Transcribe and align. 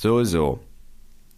So, 0.00 0.22
so. 0.22 0.60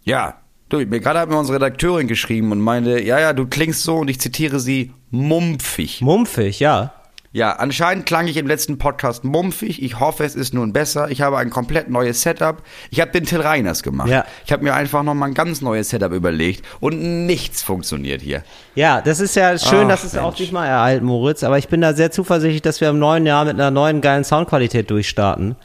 Ja, 0.03 0.35
du, 0.69 0.85
mir 0.85 0.99
gerade 0.99 1.19
hat 1.19 1.29
mir 1.29 1.37
unsere 1.39 1.55
Redakteurin 1.55 2.07
geschrieben 2.07 2.51
und 2.51 2.61
meinte, 2.61 3.01
ja, 3.01 3.19
ja, 3.19 3.33
du 3.33 3.47
klingst 3.47 3.81
so 3.81 3.97
und 3.97 4.07
ich 4.07 4.19
zitiere 4.19 4.59
sie, 4.59 4.93
mumpfig. 5.09 6.01
Mumpfig, 6.01 6.59
ja. 6.59 6.93
Ja, 7.33 7.53
anscheinend 7.53 8.05
klang 8.05 8.27
ich 8.27 8.37
im 8.37 8.45
letzten 8.45 8.77
Podcast 8.77 9.23
mumpfig. 9.23 9.81
Ich 9.81 9.99
hoffe, 9.99 10.25
es 10.25 10.35
ist 10.35 10.53
nun 10.53 10.73
besser. 10.73 11.09
Ich 11.09 11.21
habe 11.21 11.39
ein 11.39 11.49
komplett 11.49 11.89
neues 11.89 12.21
Setup. 12.21 12.61
Ich 12.91 13.01
habe 13.01 13.09
den 13.09 13.25
Till 13.25 13.41
Reiners 13.41 13.81
gemacht. 13.81 14.09
Ja. 14.09 14.25
Ich 14.45 14.51
habe 14.51 14.63
mir 14.63 14.75
einfach 14.75 15.01
nochmal 15.01 15.29
ein 15.29 15.33
ganz 15.33 15.61
neues 15.61 15.89
Setup 15.89 16.11
überlegt 16.11 16.63
und 16.81 17.25
nichts 17.25 17.63
funktioniert 17.63 18.21
hier. 18.21 18.43
Ja, 18.75 19.01
das 19.01 19.21
ist 19.21 19.35
ja 19.35 19.57
schön, 19.57 19.85
Ach, 19.85 19.89
dass 19.89 20.03
es 20.03 20.15
auch 20.17 20.25
Mensch. 20.25 20.37
diesmal 20.37 20.67
erhalten, 20.67 21.05
Moritz. 21.05 21.43
Aber 21.43 21.57
ich 21.57 21.67
bin 21.67 21.81
da 21.81 21.93
sehr 21.93 22.11
zuversichtlich, 22.11 22.61
dass 22.61 22.79
wir 22.79 22.89
im 22.89 22.99
neuen 22.99 23.25
Jahr 23.25 23.45
mit 23.45 23.55
einer 23.55 23.71
neuen 23.71 24.01
geilen 24.01 24.23
Soundqualität 24.23 24.91
durchstarten. 24.91 25.55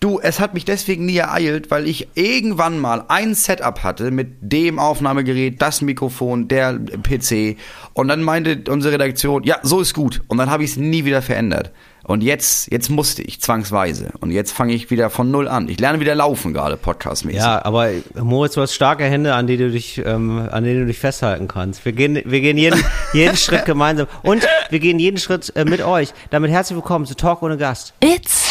Du, 0.00 0.20
es 0.20 0.38
hat 0.38 0.54
mich 0.54 0.64
deswegen 0.64 1.06
nie 1.06 1.16
ereilt, 1.16 1.72
weil 1.72 1.88
ich 1.88 2.06
irgendwann 2.14 2.78
mal 2.78 3.04
ein 3.08 3.34
Setup 3.34 3.82
hatte 3.82 4.12
mit 4.12 4.28
dem 4.40 4.78
Aufnahmegerät, 4.78 5.60
das 5.60 5.82
Mikrofon, 5.82 6.46
der 6.46 6.78
PC. 6.78 7.56
Und 7.94 8.06
dann 8.06 8.22
meinte 8.22 8.62
unsere 8.70 8.94
Redaktion, 8.94 9.42
ja, 9.42 9.56
so 9.62 9.80
ist 9.80 9.94
gut. 9.94 10.20
Und 10.28 10.38
dann 10.38 10.50
habe 10.50 10.62
ich 10.62 10.70
es 10.70 10.76
nie 10.76 11.04
wieder 11.04 11.20
verändert. 11.20 11.72
Und 12.04 12.22
jetzt, 12.22 12.70
jetzt 12.70 12.90
musste 12.90 13.22
ich 13.22 13.40
zwangsweise. 13.40 14.12
Und 14.20 14.30
jetzt 14.30 14.52
fange 14.52 14.72
ich 14.72 14.88
wieder 14.92 15.10
von 15.10 15.32
null 15.32 15.48
an. 15.48 15.68
Ich 15.68 15.80
lerne 15.80 15.98
wieder 15.98 16.14
laufen 16.14 16.54
gerade, 16.54 16.76
podcastmäßig. 16.76 17.40
Ja, 17.40 17.64
aber 17.64 17.90
Moritz, 18.14 18.54
du 18.54 18.60
hast 18.60 18.74
starke 18.74 19.02
Hände, 19.02 19.34
an 19.34 19.48
denen 19.48 19.64
du 19.64 19.70
dich, 19.72 20.00
ähm, 20.06 20.48
an 20.50 20.62
denen 20.62 20.82
du 20.82 20.86
dich 20.86 20.98
festhalten 21.00 21.48
kannst. 21.48 21.84
Wir 21.84 21.92
gehen, 21.92 22.22
wir 22.24 22.40
gehen 22.40 22.56
jeden, 22.56 22.82
jeden 23.12 23.36
Schritt 23.36 23.64
gemeinsam. 23.64 24.06
Und 24.22 24.46
wir 24.70 24.78
gehen 24.78 25.00
jeden 25.00 25.18
Schritt 25.18 25.52
äh, 25.56 25.64
mit 25.64 25.82
euch. 25.82 26.10
Damit 26.30 26.52
herzlich 26.52 26.76
willkommen 26.76 27.04
zu 27.04 27.16
Talk 27.16 27.42
ohne 27.42 27.56
Gast. 27.56 27.94
It's 28.00 28.47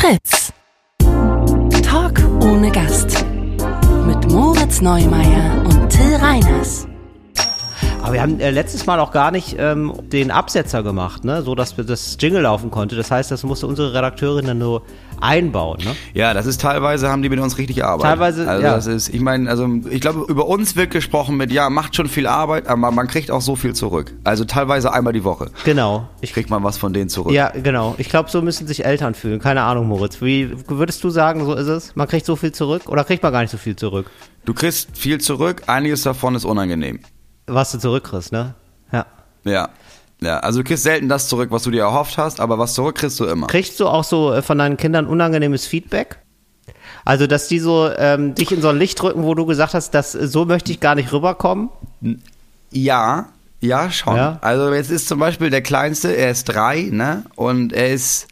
Fritz. 0.00 0.52
Talk 1.82 2.22
ohne 2.40 2.70
Gast. 2.70 3.24
Mit 4.06 4.30
Moritz 4.30 4.80
Neumeier 4.80 5.64
und 5.64 5.88
Till 5.88 6.14
Reiners. 6.14 6.86
Aber 8.00 8.12
wir 8.12 8.22
haben 8.22 8.38
äh, 8.38 8.52
letztes 8.52 8.86
Mal 8.86 9.00
auch 9.00 9.10
gar 9.10 9.32
nicht 9.32 9.56
ähm, 9.58 9.92
den 10.04 10.30
Absetzer 10.30 10.84
gemacht, 10.84 11.24
ne? 11.24 11.42
so 11.42 11.56
dass 11.56 11.74
das 11.74 12.16
Jingle 12.20 12.42
laufen 12.42 12.70
konnte. 12.70 12.94
Das 12.94 13.10
heißt, 13.10 13.32
das 13.32 13.42
musste 13.42 13.66
unsere 13.66 13.92
Redakteurin 13.92 14.46
dann 14.46 14.58
nur 14.58 14.84
einbauen. 15.20 15.78
Ne? 15.84 15.96
Ja, 16.14 16.34
das 16.34 16.46
ist 16.46 16.60
teilweise, 16.60 17.08
haben 17.08 17.22
die 17.22 17.28
mit 17.28 17.40
uns 17.40 17.58
richtig 17.58 17.84
Arbeit. 17.84 18.02
Teilweise, 18.04 18.48
also 18.48 18.62
ja. 18.62 18.74
das 18.74 18.86
ist, 18.86 19.08
ich 19.08 19.20
meine, 19.20 19.48
also 19.50 19.68
ich 19.90 20.00
glaube, 20.00 20.24
über 20.30 20.46
uns 20.46 20.76
wird 20.76 20.90
gesprochen 20.90 21.36
mit, 21.36 21.52
ja, 21.52 21.70
macht 21.70 21.96
schon 21.96 22.08
viel 22.08 22.26
Arbeit, 22.26 22.66
aber 22.66 22.90
man 22.90 23.06
kriegt 23.06 23.30
auch 23.30 23.40
so 23.40 23.56
viel 23.56 23.74
zurück. 23.74 24.14
Also 24.24 24.44
teilweise 24.44 24.92
einmal 24.92 25.12
die 25.12 25.24
Woche 25.24 25.50
Genau. 25.64 26.08
Ich, 26.20 26.32
kriegt 26.32 26.50
man 26.50 26.62
was 26.64 26.78
von 26.78 26.92
denen 26.92 27.08
zurück. 27.08 27.32
ja, 27.32 27.50
genau. 27.50 27.94
Ich 27.98 28.08
glaube, 28.08 28.30
so 28.30 28.42
müssen 28.42 28.66
sich 28.66 28.84
Eltern 28.84 29.14
fühlen. 29.14 29.40
Keine 29.40 29.62
Ahnung, 29.62 29.88
Moritz. 29.88 30.20
Wie 30.20 30.50
würdest 30.68 31.02
du 31.04 31.10
sagen, 31.10 31.44
so 31.44 31.54
ist 31.54 31.68
es? 31.68 31.96
Man 31.96 32.08
kriegt 32.08 32.26
so 32.26 32.36
viel 32.36 32.52
zurück 32.52 32.88
oder 32.88 33.04
kriegt 33.04 33.22
man 33.22 33.32
gar 33.32 33.42
nicht 33.42 33.50
so 33.50 33.58
viel 33.58 33.76
zurück? 33.76 34.10
Du 34.44 34.54
kriegst 34.54 34.96
viel 34.96 35.20
zurück, 35.20 35.62
einiges 35.66 36.02
davon 36.02 36.34
ist 36.34 36.44
unangenehm. 36.44 37.00
Was 37.46 37.72
du 37.72 37.78
zurückkriegst, 37.78 38.32
ne? 38.32 38.54
Ja. 38.92 39.06
Ja. 39.44 39.68
Ja, 40.20 40.38
also 40.38 40.60
du 40.60 40.64
kriegst 40.64 40.82
selten 40.82 41.08
das 41.08 41.28
zurück, 41.28 41.50
was 41.50 41.62
du 41.62 41.70
dir 41.70 41.82
erhofft 41.82 42.18
hast, 42.18 42.40
aber 42.40 42.58
was 42.58 42.74
zurück 42.74 42.96
kriegst 42.96 43.20
du 43.20 43.24
immer. 43.24 43.46
Kriegst 43.46 43.78
du 43.78 43.86
auch 43.86 44.04
so 44.04 44.32
äh, 44.32 44.42
von 44.42 44.58
deinen 44.58 44.76
Kindern 44.76 45.06
unangenehmes 45.06 45.66
Feedback? 45.66 46.18
Also, 47.04 47.26
dass 47.26 47.48
die 47.48 47.58
so 47.58 47.90
ähm, 47.96 48.34
dich 48.34 48.52
in 48.52 48.60
so 48.60 48.68
ein 48.68 48.76
Licht 48.76 49.00
drücken, 49.00 49.22
wo 49.22 49.34
du 49.34 49.46
gesagt 49.46 49.74
hast, 49.74 49.92
dass 49.92 50.14
äh, 50.14 50.26
so 50.26 50.44
möchte 50.44 50.72
ich 50.72 50.80
gar 50.80 50.94
nicht 50.94 51.12
rüberkommen? 51.12 51.70
Ja, 52.70 53.28
ja, 53.60 53.90
schon. 53.90 54.16
Ja? 54.16 54.38
Also 54.40 54.72
jetzt 54.72 54.90
ist 54.90 55.08
zum 55.08 55.18
Beispiel 55.18 55.50
der 55.50 55.62
Kleinste, 55.62 56.16
er 56.16 56.30
ist 56.30 56.44
drei, 56.44 56.88
ne? 56.90 57.24
Und 57.34 57.72
er 57.72 57.90
ist, 57.90 58.28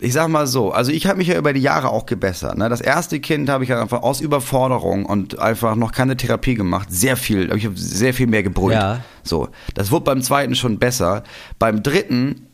ich 0.00 0.12
sag 0.12 0.28
mal 0.28 0.46
so, 0.46 0.70
also 0.70 0.92
ich 0.92 1.06
habe 1.06 1.18
mich 1.18 1.28
ja 1.28 1.38
über 1.38 1.52
die 1.52 1.60
Jahre 1.60 1.88
auch 1.88 2.04
gebessert. 2.04 2.58
Ne? 2.58 2.68
Das 2.68 2.80
erste 2.80 3.20
Kind 3.20 3.48
habe 3.48 3.64
ich 3.64 3.70
ja 3.70 3.80
einfach 3.80 4.02
aus 4.02 4.20
Überforderung 4.20 5.06
und 5.06 5.38
einfach 5.38 5.76
noch 5.76 5.92
keine 5.92 6.16
Therapie 6.16 6.54
gemacht, 6.54 6.88
sehr 6.90 7.16
viel, 7.16 7.50
ich 7.56 7.64
habe 7.64 7.76
sehr 7.76 8.12
viel 8.12 8.26
mehr 8.26 8.42
gebrüllt. 8.42 8.74
Ja. 8.74 9.00
So, 9.28 9.48
das 9.74 9.90
wurde 9.90 10.04
beim 10.04 10.22
zweiten 10.22 10.54
schon 10.54 10.78
besser. 10.78 11.22
Beim 11.58 11.82
dritten 11.82 12.46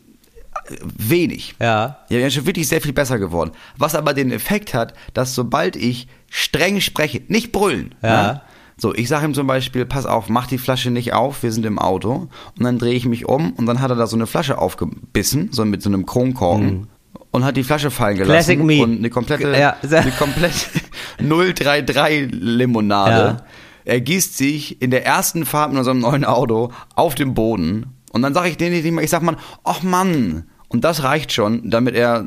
äh, 0.68 0.76
wenig. 0.96 1.54
Ja. 1.60 1.98
Ja, 2.08 2.18
ja, 2.18 2.30
schon 2.30 2.46
wirklich 2.46 2.68
sehr 2.68 2.80
viel 2.80 2.92
besser 2.92 3.18
geworden. 3.18 3.52
Was 3.76 3.94
aber 3.94 4.14
den 4.14 4.30
Effekt 4.32 4.74
hat, 4.74 4.94
dass 5.14 5.34
sobald 5.34 5.76
ich 5.76 6.08
streng 6.30 6.80
spreche, 6.80 7.22
nicht 7.28 7.52
brüllen. 7.52 7.94
Ja. 8.02 8.22
Ne? 8.32 8.40
So, 8.76 8.92
ich 8.92 9.08
sage 9.08 9.24
ihm 9.26 9.34
zum 9.34 9.46
Beispiel, 9.46 9.86
pass 9.86 10.04
auf, 10.04 10.28
mach 10.28 10.48
die 10.48 10.58
Flasche 10.58 10.90
nicht 10.90 11.12
auf, 11.12 11.44
wir 11.44 11.52
sind 11.52 11.64
im 11.64 11.78
Auto. 11.78 12.28
Und 12.58 12.64
dann 12.64 12.78
drehe 12.78 12.94
ich 12.94 13.06
mich 13.06 13.24
um 13.26 13.52
und 13.52 13.66
dann 13.66 13.80
hat 13.80 13.90
er 13.90 13.96
da 13.96 14.06
so 14.08 14.16
eine 14.16 14.26
Flasche 14.26 14.58
aufgebissen, 14.58 15.50
so 15.52 15.64
mit 15.64 15.80
so 15.80 15.88
einem 15.88 16.06
Kronkorken. 16.06 16.88
Und 17.30 17.44
hat 17.44 17.56
die 17.56 17.64
Flasche 17.64 17.90
fallen 17.90 18.16
gelassen. 18.16 18.32
Classic 18.32 18.62
me. 18.62 18.82
Und 18.82 18.98
eine 18.98 19.10
komplette, 19.10 19.56
Ja. 19.56 19.76
eine 19.82 20.10
komplette 20.12 20.66
033 21.18 22.28
Limonade. 22.32 23.10
Ja. 23.38 23.44
Er 23.84 24.00
gießt 24.00 24.36
sich 24.36 24.80
in 24.82 24.90
der 24.90 25.04
ersten 25.04 25.44
Fahrt 25.46 25.70
mit 25.70 25.78
unserem 25.78 25.98
neuen 26.00 26.24
Auto 26.24 26.70
auf 26.94 27.14
den 27.14 27.34
Boden. 27.34 27.86
Und 28.12 28.22
dann 28.22 28.32
sage 28.34 28.48
ich 28.48 28.56
denen 28.56 28.98
ich 28.98 29.10
sag 29.10 29.22
mal, 29.22 29.36
ach 29.64 29.82
Mann. 29.82 30.44
Und 30.68 30.84
das 30.84 31.02
reicht 31.02 31.32
schon, 31.32 31.70
damit 31.70 31.94
er 31.94 32.26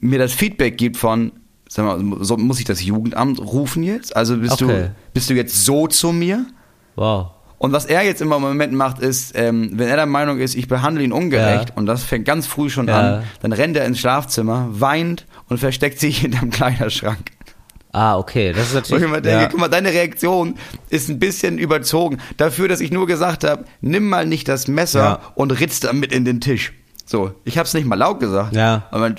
mir 0.00 0.18
das 0.18 0.32
Feedback 0.32 0.76
gibt 0.78 0.96
von, 0.96 1.32
sag 1.68 1.84
mal, 1.86 2.24
so, 2.24 2.36
muss 2.36 2.58
ich 2.58 2.64
das 2.64 2.82
Jugendamt 2.84 3.40
rufen 3.40 3.82
jetzt? 3.82 4.14
Also 4.16 4.36
bist 4.38 4.62
Okay. 4.62 4.82
du, 4.84 4.94
bist 5.14 5.30
du 5.30 5.34
jetzt 5.34 5.64
so 5.64 5.86
zu 5.86 6.12
mir? 6.12 6.46
Wow. 6.96 7.28
Und 7.58 7.70
was 7.72 7.84
er 7.84 8.02
jetzt 8.04 8.20
immer 8.20 8.36
im 8.36 8.42
Moment 8.42 8.72
macht, 8.72 8.98
ist, 8.98 9.32
ähm, 9.36 9.70
wenn 9.74 9.86
er 9.88 9.94
der 9.96 10.06
Meinung 10.06 10.38
ist, 10.38 10.56
ich 10.56 10.66
behandle 10.66 11.04
ihn 11.04 11.12
ungerecht, 11.12 11.68
Ja. 11.70 11.74
und 11.76 11.86
das 11.86 12.02
fängt 12.02 12.24
ganz 12.24 12.46
früh 12.46 12.68
schon 12.68 12.88
Ja. 12.88 13.18
an, 13.18 13.22
dann 13.40 13.52
rennt 13.52 13.76
er 13.76 13.84
ins 13.86 14.00
Schlafzimmer, 14.00 14.68
weint 14.72 15.26
und 15.48 15.58
versteckt 15.58 16.00
sich 16.00 16.18
hinterm 16.22 16.50
Kleiderschrank. 16.50 17.31
Ah, 17.92 18.16
okay. 18.18 18.52
Das 18.52 18.68
ist 18.68 18.74
Wo 18.74 18.78
ich 18.78 18.82
natürlich. 18.84 19.02
immer 19.04 19.20
denke, 19.20 19.42
ja. 19.42 19.48
guck 19.48 19.60
mal, 19.60 19.68
deine 19.68 19.90
Reaktion 19.92 20.54
ist 20.88 21.08
ein 21.10 21.18
bisschen 21.18 21.58
überzogen. 21.58 22.18
Dafür, 22.38 22.66
dass 22.68 22.80
ich 22.80 22.90
nur 22.90 23.06
gesagt 23.06 23.44
habe, 23.44 23.64
nimm 23.82 24.08
mal 24.08 24.26
nicht 24.26 24.48
das 24.48 24.66
Messer 24.66 25.00
Ja. 25.02 25.20
und 25.34 25.50
ritz 25.60 25.80
damit 25.80 26.10
in 26.12 26.24
den 26.24 26.40
Tisch. 26.40 26.72
So, 27.04 27.32
ich 27.44 27.58
habe 27.58 27.66
es 27.66 27.74
nicht 27.74 27.84
mal 27.86 27.96
laut 27.96 28.20
gesagt. 28.20 28.54
Ja. 28.56 28.86
Aber 28.90 29.10
dann, 29.10 29.16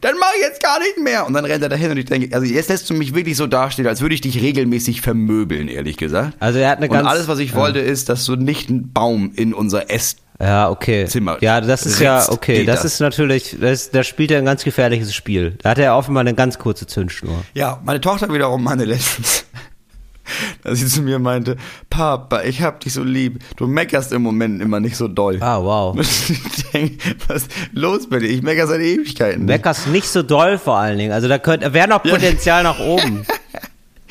dann 0.00 0.14
mach 0.18 0.30
ich 0.36 0.42
jetzt 0.42 0.62
gar 0.62 0.78
nicht 0.78 0.96
mehr. 1.02 1.26
Und 1.26 1.34
dann 1.34 1.44
rennt 1.44 1.62
er 1.62 1.68
dahin 1.68 1.90
und 1.90 1.98
ich 1.98 2.06
denke, 2.06 2.34
also 2.34 2.46
jetzt 2.46 2.70
lässt 2.70 2.88
du 2.88 2.94
mich 2.94 3.14
wirklich 3.14 3.36
so 3.36 3.46
dastehen, 3.46 3.86
als 3.86 4.00
würde 4.00 4.14
ich 4.14 4.22
dich 4.22 4.40
regelmäßig 4.40 5.02
vermöbeln, 5.02 5.68
ehrlich 5.68 5.98
gesagt. 5.98 6.34
Also 6.40 6.58
er 6.60 6.70
hat 6.70 6.78
eine 6.78 6.86
und 6.88 6.92
ganz- 6.94 7.08
alles, 7.08 7.28
was 7.28 7.38
ich 7.40 7.50
ja. 7.50 7.56
wollte, 7.56 7.80
ist, 7.80 8.08
dass 8.08 8.24
du 8.24 8.36
nicht 8.36 8.70
einen 8.70 8.92
Baum 8.94 9.32
in 9.34 9.52
unser 9.52 9.90
Ess 9.90 10.16
Ja, 10.40 10.70
okay. 10.70 11.04
Zimmer 11.06 11.36
Ja, 11.40 11.60
das 11.60 11.84
ist 11.84 12.00
ja 12.00 12.26
okay. 12.30 12.64
Das, 12.64 12.82
das. 12.82 12.94
ist 12.94 13.00
natürlich, 13.00 13.56
das, 13.60 13.90
da 13.90 14.02
spielt 14.02 14.30
er 14.30 14.38
ein 14.38 14.46
ganz 14.46 14.64
gefährliches 14.64 15.14
Spiel. 15.14 15.56
Da 15.62 15.70
hat 15.70 15.78
er 15.78 15.96
offenbar 15.96 16.22
eine 16.22 16.34
ganz 16.34 16.58
kurze 16.58 16.86
Zündschnur. 16.86 17.44
Ja, 17.52 17.78
meine 17.84 18.00
Tochter 18.00 18.32
wiederum 18.32 18.64
meine 18.64 18.84
letztens. 18.84 19.44
Dass 20.62 20.78
sie 20.78 20.86
zu 20.86 21.02
mir 21.02 21.18
meinte, 21.18 21.56
Papa, 21.90 22.42
ich 22.42 22.62
hab 22.62 22.80
dich 22.80 22.92
so 22.92 23.02
lieb. 23.02 23.40
Du 23.56 23.66
meckerst 23.66 24.12
im 24.12 24.22
Moment 24.22 24.62
immer 24.62 24.78
nicht 24.78 24.96
so 24.96 25.08
doll. 25.08 25.38
Ah, 25.40 25.60
wow. 25.60 25.96
Ich 26.30 26.72
denk, 26.72 27.00
was 27.26 27.42
ist 27.42 27.50
los 27.72 28.08
bei 28.08 28.20
dir? 28.20 28.28
Ich 28.28 28.42
mecker 28.42 28.68
seit 28.68 28.80
Ewigkeiten. 28.80 29.40
nicht. 29.40 29.48
Meckerst 29.48 29.88
nicht 29.88 30.08
so 30.08 30.22
doll 30.22 30.56
vor 30.56 30.76
allen 30.76 30.98
Dingen. 30.98 31.12
Also 31.12 31.26
da 31.26 31.38
könnte, 31.38 31.72
wäre 31.74 31.88
noch 31.88 32.02
Potenzial 32.02 32.62
nach 32.62 32.78
oben. 32.78 33.26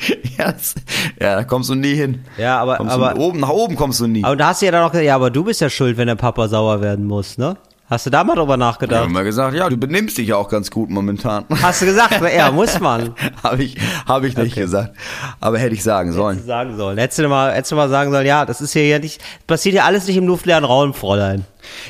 Ja, 0.38 0.52
das, 0.52 0.74
ja, 1.20 1.34
da 1.36 1.44
kommst 1.44 1.68
du 1.68 1.74
nie 1.74 1.94
hin. 1.94 2.24
Ja, 2.38 2.58
aber- 2.60 2.76
kommst 2.76 2.94
aber- 2.94 3.14
du, 3.14 3.20
oben, 3.20 3.40
nach 3.40 3.48
oben 3.50 3.76
kommst 3.76 4.00
du 4.00 4.06
nie. 4.06 4.24
Aber 4.24 4.36
da 4.36 4.48
hast 4.48 4.62
du 4.62 4.66
ja 4.66 4.72
dann 4.72 4.84
auch 4.84 4.90
gesagt, 4.90 5.06
ja, 5.06 5.14
aber 5.14 5.30
du 5.30 5.44
bist 5.44 5.60
ja 5.60 5.68
schuld, 5.68 5.96
wenn 5.98 6.06
der 6.06 6.14
Papa 6.14 6.48
sauer 6.48 6.80
werden 6.80 7.04
muss, 7.06 7.36
ne? 7.36 7.56
Hast 7.90 8.06
du 8.06 8.10
da 8.10 8.22
mal 8.22 8.36
drüber 8.36 8.44
Ich 8.44 8.50
habe 8.52 8.58
nachgedacht? 8.60 9.04
immer 9.06 9.24
gesagt, 9.24 9.54
ja, 9.56 9.68
du 9.68 9.76
benimmst 9.76 10.16
dich 10.16 10.28
ja 10.28 10.36
auch 10.36 10.48
ganz 10.48 10.70
gut 10.70 10.88
momentan. 10.90 11.44
Hast 11.60 11.82
du 11.82 11.86
gesagt, 11.86 12.22
ja, 12.34 12.50
muss 12.52 12.78
man. 12.78 13.14
habe 13.42 13.64
ich, 13.64 13.76
hab 14.06 14.22
ich 14.22 14.36
nicht 14.36 14.54
gesagt. 14.54 14.94
Aber 15.40 15.58
hätte 15.58 15.74
ich 15.74 15.82
sagen 15.82 16.12
sollen. 16.12 16.40
sagen 16.46 16.76
sollen. 16.76 16.98
Hättest 16.98 17.18
du 17.18 17.28
mal, 17.28 17.52
hättest 17.52 17.72
du 17.72 17.76
mal 17.76 17.88
sagen 17.88 18.12
sollen, 18.12 18.26
ja, 18.26 18.46
das 18.46 18.60
ist 18.60 18.72
hier 18.74 18.86
ja 18.86 19.00
nicht, 19.00 19.20
passiert 19.48 19.74
ja 19.74 19.84
alles 19.86 20.06
nicht 20.06 20.16
im 20.16 20.26
luftleeren 20.28 20.64
Raum, 20.64 20.94
Fräulein. 20.94 21.44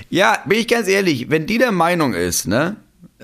Ja, 0.09 0.39
bin 0.47 0.59
ich 0.59 0.69
ganz 0.69 0.89
ehrlich, 0.89 1.29
wenn 1.29 1.47
die 1.47 1.59
der 1.59 1.71
Meinung 1.71 2.15
ist, 2.15 2.49
ne, 2.49 2.77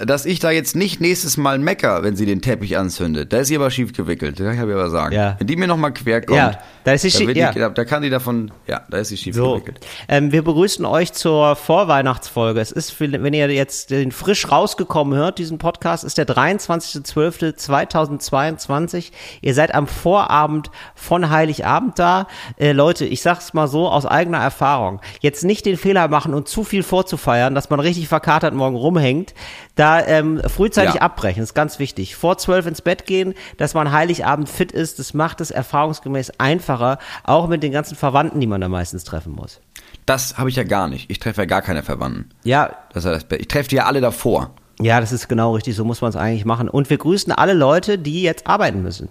dass 0.04 0.26
ich 0.26 0.40
da 0.40 0.50
jetzt 0.50 0.76
nicht 0.76 1.00
nächstes 1.00 1.38
Mal 1.38 1.58
mecker, 1.58 2.02
wenn 2.02 2.16
sie 2.16 2.26
den 2.26 2.42
Teppich 2.42 2.76
anzündet, 2.76 3.32
da 3.32 3.38
ist 3.38 3.48
sie 3.48 3.56
aber 3.56 3.70
schief 3.70 3.94
gewickelt, 3.94 4.38
das 4.38 4.44
kann 4.46 4.56
ich 4.68 4.74
aber 4.74 4.90
sagen. 4.90 5.14
Ja. 5.14 5.36
Wenn 5.38 5.46
die 5.46 5.56
mir 5.56 5.66
nochmal 5.66 5.94
quer 5.94 6.20
kommt, 6.20 6.36
Ja, 6.36 6.58
da 6.84 6.92
ist 6.92 7.00
sie 7.02 7.10
schief- 7.10 7.28
wird 7.28 7.36
ja. 7.38 7.50
die, 7.52 7.60
da 7.60 7.84
kann 7.84 8.02
die 8.02 8.10
davon, 8.10 8.50
ja, 8.66 8.82
da 8.90 8.98
ist 8.98 9.08
sie 9.08 9.16
schief 9.16 9.34
So, 9.34 9.52
gewickelt. 9.54 9.80
ähm, 10.08 10.32
wir 10.32 10.44
begrüßen 10.44 10.84
euch 10.84 11.12
zur 11.14 11.56
Vorweihnachtsfolge. 11.56 12.60
Es 12.60 12.72
ist, 12.72 13.00
wenn 13.00 13.32
ihr 13.32 13.50
jetzt 13.50 13.90
den 13.90 14.12
frisch 14.12 14.50
rausgekommen 14.50 15.16
hört, 15.18 15.38
diesen 15.38 15.56
Podcast, 15.58 16.04
ist 16.04 16.18
der 16.18 16.26
23.12.2022. 16.26 19.10
Ihr 19.40 19.54
seid 19.54 19.74
am 19.74 19.86
Vorabend 19.86 20.70
von 20.94 21.30
Heiligabend 21.30 21.98
da. 21.98 22.26
Äh, 22.58 22.72
Leute, 22.72 23.04
ich 23.06 23.22
sag's 23.22 23.54
mal 23.54 23.68
so 23.68 23.88
aus 23.88 24.06
eigener 24.06 24.38
Erfahrung. 24.38 25.00
Jetzt 25.20 25.44
nicht 25.44 25.66
den 25.66 25.76
Fehler 25.76 26.08
machen 26.08 26.34
und 26.34 26.48
zu 26.48 26.64
viel 26.64 26.82
vorzufeiern, 26.82 27.54
dass 27.54 27.70
man 27.70 27.80
richtig 27.80 28.08
verkatert 28.08 28.54
morgen 28.54 28.76
rumhängt. 28.76 29.34
Da 29.74 29.85
ähm, 30.06 30.40
frühzeitig 30.46 30.94
Ja. 30.96 31.00
abbrechen, 31.02 31.42
ist 31.42 31.54
ganz 31.54 31.78
wichtig. 31.78 32.16
Vor 32.16 32.38
zwölf 32.38 32.66
ins 32.66 32.82
Bett 32.82 33.06
gehen, 33.06 33.34
dass 33.58 33.74
man 33.74 33.92
Heiligabend 33.92 34.48
fit 34.48 34.72
ist, 34.72 34.98
das 34.98 35.14
macht 35.14 35.40
es 35.40 35.50
erfahrungsgemäß 35.50 36.32
einfacher, 36.38 36.98
auch 37.24 37.48
mit 37.48 37.62
den 37.62 37.72
ganzen 37.72 37.96
Verwandten, 37.96 38.40
die 38.40 38.46
man 38.46 38.60
da 38.60 38.68
meistens 38.68 39.04
treffen 39.04 39.32
muss. 39.32 39.60
Das 40.06 40.38
habe 40.38 40.48
ich 40.50 40.56
ja 40.56 40.64
gar 40.64 40.88
nicht. 40.88 41.10
Ich 41.10 41.18
treffe 41.18 41.42
ja 41.42 41.46
gar 41.46 41.62
keine 41.62 41.82
Verwandten. 41.82 42.30
Ja, 42.44 42.70
Das 42.92 43.24
Be- 43.24 43.36
ich 43.36 43.48
treffe 43.48 43.68
die 43.70 43.76
ja 43.76 43.86
alle 43.86 44.00
davor. 44.00 44.50
Ja, 44.80 45.00
das 45.00 45.10
ist 45.12 45.28
genau 45.28 45.54
richtig, 45.54 45.74
so 45.74 45.84
muss 45.84 46.00
man 46.02 46.10
es 46.10 46.16
eigentlich 46.16 46.44
machen. 46.44 46.68
Und 46.68 46.90
wir 46.90 46.98
grüßen 46.98 47.32
alle 47.32 47.54
Leute, 47.54 47.98
die 47.98 48.22
jetzt 48.22 48.46
arbeiten 48.46 48.82
müssen. 48.82 49.08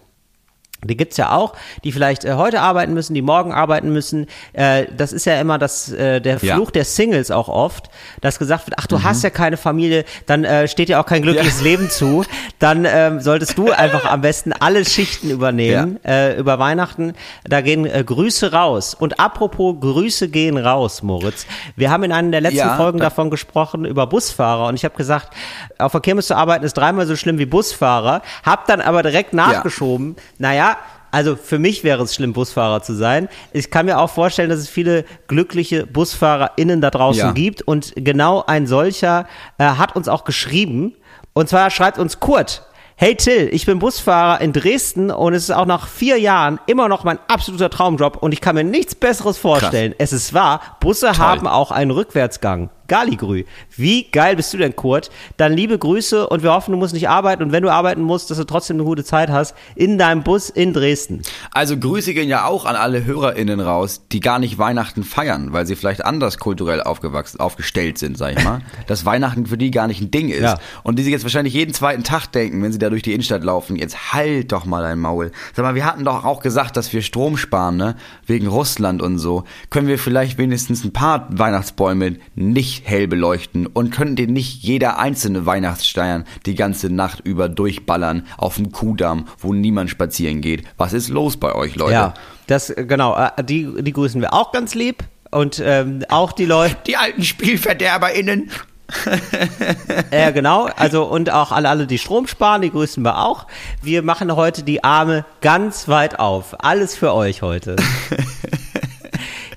Die 0.83 0.95
gibt's 0.97 1.17
ja 1.17 1.31
auch, 1.31 1.53
die 1.83 1.91
vielleicht 1.91 2.25
äh, 2.25 2.33
heute 2.33 2.61
arbeiten 2.61 2.93
müssen, 2.93 3.15
die 3.15 3.23
morgen 3.23 3.51
arbeiten 3.51 3.91
müssen. 3.91 4.27
Äh, 4.53 4.85
das 4.95 5.13
ist 5.13 5.25
ja 5.25 5.39
immer 5.41 5.57
das, 5.57 5.91
äh, 5.91 6.19
der 6.21 6.37
Ja. 6.43 6.55
Fluch 6.55 6.69
der 6.69 6.85
Singles 6.85 7.31
auch 7.31 7.47
oft, 7.49 7.89
dass 8.21 8.37
gesagt 8.37 8.67
wird, 8.67 8.75
ach, 8.79 8.85
du 8.85 9.01
hast 9.01 9.23
ja 9.23 9.31
keine 9.31 9.57
Familie, 9.57 10.05
dann 10.27 10.43
äh, 10.43 10.67
steht 10.67 10.89
dir 10.89 10.99
auch 10.99 11.05
kein 11.07 11.23
glückliches 11.23 11.57
Ja. 11.59 11.63
Leben 11.63 11.89
zu. 11.89 12.23
Dann 12.59 12.85
ähm, 12.87 13.19
solltest 13.19 13.57
du 13.57 13.71
einfach 13.71 14.05
am 14.05 14.21
besten 14.21 14.53
alle 14.53 14.85
Schichten 14.85 15.29
übernehmen 15.29 15.99
äh, 16.05 16.37
über 16.37 16.57
Weihnachten. 16.59 17.13
Da 17.43 17.61
gehen 17.61 17.85
äh, 17.85 18.03
Grüße 18.03 18.51
raus. 18.53 18.93
Und 18.93 19.19
apropos 19.19 19.75
Grüße 19.79 20.29
gehen 20.29 20.57
raus, 20.57 21.03
Moritz. 21.03 21.45
Wir 21.75 21.89
haben 21.91 22.03
in 22.03 22.11
einer 22.11 22.31
der 22.31 22.41
letzten 22.41 22.57
Ja, 22.59 22.75
Folgen 22.77 22.99
da- 22.99 23.05
davon 23.05 23.29
gesprochen, 23.29 23.85
über 23.85 24.07
Busfahrer. 24.07 24.67
Und 24.67 24.75
ich 24.75 24.85
habe 24.85 24.95
gesagt, 24.95 25.29
auf 25.77 25.91
der 25.91 26.01
Kirmes 26.01 26.27
zu 26.27 26.35
arbeiten 26.35 26.63
ist 26.63 26.73
dreimal 26.77 27.05
so 27.07 27.15
schlimm 27.15 27.37
wie 27.39 27.45
Busfahrer. 27.45 28.21
Hab 28.43 28.67
dann 28.67 28.81
aber 28.81 29.03
direkt 29.03 29.33
nachgeschoben, 29.33 30.15
naja, 30.37 30.64
also 31.11 31.35
für 31.37 31.59
mich 31.59 31.83
wäre 31.83 32.03
es 32.03 32.13
schlimm, 32.13 32.33
Busfahrer 32.33 32.81
zu 32.81 32.93
sein. 32.93 33.29
Ich 33.53 33.71
kann 33.71 33.85
mir 33.85 33.99
auch 33.99 34.09
vorstellen, 34.09 34.49
dass 34.49 34.59
es 34.59 34.67
viele 34.69 35.05
glückliche 35.27 35.85
BusfahrerInnen 35.87 36.81
da 36.81 36.89
draußen 36.89 37.19
Ja. 37.27 37.31
gibt. 37.31 37.61
Und 37.61 37.93
genau 37.95 38.43
ein 38.45 38.67
solcher 38.67 39.25
äh, 39.57 39.63
hat 39.63 39.95
uns 39.95 40.07
auch 40.09 40.25
geschrieben. 40.25 40.93
Und 41.33 41.47
zwar 41.47 41.69
schreibt 41.69 41.99
uns 41.99 42.19
Kurt. 42.19 42.63
Hey 42.97 43.15
Till, 43.15 43.49
ich 43.51 43.65
bin 43.65 43.79
Busfahrer 43.79 44.39
in 44.39 44.53
Dresden 44.53 45.11
und 45.11 45.33
es 45.33 45.43
ist 45.43 45.51
auch 45.51 45.65
nach 45.65 45.87
vier 45.87 46.17
Jahren 46.17 46.59
immer 46.65 46.87
noch 46.87 47.03
mein 47.03 47.19
absoluter 47.27 47.69
Traumjob 47.69 48.23
und 48.23 48.31
ich 48.31 48.39
kann 48.39 48.55
mir 48.55 48.63
nichts 48.63 48.95
Besseres 48.95 49.37
vorstellen. 49.37 49.93
Es 49.97 50.13
ist 50.13 50.33
wahr, 50.33 50.61
Busse 50.79 51.17
haben 51.17 51.45
auch 51.45 51.71
einen 51.71 51.91
Rückwärtsgang. 51.91 52.69
Galigrü. 52.87 53.43
Wie 53.75 54.03
geil 54.11 54.35
bist 54.35 54.53
du 54.53 54.57
denn, 54.57 54.75
Kurt? 54.75 55.09
Dann 55.37 55.53
liebe 55.53 55.77
Grüße 55.77 56.27
und 56.27 56.43
wir 56.43 56.53
hoffen, 56.53 56.71
du 56.71 56.77
musst 56.77 56.93
nicht 56.93 57.09
arbeiten 57.09 57.43
und 57.43 57.51
wenn 57.51 57.63
du 57.63 57.71
arbeiten 57.71 58.01
musst, 58.01 58.29
dass 58.29 58.37
du 58.37 58.43
trotzdem 58.43 58.77
eine 58.77 58.83
gute 58.83 59.03
Zeit 59.03 59.29
hast 59.29 59.55
in 59.75 59.97
deinem 59.97 60.23
Bus 60.23 60.49
in 60.49 60.73
Dresden. 60.73 61.21
Also 61.51 61.77
Grüße 61.77 62.13
gehen 62.13 62.29
ja 62.29 62.45
auch 62.45 62.65
an 62.65 62.75
alle 62.75 63.05
HörerInnen 63.05 63.59
raus, 63.59 64.03
die 64.11 64.19
gar 64.19 64.39
nicht 64.39 64.57
Weihnachten 64.57 65.03
feiern, 65.03 65.53
weil 65.53 65.65
sie 65.65 65.75
vielleicht 65.75 66.05
anders 66.05 66.37
kulturell 66.37 66.81
aufgewachsen, 66.81 67.39
aufgestellt 67.39 67.97
sind, 67.97 68.17
sag 68.17 68.37
ich 68.37 68.43
mal. 68.43 68.61
Dass 68.87 69.05
Weihnachten 69.05 69.45
für 69.45 69.57
die 69.57 69.71
gar 69.71 69.87
nicht 69.87 70.01
ein 70.01 70.11
Ding 70.11 70.29
ist. 70.29 70.41
Ja. 70.41 70.59
Und 70.83 70.99
die 70.99 71.03
sich 71.03 71.11
jetzt 71.11 71.23
wahrscheinlich 71.23 71.53
jeden 71.53 71.73
zweiten 71.73 72.03
Tag 72.03 72.27
denken, 72.27 72.61
wenn 72.61 72.71
sie 72.71 72.79
da 72.79 72.89
durch 72.89 73.01
die 73.01 73.13
Innenstadt 73.13 73.43
laufen, 73.43 73.75
jetzt 73.75 74.13
halt 74.13 74.51
doch 74.51 74.65
mal 74.65 74.81
dein 74.81 74.99
Maul. 74.99 75.31
Sag 75.53 75.63
mal, 75.63 75.75
wir 75.75 75.85
hatten 75.85 76.05
doch 76.05 76.25
auch 76.25 76.41
gesagt, 76.41 76.77
dass 76.77 76.91
wir 76.93 77.01
Strom 77.01 77.37
sparen, 77.37 77.77
ne? 77.77 77.95
Wegen 78.25 78.47
Russland 78.47 79.01
und 79.01 79.17
so. 79.17 79.43
Können 79.69 79.87
wir 79.87 79.97
vielleicht 79.97 80.37
wenigstens 80.37 80.83
ein 80.83 80.93
paar 80.93 81.27
Weihnachtsbäume 81.31 82.17
nicht 82.35 82.74
hell 82.83 83.07
beleuchten 83.07 83.67
und 83.67 83.91
können 83.91 84.15
den 84.15 84.33
nicht 84.33 84.63
jeder 84.63 84.99
einzelne 84.99 85.45
Weihnachtssteuern 85.45 86.25
die 86.45 86.55
ganze 86.55 86.89
Nacht 86.89 87.21
über 87.21 87.49
durchballern 87.49 88.25
auf 88.37 88.55
dem 88.55 88.71
Kuhdamm, 88.71 89.27
wo 89.39 89.53
niemand 89.53 89.89
spazieren 89.89 90.41
geht. 90.41 90.63
Was 90.77 90.93
ist 90.93 91.09
los 91.09 91.37
bei 91.37 91.53
euch, 91.55 91.75
Leute? 91.75 91.93
Ja, 91.93 92.13
das, 92.47 92.69
äh, 92.69 92.85
genau, 92.85 93.15
äh, 93.15 93.43
die, 93.43 93.83
die 93.83 93.93
grüßen 93.93 94.21
wir 94.21 94.33
auch 94.33 94.51
ganz 94.51 94.75
lieb 94.75 95.03
und 95.31 95.61
ähm, 95.63 96.03
auch 96.09 96.31
die 96.31 96.45
Leute, 96.45 96.75
Die 96.87 96.97
alten 96.97 97.23
SpielverderberInnen. 97.23 98.51
Ja, 100.11 100.31
genau. 100.31 100.69
Also 100.75 101.05
und 101.05 101.31
auch 101.31 101.51
alle, 101.51 101.69
alle, 101.69 101.87
die 101.87 101.97
Strom 101.97 102.27
sparen, 102.27 102.61
die 102.61 102.69
grüßen 102.69 103.03
wir 103.03 103.17
auch. 103.17 103.47
Wir 103.81 104.03
machen 104.03 104.35
heute 104.35 104.63
die 104.63 104.83
Arme 104.83 105.25
ganz 105.41 105.87
weit 105.87 106.19
auf. 106.19 106.55
Alles 106.63 106.95
für 106.95 107.13
euch 107.13 107.41
heute. 107.41 107.75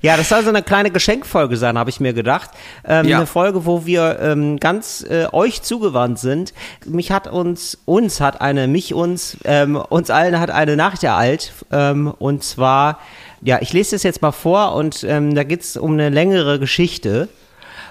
Ja, 0.01 0.17
das 0.17 0.29
soll 0.29 0.43
so 0.43 0.49
eine 0.49 0.63
kleine 0.63 0.91
Geschenkfolge 0.91 1.57
sein, 1.57 1.77
habe 1.77 1.89
ich 1.89 1.99
mir 1.99 2.13
gedacht. 2.13 2.51
Ähm, 2.85 3.07
Ja. 3.07 3.17
Eine 3.17 3.25
Folge, 3.27 3.65
wo 3.65 3.85
wir 3.85 4.19
ähm, 4.21 4.57
ganz 4.57 5.05
äh, 5.09 5.27
euch 5.31 5.61
zugewandt 5.61 6.19
sind. 6.19 6.53
Mich 6.85 7.11
hat 7.11 7.27
uns, 7.27 7.77
uns 7.85 8.21
hat 8.21 8.41
eine, 8.41 8.67
mich 8.67 8.93
uns, 8.93 9.37
ähm, 9.45 9.75
uns 9.75 10.09
allen 10.09 10.39
hat 10.39 10.51
eine 10.51 10.75
Nachricht 10.75 11.03
ereilt. 11.03 11.53
Ähm, 11.71 12.13
und 12.19 12.43
zwar, 12.43 12.99
ja, 13.41 13.59
ich 13.61 13.73
lese 13.73 13.95
das 13.95 14.03
jetzt 14.03 14.21
mal 14.21 14.31
vor 14.31 14.75
und 14.75 15.03
ähm, 15.03 15.35
da 15.35 15.43
geht's 15.43 15.77
um 15.77 15.93
eine 15.93 16.09
längere 16.09 16.59
Geschichte. 16.59 17.27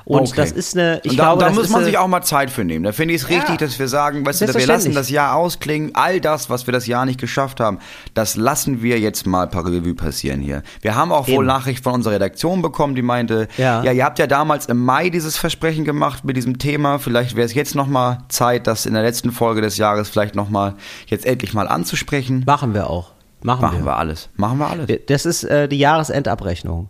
Und 0.08 0.20
Okay. 0.22 0.32
das 0.37 0.52
ist 0.52 0.75
eine, 0.75 1.00
ich 1.05 1.16
da, 1.16 1.25
glaube, 1.34 1.44
da 1.44 1.50
muss 1.50 1.69
man 1.69 1.84
sich 1.84 1.99
auch 1.99 2.08
mal 2.08 2.22
Zeit 2.22 2.50
für 2.50 2.64
nehmen. 2.64 2.82
Da 2.82 2.93
finde 2.93 3.12
ich 3.12 3.20
es 3.22 3.28
richtig, 3.28 3.50
Ja. 3.50 3.56
dass 3.58 3.78
wir 3.78 3.88
sagen, 3.88 4.25
weißt 4.25 4.40
du, 4.40 4.55
wir 4.55 4.66
lassen 4.66 4.94
das 4.94 5.10
Jahr 5.10 5.37
ausklingen. 5.37 5.90
All 5.94 6.19
das, 6.19 6.49
was 6.49 6.66
wir 6.66 6.72
das 6.72 6.87
Jahr 6.87 7.05
nicht 7.05 7.20
geschafft 7.20 7.60
haben, 7.60 7.78
das 8.14 8.34
lassen 8.34 8.81
wir 8.81 8.99
jetzt 8.99 9.26
mal 9.26 9.46
par 9.49 9.66
Revue 9.66 9.94
passieren 9.94 10.40
hier. 10.40 10.62
Wir 10.81 10.94
haben 10.96 11.12
auch 11.12 11.28
wohl 11.28 11.34
Eben. 11.34 11.46
Nachricht 11.46 11.84
von 11.84 11.93
unserer 11.93 12.14
Redaktion 12.14 12.62
bekommen, 12.62 12.94
die 12.94 13.02
meinte, 13.02 13.49
Ja. 13.58 13.82
ja, 13.82 13.93
ihr 13.93 14.05
habt 14.06 14.19
ja 14.19 14.26
damals 14.26 14.64
im 14.64 14.82
Mai 14.82 15.10
dieses 15.10 15.37
Versprechen 15.37 15.84
gemacht 15.84 16.25
mit 16.25 16.38
diesem 16.38 16.58
Thema. 16.58 16.99
Vielleicht 16.99 17.37
wäre 17.37 17.44
es 17.44 17.52
jetzt 17.52 17.75
noch 17.75 17.87
mal 17.87 18.20
Zeit, 18.31 18.66
das 18.66 18.87
in 18.87 18.94
der 18.94 19.02
letzten 19.02 19.31
Folge 19.31 19.60
des 19.60 19.76
Jahres 19.76 20.08
vielleicht 20.08 20.34
noch 20.34 20.49
mal 20.49 20.75
jetzt 21.08 21.26
endlich 21.26 21.52
mal 21.52 21.69
anzusprechen. 21.69 22.44
machen 22.46 22.72
wir 22.72 22.88
auch. 22.88 23.10
Machen, 23.43 23.62
Machen 23.62 23.79
wir. 23.79 23.87
wir 23.87 23.96
alles. 23.96 24.29
Machen 24.37 24.58
wir 24.58 24.67
alles. 24.67 24.88
Das 25.06 25.25
ist 25.25 25.44
äh, 25.44 25.69
die 25.69 25.79
Jahresendabrechnung. 25.79 26.88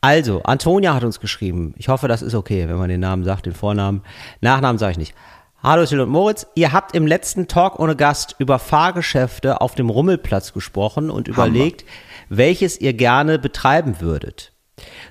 Also, 0.00 0.42
Antonia 0.42 0.94
hat 0.94 1.04
uns 1.04 1.20
geschrieben. 1.20 1.74
Ich 1.76 1.88
hoffe, 1.88 2.08
das 2.08 2.22
ist 2.22 2.34
okay, 2.34 2.68
wenn 2.68 2.76
man 2.76 2.88
den 2.88 3.00
Namen 3.00 3.24
sagt, 3.24 3.46
den 3.46 3.54
Vornamen. 3.54 4.02
Nachnamen 4.40 4.78
sage 4.78 4.92
ich 4.92 4.98
nicht. 4.98 5.14
Hallo 5.62 5.86
Till 5.86 6.00
und 6.00 6.08
Moritz, 6.08 6.46
ihr 6.56 6.72
habt 6.72 6.94
im 6.96 7.06
letzten 7.06 7.46
Talk 7.46 7.78
ohne 7.78 7.94
Gast 7.94 8.34
über 8.38 8.58
Fahrgeschäfte 8.58 9.60
auf 9.60 9.76
dem 9.76 9.90
Rummelplatz 9.90 10.52
gesprochen 10.52 11.08
und 11.08 11.28
überlegt, 11.28 11.84
welches 12.28 12.80
ihr 12.80 12.94
gerne 12.94 13.38
betreiben 13.38 14.00
würdet. 14.00 14.51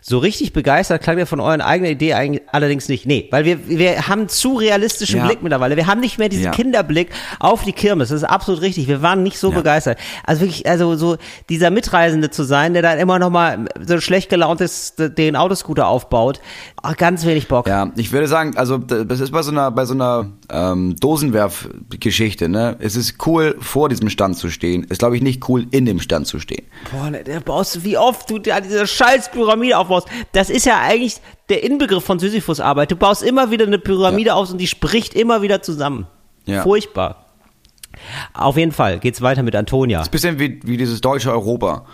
So 0.01 0.17
richtig 0.17 0.53
begeistert 0.53 1.03
klang 1.03 1.19
ihr 1.19 1.27
von 1.27 1.39
euren 1.39 1.61
eigenen 1.61 1.91
Idee 1.91 2.13
eigentlich 2.15 2.41
allerdings 2.51 2.89
nicht. 2.89 3.05
Nee, 3.05 3.27
weil 3.29 3.45
wir, 3.45 3.69
wir 3.69 4.07
haben 4.07 4.27
zu 4.27 4.55
realistischen 4.55 5.17
Ja. 5.19 5.27
Blick 5.27 5.43
mittlerweile. 5.43 5.75
Wir 5.75 5.85
haben 5.85 6.01
nicht 6.01 6.17
mehr 6.17 6.29
diesen 6.29 6.45
Ja. 6.45 6.51
Kinderblick 6.51 7.09
auf 7.39 7.63
die 7.63 7.71
Kirmes. 7.71 8.09
Das 8.09 8.17
ist 8.23 8.27
absolut 8.27 8.61
richtig. 8.61 8.87
Wir 8.87 9.03
waren 9.03 9.21
nicht 9.21 9.37
so 9.37 9.51
Ja. 9.51 9.57
begeistert. 9.57 9.99
Also 10.25 10.41
wirklich, 10.41 10.67
also 10.67 10.95
so 10.95 11.17
dieser 11.49 11.69
Mitreisende 11.69 12.31
zu 12.31 12.43
sein, 12.43 12.73
der 12.73 12.81
dann 12.81 12.97
immer 12.97 13.19
noch 13.19 13.29
mal 13.29 13.65
so 13.85 13.99
schlecht 14.01 14.29
gelaunt 14.29 14.61
ist, 14.61 14.95
den 14.97 15.35
Autoscooter 15.35 15.87
aufbaut. 15.87 16.41
Ach, 16.81 16.97
ganz 16.97 17.23
wenig 17.27 17.47
Bock. 17.47 17.67
Ja, 17.67 17.91
ich 17.95 18.11
würde 18.11 18.27
sagen, 18.27 18.57
also 18.57 18.79
das 18.79 19.19
ist 19.19 19.31
bei 19.31 19.43
so 19.43 19.51
einer 19.51 19.69
bei 19.69 19.85
so 19.85 19.93
einer 19.93 20.31
ähm, 20.49 20.95
Dosenwerf-Geschichte, 20.99 22.49
ne? 22.49 22.77
Es 22.79 22.95
ist 22.95 23.15
cool, 23.27 23.55
vor 23.59 23.89
diesem 23.89 24.09
Stand 24.09 24.37
zu 24.37 24.49
stehen. 24.49 24.83
Ist, 24.85 24.99
glaube 24.99 25.15
ich, 25.15 25.21
nicht 25.21 25.47
cool, 25.49 25.67
in 25.71 25.85
dem 25.85 25.99
Stand 25.99 26.27
zu 26.27 26.39
stehen. 26.39 26.65
Boah, 26.91 27.09
ne, 27.11 27.23
der 27.23 27.39
baust, 27.41 27.83
wie 27.83 27.97
oft 27.97 28.29
du 28.29 28.39
da 28.39 28.59
diese 28.61 28.87
scheiß 28.87 29.31
Pyramide 29.51 29.77
aufbaust. 29.77 30.07
Das 30.31 30.49
ist 30.49 30.65
ja 30.65 30.79
eigentlich 30.79 31.17
der 31.49 31.63
Inbegriff 31.63 32.03
von 32.03 32.19
Sisyphus-Arbeit. 32.19 32.91
Du 32.91 32.95
baust 32.95 33.23
immer 33.23 33.51
wieder 33.51 33.65
eine 33.65 33.79
Pyramide 33.79 34.29
Ja. 34.29 34.35
auf 34.35 34.51
und 34.51 34.57
die 34.57 34.67
spricht 34.67 35.13
immer 35.13 35.41
wieder 35.41 35.61
zusammen. 35.61 36.07
Ja. 36.45 36.63
Furchtbar. 36.63 37.25
Auf 38.33 38.57
jeden 38.57 38.71
Fall 38.71 38.99
geht's 38.99 39.21
weiter 39.21 39.43
mit 39.43 39.55
Antonia. 39.55 40.01
Bisschen 40.09 40.39
wie, 40.39 40.59
wie 40.63 40.77
dieses 40.77 41.01
deutsche 41.01 41.31
Europa. 41.31 41.85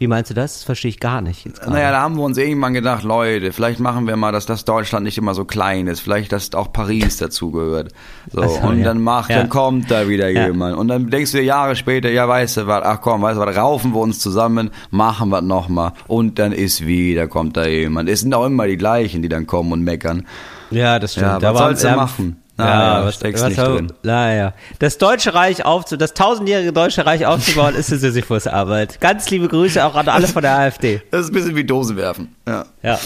Wie 0.00 0.06
meinst 0.06 0.30
du 0.30 0.34
das? 0.34 0.54
Das 0.54 0.64
verstehe 0.64 0.88
ich 0.88 0.98
gar 0.98 1.20
nicht. 1.20 1.46
Naja, 1.68 1.90
da 1.90 2.00
haben 2.00 2.16
wir 2.16 2.22
uns 2.22 2.38
irgendwann 2.38 2.72
gedacht, 2.72 3.02
Leute, 3.04 3.52
vielleicht 3.52 3.80
machen 3.80 4.06
wir 4.06 4.16
mal, 4.16 4.32
dass 4.32 4.46
das 4.46 4.64
Deutschland 4.64 5.04
nicht 5.04 5.18
immer 5.18 5.34
so 5.34 5.44
klein 5.44 5.88
ist. 5.88 6.00
Vielleicht, 6.00 6.32
dass 6.32 6.54
auch 6.54 6.72
Paris 6.72 7.18
dazugehört. 7.18 7.92
So, 8.32 8.40
so, 8.48 8.60
und 8.60 8.78
ja. 8.78 8.84
dann 8.84 9.02
macht, 9.02 9.28
Ja. 9.28 9.36
dann 9.40 9.50
kommt 9.50 9.90
da 9.90 10.08
wieder 10.08 10.30
Ja. 10.30 10.46
jemand. 10.46 10.78
Und 10.78 10.88
dann 10.88 11.10
denkst 11.10 11.32
du 11.32 11.36
dir 11.36 11.44
Jahre 11.44 11.76
später, 11.76 12.10
ja, 12.10 12.26
weißt 12.26 12.56
du 12.56 12.66
was, 12.66 12.82
ach 12.82 13.02
komm, 13.02 13.20
weißt 13.20 13.36
du 13.38 13.44
was, 13.44 13.54
raufen 13.54 13.92
wir 13.92 14.00
uns 14.00 14.20
zusammen, 14.20 14.70
machen 14.90 15.28
wir 15.28 15.42
nochmal. 15.42 15.92
Und 16.06 16.38
dann 16.38 16.52
ist 16.52 16.86
wieder, 16.86 17.28
kommt 17.28 17.58
da 17.58 17.66
jemand. 17.66 18.08
Es 18.08 18.20
sind 18.20 18.32
auch 18.32 18.46
immer 18.46 18.66
die 18.66 18.78
gleichen, 18.78 19.20
die 19.20 19.28
dann 19.28 19.46
kommen 19.46 19.70
und 19.70 19.82
meckern. 19.84 20.26
Ja, 20.70 20.98
das 20.98 21.12
stimmt. 21.12 21.26
Ja, 21.26 21.38
Da 21.40 21.52
was 21.52 21.58
sollst 21.60 21.84
du 21.84 21.88
ähm, 21.88 22.36
machen? 22.60 22.70
Ja, 22.70 22.92
Naja, 22.94 23.04
was, 23.06 23.14
steckst 23.16 23.42
was 23.42 23.48
nicht 23.50 23.60
soll- 23.60 23.74
drin. 23.76 23.92
Naja. 24.02 24.54
Das 24.78 24.98
Deutsche 24.98 25.34
Reich 25.34 25.64
aufzu, 25.64 25.96
das 25.96 26.14
tausendjährige 26.14 26.72
Deutsche 26.72 27.04
Reich 27.06 27.26
aufzubauen, 27.26 27.74
ist 27.74 27.90
eine 27.90 27.98
Sisyphus-Arbeit. 28.00 29.00
Ganz 29.00 29.28
liebe 29.30 29.48
Grüße 29.48 29.84
auch 29.84 29.94
an 29.94 30.08
alle 30.08 30.26
von 30.28 30.42
der 30.42 30.56
AfD. 30.58 31.02
Das 31.10 31.22
ist 31.22 31.30
ein 31.30 31.34
bisschen 31.34 31.56
wie 31.56 31.64
Dose 31.64 31.96
werfen. 31.96 32.36
Ja. 32.46 32.66
Ja. 32.82 32.98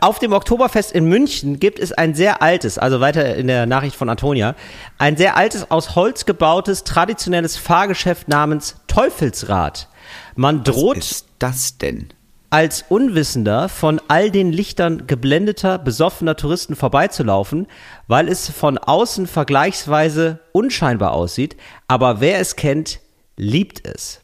Auf 0.00 0.18
dem 0.18 0.32
Oktoberfest 0.32 0.90
in 0.92 1.04
München 1.04 1.60
gibt 1.60 1.78
es 1.78 1.92
ein 1.92 2.14
sehr 2.14 2.42
altes, 2.42 2.76
also 2.76 3.00
weiter 3.00 3.36
in 3.36 3.46
der 3.46 3.66
Nachricht 3.66 3.94
von 3.94 4.08
Antonia, 4.08 4.56
ein 4.98 5.16
sehr 5.16 5.36
altes, 5.36 5.70
aus 5.70 5.94
Holz 5.94 6.26
gebautes, 6.26 6.82
traditionelles 6.82 7.56
Fahrgeschäft 7.56 8.26
namens 8.26 8.74
Teufelsrad. 8.88 9.88
Man 10.34 10.64
droht 10.64 10.96
Was 10.98 11.10
ist 11.12 11.26
das 11.38 11.78
denn? 11.78 12.08
Als 12.52 12.84
Unwissender 12.90 13.70
von 13.70 13.98
all 14.08 14.30
den 14.30 14.52
Lichtern 14.52 15.06
geblendeter, 15.06 15.78
besoffener 15.78 16.36
Touristen 16.36 16.76
vorbeizulaufen, 16.76 17.66
weil 18.08 18.28
es 18.28 18.50
von 18.50 18.76
außen 18.76 19.26
vergleichsweise 19.26 20.40
unscheinbar 20.52 21.12
aussieht, 21.12 21.56
aber 21.88 22.20
wer 22.20 22.40
es 22.40 22.54
kennt, 22.54 23.00
liebt 23.38 23.86
es. 23.86 24.20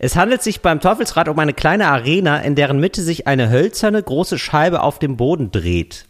Es 0.00 0.16
handelt 0.16 0.42
sich 0.42 0.62
beim 0.62 0.80
Teufelsrad 0.80 1.28
um 1.28 1.38
eine 1.38 1.54
kleine 1.54 1.86
Arena, 1.86 2.38
in 2.38 2.56
deren 2.56 2.80
Mitte 2.80 3.02
sich 3.02 3.28
eine 3.28 3.50
hölzerne 3.50 4.02
große 4.02 4.36
Scheibe 4.36 4.82
auf 4.82 4.98
dem 4.98 5.16
Boden 5.16 5.52
dreht. 5.52 6.06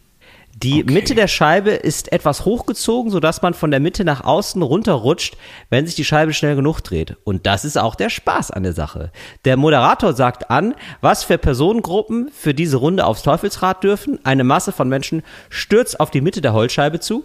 Die 0.55 0.83
Okay. 0.83 0.93
Mitte 0.93 1.15
der 1.15 1.27
Scheibe 1.27 1.71
ist 1.71 2.11
etwas 2.11 2.45
hochgezogen, 2.45 3.11
sodass 3.11 3.41
man 3.41 3.53
von 3.53 3.71
der 3.71 3.79
Mitte 3.79 4.03
nach 4.03 4.23
außen 4.23 4.61
runterrutscht, 4.61 5.35
wenn 5.69 5.85
sich 5.85 5.95
die 5.95 6.05
Scheibe 6.05 6.33
schnell 6.33 6.55
genug 6.55 6.81
dreht. 6.81 7.15
Und 7.23 7.45
das 7.47 7.65
ist 7.65 7.77
auch 7.77 7.95
der 7.95 8.09
Spaß 8.09 8.51
an 8.51 8.63
der 8.63 8.73
Sache. 8.73 9.11
Der 9.45 9.57
Moderator 9.57 10.13
sagt 10.13 10.49
an, 10.51 10.75
was 11.01 11.23
für 11.23 11.37
Personengruppen 11.37 12.29
für 12.35 12.53
diese 12.53 12.77
Runde 12.77 13.05
aufs 13.05 13.23
Teufelsrad 13.23 13.83
dürfen. 13.83 14.19
Eine 14.23 14.43
Masse 14.43 14.71
von 14.71 14.87
Menschen 14.89 15.23
stürzt 15.49 15.99
auf 15.99 16.11
die 16.11 16.21
Mitte 16.21 16.41
der 16.41 16.53
Holzscheibe 16.53 16.99
zu. 16.99 17.23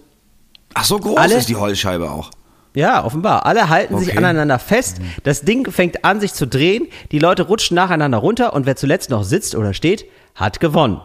Ach, 0.73 0.83
so 0.83 0.97
groß 0.97 1.17
Alle- 1.17 1.35
ist 1.35 1.49
die 1.49 1.55
Holzscheibe 1.55 2.09
auch. 2.09 2.31
Ja, 2.75 3.03
offenbar. 3.05 3.45
Alle 3.45 3.69
halten 3.69 3.97
sich 3.97 4.09
Okay. 4.09 4.17
aneinander 4.19 4.59
fest. 4.59 4.97
Das 5.23 5.41
Ding 5.41 5.69
fängt 5.71 6.05
an, 6.05 6.19
sich 6.19 6.33
zu 6.33 6.45
drehen. 6.47 6.87
Die 7.11 7.17
Leute 7.19 7.43
rutschen 7.43 7.75
nacheinander 7.75 8.19
runter 8.19 8.53
und 8.53 8.65
wer 8.67 8.75
zuletzt 8.75 9.09
noch 9.09 9.23
sitzt 9.23 9.55
oder 9.55 9.73
steht, 9.73 10.05
hat 10.35 10.59
gewonnen. 10.59 11.01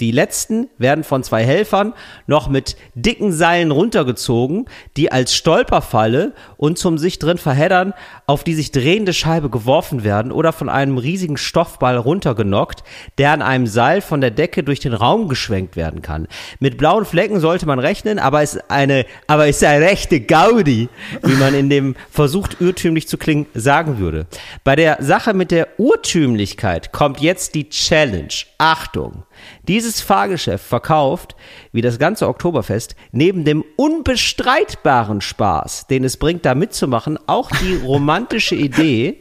Die 0.00 0.10
letzten 0.10 0.68
werden 0.78 1.04
von 1.04 1.22
zwei 1.22 1.44
Helfern 1.44 1.94
noch 2.26 2.48
mit 2.48 2.76
dicken 2.94 3.32
Seilen 3.32 3.70
runtergezogen, 3.70 4.66
die 4.96 5.12
als 5.12 5.34
Stolperfalle 5.34 6.32
und 6.56 6.78
zum 6.78 6.98
sich 6.98 7.18
drin 7.18 7.38
verheddern 7.38 7.94
auf 8.26 8.42
die 8.42 8.54
sich 8.54 8.72
drehende 8.72 9.12
Scheibe 9.12 9.50
geworfen 9.50 10.02
werden 10.02 10.32
oder 10.32 10.52
von 10.52 10.68
einem 10.68 10.98
riesigen 10.98 11.36
Stoffball 11.36 11.96
runtergenockt, 11.96 12.82
der 13.18 13.32
an 13.32 13.42
einem 13.42 13.66
Seil 13.66 14.00
von 14.00 14.20
der 14.20 14.30
Decke 14.30 14.62
durch 14.62 14.80
den 14.80 14.94
Raum 14.94 15.28
geschwenkt 15.28 15.76
werden 15.76 16.00
kann. 16.02 16.26
Mit 16.58 16.78
blauen 16.78 17.04
Flecken 17.04 17.40
sollte 17.40 17.66
man 17.66 17.78
rechnen, 17.78 18.18
aber 18.18 18.42
es 18.42 18.54
ist 18.54 18.70
eine, 18.70 19.04
aber 19.26 19.46
es 19.46 19.56
ist 19.56 19.64
eine 19.64 19.84
rechte 19.84 20.20
Gaudi, 20.20 20.88
wie 21.22 21.34
man 21.34 21.54
in 21.54 21.68
dem 21.68 21.96
versucht 22.10 22.60
irrtümlich 22.60 23.08
zu 23.08 23.18
klingen 23.18 23.46
sagen 23.54 23.98
würde. 23.98 24.26
Bei 24.64 24.74
der 24.74 24.98
Sache 25.00 25.34
mit 25.34 25.50
der 25.50 25.68
Urtümlichkeit 25.78 26.92
kommt 26.92 27.20
jetzt 27.20 27.54
die 27.54 27.68
Challenge. 27.68 28.32
Achtung! 28.58 29.24
Dieses 29.68 30.00
Fahrgeschäft 30.00 30.64
verkauft, 30.64 31.36
wie 31.72 31.82
das 31.82 31.98
ganze 31.98 32.28
Oktoberfest, 32.28 32.96
neben 33.12 33.44
dem 33.44 33.64
unbestreitbaren 33.76 35.20
Spaß, 35.20 35.86
den 35.86 36.04
es 36.04 36.16
bringt, 36.16 36.44
da 36.44 36.54
mitzumachen, 36.54 37.18
auch 37.26 37.50
die 37.50 37.76
romantische 37.84 38.54
Idee, 38.54 39.20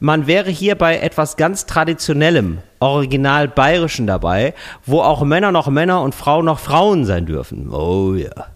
man 0.00 0.26
wäre 0.26 0.50
hier 0.50 0.74
bei 0.74 0.98
etwas 0.98 1.36
ganz 1.36 1.64
Traditionellem, 1.64 2.58
original 2.80 3.48
Bayerischen 3.48 4.06
dabei, 4.06 4.52
wo 4.84 5.00
auch 5.00 5.22
Männer 5.22 5.52
noch 5.52 5.68
Männer 5.68 6.02
und 6.02 6.14
Frauen 6.14 6.44
noch 6.44 6.58
Frauen 6.58 7.06
sein 7.06 7.24
dürfen. 7.24 7.72
Oh 7.72 8.14
ja. 8.14 8.55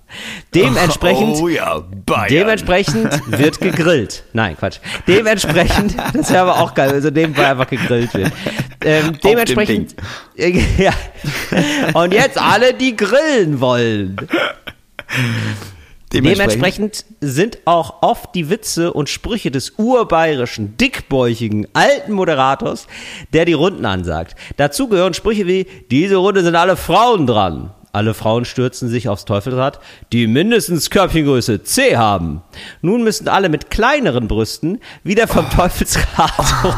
Dementsprechend, 0.54 1.36
Oh 1.36 1.48
ja, 1.48 1.82
Bayern. 2.06 2.28
dementsprechend 2.28 3.20
wird 3.26 3.60
gegrillt. 3.60 4.24
Nein, 4.32 4.56
Quatsch. 4.56 4.78
Dementsprechend, 5.06 5.96
das 6.14 6.30
wäre 6.30 6.42
aber 6.42 6.60
auch 6.60 6.74
geil, 6.74 6.90
also 6.90 7.10
nebenbei 7.10 7.48
einfach 7.48 7.68
gegrillt 7.68 8.12
wird. 8.14 8.32
Ähm, 8.84 9.18
dementsprechend, 9.22 9.94
ja. 10.36 10.92
Und 11.94 12.12
jetzt 12.12 12.38
alle, 12.40 12.74
die 12.74 12.96
grillen 12.96 13.60
wollen. 13.60 14.16
Dementsprechend 16.12 17.04
sind 17.20 17.58
auch 17.66 18.02
oft 18.02 18.34
die 18.34 18.50
Witze 18.50 18.92
und 18.92 19.08
Sprüche 19.08 19.52
des 19.52 19.70
urbayerischen, 19.76 20.76
dickbäuchigen, 20.76 21.68
alten 21.72 22.12
Moderators, 22.12 22.88
der 23.32 23.44
die 23.44 23.52
Runden 23.52 23.84
ansagt. 23.84 24.34
Dazu 24.56 24.88
gehören 24.88 25.14
Sprüche 25.14 25.46
wie, 25.46 25.66
diese 25.90 26.16
Runde 26.16 26.42
sind 26.42 26.56
alle 26.56 26.76
Frauen 26.76 27.28
dran. 27.28 27.70
Alle 27.92 28.14
Frauen 28.14 28.44
stürzen 28.44 28.88
sich 28.88 29.08
aufs 29.08 29.24
Teufelsrad, 29.24 29.80
die 30.12 30.28
mindestens 30.28 30.90
Körbchengröße 30.90 31.64
C 31.64 31.96
haben. 31.96 32.42
Nun 32.82 33.02
müssen 33.02 33.26
alle 33.26 33.48
mit 33.48 33.70
kleineren 33.70 34.28
Brüsten 34.28 34.80
wieder 35.02 35.26
vom 35.26 35.50
Teufelsrad 35.50 36.32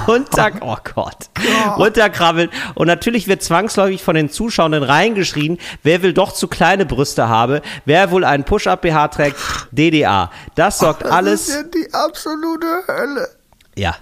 runter, 0.08 0.52
oh 0.62 0.76
Gott, 0.94 1.28
runterkrabbeln. 1.76 2.48
Und 2.74 2.86
natürlich 2.86 3.28
wird 3.28 3.42
zwangsläufig 3.42 4.02
von 4.02 4.14
den 4.14 4.30
Zuschauenden 4.30 4.82
reingeschrien, 4.82 5.58
wer 5.82 6.02
will 6.02 6.14
doch 6.14 6.32
zu 6.32 6.48
kleine 6.48 6.86
Brüste 6.86 7.28
habe, 7.28 7.60
wer 7.84 8.10
wohl 8.10 8.24
einen 8.24 8.44
Push-Up-BH 8.44 9.08
trägt, 9.08 9.36
DDA. 9.70 10.30
Das 10.54 10.78
sorgt 10.78 11.04
alles. 11.04 11.46
Das 11.46 11.56
ist 11.56 11.62
ja 11.62 11.62
die 11.64 11.94
absolute 11.94 12.66
Hölle. 12.88 13.28
Ja, 13.76 13.96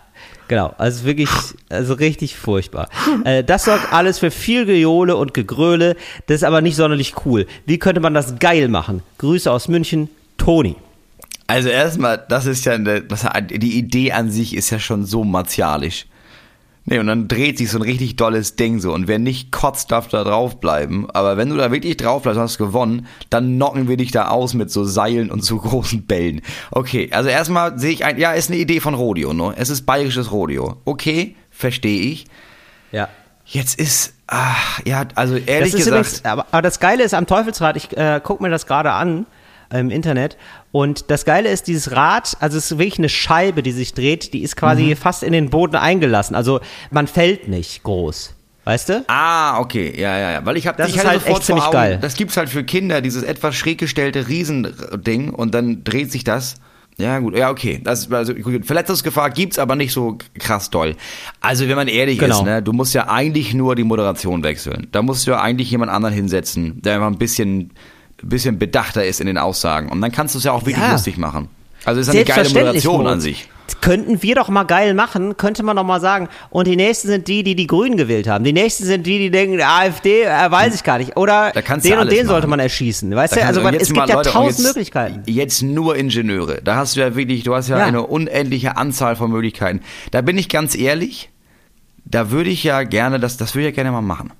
genau. 0.51 0.75
Also 0.77 1.05
wirklich, 1.05 1.31
also 1.71 1.95
richtig 1.95 2.37
furchtbar. 2.37 2.91
Äh, 3.25 3.45
das 3.45 3.65
sorgt 3.65 3.93
alles 3.93 4.19
für 4.19 4.31
viel 4.31 4.67
Gejohle 4.67 5.17
und 5.17 5.33
Gegröle. 5.33 5.97
Das 6.27 6.37
ist 6.37 6.45
aber 6.45 6.61
nicht 6.61 6.77
sonderlich 6.77 7.15
cool. 7.25 7.47
Wie 7.65 7.79
könnte 7.79 8.01
man 8.01 8.13
das 8.13 8.39
geil 8.39 8.69
machen? 8.69 9.03
Grüße 9.19 9.51
aus 9.51 9.69
München, 9.69 10.11
Toni. 10.37 10.77
Also 11.47 11.69
erstmal, 11.69 12.25
das 12.29 12.47
ist 12.47 12.65
ja, 12.65 12.77
das, 12.79 13.27
die 13.49 13.79
Idee 13.79 14.13
an 14.13 14.31
sich 14.31 14.55
ist 14.55 14.71
ja 14.71 14.79
schon 14.79 15.07
so 15.07 15.25
martialisch. 15.25 16.07
Nee, 16.91 16.99
und 16.99 17.07
dann 17.07 17.29
dreht 17.29 17.57
sich 17.57 17.71
so 17.71 17.79
ein 17.79 17.83
richtig 17.83 18.17
dolles 18.17 18.57
Ding 18.57 18.81
so. 18.81 18.93
Und 18.93 19.07
wer 19.07 19.21
nicht 19.21 19.53
kotzt, 19.53 19.93
darf 19.93 20.09
da 20.09 20.25
draufbleiben. 20.25 21.09
Aber 21.11 21.37
wenn 21.37 21.49
du 21.49 21.57
da 21.57 21.71
wirklich 21.71 21.97
drauf 21.97 22.23
bleibst 22.23 22.41
hast 22.41 22.59
gewonnen, 22.59 23.07
dann 23.31 23.55
knocken 23.55 23.87
wir 23.87 23.97
dich 23.97 24.11
da 24.11 24.27
aus 24.27 24.55
mit 24.55 24.73
so 24.73 24.85
Seilen 24.85 25.31
und 25.31 25.45
so 25.45 25.59
großen 25.61 26.07
Bällen. 26.07 26.43
Okay, 26.73 27.09
also 27.13 27.29
erstmal 27.29 27.79
sehe 27.79 27.93
ich 27.93 28.05
ein, 28.05 28.19
ja, 28.19 28.33
ist 28.33 28.51
eine 28.51 28.59
Idee 28.59 28.81
von 28.81 28.95
Rodeo, 28.95 29.33
ne? 29.33 29.55
Es 29.57 29.71
ist 29.71 29.87
bayerisches 29.87 30.33
Rodeo. 30.33 30.79
Okay, 30.85 31.37
verstehe 31.51 32.01
ich. 32.01 32.27
Ja. 32.91 33.09
Jetzt 33.45 33.79
ist, 33.79 34.15
ach, 34.27 34.81
ja, 34.85 35.05
also 35.15 35.37
ehrlich 35.37 35.73
Das 35.73 35.85
gesagt. 35.85 36.07
übrigens, 36.07 36.25
aber, 36.25 36.47
aber 36.51 36.63
das 36.63 36.81
Geile 36.81 37.05
ist 37.05 37.15
am 37.15 37.29
Teufelsrad, 37.29 37.77
ich 37.77 37.97
äh, 37.97 38.21
gucke 38.23 38.43
mir 38.43 38.51
das 38.51 38.67
gerade 38.67 38.91
an 38.91 39.27
im 39.73 39.91
Internet 39.91 40.37
und 40.73 41.11
das 41.11 41.25
Geile 41.25 41.49
ist, 41.49 41.67
dieses 41.69 41.93
Rad, 41.93 42.37
also 42.41 42.59
es 42.59 42.71
ist 42.71 42.79
wirklich 42.79 42.99
eine 42.99 43.09
Scheibe, 43.09 43.63
die 43.63 43.73
sich 43.73 43.95
dreht, 43.95 44.33
die 44.33 44.43
ist 44.43 44.57
quasi 44.57 44.83
Mhm. 44.85 44.97
fast 44.97 45.23
in 45.23 45.33
den 45.33 45.51
Boden 45.51 45.77
eingelassen. 45.77 46.35
Also 46.35 46.61
man 46.91 47.07
fällt 47.07 47.49
nicht 47.49 47.83
groß. 47.83 48.35
Weißt 48.65 48.89
du? 48.91 49.05
Ah, 49.09 49.59
okay, 49.59 49.95
ja, 49.99 50.19
ja, 50.19 50.33
ja, 50.33 50.45
weil 50.47 50.57
ich 50.59 50.67
habe 50.67 50.77
Das 50.77 50.91
ich 50.91 50.97
ist 50.97 51.05
halt 51.07 51.21
sofort 51.21 51.37
echt 51.39 51.47
ziemlich 51.47 51.65
Augen, 51.65 51.73
geil. 51.73 51.99
Das 52.01 52.15
gibt's 52.15 52.37
halt 52.37 52.51
für 52.51 52.63
Kinder, 52.63 53.01
dieses 53.01 53.23
etwas 53.23 53.57
schräg 53.57 53.79
gestellte 53.79 54.29
Riesending 54.29 55.31
und 55.31 55.55
dann 55.55 55.83
dreht 55.83 56.13
sich 56.13 56.25
das. 56.25 56.57
Ja, 56.99 57.19
gut, 57.19 57.35
ja, 57.37 57.49
okay. 57.51 57.81
Das, 57.83 58.13
also, 58.13 58.35
gut, 58.35 58.67
Verletzungsgefahr 58.67 59.31
gibt's 59.31 59.59
aber 59.59 59.75
nicht 59.77 59.93
so 59.93 60.19
krass 60.39 60.69
doll. 60.69 60.95
Also, 61.41 61.67
wenn 61.69 61.77
man 61.77 61.89
ehrlich 61.89 62.19
Genau. 62.19 62.41
ist, 62.41 62.45
ne, 62.45 62.63
du 62.63 62.73
musst 62.75 62.93
ja 62.93 63.09
eigentlich 63.09 63.55
nur 63.55 63.75
die 63.75 63.85
Moderation 63.85 64.43
wechseln. 64.45 64.89
Da 64.93 65.01
musst 65.01 65.27
du 65.27 65.31
ja 65.31 65.41
eigentlich 65.41 65.71
jemand 65.71 65.91
anderen 65.91 66.15
hinsetzen, 66.15 66.83
der 66.83 66.97
einfach 66.97 67.07
ein 67.07 67.17
bisschen, 67.19 67.71
bisschen 68.23 68.59
bedachter 68.59 69.05
ist 69.05 69.21
in 69.21 69.27
den 69.27 69.39
Aussagen. 69.39 69.89
Und 69.91 70.01
dann 70.01 70.13
kannst 70.13 70.35
du 70.35 70.39
es 70.39 70.45
ja 70.45 70.53
auch 70.53 70.63
wirklich 70.67 70.77
Ja. 70.85 70.93
lustig 70.93 71.17
machen. 71.19 71.49
Also, 71.85 72.01
es 72.01 72.09
ist 72.09 72.15
eine 72.15 72.25
geile 72.25 72.49
Moderation 72.51 73.07
an 73.07 73.21
sich. 73.21 73.49
Könnten 73.81 74.23
wir 74.23 74.35
doch 74.35 74.49
mal 74.49 74.65
geil 74.65 74.93
machen, 74.95 75.37
könnte 75.37 75.63
man 75.63 75.77
doch 75.77 75.85
mal 75.85 76.01
sagen. 76.01 76.29
Und 76.51 76.67
die 76.67 76.77
nächsten 76.77 77.07
sind 77.09 77.29
die, 77.29 77.43
die 77.45 77.55
die 77.55 77.67
Grünen 77.69 77.97
gewählt 77.97 78.27
haben. 78.29 78.45
Die 78.45 78.53
nächsten 78.53 78.85
sind 78.85 79.07
die, 79.07 79.19
die 79.19 79.31
denken, 79.31 79.61
AfD, 79.63 80.23
äh, 80.25 80.51
weiß 80.51 80.75
ich 80.75 80.83
gar 80.83 80.99
nicht. 80.99 81.17
Oder 81.17 81.53
den 81.53 81.63
und 81.65 81.99
alles 82.01 82.15
den 82.15 82.27
sollte 82.27 82.43
machen. 82.47 82.51
man 82.51 82.61
erschießen. 82.61 83.15
Weißt 83.15 83.37
Da 83.37 83.41
du, 83.41 83.47
also 83.47 83.61
man, 83.63 83.75
es 83.75 83.91
gibt 83.93 84.09
ja 84.09 84.17
Leute, 84.17 84.29
und 84.29 84.35
tausend 84.35 84.59
jetzt, 84.59 84.67
Möglichkeiten. 84.67 85.23
Jetzt 85.27 85.63
nur 85.63 85.97
Ingenieure. 85.97 86.61
Da 86.63 86.77
hast 86.77 86.97
du 86.97 87.01
ja 87.01 87.15
wirklich, 87.15 87.45
du 87.45 87.55
hast 87.55 87.69
ja, 87.69 87.79
Ja. 87.79 87.85
eine 87.87 88.03
unendliche 88.07 88.77
Anzahl 88.77 89.15
von 89.17 89.31
Möglichkeiten. 89.31 89.81
Da 90.11 90.21
bin 90.21 90.37
ich 90.37 90.49
ganz 90.49 90.77
ehrlich, 90.77 91.31
da 92.05 92.31
würde 92.33 92.51
ich 92.51 92.65
ja 92.65 92.83
gerne, 92.83 93.21
das, 93.21 93.37
das 93.37 93.55
würde 93.55 93.69
ich 93.69 93.73
ja 93.77 93.83
gerne 93.83 93.93
mal 93.93 94.03
machen. 94.03 94.33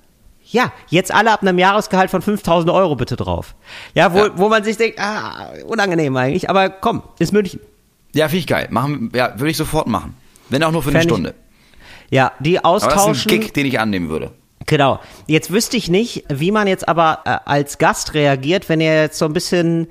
Ja, 0.51 0.71
jetzt 0.89 1.13
alle 1.13 1.31
ab 1.31 1.41
einem 1.41 1.57
Jahresgehalt 1.57 2.09
von 2.11 2.21
5000 2.21 2.71
Euro 2.71 2.95
bitte 2.95 3.15
drauf. 3.15 3.55
Ja, 3.93 4.13
wo, 4.13 4.17
Ja. 4.19 4.29
wo 4.37 4.49
man 4.49 4.63
sich 4.63 4.77
denkt, 4.77 4.99
ah, 4.99 5.49
unangenehm 5.67 6.15
eigentlich, 6.17 6.49
aber 6.49 6.69
komm, 6.69 7.03
ist 7.19 7.31
München. 7.33 7.59
Ja, 8.13 8.27
finde 8.27 8.39
ich 8.39 8.47
geil. 8.47 8.67
Machen, 8.69 9.11
ja, 9.15 9.33
würde 9.39 9.51
ich 9.51 9.57
sofort 9.57 9.87
machen. 9.87 10.15
Wenn 10.49 10.61
auch 10.63 10.71
nur 10.71 10.83
für 10.83 10.89
eine 10.89 10.99
Fänd 10.99 11.11
ich- 11.11 11.15
Stunde. 11.15 11.33
Ja, 12.09 12.33
die 12.39 12.59
Aber 12.63 12.73
das 12.73 12.83
ist 12.83 12.89
ein 12.89 12.93
austauschen. 12.99 13.29
Gig, 13.31 13.53
den 13.53 13.65
ich 13.65 13.79
annehmen 13.79 14.09
würde. 14.09 14.31
Genau. 14.67 14.99
Jetzt 15.27 15.51
wüsste 15.51 15.77
ich 15.77 15.89
nicht, 15.89 16.25
wie 16.29 16.51
man 16.51 16.67
jetzt 16.67 16.87
aber 16.87 17.19
äh, 17.25 17.37
als 17.45 17.77
Gast 17.77 18.13
reagiert, 18.13 18.67
wenn 18.69 18.81
er 18.81 19.01
jetzt 19.03 19.17
so 19.17 19.25
ein 19.25 19.33
bisschen 19.33 19.87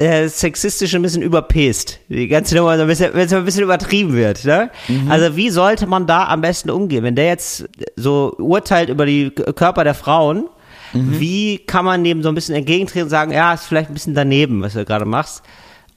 äh, 0.00 0.28
sexistisch 0.28 0.94
ein 0.94 1.02
bisschen 1.02 1.20
überpest. 1.20 2.00
Die 2.08 2.26
ganze 2.26 2.56
Nummer 2.56 2.78
wenn 2.78 2.88
es 2.88 3.02
ein 3.32 3.44
bisschen 3.44 3.62
übertrieben 3.62 4.14
wird. 4.14 4.44
Ne? 4.46 4.70
Also 5.10 5.36
wie 5.36 5.50
sollte 5.50 5.86
man 5.86 6.06
da 6.06 6.26
am 6.26 6.40
besten 6.40 6.70
umgehen? 6.70 7.04
Wenn 7.04 7.16
der 7.16 7.26
jetzt 7.26 7.68
so 7.96 8.34
urteilt 8.38 8.88
über 8.88 9.04
die 9.04 9.30
Körper 9.30 9.84
der 9.84 9.94
Frauen, 9.94 10.48
wie 10.92 11.58
kann 11.58 11.84
man 11.84 12.02
dem 12.02 12.22
so 12.22 12.30
ein 12.30 12.34
bisschen 12.34 12.54
entgegentreten 12.54 13.04
und 13.04 13.10
sagen, 13.10 13.30
ja, 13.30 13.52
ist 13.52 13.64
vielleicht 13.64 13.90
ein 13.90 13.94
bisschen 13.94 14.14
daneben, 14.14 14.62
was 14.62 14.72
du 14.72 14.84
gerade 14.84 15.04
machst. 15.04 15.42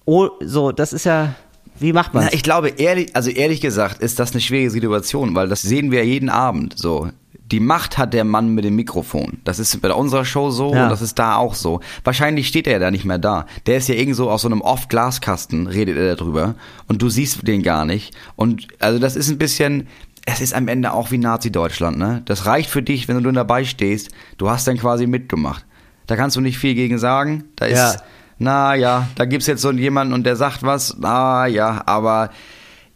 Oh, 0.05 0.29
so, 0.41 0.73
das 0.73 0.91
ist 0.91 1.05
ja, 1.05 1.33
wie 1.79 1.93
macht 1.93 2.13
man 2.13 2.27
ich 2.31 2.43
glaube, 2.43 2.69
ehrlich, 2.69 3.15
also 3.15 3.29
ehrlich 3.29 3.61
gesagt, 3.61 4.01
ist 4.01 4.19
das 4.19 4.33
eine 4.33 4.41
schwierige 4.41 4.69
Situation, 4.69 5.33
weil 5.33 5.47
das 5.47 5.61
sehen 5.61 5.91
wir 5.91 6.05
jeden 6.05 6.29
Abend 6.29 6.77
so. 6.77 7.09
Die 7.51 7.59
Macht 7.59 7.97
hat 7.97 8.13
der 8.13 8.23
Mann 8.23 8.49
mit 8.49 8.63
dem 8.65 8.75
Mikrofon. 8.75 9.39
Das 9.43 9.59
ist 9.59 9.79
bei 9.81 9.91
unserer 9.93 10.25
Show 10.25 10.49
so 10.49 10.73
Ja. 10.73 10.83
und 10.85 10.89
das 10.89 11.01
ist 11.01 11.19
da 11.19 11.35
auch 11.35 11.53
so. 11.55 11.81
Wahrscheinlich 12.03 12.47
steht 12.47 12.65
er 12.67 12.73
ja 12.73 12.79
da 12.79 12.89
nicht 12.89 13.05
mehr 13.05 13.19
da. 13.19 13.45
Der 13.67 13.77
ist 13.77 13.89
ja 13.89 13.95
irgendwo 13.95 14.29
aus 14.29 14.41
so 14.43 14.47
einem 14.47 14.61
Off-Glaskasten, 14.61 15.67
redet 15.67 15.97
er 15.97 16.15
darüber 16.15 16.55
und 16.87 17.01
du 17.01 17.09
siehst 17.09 17.45
den 17.47 17.61
gar 17.61 17.85
nicht. 17.85 18.15
Und 18.35 18.67
also 18.79 18.97
das 18.97 19.15
ist 19.15 19.29
ein 19.29 19.37
bisschen, 19.37 19.87
es 20.25 20.41
ist 20.41 20.53
am 20.53 20.67
Ende 20.67 20.93
auch 20.93 21.11
wie 21.11 21.17
Nazi-Deutschland, 21.17 21.97
ne? 21.97 22.21
Das 22.25 22.45
reicht 22.45 22.69
für 22.69 22.81
dich, 22.81 23.07
wenn 23.07 23.15
du 23.17 23.21
nur 23.21 23.33
dabei 23.33 23.65
stehst. 23.65 24.09
Du 24.37 24.49
hast 24.49 24.67
dann 24.67 24.77
quasi 24.77 25.05
mitgemacht. 25.05 25.65
Da 26.07 26.15
kannst 26.15 26.35
du 26.37 26.41
nicht 26.41 26.57
viel 26.57 26.75
gegen 26.75 26.97
sagen. 26.97 27.43
Da 27.57 27.65
ist, 27.65 27.77
Ja. 27.77 27.95
na 28.39 28.73
ja, 28.75 29.07
da 29.15 29.25
gibt's 29.25 29.47
jetzt 29.47 29.61
so 29.61 29.71
jemanden 29.71 30.13
und 30.13 30.23
der 30.25 30.37
sagt 30.37 30.63
was, 30.63 30.95
na 30.99 31.45
ja, 31.47 31.83
aber 31.85 32.29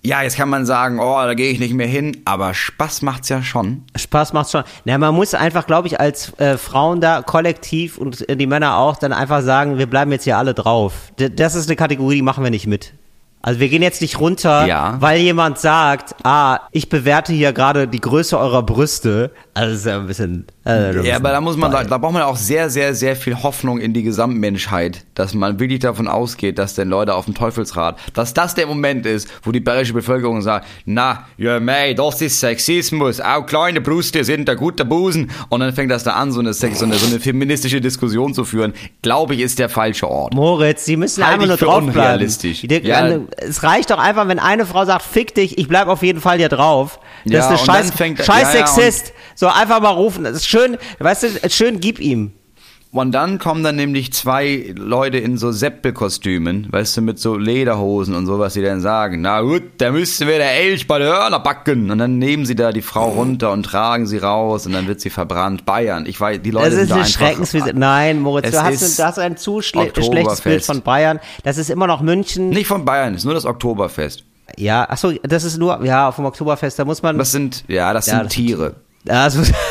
ja, 0.07 0.21
jetzt 0.23 0.37
kann 0.37 0.47
man 0.47 0.65
sagen, 0.65 0.99
oh, 0.99 1.17
da 1.21 1.33
gehe 1.33 1.51
ich 1.51 1.59
nicht 1.59 1.73
mehr 1.73 1.87
hin, 1.87 2.21
aber 2.23 2.53
Spaß 2.53 3.01
macht's 3.01 3.27
ja 3.27 3.43
schon. 3.43 3.83
Spaß 3.95 4.31
macht 4.31 4.49
schon. 4.49 4.63
Na, 4.85 4.97
man 4.97 5.13
muss 5.13 5.33
einfach, 5.33 5.67
glaube 5.67 5.87
ich, 5.87 5.99
als 5.99 6.31
äh, 6.39 6.57
Frauen 6.57 7.01
da 7.01 7.21
kollektiv 7.21 7.97
und 7.97 8.27
äh, 8.29 8.37
die 8.37 8.47
Männer 8.47 8.77
auch 8.77 8.95
dann 8.95 9.11
einfach 9.11 9.41
sagen, 9.41 9.77
wir 9.77 9.87
bleiben 9.87 10.11
jetzt 10.13 10.23
hier 10.23 10.37
alle 10.37 10.53
drauf. 10.53 10.93
D 11.19 11.29
das 11.29 11.55
ist 11.55 11.67
eine 11.67 11.75
Kategorie, 11.75 12.15
die 12.15 12.21
machen 12.21 12.43
wir 12.43 12.51
nicht 12.51 12.67
mit. 12.67 12.93
Also 13.41 13.59
wir 13.59 13.69
gehen 13.69 13.81
jetzt 13.83 14.01
nicht 14.01 14.19
runter, 14.19 14.65
Ja. 14.65 14.95
weil 14.99 15.19
jemand 15.19 15.59
sagt, 15.59 16.15
ah, 16.23 16.61
ich 16.71 16.89
bewerte 16.89 17.33
hier 17.33 17.53
gerade 17.53 17.87
die 17.87 18.01
Größe 18.01 18.37
eurer 18.37 18.63
Brüste. 18.63 19.31
Also 19.53 19.71
das 19.71 19.79
ist 19.81 19.85
ja 19.85 19.97
ein 19.99 20.07
bisschen, 20.07 20.47
Also, 20.67 20.99
Ja, 21.01 21.15
aber 21.15 21.29
da 21.31 21.39
muss 21.41 21.55
man, 21.55 21.71
da, 21.71 21.83
da 21.83 21.97
braucht 21.97 22.13
man 22.13 22.23
auch 22.23 22.35
sehr, 22.35 22.69
sehr, 22.69 22.93
sehr 22.93 23.15
viel 23.15 23.41
Hoffnung 23.41 23.79
in 23.79 23.93
die 23.93 24.03
Gesamtmenschheit, 24.03 25.05
dass 25.15 25.33
man 25.33 25.59
wirklich 25.59 25.79
davon 25.79 26.07
ausgeht, 26.07 26.59
dass 26.59 26.75
denn 26.75 26.89
Leute 26.89 27.13
auf 27.15 27.25
dem 27.25 27.33
Teufelsrad, 27.35 27.97
dass 28.13 28.33
das 28.33 28.55
der 28.55 28.67
Moment 28.67 29.05
ist, 29.05 29.27
wo 29.43 29.51
die 29.51 29.59
bayerische 29.59 29.93
Bevölkerung 29.93 30.41
sagt, 30.41 30.67
na, 30.85 31.25
ja, 31.37 31.59
mei, 31.59 31.93
das 31.93 32.21
ist 32.21 32.39
Sexismus, 32.39 33.21
auch 33.21 33.45
kleine 33.45 33.79
Brüste 33.81 34.23
sind 34.23 34.47
der 34.47 34.55
gute 34.55 34.83
Busen. 34.85 35.31
Und 35.49 35.61
dann 35.61 35.73
fängt 35.73 35.91
das 35.91 36.03
da 36.03 36.11
an, 36.13 36.31
so 36.31 36.39
eine, 36.39 36.53
Sex, 36.53 36.79
so 36.79 36.85
eine, 36.85 36.95
so 36.95 37.07
eine 37.07 37.19
feministische 37.19 37.79
Diskussion 37.81 38.33
zu 38.33 38.43
führen. 38.43 38.73
Glaube 39.01 39.35
ich, 39.35 39.41
ist 39.41 39.59
der 39.59 39.69
falsche 39.69 40.09
Ort. 40.09 40.33
Moritz, 40.33 40.85
Sie 40.85 40.97
müssen 40.97 41.23
Halte 41.25 41.43
einfach 41.43 41.47
nur 41.47 41.57
draufbleiben. 41.57 42.27
Ja. 42.83 43.19
Es 43.37 43.63
reicht 43.63 43.89
doch 43.91 43.97
einfach, 43.99 44.27
wenn 44.27 44.39
eine 44.39 44.65
Frau 44.65 44.85
sagt, 44.85 45.03
fick 45.03 45.33
dich, 45.35 45.57
ich 45.57 45.67
bleib 45.67 45.87
auf 45.87 46.03
jeden 46.03 46.19
Fall 46.19 46.37
hier 46.37 46.49
drauf. 46.49 46.99
Das 47.25 47.33
Ja, 47.33 47.39
ist 47.39 47.47
eine 47.47 47.57
scheiß, 47.59 47.91
fängt- 47.91 48.23
scheiß 48.23 48.53
ja, 48.53 48.65
Sexist. 48.67 49.13
so 49.35 49.47
einfach 49.47 49.81
mal 49.81 49.89
rufen. 49.89 50.23
Das 50.23 50.33
ist 50.35 50.47
schön, 50.57 50.77
weißt 50.99 51.23
du, 51.23 51.49
schön 51.49 51.79
gib 51.79 51.99
ihm. 51.99 52.31
Und 52.89 53.11
dann 53.11 53.37
kommen 53.37 53.63
dann 53.63 53.75
nämlich 53.75 54.13
zwei 54.13 54.73
Leute 54.75 55.17
in 55.17 55.37
so 55.37 55.51
Seppelkostümen, 55.51 56.67
weißt 56.71 56.97
du, 56.97 57.01
mit 57.01 57.19
so 57.19 57.35
Lederhosen 57.35 58.15
und 58.15 58.25
so, 58.25 58.39
was 58.39 58.53
sie 58.53 58.63
dann 58.63 58.79
sagen. 58.79 59.19
Na 59.21 59.41
gut, 59.41 59.63
da 59.79 59.91
müssen 59.91 60.25
wir 60.27 60.37
der 60.37 60.53
Elch 60.53 60.87
bei 60.87 60.97
der 60.97 61.09
Hörner 61.09 61.39
backen. 61.39 61.91
Und 61.91 61.97
dann 61.97 62.17
nehmen 62.17 62.45
sie 62.45 62.55
da 62.55 62.71
die 62.71 62.81
Frau 62.81 63.09
runter 63.09 63.51
und 63.51 63.63
tragen 63.63 64.07
sie 64.07 64.17
raus 64.17 64.65
und 64.65 64.71
dann 64.71 64.87
wird 64.87 65.01
sie 65.01 65.09
verbrannt. 65.09 65.65
Bayern, 65.65 66.05
ich 66.05 66.19
weiß, 66.19 66.39
die 66.41 66.49
Leute 66.51 66.69
Das 66.69 66.75
sind 66.75 66.83
ist 66.83 66.89
da 66.91 66.95
eine 66.95 67.03
einfach... 67.03 67.19
Schreckensvisite. 67.19 67.77
Nein, 67.77 68.21
Moritz, 68.21 68.51
du 68.51 68.63
hast, 68.63 68.99
du 68.99 69.03
hast 69.03 69.19
ein 69.19 69.35
zu 69.37 69.61
schle 69.61 69.91
schlechtes 69.93 70.41
Bild 70.41 70.63
von 70.65 70.81
Bayern. 70.81 71.19
Das 71.43 71.57
ist 71.57 71.69
immer 71.69 71.87
noch 71.87 72.01
München. 72.01 72.49
Nicht 72.49 72.67
von 72.67 72.85
Bayern, 72.85 73.15
ist 73.15 73.25
nur 73.25 73.33
das 73.33 73.45
Oktoberfest. 73.45 74.23
Ja, 74.55 74.87
ach 74.89 74.97
so, 74.97 75.11
das 75.23 75.43
ist 75.43 75.57
nur, 75.57 75.83
ja, 75.85 76.11
vom 76.13 76.25
Oktoberfest, 76.25 76.79
da 76.79 76.85
muss 76.85 77.03
man. 77.03 77.17
Das 77.17 77.33
sind, 77.33 77.65
ja, 77.67 77.91
das 77.93 78.07
Ja, 78.07 78.13
sind 78.13 78.25
das- 78.27 78.33
Tiere. 78.33 78.75
Das 79.03 79.35
muss- 79.35 79.51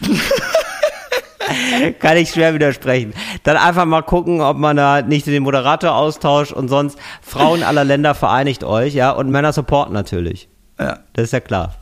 Kann 1.98 2.16
ich 2.16 2.30
schwer 2.30 2.54
widersprechen. 2.54 3.14
Dann 3.42 3.56
einfach 3.56 3.84
mal 3.84 4.02
gucken, 4.02 4.40
ob 4.40 4.56
man 4.58 4.76
da 4.76 5.02
nicht 5.02 5.26
den 5.26 5.42
Moderator 5.42 5.94
austauscht 5.94 6.52
und 6.52 6.68
sonst 6.68 6.98
Frauen 7.22 7.62
aller 7.62 7.84
Länder 7.84 8.14
vereinigt 8.14 8.64
euch, 8.64 8.94
ja, 8.94 9.10
und 9.10 9.30
Männer 9.30 9.52
supporten 9.52 9.94
natürlich. 9.94 10.48
Ja. 10.78 11.00
Das 11.14 11.24
ist 11.24 11.32
ja 11.32 11.40
klar. 11.40 11.74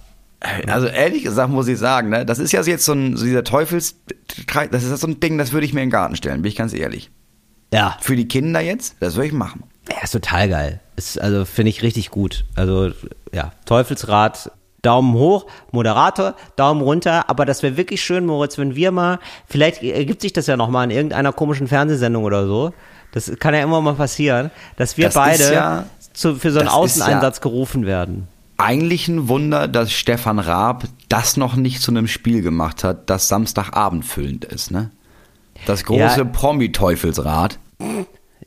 Also 0.68 0.86
ehrlich 0.86 1.24
gesagt 1.24 1.50
muss 1.50 1.66
ich 1.66 1.78
sagen, 1.78 2.10
ne, 2.10 2.26
das 2.26 2.38
ist 2.38 2.52
ja 2.52 2.62
jetzt 2.62 2.84
so 2.84 2.92
ein, 2.92 3.16
so 3.16 3.24
dieser 3.24 3.42
Teufels, 3.42 3.96
das 4.70 4.84
ist 4.84 5.00
so 5.00 5.06
ein 5.06 5.18
Ding, 5.18 5.38
das 5.38 5.52
würde 5.52 5.66
ich 5.66 5.72
mir 5.72 5.80
in 5.82 5.86
den 5.86 5.92
Garten 5.92 6.14
stellen, 6.14 6.42
bin 6.42 6.50
ich 6.50 6.56
ganz 6.56 6.72
ehrlich. 6.74 7.10
Ja. 7.72 7.96
Für 8.00 8.16
die 8.16 8.28
Kinder 8.28 8.60
jetzt, 8.60 8.96
das 9.00 9.16
würde 9.16 9.28
ich 9.28 9.32
machen. 9.32 9.64
Ja, 9.90 10.02
ist 10.02 10.12
total 10.12 10.48
geil. 10.48 10.80
Ist, 10.96 11.20
also 11.20 11.44
finde 11.44 11.70
ich 11.70 11.82
richtig 11.82 12.10
gut. 12.10 12.44
Also, 12.54 12.90
ja, 13.32 13.52
Teufelsrad, 13.64 14.50
Daumen 14.82 15.14
hoch, 15.14 15.46
Moderator, 15.72 16.34
Daumen 16.56 16.80
runter. 16.82 17.28
Aber 17.28 17.44
das 17.44 17.62
wäre 17.62 17.76
wirklich 17.76 18.02
schön, 18.02 18.26
Moritz, 18.26 18.58
wenn 18.58 18.76
wir 18.76 18.92
mal, 18.92 19.18
vielleicht 19.46 19.82
ergibt 19.82 20.22
sich 20.22 20.32
das 20.32 20.46
ja 20.46 20.56
nochmal 20.56 20.84
in 20.84 20.90
irgendeiner 20.90 21.32
komischen 21.32 21.66
Fernsehsendung 21.68 22.24
oder 22.24 22.46
so. 22.46 22.72
Das 23.12 23.32
kann 23.38 23.54
ja 23.54 23.62
immer 23.62 23.80
mal 23.80 23.94
passieren, 23.94 24.50
dass 24.76 24.96
wir 24.96 25.06
Das 25.06 25.14
beide 25.14 25.52
ja- 25.54 25.84
zu, 26.12 26.34
für 26.36 26.50
so 26.52 26.60
einen 26.60 26.68
Außeneinsatz 26.68 27.40
gerufen 27.40 27.86
werden. 27.86 28.28
Eigentlich 28.58 29.06
ein 29.08 29.28
Wunder, 29.28 29.68
dass 29.68 29.92
Stefan 29.92 30.38
Raab 30.38 30.84
das 31.10 31.36
noch 31.36 31.56
nicht 31.56 31.82
zu 31.82 31.90
einem 31.90 32.08
Spiel 32.08 32.40
gemacht 32.42 32.84
hat, 32.84 33.10
das 33.10 33.28
Samstagabend 33.28 34.04
füllend 34.04 34.44
ist, 34.46 34.70
ne? 34.70 34.90
Das 35.66 35.84
große 35.84 36.18
Ja. 36.18 36.24
Promi-Teufelsrad. 36.24 37.58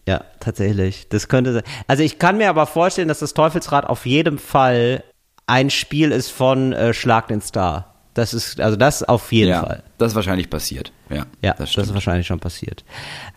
Ja, 0.07 0.21
tatsächlich. 0.39 1.07
Das 1.09 1.27
könnte 1.27 1.53
sein. 1.53 1.63
Also 1.87 2.01
ich 2.03 2.17
kann 2.19 2.37
mir 2.37 2.49
aber 2.49 2.65
vorstellen, 2.65 3.07
dass 3.07 3.19
das 3.19 3.33
Teufelsrad 3.33 3.85
auf 3.85 4.05
jeden 4.05 4.39
Fall 4.39 5.03
ein 5.49 5.69
Spiel 5.69 6.11
ist 6.11 6.29
von 6.29 6.73
äh, 6.73 6.93
Schlag 6.93 7.27
den 7.27 7.41
Star. 7.41 7.93
Das 8.13 8.33
ist, 8.33 8.59
also 8.59 8.75
das 8.75 9.03
auf 9.03 9.31
jeden 9.31 9.51
ja, 9.51 9.61
Fall. 9.61 9.83
das 9.97 10.11
ist 10.11 10.15
wahrscheinlich 10.15 10.49
passiert. 10.49 10.91
Ja, 11.09 11.25
Ja, 11.41 11.53
das, 11.57 11.75
ist 11.75 11.93
wahrscheinlich 11.93 12.27
schon 12.27 12.39
passiert. 12.39 12.83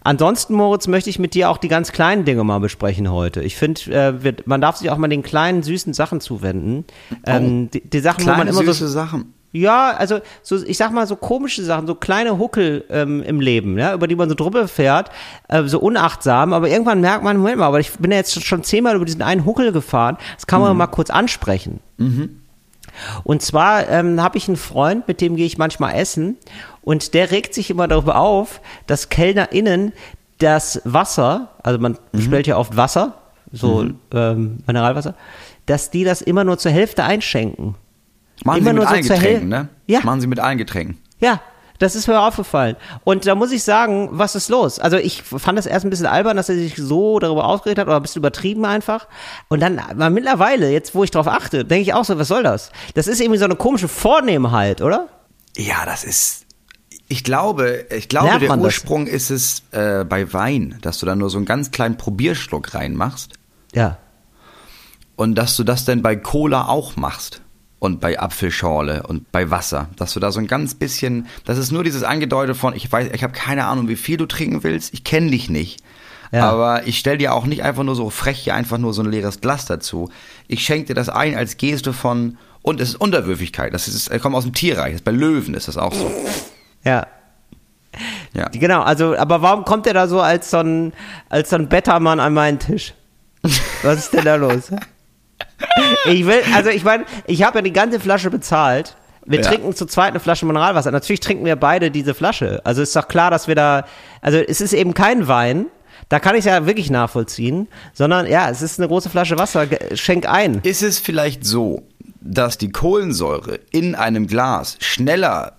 Ansonsten, 0.02 0.54
Moritz, 0.54 0.88
möchte 0.88 1.08
ich 1.10 1.18
mit 1.18 1.34
dir 1.34 1.50
auch 1.50 1.58
die 1.58 1.68
ganz 1.68 1.92
kleinen 1.92 2.24
Dinge 2.24 2.42
mal 2.42 2.58
besprechen 2.58 3.10
heute. 3.10 3.42
Ich 3.42 3.56
finde, 3.56 3.80
äh, 3.92 4.34
man 4.44 4.60
darf 4.60 4.76
sich 4.76 4.90
auch 4.90 4.96
mal 4.96 5.08
den 5.08 5.22
kleinen, 5.22 5.62
süßen 5.62 5.94
Sachen 5.94 6.20
zuwenden. 6.20 6.84
Ähm, 7.26 7.70
die, 7.70 7.88
die 7.88 8.00
Sachen, 8.00 8.24
wo 8.24 8.30
man 8.30 8.40
Oh. 8.40 8.42
Kleine 8.42 8.50
immer 8.50 8.72
süße 8.72 8.88
so. 8.88 8.92
Sachen. 8.92 9.34
Ja, 9.52 9.90
also 9.90 10.20
so, 10.42 10.56
ich 10.64 10.78
sag 10.78 10.92
mal 10.92 11.06
so 11.06 11.14
komische 11.14 11.62
Sachen, 11.62 11.86
so 11.86 11.94
kleine 11.94 12.38
Huckel 12.38 12.84
ähm, 12.88 13.22
im 13.22 13.40
Leben, 13.40 13.78
ja, 13.78 13.92
über 13.92 14.08
die 14.08 14.16
man 14.16 14.28
so 14.30 14.34
drüber 14.34 14.66
fährt, 14.66 15.10
äh, 15.48 15.62
so 15.64 15.78
unachtsam, 15.78 16.54
aber 16.54 16.68
irgendwann 16.70 17.02
merkt 17.02 17.22
man, 17.22 17.36
Moment 17.36 17.58
mal, 17.58 17.66
aber 17.66 17.80
ich 17.80 17.92
bin 17.92 18.10
ja 18.10 18.16
jetzt 18.16 18.42
schon 18.42 18.64
zehnmal 18.64 18.96
über 18.96 19.04
diesen 19.04 19.20
einen 19.20 19.44
Huckel 19.44 19.72
gefahren, 19.72 20.16
das 20.36 20.46
kann 20.46 20.62
man 20.62 20.74
mal 20.76 20.86
kurz 20.86 21.10
ansprechen. 21.10 21.80
Und 23.24 23.42
zwar 23.42 23.88
ähm, 23.88 24.22
habe 24.22 24.38
ich 24.38 24.48
einen 24.48 24.56
Freund, 24.56 25.06
mit 25.06 25.20
dem 25.20 25.36
gehe 25.36 25.46
ich 25.46 25.58
manchmal 25.58 25.94
essen 25.96 26.36
und 26.82 27.12
der 27.14 27.30
regt 27.30 27.52
sich 27.54 27.70
immer 27.70 27.88
darüber 27.88 28.16
auf, 28.16 28.60
dass 28.86 29.10
KellnerInnen 29.10 29.92
das 30.38 30.80
Wasser, 30.84 31.50
also 31.62 31.78
man 31.78 31.98
bestellt 32.12 32.46
ja 32.46 32.56
oft 32.56 32.76
Wasser, 32.76 33.14
so 33.52 33.86
ähm, 34.14 34.58
Mineralwasser, 34.66 35.14
dass 35.66 35.90
die 35.90 36.04
das 36.04 36.22
immer 36.22 36.42
nur 36.44 36.58
zur 36.58 36.72
Hälfte 36.72 37.04
einschenken. 37.04 37.76
Machen 38.44 38.58
Immer 38.58 38.70
Sie 38.70 38.74
mit 38.74 38.74
nur 38.76 38.84
so 38.86 38.94
allen 38.94 39.04
zur 39.04 39.16
Getränken, 39.16 39.48
ne? 39.48 39.68
Ja. 39.86 40.00
Machen 40.02 40.20
Sie 40.20 40.26
mit 40.26 40.40
allen 40.40 40.58
Getränken. 40.58 40.98
Ja, 41.20 41.40
das 41.78 41.94
ist 41.96 42.06
mir 42.06 42.20
aufgefallen. 42.20 42.76
Und 43.04 43.26
da 43.26 43.34
muss 43.34 43.50
ich 43.52 43.62
sagen, 43.64 44.08
was 44.12 44.34
ist 44.36 44.48
los? 44.48 44.78
Also 44.78 44.96
ich 44.96 45.22
fand 45.22 45.58
es 45.58 45.66
erst 45.66 45.84
ein 45.84 45.90
bisschen 45.90 46.06
albern, 46.06 46.36
dass 46.36 46.48
er 46.48 46.54
sich 46.54 46.76
so 46.76 47.18
darüber 47.18 47.44
aufgeregt 47.46 47.78
hat 47.78 47.86
oder 47.86 47.96
ein 47.96 48.02
bisschen 48.02 48.20
übertrieben 48.20 48.64
einfach. 48.64 49.08
Und 49.48 49.60
dann, 49.60 49.78
aber 49.78 50.10
mittlerweile, 50.10 50.70
jetzt 50.70 50.94
wo 50.94 51.02
ich 51.04 51.10
drauf 51.10 51.26
achte, 51.26 51.64
denke 51.64 51.82
ich 51.82 51.94
auch 51.94 52.04
so, 52.04 52.18
was 52.18 52.28
soll 52.28 52.42
das? 52.42 52.70
Das 52.94 53.06
ist 53.08 53.20
irgendwie 53.20 53.38
so 53.38 53.44
eine 53.46 53.56
komische 53.56 53.88
Vornehmheit, 53.88 54.80
oder? 54.80 55.08
Ja, 55.56 55.84
das 55.84 56.04
ist. 56.04 56.46
Ich 57.08 57.24
glaube, 57.24 57.84
ich 57.90 58.08
glaube, 58.08 58.38
der 58.38 58.48
man 58.48 58.60
das? 58.60 58.66
Ursprung 58.66 59.06
ist 59.06 59.30
es 59.30 59.62
äh, 59.72 60.04
bei 60.04 60.32
Wein, 60.32 60.78
dass 60.82 60.98
du 60.98 61.06
da 61.06 61.14
nur 61.14 61.30
so 61.30 61.36
einen 61.36 61.46
ganz 61.46 61.70
kleinen 61.70 61.96
Probierschluck 61.98 62.74
reinmachst 62.74 63.34
Ja. 63.74 63.98
und 65.16 65.34
dass 65.34 65.56
du 65.56 65.64
das 65.64 65.84
dann 65.84 66.00
bei 66.00 66.16
Cola 66.16 66.68
auch 66.68 66.96
machst 66.96 67.42
und 67.82 67.98
bei 67.98 68.20
Apfelschorle 68.20 69.02
und 69.08 69.32
bei 69.32 69.50
Wasser, 69.50 69.88
dass 69.96 70.14
du 70.14 70.20
da 70.20 70.30
so 70.30 70.38
ein 70.38 70.46
ganz 70.46 70.76
bisschen, 70.76 71.26
das 71.44 71.58
ist 71.58 71.72
nur 71.72 71.82
dieses 71.82 72.04
angedeutet 72.04 72.56
von, 72.56 72.76
ich 72.76 72.92
weiß, 72.92 73.10
ich 73.12 73.24
habe 73.24 73.32
keine 73.32 73.64
Ahnung, 73.64 73.88
wie 73.88 73.96
viel 73.96 74.16
du 74.16 74.26
trinken 74.26 74.62
willst, 74.62 74.94
ich 74.94 75.02
kenne 75.02 75.32
dich 75.32 75.50
nicht. 75.50 75.82
Ja. 76.30 76.48
Aber 76.48 76.86
ich 76.86 77.00
stell 77.00 77.18
dir 77.18 77.34
auch 77.34 77.44
nicht 77.44 77.64
einfach 77.64 77.82
nur 77.82 77.96
so 77.96 78.08
frech 78.08 78.38
hier 78.38 78.54
einfach 78.54 78.78
nur 78.78 78.94
so 78.94 79.02
ein 79.02 79.10
leeres 79.10 79.40
Glas 79.40 79.66
dazu. 79.66 80.10
Ich 80.46 80.64
schenke 80.64 80.86
dir 80.86 80.94
das 80.94 81.08
ein 81.08 81.34
als 81.34 81.56
Geste 81.56 81.92
von, 81.92 82.38
und 82.62 82.80
es 82.80 82.90
ist 82.90 83.00
Unterwürfigkeit. 83.00 83.74
Das 83.74 83.88
ist, 83.88 84.08
kommt 84.20 84.36
aus 84.36 84.44
dem 84.44 84.54
Tierreich. 84.54 84.92
Das 84.92 85.02
bei 85.02 85.10
Löwen 85.10 85.54
ist 85.54 85.66
das 85.66 85.76
auch 85.76 85.92
so. 85.92 86.08
Ja. 86.84 87.08
Ja. 88.32 88.48
Genau, 88.50 88.82
also, 88.82 89.16
aber 89.16 89.42
warum 89.42 89.64
kommt 89.64 89.88
er 89.88 89.94
da 89.94 90.06
so 90.06 90.20
als 90.20 90.52
so 90.52 90.58
ein, 90.58 90.92
als 91.28 91.50
so 91.50 91.56
ein 91.56 91.68
Bettermann 91.68 92.20
an 92.20 92.32
meinen 92.32 92.60
Tisch? 92.60 92.94
Was 93.82 93.98
ist 93.98 94.12
denn 94.12 94.24
da 94.24 94.36
los? 94.36 94.70
Ich 96.06 96.26
will, 96.26 96.42
also 96.54 96.70
ich 96.70 96.84
meine, 96.84 97.04
ich 97.26 97.42
habe 97.42 97.58
ja 97.58 97.62
die 97.62 97.72
ganze 97.72 98.00
Flasche 98.00 98.30
bezahlt. 98.30 98.96
Wir 99.24 99.40
Ja. 99.40 99.48
trinken 99.48 99.74
zu 99.74 99.86
zweit 99.86 100.10
eine 100.10 100.20
Flasche 100.20 100.46
Mineralwasser. 100.46 100.90
Natürlich 100.90 101.20
trinken 101.20 101.44
wir 101.44 101.54
beide 101.56 101.90
diese 101.92 102.12
Flasche. 102.14 102.60
Also 102.64 102.82
ist 102.82 102.94
doch 102.96 103.06
klar, 103.06 103.30
dass 103.30 103.46
wir 103.46 103.54
da, 103.54 103.84
also 104.20 104.38
es 104.38 104.60
ist 104.60 104.72
eben 104.72 104.94
kein 104.94 105.28
Wein. 105.28 105.66
Da 106.08 106.18
kann 106.18 106.34
ich 106.34 106.40
es 106.40 106.44
ja 106.46 106.66
wirklich 106.66 106.90
nachvollziehen, 106.90 107.68
sondern 107.94 108.26
ja, 108.26 108.50
es 108.50 108.60
ist 108.62 108.78
eine 108.80 108.88
große 108.88 109.08
Flasche 109.10 109.38
Wasser. 109.38 109.66
Schenk 109.94 110.28
ein. 110.28 110.60
Ist 110.64 110.82
es 110.82 110.98
vielleicht 110.98 111.46
so, 111.46 111.84
dass 112.20 112.58
die 112.58 112.70
Kohlensäure 112.72 113.60
in 113.70 113.94
einem 113.94 114.26
Glas 114.26 114.76
schneller 114.80 115.52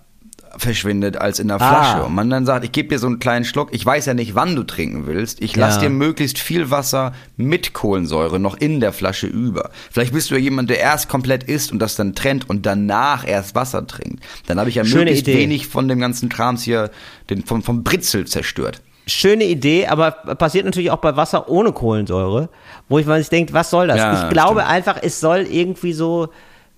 verschwindet 0.58 1.16
als 1.16 1.38
in 1.38 1.48
der 1.48 1.60
Ah. 1.60 1.68
Flasche 1.84 2.04
und 2.06 2.14
man 2.14 2.30
dann 2.30 2.46
sagt, 2.46 2.64
ich 2.64 2.72
gebe 2.72 2.88
dir 2.88 2.98
so 2.98 3.06
einen 3.06 3.18
kleinen 3.18 3.44
Schluck, 3.44 3.68
ich 3.72 3.84
weiß 3.84 4.06
ja 4.06 4.14
nicht, 4.14 4.34
wann 4.34 4.54
du 4.56 4.62
trinken 4.64 5.06
willst, 5.06 5.42
ich 5.42 5.56
lass 5.56 5.76
Ja. 5.76 5.82
dir 5.82 5.90
möglichst 5.90 6.38
viel 6.38 6.70
Wasser 6.70 7.12
mit 7.36 7.72
Kohlensäure 7.72 8.38
noch 8.38 8.56
in 8.56 8.80
der 8.80 8.92
Flasche 8.92 9.26
über. 9.26 9.70
Vielleicht 9.90 10.12
bist 10.12 10.30
du 10.30 10.34
ja 10.34 10.40
jemand, 10.40 10.70
der 10.70 10.80
erst 10.80 11.08
komplett 11.08 11.44
isst 11.44 11.72
und 11.72 11.78
das 11.78 11.96
dann 11.96 12.14
trennt 12.14 12.48
und 12.48 12.66
danach 12.66 13.26
erst 13.26 13.54
Wasser 13.54 13.86
trinkt. 13.86 14.22
Dann 14.46 14.58
habe 14.58 14.68
ich 14.68 14.76
ja 14.76 14.84
Schöne 14.84 15.04
möglichst 15.06 15.28
Idee. 15.28 15.38
wenig 15.38 15.66
von 15.66 15.88
dem 15.88 15.98
ganzen 16.00 16.28
Krams 16.28 16.62
hier, 16.62 16.90
den, 17.30 17.44
vom, 17.44 17.62
vom 17.62 17.82
Britzel 17.84 18.26
zerstört. 18.26 18.80
Schöne 19.06 19.44
Idee, 19.44 19.86
aber 19.86 20.12
passiert 20.12 20.64
natürlich 20.64 20.90
auch 20.90 20.96
bei 20.98 21.14
Wasser 21.14 21.50
ohne 21.50 21.72
Kohlensäure, 21.72 22.48
wo 22.88 22.98
ich 22.98 23.04
mal 23.04 23.18
sich 23.20 23.28
denkt, 23.28 23.52
was 23.52 23.68
soll 23.68 23.86
das? 23.86 23.98
Ja, 23.98 24.22
ich 24.24 24.30
glaube 24.30 24.60
stimmt. 24.60 24.72
einfach, 24.72 24.96
es 25.02 25.20
soll 25.20 25.40
irgendwie 25.40 25.92
so, 25.92 26.30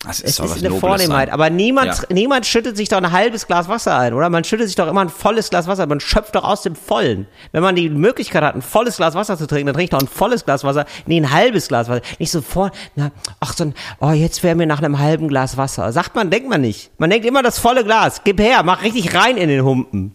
Das 0.04 0.20
es 0.20 0.36
doch 0.36 0.44
ist 0.44 0.52
eine 0.58 0.68
Nobles 0.68 0.80
Vornehmheit, 0.80 1.28
sein. 1.28 1.34
aber 1.34 1.48
niemand, 1.48 1.86
Ja. 1.88 1.94
niemand 2.10 2.44
schüttet 2.44 2.76
sich 2.76 2.88
doch 2.90 2.98
ein 2.98 3.12
halbes 3.12 3.46
Glas 3.46 3.66
Wasser 3.68 3.98
ein, 3.98 4.12
oder? 4.12 4.28
Man 4.28 4.44
schüttet 4.44 4.66
sich 4.66 4.76
doch 4.76 4.86
immer 4.88 5.00
ein 5.00 5.08
volles 5.08 5.48
Glas 5.48 5.66
Wasser, 5.66 5.86
man 5.86 6.00
schöpft 6.00 6.34
doch 6.34 6.44
aus 6.44 6.62
dem 6.62 6.76
Vollen. 6.76 7.26
Wenn 7.52 7.62
man 7.62 7.74
die 7.74 7.88
Möglichkeit 7.88 8.42
hat, 8.42 8.54
ein 8.54 8.62
volles 8.62 8.98
Glas 8.98 9.14
Wasser 9.14 9.38
zu 9.38 9.46
trinken, 9.46 9.66
dann 9.68 9.74
trinkt 9.74 9.94
doch 9.94 10.00
ein 10.00 10.06
volles 10.06 10.44
Glas 10.44 10.64
Wasser, 10.64 10.84
nee, 11.06 11.18
ein 11.18 11.32
halbes 11.32 11.68
Glas 11.68 11.88
Wasser. 11.88 12.02
Nicht 12.18 12.30
so 12.30 12.42
vor, 12.42 12.70
na, 12.94 13.10
ach 13.40 13.54
so 13.56 13.64
ein, 13.64 13.74
oh, 14.00 14.10
jetzt 14.10 14.42
wäre 14.42 14.54
mir 14.54 14.66
nach 14.66 14.78
einem 14.82 14.98
halben 14.98 15.28
Glas 15.28 15.56
Wasser. 15.56 15.90
Sagt 15.92 16.14
man, 16.14 16.30
denkt 16.30 16.48
man 16.50 16.60
nicht. 16.60 16.90
Man 16.98 17.08
denkt 17.08 17.26
immer 17.26 17.42
das 17.42 17.58
volle 17.58 17.82
Glas. 17.82 18.20
Gib 18.22 18.38
her, 18.38 18.62
mach 18.64 18.82
richtig 18.82 19.14
rein 19.14 19.38
in 19.38 19.48
den 19.48 19.64
Humpen. 19.64 20.12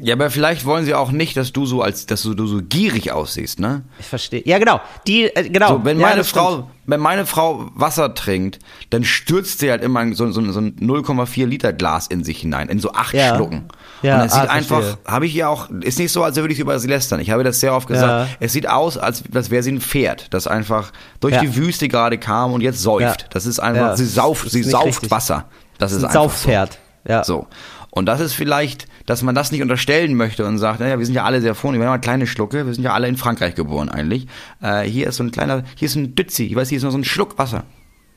Ja, 0.00 0.14
aber 0.14 0.30
vielleicht 0.30 0.64
wollen 0.64 0.84
sie 0.84 0.94
auch 0.94 1.10
nicht, 1.10 1.36
dass 1.36 1.52
du 1.52 1.66
so 1.66 1.82
als, 1.82 2.06
dass 2.06 2.22
du, 2.22 2.34
du 2.34 2.46
so 2.46 2.60
gierig 2.62 3.12
aussiehst, 3.12 3.60
ne? 3.60 3.82
Ich 3.98 4.06
verstehe. 4.06 4.42
Ja, 4.44 4.58
genau. 4.58 4.80
Die, 5.06 5.24
äh, 5.24 5.48
genau. 5.48 5.68
So, 5.68 5.84
wenn 5.84 5.98
ja, 6.00 6.06
meine 6.06 6.18
das 6.18 6.30
stimmt. 6.30 6.46
Frau, 6.46 6.70
wenn 6.86 7.00
meine 7.00 7.26
Frau 7.26 7.70
Wasser 7.74 8.14
trinkt, 8.14 8.58
dann 8.90 9.04
stürzt 9.04 9.60
sie 9.60 9.70
halt 9.70 9.82
immer 9.82 10.14
so, 10.14 10.30
so, 10.32 10.52
so 10.52 10.60
ein 10.60 10.76
0,4 10.76 11.46
Liter 11.46 11.72
Glas 11.72 12.06
in 12.06 12.24
sich 12.24 12.40
hinein, 12.40 12.68
in 12.68 12.78
so 12.78 12.92
acht 12.92 13.14
Ja. 13.14 13.34
Schlucken. 13.36 13.68
Ja, 14.02 14.20
und 14.20 14.26
es 14.26 14.32
sieht 14.32 14.42
ah, 14.42 14.52
einfach, 14.52 14.98
habe 15.06 15.26
ich 15.26 15.34
ihr 15.36 15.48
auch, 15.48 15.70
ist 15.70 15.98
nicht 15.98 16.10
so, 16.10 16.24
als 16.24 16.36
würde 16.36 16.52
ich 16.52 16.58
über 16.58 16.78
sie 16.80 16.88
lästern. 16.88 17.20
Ich 17.20 17.30
habe 17.30 17.44
das 17.44 17.60
sehr 17.60 17.74
oft 17.74 17.86
gesagt. 17.86 18.30
Ja. 18.30 18.36
Es 18.40 18.52
sieht 18.52 18.68
aus, 18.68 18.98
als, 18.98 19.22
als 19.32 19.50
wäre 19.50 19.62
sie 19.62 19.72
ein 19.72 19.80
Pferd, 19.80 20.26
das 20.34 20.46
einfach 20.48 20.90
durch 21.20 21.34
Ja. 21.34 21.40
die 21.40 21.54
Wüste 21.54 21.86
gerade 21.86 22.18
kam 22.18 22.52
und 22.52 22.62
jetzt 22.62 22.80
säuft. 22.82 23.22
Ja. 23.22 23.28
Das 23.30 23.46
ist 23.46 23.60
einfach, 23.60 23.90
Ja, 23.90 23.96
sie 23.96 24.06
sauft, 24.06 24.50
sie 24.50 24.62
sauft 24.64 24.86
richtig. 24.86 25.10
Wasser. 25.12 25.44
Das 25.78 25.92
ist 25.92 25.98
Ein 25.98 26.06
einfach 26.06 26.22
Saufpferd. 26.22 26.78
Ja. 27.06 27.22
So. 27.24 27.46
Und 27.90 28.06
das 28.06 28.20
ist 28.20 28.32
vielleicht, 28.32 28.86
dass 29.06 29.22
man 29.22 29.34
das 29.34 29.52
nicht 29.52 29.62
unterstellen 29.62 30.14
möchte 30.14 30.44
und 30.46 30.58
sagt, 30.58 30.80
naja, 30.80 30.98
wir 30.98 31.06
sind 31.06 31.14
ja 31.14 31.24
alle 31.24 31.40
sehr 31.40 31.54
vornehm, 31.54 31.80
wir 31.80 31.86
haben 31.88 31.94
ja 31.94 31.98
kleine 31.98 32.26
Schlucke, 32.26 32.66
wir 32.66 32.74
sind 32.74 32.84
ja 32.84 32.92
alle 32.92 33.08
in 33.08 33.16
Frankreich 33.16 33.54
geboren 33.54 33.88
eigentlich. 33.88 34.26
Äh, 34.62 34.82
hier 34.82 35.08
ist 35.08 35.16
so 35.16 35.24
ein 35.24 35.30
kleiner, 35.30 35.64
hier 35.76 35.86
ist 35.86 35.96
ein 35.96 36.14
Dützi, 36.14 36.44
ich 36.46 36.54
weiß, 36.56 36.68
hier 36.68 36.76
ist 36.76 36.82
nur 36.82 36.92
so 36.92 36.98
ein 36.98 37.04
Schluck 37.04 37.38
Wasser. 37.38 37.64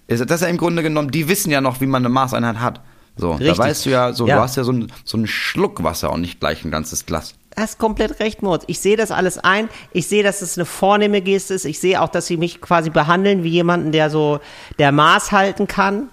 Ist- 0.07 0.29
Das 0.29 0.41
ist 0.41 0.45
ja 0.45 0.47
im 0.49 0.57
Grunde 0.57 0.83
genommen, 0.83 1.09
die 1.11 1.27
wissen 1.27 1.51
ja 1.51 1.61
noch, 1.61 1.81
wie 1.81 1.87
man 1.87 2.01
eine 2.03 2.09
Maßeinheit 2.09 2.59
hat. 2.59 2.81
So, 3.17 3.31
Richtig. 3.31 3.53
da 3.53 3.57
weißt 3.57 3.85
du 3.85 3.89
ja, 3.91 4.13
so, 4.13 4.27
Ja. 4.27 4.35
du 4.35 4.41
hast 4.41 4.57
ja 4.57 4.63
so 4.65 4.71
einen 4.71 4.91
so 5.05 5.15
einen 5.17 5.25
Schluck 5.25 5.83
Wasser 5.83 6.11
und 6.11 6.21
nicht 6.21 6.39
gleich 6.41 6.65
ein 6.65 6.71
ganzes 6.71 7.05
Glas. 7.05 7.33
hast 7.57 7.79
komplett 7.79 8.19
recht, 8.19 8.41
Moritz. 8.43 8.65
Ich 8.67 8.79
sehe 8.79 8.97
das 8.97 9.11
alles 9.11 9.37
ein. 9.37 9.69
Ich 9.93 10.07
sehe, 10.07 10.21
dass 10.23 10.41
es 10.41 10.57
eine 10.57 10.65
vornehme 10.65 11.21
Geste 11.21 11.53
ist. 11.53 11.63
Ich 11.63 11.79
sehe 11.79 12.01
auch, 12.01 12.09
dass 12.09 12.27
sie 12.27 12.35
mich 12.35 12.59
quasi 12.59 12.89
behandeln 12.89 13.43
wie 13.45 13.49
jemanden, 13.49 13.93
der 13.93 14.09
so, 14.09 14.41
der 14.79 14.91
Maß 14.91 15.31
halten 15.31 15.65
kann. 15.65 16.09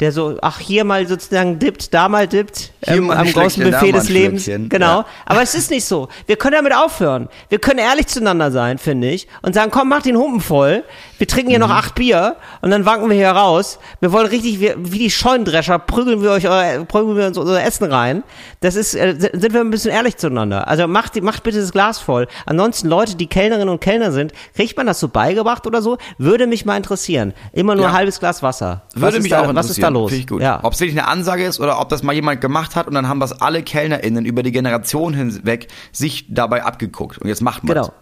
Der 0.00 0.12
so, 0.12 0.38
ach, 0.42 0.60
hier 0.60 0.84
mal 0.84 1.06
sozusagen 1.08 1.58
dippt, 1.58 1.92
da 1.92 2.08
mal 2.08 2.28
dippt, 2.28 2.70
ähm, 2.86 3.10
am 3.10 3.26
großen 3.32 3.64
Buffet 3.64 3.90
mal 3.92 3.98
des 3.98 4.08
Lebens. 4.08 4.44
Genau. 4.46 5.00
Ja. 5.00 5.06
Aber 5.26 5.42
es 5.42 5.56
ist 5.56 5.70
nicht 5.72 5.84
so. 5.84 6.08
Wir 6.26 6.36
können 6.36 6.54
damit 6.54 6.72
aufhören. 6.72 7.28
Wir 7.48 7.58
können 7.58 7.80
ehrlich 7.80 8.06
zueinander 8.06 8.52
sein, 8.52 8.78
finde 8.78 9.10
ich. 9.10 9.26
Und 9.42 9.54
sagen, 9.56 9.72
komm, 9.72 9.88
mach 9.88 10.02
den 10.02 10.16
Humpen 10.16 10.40
voll. 10.40 10.84
Wir 11.18 11.26
trinken 11.26 11.50
hier 11.50 11.58
noch 11.58 11.66
Mhm. 11.66 11.72
acht 11.74 11.94
Bier 11.96 12.36
und 12.60 12.70
dann 12.70 12.86
wanken 12.86 13.08
wir 13.10 13.16
hier 13.16 13.30
raus. 13.30 13.80
Wir 14.00 14.12
wollen 14.12 14.28
richtig, 14.28 14.60
wie, 14.60 14.72
wie 14.78 14.98
die 15.00 15.10
Scheunendrescher, 15.10 15.80
prügeln 15.80 16.22
wir 16.22 16.30
euch, 16.30 16.48
euer, 16.48 16.84
prügeln 16.84 17.16
wir 17.16 17.26
uns 17.26 17.36
unser 17.36 17.60
Essen 17.64 17.90
rein. 17.90 18.22
Das 18.60 18.76
ist, 18.76 18.94
äh, 18.94 19.16
sind 19.18 19.52
wir 19.52 19.60
ein 19.60 19.70
bisschen 19.70 19.90
ehrlich 19.90 20.16
zueinander. 20.16 20.68
Also 20.68 20.86
macht, 20.86 21.16
die- 21.16 21.20
macht 21.22 21.42
bitte 21.42 21.60
das 21.60 21.72
Glas 21.72 21.98
voll. 21.98 22.28
Ansonsten 22.46 22.86
Leute, 22.88 23.16
die 23.16 23.26
Kellnerinnen 23.26 23.68
und 23.68 23.80
Kellner 23.80 24.12
sind, 24.12 24.32
kriegt 24.54 24.76
man 24.76 24.86
das 24.86 25.00
so 25.00 25.08
beigebracht 25.08 25.66
oder 25.66 25.82
so? 25.82 25.98
Würde 26.18 26.46
mich 26.46 26.64
mal 26.64 26.76
interessieren. 26.76 27.34
Immer 27.52 27.74
nur 27.74 27.86
Ja. 27.86 27.90
ein 27.90 27.96
halbes 27.96 28.20
Glas 28.20 28.44
Wasser. 28.44 28.82
was 28.94 29.02
Würde 29.02 29.20
mich 29.22 29.30
da, 29.32 29.40
auch 29.42 29.48
interessieren. 29.48 29.87
Was 29.88 29.94
ist 29.94 29.94
da 29.94 30.00
los? 30.00 30.10
Finde 30.10 30.20
ich 30.20 30.26
gut. 30.28 30.42
Ja. 30.42 30.60
Ob 30.62 30.72
es 30.72 30.80
wirklich 30.80 30.98
eine 30.98 31.08
Ansage 31.08 31.44
ist 31.44 31.60
oder 31.60 31.80
ob 31.80 31.88
das 31.88 32.02
mal 32.02 32.12
jemand 32.14 32.40
gemacht 32.40 32.76
hat 32.76 32.86
und 32.86 32.94
dann 32.94 33.08
haben 33.08 33.20
das 33.20 33.40
alle 33.40 33.62
KellnerInnen 33.62 34.24
über 34.24 34.42
die 34.42 34.52
Generation 34.52 35.14
hinweg 35.14 35.68
sich 35.92 36.26
dabei 36.28 36.64
abgeguckt. 36.64 37.18
Und 37.18 37.28
jetzt 37.28 37.42
macht 37.42 37.64
man 37.64 37.74
Genau. 37.74 37.92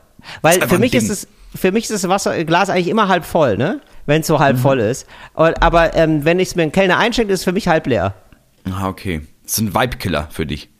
Weil 0.42 0.66
für 0.66 0.78
mich 0.78 0.94
ist 0.94 1.10
es, 1.10 1.28
für 1.54 1.72
mich 1.72 1.84
ist 1.84 1.92
das 2.02 2.08
Wasserglas 2.08 2.70
eigentlich 2.70 2.88
immer 2.88 3.06
halb 3.08 3.24
voll, 3.24 3.56
ne? 3.56 3.80
Wenn 4.06 4.22
es 4.22 4.26
so 4.26 4.34
Mhm. 4.36 4.40
halb 4.40 4.58
voll 4.58 4.80
ist. 4.80 5.06
Und, 5.34 5.62
aber 5.62 5.94
ähm, 5.94 6.24
wenn 6.24 6.38
ich 6.40 6.48
es 6.48 6.56
mir 6.56 6.62
einen 6.62 6.72
Kellner 6.72 6.98
einschenke, 6.98 7.32
ist 7.32 7.40
es 7.40 7.44
für 7.44 7.52
mich 7.52 7.68
halb 7.68 7.86
leer. 7.86 8.14
Ah, 8.70 8.88
okay. 8.88 9.22
Das 9.44 9.52
ist 9.52 9.58
ein 9.60 9.74
Vibe-Killer 9.74 10.28
für 10.30 10.46
dich. 10.46 10.70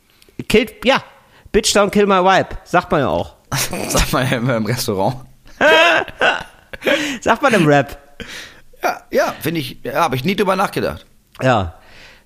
Killt, 0.49 0.85
ja. 0.85 1.03
Bitch 1.53 1.77
don't 1.77 1.91
kill 1.91 2.07
my 2.07 2.23
wife. 2.25 2.47
Sagt 2.65 2.91
man 2.91 3.01
ja 3.01 3.09
auch. 3.09 3.35
Sag 3.89 4.13
mal 4.13 4.27
immer 4.33 4.57
im 4.57 4.67
Restaurant. 4.67 5.17
Sagt 7.21 7.43
man 7.43 7.55
im 7.55 7.67
Rap. 7.67 7.99
Ja, 8.87 9.01
ja, 9.11 9.35
finde 9.41 9.61
ich, 9.61 9.79
ja, 9.83 9.95
habe 9.95 10.17
ich 10.17 10.25
nie 10.25 10.37
drüber 10.37 10.55
nachgedacht. 10.57 11.05
Ja. 11.43 11.75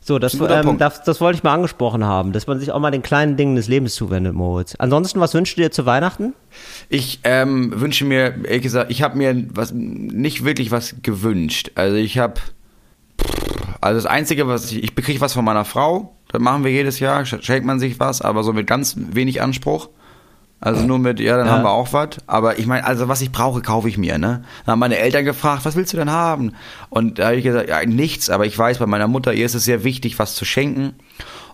So, 0.03 0.19
das, 0.19 0.33
ähm, 0.35 0.79
das, 0.79 1.03
das 1.05 1.21
wollte 1.21 1.37
ich 1.37 1.43
mal 1.43 1.53
angesprochen 1.53 2.05
haben, 2.05 2.33
dass 2.33 2.47
man 2.47 2.59
sich 2.59 2.73
auch 2.73 2.81
mal 2.81 2.91
den 2.91 3.03
kleinen 3.03 3.37
Dingen 3.37 3.55
des 3.57 3.69
Lebens 3.69 3.95
zuwendet, 3.95 4.33
Moritz. 4.33 4.75
Ansonsten, 4.79 5.21
was 5.21 5.35
wünschst 5.35 5.57
du 5.59 5.61
dir 5.63 5.71
zu 5.71 5.85
Weihnachten? 5.85 6.33
Ich 6.89 7.21
ähm, 7.25 7.79
wünsche 7.79 8.07
mir, 8.07 8.35
ehrlich 8.45 8.63
gesagt, 8.63 8.91
ich 8.91 9.03
habe 9.03 9.19
mir 9.19 9.45
was 9.53 9.73
nicht 9.75 10.45
wirklich 10.45 10.71
was 10.71 10.97
gewünscht. 11.03 11.73
Also 11.75 11.97
ich 11.97 12.19
habe, 12.19 12.41
also 13.83 13.99
das 13.99 14.07
Einzige, 14.07 14.49
was 14.49 14.73
ich, 14.73 14.83
ich 14.85 14.95
bekriege 14.95 15.21
was 15.21 15.35
von 15.35 15.45
meiner 15.45 15.67
Frau, 15.67 16.15
das 16.29 16.41
machen 16.41 16.65
wir 16.65 16.71
jedes 16.71 16.99
Jahr, 16.99 17.23
sch- 17.23 17.43
schenkt 17.43 17.67
man 17.67 17.79
sich 17.79 18.01
was, 18.01 18.23
aber 18.23 18.43
so 18.43 18.55
mit 18.55 18.67
ganz 18.67 18.95
wenig 18.97 19.43
Anspruch. 19.43 19.91
Also 20.61 20.83
nur 20.85 20.99
mit, 20.99 21.21
ja, 21.21 21.37
dann 21.39 21.47
Ja. 21.47 21.53
haben 21.53 21.63
wir 21.63 21.71
auch 21.71 21.93
was. 21.95 22.19
Aber 22.27 22.59
ich 22.59 22.67
meine, 22.67 22.85
also 22.85 23.09
was 23.09 23.23
ich 23.23 23.33
brauche, 23.33 23.63
kaufe 23.63 23.89
ich 23.89 23.97
mir, 23.97 24.19
ne? 24.19 24.45
Dann 24.67 24.73
haben 24.73 24.79
meine 24.79 24.99
Eltern 24.99 25.25
gefragt, 25.25 25.65
was 25.65 25.75
willst 25.75 25.93
du 25.93 25.97
denn 25.97 26.11
haben? 26.11 26.53
Und 26.91 27.19
da 27.19 27.27
habe 27.29 27.37
ich 27.37 27.45
gesagt, 27.45 27.69
ja, 27.71 27.85
nichts, 27.87 28.29
aber 28.29 28.45
ich 28.45 28.59
weiß, 28.59 28.79
bei 28.79 28.87
meiner 28.87 29.09
Mutter, 29.09 29.33
ihr 29.33 29.47
ist 29.47 29.55
es 29.55 29.65
sehr 29.65 29.85
wichtig, 29.85 30.19
was 30.19 30.35
zu 30.35 30.45
schenken. 30.45 30.95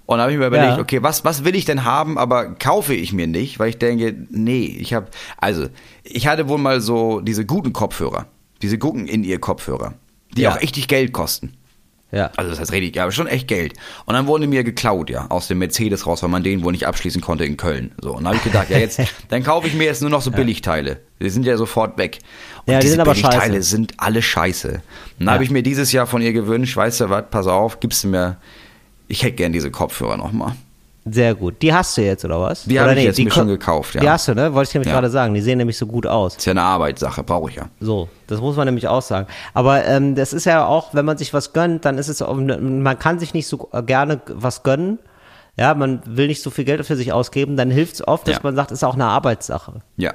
Und 0.07 0.19
da 0.19 0.23
habe 0.25 0.33
ich 0.33 0.38
mir 0.38 0.47
überlegt, 0.49 0.77
Ja. 0.77 0.83
okay, 0.83 1.03
was, 1.03 1.25
was 1.25 1.45
will 1.45 1.55
ich 1.55 1.64
denn 1.64 1.85
haben, 1.85 2.19
aber 2.19 2.55
kaufe 2.55 2.95
ich 2.95 3.12
mir 3.12 3.27
nicht, 3.27 3.59
weil 3.59 3.69
ich 3.71 3.79
denke, 3.79 4.14
nee, 4.31 4.77
ich 4.79 4.92
habe, 4.95 5.07
also, 5.38 5.66
ich 6.05 6.27
hatte 6.27 6.49
wohl 6.49 6.59
mal 6.59 6.81
so 6.81 7.21
diese 7.21 7.45
guten 7.47 7.73
Kopfhörer, 7.73 8.27
diese 8.62 8.79
guten 8.79 9.07
In-Ear-Kopfhörer, 9.07 9.95
die 10.37 10.42
Ja. 10.42 10.53
auch 10.55 10.61
richtig 10.61 10.87
Geld 10.88 11.12
kosten. 11.12 11.53
Ja. 12.12 12.31
Also 12.37 12.51
das 12.51 12.61
heißt 12.61 12.73
richtig, 12.73 12.95
ja, 12.97 13.03
aber 13.03 13.12
schon 13.12 13.27
echt 13.27 13.49
Geld. 13.49 13.75
Und 14.05 14.14
dann 14.14 14.27
wurden 14.29 14.42
die 14.42 14.49
mir 14.49 14.62
geklaut, 14.62 15.11
ja, 15.11 15.27
aus 15.29 15.49
dem 15.49 15.59
Mercedes 15.59 16.07
raus, 16.07 16.23
weil 16.23 16.31
man 16.31 16.42
den 16.45 16.62
wohl 16.62 16.71
nicht 16.73 16.87
abschließen 16.87 17.21
konnte 17.21 17.45
in 17.45 17.57
Köln. 17.57 17.92
So, 18.01 18.11
und 18.12 18.19
dann 18.19 18.27
habe 18.29 18.37
ich 18.37 18.45
gedacht, 18.45 18.71
ja 18.71 18.79
jetzt, 18.79 19.01
dann 19.29 19.42
kaufe 19.42 19.66
ich 19.66 19.75
mir 19.75 19.85
jetzt 19.85 20.03
nur 20.03 20.11
noch 20.11 20.23
so 20.23 20.31
Billigteile. 20.31 21.01
Die 21.21 21.29
sind 21.31 21.45
ja 21.47 21.57
sofort 21.57 21.99
weg. 21.99 22.19
Und 22.64 22.73
Ja, 22.73 22.79
die 22.79 22.85
diese 22.85 22.92
sind 22.92 23.01
aber 23.01 23.12
Billigteile 23.12 23.55
scheiße. 23.55 23.62
sind 23.62 23.95
alle 23.97 24.23
scheiße. 24.23 24.69
Und 24.69 24.83
dann 25.19 25.27
Ja. 25.27 25.33
habe 25.33 25.45
ich 25.45 25.51
mir 25.51 25.62
dieses 25.64 25.90
Jahr 25.92 26.07
von 26.07 26.23
ihr 26.23 26.33
gewünscht, 26.33 26.77
weißt 26.77 27.01
du 27.01 27.11
was, 27.11 27.25
pass 27.31 27.47
auf, 27.49 27.81
gibst 27.81 28.05
du 28.05 28.09
mir, 28.09 28.37
ich 29.09 29.23
hätte 29.25 29.35
gern 29.37 29.53
diese 29.53 29.71
Kopfhörer 29.73 30.16
nochmal. 30.16 30.55
Sehr 31.09 31.35
gut. 31.37 31.62
Die 31.62 31.73
hast 31.73 31.97
du 31.97 32.03
jetzt, 32.03 32.25
oder 32.25 32.40
was? 32.40 32.64
Die 32.64 32.81
habe 32.81 32.95
ich 32.95 33.05
jetzt 33.05 33.19
mir 33.19 33.31
schon 33.31 33.47
gekauft, 33.47 33.95
ja. 33.95 34.01
Die 34.01 34.11
hast 34.11 34.27
du, 34.27 34.35
ne? 34.35 34.53
Wollte 34.55 34.71
ich 34.71 34.75
nämlich 34.75 34.88
Ja. 34.88 34.95
gerade 34.95 35.09
sagen. 35.11 35.35
Die 35.35 35.40
sehen 35.40 35.59
nämlich 35.59 35.79
so 35.79 35.87
gut 35.87 36.05
aus. 36.07 36.37
Ist 36.37 36.45
ja 36.47 36.51
eine 36.51 36.62
Arbeitssache, 36.62 37.23
brauche 37.23 37.49
ich 37.51 37.57
ja. 37.57 37.66
So, 37.81 38.09
das 38.27 38.40
muss 38.40 38.57
man 38.57 38.66
nämlich 38.66 38.88
auch 38.88 39.03
sagen. 39.03 39.29
Aber 39.55 39.85
ähm, 39.85 40.16
das 40.16 40.33
ist 40.33 40.47
ja 40.47 40.66
auch, 40.66 40.95
wenn 40.95 41.05
man 41.05 41.16
sich 41.16 41.33
was 41.33 41.53
gönnt, 41.53 41.85
dann 41.85 41.97
ist 41.99 42.09
es, 42.09 42.23
auch- 42.23 42.35
man 42.35 42.99
kann 42.99 43.19
sich 43.21 43.35
nicht 43.35 43.47
so 43.47 43.69
gerne 43.87 44.21
was 44.29 44.64
gönnen. 44.64 44.99
Ja, 45.57 45.75
man 45.75 46.03
will 46.05 46.27
nicht 46.27 46.42
so 46.42 46.51
viel 46.51 46.64
Geld 46.64 46.85
für 46.85 46.97
sich 46.97 47.12
ausgeben, 47.12 47.57
dann 47.57 47.71
hilft 47.71 47.95
es 47.95 48.07
oft, 48.09 48.27
dass 48.29 48.35
Ja. 48.37 48.40
man 48.42 48.57
sagt, 48.57 48.73
ist 48.73 48.85
auch 48.85 48.95
eine 48.95 49.07
Arbeitssache. 49.07 49.81
Ja. 49.97 50.12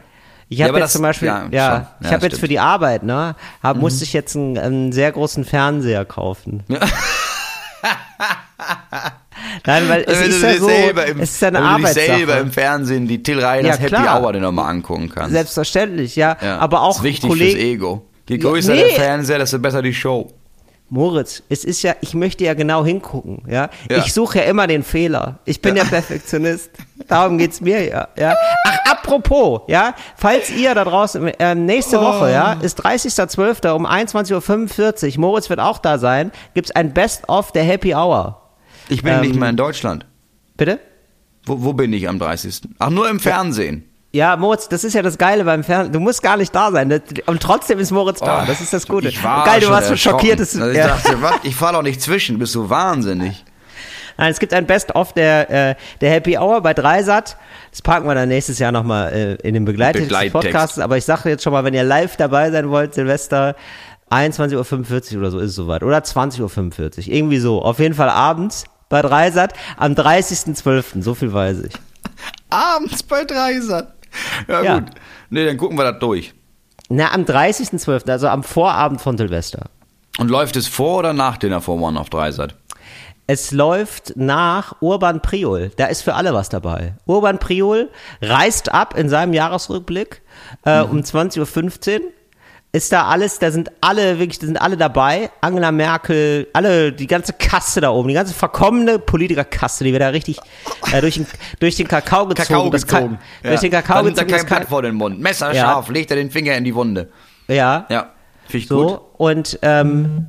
Ich 0.49 0.57
Ja, 0.57 0.65
habe 0.65 0.71
aber 0.73 0.79
jetzt 0.79 0.87
das- 0.87 0.93
zum 0.93 1.01
Beispiel, 1.03 1.29
ja, 1.29 1.47
ja, 1.49 1.87
ich 2.01 2.07
Ja, 2.07 2.11
habe 2.13 2.25
jetzt 2.27 2.39
für 2.39 2.49
die 2.49 2.59
Arbeit, 2.59 3.03
ne, 3.03 3.35
hab, 3.63 3.77
musste 3.77 4.03
ich 4.03 4.11
jetzt 4.11 4.35
einen, 4.35 4.57
einen 4.57 4.91
sehr 4.91 5.11
großen 5.13 5.45
Fernseher 5.45 6.03
kaufen. 6.03 6.63
Nein, 9.65 9.83
weil 9.89 10.01
es 10.07 10.19
Wenn 10.19 10.29
ist 10.29 10.41
ja 10.43 10.53
so, 10.57 10.69
im, 10.69 11.19
es 11.19 11.31
ist 11.31 11.41
ja 11.41 11.47
eine 11.49 11.57
wenn 11.59 11.67
du 11.77 11.77
dich 11.83 11.87
selber 11.93 12.13
Arbeitssache. 12.13 12.39
im 12.41 12.51
Fernsehen 12.51 13.07
die 13.07 13.23
Till 13.23 13.39
Reiners 13.43 13.77
Ja, 13.77 13.81
Happy. 13.83 13.95
Hour 14.23 14.33
dir 14.33 14.39
nochmal 14.39 14.69
angucken 14.69 15.09
kannst. 15.13 15.31
Selbstverständlich, 15.31 16.15
ja, 16.15 16.37
Ja, 16.41 16.57
aber 16.59 16.81
auch 16.81 16.97
ist 16.97 17.03
wichtig 17.03 17.29
Kollegen, 17.29 17.51
fürs 17.51 17.63
Ego. 17.63 18.05
Je 18.29 18.37
Ja, 18.37 18.41
größer 18.49 18.73
nee. 18.73 18.79
der 18.81 18.89
Fernseher, 18.91 19.39
desto 19.39 19.59
besser 19.59 19.81
die 19.81 19.93
Show. 19.93 20.31
Moritz, 20.93 21.41
es 21.47 21.63
ist 21.63 21.83
ja, 21.83 21.95
ich 22.01 22.13
möchte 22.15 22.43
ja 22.43 22.53
genau 22.53 22.83
hingucken, 22.83 23.43
ja. 23.47 23.69
Ja. 23.89 23.97
Ich 23.99 24.13
suche 24.13 24.39
ja 24.39 24.43
immer 24.43 24.67
den 24.67 24.83
Fehler. 24.83 25.39
Ich 25.45 25.61
bin 25.61 25.77
ja, 25.77 25.85
Perfektionist. 25.85 26.69
Darum 27.07 27.37
geht's 27.37 27.61
mir 27.61 27.87
ja, 27.87 28.09
ja. 28.17 28.35
Ach, 28.67 28.91
apropos, 28.91 29.61
ja, 29.67 29.95
falls 30.17 30.49
ihr 30.49 30.75
da 30.75 30.83
draußen, 30.83 31.27
äh, 31.29 31.55
nächste 31.55 31.97
Oh. 31.97 32.03
Woche, 32.03 32.31
ja, 32.31 32.53
ist 32.61 32.83
30.12. 32.85 33.69
um 33.71 33.85
21.45 33.87 35.13
Uhr, 35.13 35.19
Moritz 35.21 35.49
wird 35.49 35.61
auch 35.61 35.79
da 35.79 35.97
sein, 35.97 36.31
gibt's 36.55 36.71
ein 36.71 36.93
Best-of 36.93 37.53
der 37.53 37.63
Happy 37.63 37.95
Hour. 37.95 38.40
Ich 38.91 39.03
bin 39.03 39.13
Ähm, 39.13 39.21
nicht 39.21 39.35
mehr 39.35 39.49
in 39.49 39.57
Deutschland. 39.57 40.05
Bitte? 40.57 40.79
Wo, 41.45 41.63
wo 41.63 41.73
bin 41.73 41.91
ich 41.93 42.07
am 42.07 42.19
30.? 42.19 42.61
Ach, 42.79 42.89
nur 42.89 43.09
im 43.09 43.19
Fernsehen. 43.19 43.85
Ja, 44.13 44.35
Moritz, 44.35 44.67
das 44.67 44.83
ist 44.83 44.93
ja 44.93 45.01
das 45.01 45.17
Geile 45.17 45.45
beim 45.45 45.63
Fernsehen. 45.63 45.93
Du 45.93 45.99
musst 46.01 46.21
gar 46.21 46.35
nicht 46.35 46.53
da 46.53 46.71
sein. 46.71 47.01
Und 47.25 47.41
trotzdem 47.41 47.79
ist 47.79 47.91
Moritz 47.91 48.19
da. 48.19 48.43
Oh, 48.43 48.45
das 48.45 48.59
ist 48.59 48.73
das 48.73 48.85
Gute. 48.85 49.07
Ich 49.07 49.23
war 49.23 49.45
Geil, 49.45 49.61
du 49.61 49.69
warst 49.69 49.87
so 49.87 49.95
schockiert. 49.95 50.39
Dass, 50.39 50.55
Also 50.55 50.69
ich 50.69 50.77
ja. 50.77 50.87
dachte, 50.87 51.21
was? 51.21 51.35
Ich 51.43 51.55
fahr 51.55 51.71
doch 51.73 51.81
nicht 51.81 52.01
zwischen, 52.01 52.37
bist 52.37 52.53
du 52.53 52.69
wahnsinnig. 52.69 53.45
Nein, 54.17 54.29
es 54.29 54.39
gibt 54.39 54.53
ein 54.53 54.67
Best-of 54.67 55.13
der, 55.13 55.49
äh, 55.69 55.75
der 56.01 56.11
Happy 56.11 56.37
Hour 56.37 56.59
bei 56.61 56.73
Dreisat. 56.73 57.37
Das 57.71 57.81
packen 57.81 58.05
wir 58.05 58.13
dann 58.13 58.27
nächstes 58.27 58.59
Jahr 58.59 58.73
nochmal 58.73 59.13
äh, 59.13 59.47
in 59.47 59.53
den 59.53 59.63
Begleittext. 59.63 60.11
Podcasts. 60.33 60.77
Aber 60.79 60.97
ich 60.97 61.05
sage 61.05 61.29
jetzt 61.29 61.43
schon 61.43 61.53
mal, 61.53 61.63
wenn 61.63 61.73
ihr 61.73 61.85
live 61.85 62.17
dabei 62.17 62.51
sein 62.51 62.69
wollt, 62.69 62.93
Silvester, 62.93 63.55
21.45 64.11 65.13
Uhr 65.13 65.19
oder 65.19 65.31
so 65.31 65.39
ist 65.39 65.51
es 65.51 65.55
soweit. 65.55 65.83
Oder 65.83 65.99
20.45 65.99 66.81
Uhr. 67.07 67.13
Irgendwie 67.13 67.39
so. 67.39 67.61
Auf 67.61 67.79
jeden 67.79 67.95
Fall 67.95 68.09
abends 68.09 68.65
bei 68.91 69.01
Dreisat 69.01 69.53
am 69.77 69.93
30.12. 69.93 71.01
So 71.01 71.15
viel 71.15 71.33
weiß 71.33 71.61
ich. 71.63 71.73
Abends 72.51 73.01
bei 73.03 73.23
Dreisat. 73.23 73.93
Ja, 74.47 74.61
Ja. 74.61 74.79
gut. 74.79 74.89
Nee, 75.29 75.45
dann 75.45 75.57
gucken 75.57 75.77
wir 75.77 75.89
das 75.91 75.99
durch. 75.99 76.33
Na, 76.89 77.11
am 77.13 77.23
30.12., 77.23 78.09
also 78.11 78.27
am 78.27 78.43
Vorabend 78.43 79.01
von 79.01 79.17
Silvester. 79.17 79.65
Und 80.19 80.29
läuft 80.29 80.57
es 80.57 80.67
vor 80.67 80.99
oder 80.99 81.13
nach 81.13 81.37
Dinner 81.37 81.61
for 81.61 81.79
One 81.81 81.97
auf 81.99 82.09
Dreisat? 82.09 82.53
Es 83.27 83.51
läuft 83.51 84.17
nach 84.17 84.75
Urban 84.81 85.21
Priol. 85.21 85.71
Da 85.77 85.85
ist 85.85 86.01
für 86.01 86.15
alle 86.15 86.33
was 86.33 86.49
dabei. 86.49 86.95
Urban 87.05 87.39
Priol 87.39 87.89
reist 88.21 88.73
ab 88.73 88.97
in 88.97 89.07
seinem 89.07 89.31
Jahresrückblick 89.31 90.21
äh, 90.65 90.81
um 90.81 90.99
20.15 90.99 91.39
Uhr. 91.99 92.01
Ist 92.73 92.91
da 92.93 93.05
alles, 93.07 93.37
da 93.39 93.51
sind 93.51 93.69
alle, 93.81 94.17
wirklich, 94.19 94.39
da 94.39 94.45
sind 94.45 94.61
alle 94.61 94.77
dabei. 94.77 95.29
Angela 95.41 95.71
Merkel, 95.73 96.47
alle, 96.53 96.93
die 96.93 97.05
ganze 97.07 97.33
Kaste 97.33 97.81
da 97.81 97.89
oben, 97.91 98.07
die 98.07 98.13
ganze 98.13 98.33
verkommene 98.33 98.97
Politikerkaste, 98.97 99.83
die 99.83 99.91
wir 99.91 99.99
da 99.99 100.07
richtig 100.09 100.39
äh, 100.93 101.01
durch, 101.01 101.15
den, 101.15 101.27
durch 101.59 101.75
den 101.75 101.87
Kakao 101.89 102.27
gezogen. 102.27 102.47
Kakao 102.47 102.69
gezogen. 102.69 103.19
Durch 103.43 103.59
den 103.59 103.71
Kakao 103.71 103.97
Dann 103.97 104.05
gezogen. 104.05 104.27
kein 104.29 104.37
das 104.39 104.45
Ka- 104.47 104.55
Blatt 104.59 104.69
vor 104.69 104.81
den 104.83 104.95
Mund. 104.95 105.19
Messerscharf, 105.19 105.89
legt 105.89 106.11
er 106.11 106.17
den 106.17 106.31
Finger 106.31 106.55
in 106.55 106.63
die 106.63 106.73
Wunde. 106.73 107.09
ja, 107.49 107.85
Ja, 107.89 108.11
finde 108.47 108.57
ich 108.57 108.67
so. 108.67 108.85
gut. 108.87 109.01
Und, 109.17 109.59
ähm, 109.63 110.27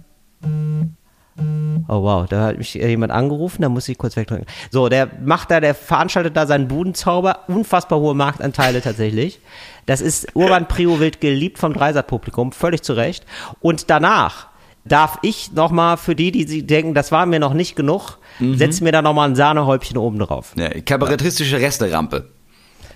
Oh 1.36 2.02
wow, 2.02 2.26
da 2.28 2.46
hat 2.46 2.58
mich 2.58 2.74
jemand 2.74 3.10
angerufen, 3.12 3.62
da 3.62 3.68
muss 3.68 3.88
ich 3.88 3.96
kurz 3.96 4.16
wegdrücken. 4.16 4.46
So, 4.70 4.88
der 4.88 5.08
macht 5.24 5.50
da, 5.50 5.60
der 5.60 5.74
veranstaltet 5.74 6.36
da 6.36 6.46
seinen 6.46 6.68
Budenzauber, 6.68 7.40
unfassbar 7.48 8.00
hohe 8.00 8.14
Marktanteile 8.14 8.82
tatsächlich. 8.82 9.40
Das 9.86 10.00
ist 10.00 10.28
Urban 10.34 10.68
Prio 10.68 11.00
wild 11.00 11.20
geliebt 11.20 11.58
vom 11.58 11.72
Dreisat-Publikum, 11.72 12.52
völlig 12.52 12.82
zu 12.82 12.92
Recht. 12.92 13.24
Und 13.60 13.88
danach 13.88 14.48
darf 14.84 15.18
ich 15.22 15.52
nochmal 15.52 15.96
für 15.96 16.14
die, 16.14 16.32
die 16.32 16.44
sie 16.44 16.66
denken, 16.66 16.92
das 16.92 17.12
war 17.12 17.24
mir 17.24 17.38
noch 17.38 17.54
nicht 17.54 17.76
genug, 17.76 18.18
setzen 18.38 18.84
mir 18.84 18.92
da 18.92 19.00
nochmal 19.00 19.30
ein 19.30 19.36
Sahnehäubchen 19.36 19.96
oben 19.96 20.18
drauf. 20.18 20.52
Ja, 20.56 20.68
kabarettistische 20.68 21.60
Resterampe. 21.60 22.31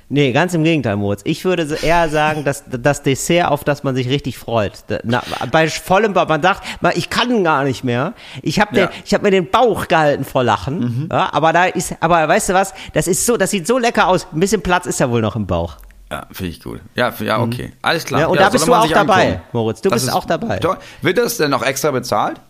Nee, 0.09 0.31
ganz 0.31 0.55
im 0.55 0.63
Gegenteil, 0.63 0.95
Moritz. 0.97 1.23
Ich 1.25 1.45
würde 1.45 1.67
eher 1.83 2.09
sagen, 2.09 2.45
dass 2.45 2.63
das 2.69 3.03
Dessert, 3.03 3.49
auf 3.49 3.65
das 3.65 3.83
man 3.83 3.97
sich 3.97 4.09
richtig 4.09 4.39
freut. 4.39 4.73
Na, 5.03 5.21
bei 5.51 5.69
vollem, 5.69 6.13
Bauch, 6.13 6.29
man 6.29 6.41
sagt, 6.43 6.63
ich 6.95 7.11
kann 7.11 7.43
gar 7.43 7.65
nicht 7.65 7.83
mehr. 7.83 8.13
Ich 8.43 8.61
habe 8.61 8.77
Ja. 8.79 8.91
ich 9.05 9.13
hab 9.15 9.23
mir 9.23 9.33
den 9.33 9.51
Bauch 9.51 9.89
gehalten 9.89 10.25
vor 10.25 10.45
Lachen. 10.45 11.09
Ja, 11.11 11.33
aber 11.33 11.53
da 11.53 11.65
ist, 11.65 11.97
aber 12.01 12.29
weißt 12.29 12.51
du 12.51 12.55
was? 12.55 12.73
Das 12.95 13.09
ist 13.09 13.27
so, 13.27 13.37
das 13.37 13.51
sieht 13.51 13.67
so 13.67 13.79
lecker 13.79 14.07
aus. 14.07 14.29
Ein 14.33 14.39
bisschen 14.39 14.63
Platz 14.63 14.87
ist 14.87 15.01
ja 15.01 15.11
wohl 15.11 15.21
noch 15.23 15.35
im 15.35 15.47
Bauch. 15.47 15.77
Ja, 16.09 16.25
finde 16.31 16.51
ich 16.53 16.63
gut. 16.63 16.81
Ja, 16.95 17.13
ja, 17.19 17.41
okay. 17.41 17.73
Alles 17.83 18.05
klar. 18.05 18.21
Mhm. 18.21 18.23
Ja, 18.23 18.29
und 18.29 18.41
da 18.41 18.49
bist 18.49 18.69
du 18.69 18.73
auch 18.75 18.87
dabei, 18.89 19.27
angucken. 19.27 19.41
Moritz. 19.53 19.81
Du 19.81 19.89
Das 19.91 20.05
bist 20.05 20.15
auch 20.15 20.25
dabei. 20.25 20.59
Toll. 20.59 20.77
Wird 21.03 21.19
das 21.19 21.37
denn 21.37 21.51
noch 21.51 21.65
extra 21.65 21.91
bezahlt? 21.91 22.41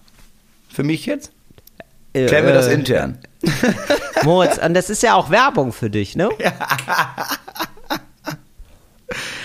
Für 0.68 0.82
mich 0.82 1.06
jetzt? 1.06 1.32
Klären 2.12 2.44
wir 2.44 2.52
Äh, 2.52 2.54
das 2.54 2.66
intern. 2.68 3.18
Moritz, 4.24 4.58
und 4.58 4.74
das 4.74 4.90
ist 4.90 5.02
ja 5.02 5.14
auch 5.14 5.30
Werbung 5.30 5.72
für 5.72 5.90
dich, 5.90 6.16
ne? 6.16 6.28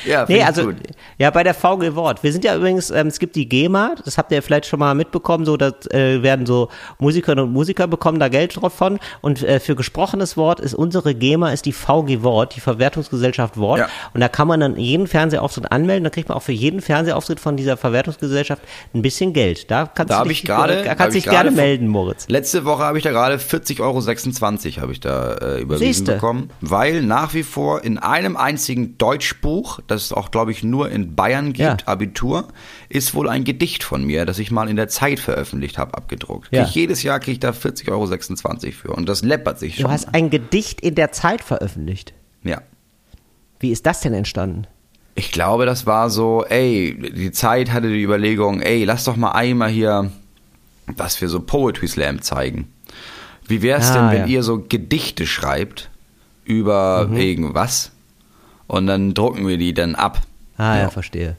Ja, 0.06 0.26
Nee, 0.28 0.34
finde 0.34 0.46
also, 0.48 0.66
gut. 0.66 0.78
Ja, 1.18 1.30
bei 1.30 1.44
der 1.44 1.54
VG 1.54 1.96
Wort. 1.96 2.24
Wir 2.24 2.32
sind 2.32 2.44
ja 2.44 2.56
übrigens, 2.56 2.90
ähm, 2.90 3.08
es 3.08 3.20
gibt 3.20 3.36
die 3.36 3.48
GEMA, 3.48 3.96
das 4.04 4.18
habt 4.18 4.32
ihr 4.32 4.42
vielleicht 4.42 4.66
schon 4.66 4.80
mal 4.80 4.94
mitbekommen, 4.96 5.46
so, 5.46 5.58
da 5.58 5.72
äh, 5.92 6.22
werden 6.22 6.46
so 6.46 6.70
Musikerinnen 7.00 7.46
und 7.46 7.54
Musiker 7.54 7.88
bekommen 7.88 8.20
da 8.20 8.28
Geld 8.28 8.60
drauf 8.60 8.74
von. 8.74 9.00
Und 9.22 9.44
äh, 9.44 9.60
für 9.60 9.76
gesprochenes 9.76 10.38
Wort 10.38 10.60
ist 10.60 10.74
unsere 10.74 11.16
GEMA, 11.16 11.52
ist 11.52 11.66
die 11.66 11.74
VG 11.74 12.24
Wort, 12.24 12.56
die 12.56 12.60
Verwertungsgesellschaft 12.60 13.58
Wort. 13.58 13.80
Ja. 13.80 13.90
Und 14.14 14.22
da 14.22 14.30
kann 14.30 14.48
man 14.48 14.60
dann 14.60 14.78
jeden 14.78 15.08
Fernsehauftritt 15.08 15.72
anmelden, 15.72 16.04
da 16.04 16.10
kriegt 16.10 16.30
man 16.30 16.38
auch 16.38 16.44
für 16.44 16.52
jeden 16.52 16.82
Fernsehauftritt 16.82 17.40
von 17.40 17.58
dieser 17.58 17.78
Verwertungsgesellschaft 17.78 18.62
ein 18.94 19.02
bisschen 19.02 19.34
Geld. 19.34 19.70
Da 19.72 19.86
kannst 19.86 20.12
Da 20.12 20.24
du 20.24 20.30
dich, 20.30 20.44
ich 20.44 20.48
gerade. 20.48 20.84
da 20.84 20.96
kannst 20.96 21.16
ich 21.16 21.24
dich 21.24 21.32
gerne 21.32 21.52
melden, 21.52 21.88
Moritz. 21.88 22.28
Letzte 22.28 22.66
Woche 22.66 22.84
habe 22.84 22.98
ich 22.98 23.04
da 23.04 23.12
gerade 23.12 23.36
40,26 23.36 23.80
Euro 23.82 24.82
habe 24.82 24.92
ich 24.92 25.00
da 25.00 25.34
äh, 25.34 25.62
überwiesen 25.62 25.94
Siehste. 25.94 26.14
bekommen, 26.14 26.50
weil 26.62 27.02
nach 27.02 27.34
wie 27.34 27.44
vor 27.44 27.84
in 27.84 27.98
einem 27.98 28.38
einzigen 28.38 28.98
Deutschbuch, 28.98 29.80
das 29.88 30.02
es 30.06 30.14
auch 30.14 30.32
glaube 30.32 30.52
ich 30.52 30.64
nur 30.64 30.90
in 30.90 31.11
Bayern 31.16 31.48
gibt, 31.54 31.60
Ja. 31.60 31.78
Abitur, 31.88 32.48
ist 32.90 33.14
wohl 33.14 33.30
ein 33.30 33.44
Gedicht 33.44 33.84
von 33.84 34.04
mir, 34.04 34.26
das 34.26 34.40
ich 34.40 34.52
mal 34.52 34.70
in 34.70 34.76
der 34.76 34.88
Zeit 34.88 35.20
veröffentlicht 35.20 35.78
habe, 35.78 35.94
abgedruckt. 35.96 36.50
Ja. 36.52 36.64
Ich 36.64 36.74
jedes 36.76 37.04
Jahr 37.04 37.20
kriege 37.20 37.34
ich 37.34 37.40
da 37.40 37.52
40,26 37.52 37.90
Euro 37.92 38.72
für 38.72 38.92
und 38.94 39.08
das 39.10 39.24
läppert 39.24 39.60
sich 39.60 39.76
Du 39.76 39.84
schon. 39.84 39.92
hast 39.92 40.14
ein 40.14 40.30
Gedicht 40.30 40.82
in 40.82 40.96
der 40.96 41.12
Zeit 41.12 41.42
veröffentlicht. 41.44 42.14
ja. 42.44 42.62
Wie 43.60 43.70
ist 43.72 43.86
das 43.86 44.00
denn 44.02 44.14
entstanden? 44.16 44.66
Ich 45.14 45.32
glaube, 45.32 45.68
das 45.68 45.86
war 45.86 46.10
so, 46.10 46.44
ey, 46.46 46.98
die 47.16 47.32
Zeit 47.32 47.72
hatte 47.72 47.90
die 47.90 48.02
Überlegung, 48.02 48.60
ey, 48.60 48.86
lass 48.86 49.04
doch 49.04 49.16
mal 49.18 49.34
einmal 49.34 49.70
hier, 49.70 50.10
was 50.88 51.22
wir 51.22 51.30
so 51.30 51.42
Poetry 51.42 51.88
Slam 51.88 52.24
zeigen. 52.24 52.70
Wie 53.48 53.62
wär's 53.62 53.92
Ah, 53.92 53.94
denn, 54.10 54.12
wenn 54.20 54.28
ja. 54.30 54.38
ihr 54.38 54.44
so 54.44 54.66
Gedichte 54.68 55.28
schreibt 55.28 55.92
über 56.44 57.08
Mhm. 57.08 57.18
irgendwas 57.18 57.92
und 58.66 58.88
dann 58.88 59.14
drucken 59.14 59.48
wir 59.48 59.58
die 59.58 59.76
dann 59.76 59.94
ab? 59.94 60.22
Ah, 60.62 60.76
ja. 60.76 60.82
Ja. 60.84 60.90
verstehe. 60.90 61.36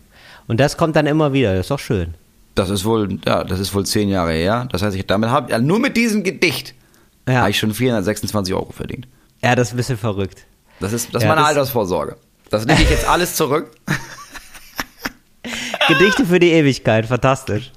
Und 0.49 0.59
das 0.59 0.77
kommt 0.77 0.97
dann 0.97 1.07
immer 1.07 1.33
wieder, 1.33 1.53
das 1.55 1.67
ist 1.67 1.71
doch 1.71 1.79
schön. 1.79 2.15
Das 2.55 2.69
ist 2.69 2.85
wohl, 2.85 3.19
ja, 3.25 3.45
das 3.45 3.61
ist 3.61 3.73
wohl 3.75 3.87
zehn 3.87 4.09
Jahre 4.09 4.33
her. 4.33 4.69
Das 4.73 4.83
heißt, 4.83 4.97
ich 4.97 5.07
damit 5.07 5.31
habe, 5.31 5.51
ja, 5.53 5.59
nur 5.59 5.79
mit 5.79 5.97
diesem 5.97 6.23
Gedicht 6.25 6.75
Ja. 7.29 7.35
habe 7.41 7.51
ich 7.51 7.59
schon 7.59 7.73
426 7.73 8.53
Euro 8.55 8.73
verdient. 8.73 9.07
Ja, 9.43 9.55
das 9.55 9.69
ist 9.69 9.75
ein 9.75 9.77
bisschen 9.79 9.97
verrückt. 9.99 10.45
Das 10.81 10.93
ist, 10.93 11.15
das 11.15 11.23
ist 11.23 11.23
Ja, 11.23 11.29
meine 11.29 11.41
das- 11.43 11.49
Altersvorsorge. 11.51 12.17
Das 12.51 12.67
nehme 12.67 12.83
ich 12.83 12.91
jetzt 12.91 13.09
alles 13.09 13.37
zurück. 13.37 13.71
Gedichte 15.89 16.25
für 16.27 16.39
die 16.39 16.51
Ewigkeit, 16.53 17.07
fantastisch. 17.07 17.73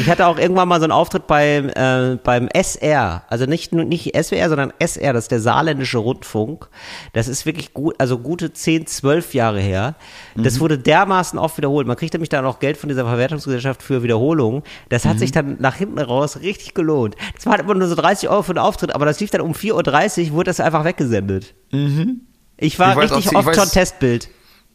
Ich 0.00 0.08
hatte 0.10 0.26
auch 0.26 0.38
irgendwann 0.38 0.68
mal 0.68 0.80
so 0.80 0.84
einen 0.84 0.92
Auftritt 0.92 1.26
beim, 1.26 1.68
äh, 1.70 2.16
beim 2.22 2.48
SR, 2.48 3.22
also 3.28 3.46
nicht, 3.46 3.72
nur- 3.72 3.84
nicht 3.84 4.14
SWR, 4.14 4.48
sondern 4.48 4.72
SR, 4.78 5.12
das 5.12 5.24
ist 5.24 5.30
der 5.30 5.40
saarländische 5.40 5.98
Rundfunk. 5.98 6.68
Das 7.12 7.28
ist 7.28 7.46
wirklich 7.46 7.72
gut, 7.72 7.94
also 7.98 8.18
gute 8.18 8.52
10, 8.52 8.86
12 8.86 9.34
Jahre 9.34 9.60
her. 9.60 9.94
Das 10.36 10.60
wurde 10.60 10.78
dermaßen 10.78 11.38
oft 11.38 11.56
wiederholt. 11.56 11.86
Man 11.86 11.96
kriegt 11.96 12.12
nämlich 12.12 12.28
dann 12.28 12.44
auch 12.44 12.58
Geld 12.58 12.76
von 12.76 12.88
dieser 12.88 13.04
Verwertungsgesellschaft 13.04 13.82
für 13.82 14.02
Wiederholungen. 14.02 14.62
Das 14.88 15.04
hat 15.04 15.18
sich 15.18 15.32
dann 15.32 15.56
nach 15.60 15.76
hinten 15.76 15.98
raus 15.98 16.40
richtig 16.42 16.74
gelohnt. 16.74 17.16
Das 17.34 17.46
war 17.46 17.52
halt 17.52 17.62
immer 17.62 17.74
nur 17.74 17.88
so 17.88 17.94
30 17.94 18.28
Euro 18.28 18.42
für 18.42 18.54
den 18.54 18.58
Auftritt, 18.58 18.94
aber 18.94 19.06
das 19.06 19.20
lief 19.20 19.30
dann 19.30 19.40
um 19.40 19.52
4.30 19.52 20.26
Uhr, 20.28 20.32
wurde 20.34 20.50
das 20.50 20.60
einfach 20.60 20.84
weggesendet. 20.84 21.54
Ich 22.56 22.78
war 22.78 22.90
Ich 22.90 22.96
weiß 22.96 23.10
richtig 23.12 23.26
ich 23.32 23.36
oft 23.38 23.48
weiß- 23.48 23.54
schon 23.54 23.68
Testbild. 23.70 24.28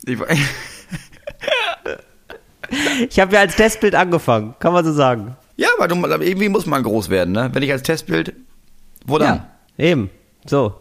Ich, 0.05 0.17
Ich 3.09 3.19
habe 3.19 3.33
ja 3.35 3.41
als 3.41 3.55
Testbild 3.55 3.95
angefangen, 3.95 4.55
kann 4.59 4.73
man 4.73 4.83
so 4.85 4.93
sagen. 4.93 5.35
ja, 5.57 5.67
aber 5.77 5.87
du, 5.87 5.95
irgendwie 5.95 6.49
muss 6.49 6.65
man 6.65 6.83
groß 6.83 7.09
werden, 7.09 7.31
ne? 7.33 7.49
Wenn 7.53 7.63
ich 7.63 7.71
als 7.71 7.83
Testbild, 7.83 8.33
wo 9.05 9.17
dann? 9.17 9.45
Ja, 9.77 9.85
eben. 9.85 10.09
So. 10.45 10.73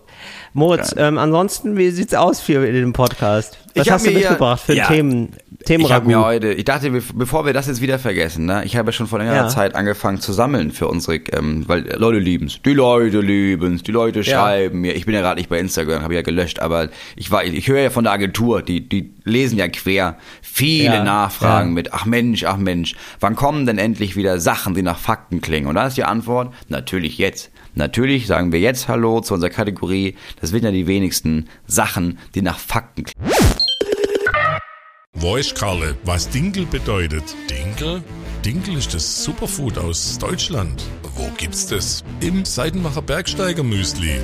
Moritz, 0.55 0.95
ähm, 0.99 1.17
ansonsten, 1.17 1.79
wie 1.79 1.91
sieht's 1.91 2.15
aus 2.15 2.41
für 2.41 2.71
dem 2.71 2.93
Podcast? 2.93 3.57
Was 3.75 3.87
Ich 3.87 3.91
hast 3.91 4.07
du 4.07 4.11
mitgebracht 4.11 4.61
für 4.61 4.75
ja, 4.75 4.87
Themen, 4.87 5.31
Ich 5.33 5.49
habe 5.55 5.65
Themenragout? 5.65 6.07
mir 6.07 6.23
heute, 6.23 6.53
ich 6.53 6.65
dachte, 6.65 6.89
bev- 6.89 7.13
bevor 7.15 7.47
wir 7.47 7.55
das 7.55 7.69
jetzt 7.69 7.81
wieder 7.81 7.99
vergessen, 7.99 8.45
ne, 8.45 8.63
ich 8.67 8.77
habe 8.77 8.93
schon 8.93 9.07
vor 9.07 9.19
längerer 9.19 9.35
Ja. 9.37 9.49
Zeit 9.49 9.75
angefangen 9.75 10.21
zu 10.21 10.35
sammeln 10.35 10.71
für 10.71 10.89
unsere, 10.89 11.17
ähm, 11.33 11.65
weil 11.69 11.91
Leute 11.99 12.19
lieben's, 12.19 12.61
die 12.63 12.75
Leute 12.75 13.21
lieben's, 13.21 13.83
die 13.83 13.93
Leute 13.93 14.21
Ja. 14.21 14.25
schreiben 14.43 14.83
mir. 14.83 14.95
Ich 14.95 15.07
bin 15.07 15.15
ja 15.15 15.23
gerade 15.23 15.41
nicht 15.41 15.49
bei 15.49 15.59
Instagram, 15.59 16.03
habe 16.03 16.13
ich 16.13 16.19
ja 16.19 16.23
gelöscht, 16.23 16.59
aber 16.59 16.89
ich 17.17 17.31
war, 17.31 17.45
ich 17.45 17.67
höre 17.69 17.81
ja 17.81 17.89
von 17.91 18.05
der 18.05 18.13
Agentur, 18.13 18.61
die, 18.61 18.87
die 18.87 19.15
lesen 19.25 19.57
ja 19.57 19.69
quer 19.69 20.19
viele 20.43 20.85
Ja, 20.97 21.03
Nachfragen 21.05 21.69
ja. 21.71 21.75
mit, 21.75 21.95
ach 21.95 22.05
Mensch, 22.05 22.45
ach 22.45 22.59
Mensch, 22.59 22.95
wann 23.21 23.37
kommen 23.37 23.65
denn 23.65 23.79
endlich 23.79 24.17
wieder 24.17 24.39
Sachen, 24.39 24.75
die 24.75 24.83
nach 24.83 24.99
Fakten 24.99 25.41
klingen? 25.41 25.69
Und 25.69 25.77
da 25.77 25.87
ist 25.87 25.97
die 25.97 26.05
Antwort, 26.05 26.53
natürlich 26.69 27.17
jetzt. 27.17 27.51
Natürlich 27.75 28.27
sagen 28.27 28.53
wir 28.53 28.61
jetzt 28.61 28.89
Hallo 28.89 29.21
zu 29.23 29.33
unserer 29.33 29.49
Kategorie. 29.49 30.15
Das 30.43 30.51
sind 30.51 30.65
ja 30.65 30.73
die 30.73 30.89
wenigsten 30.89 31.49
Sachen, 31.67 32.19
die 32.35 32.43
nach 32.43 32.59
Fakten 32.59 33.05
klingen. 33.05 33.33
Weiß 35.15 35.55
Karle, 35.55 35.97
was 36.05 36.29
Dinkel 36.29 36.67
bedeutet? 36.67 37.23
Dinkel? 37.49 38.03
Dinkel 38.45 38.77
ist 38.77 38.93
das 38.93 39.23
Superfood 39.23 39.79
aus 39.79 40.19
Deutschland. 40.19 40.83
Wo 41.15 41.31
gibt's 41.37 41.69
das? 41.69 42.03
Im 42.21 42.45
Seidenbacher 42.45 43.03
Bergsteiger 43.03 43.63
Müsli. 43.63 44.19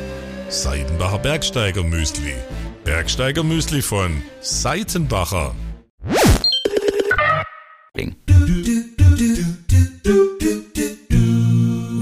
Seidenbacher 0.49 1.21
Bergsteiger 1.21 1.85
Müsli. 1.85 2.35
Bergsteiger 2.83 3.45
Müsli 3.45 3.81
von 3.81 4.21
Seitenbacher. 4.41 5.55
klingen. 7.95 8.17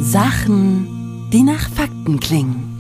Sachen, 0.01 1.29
die 1.31 1.43
nach 1.43 1.69
Fakten 1.69 2.19
klingen. 2.19 2.76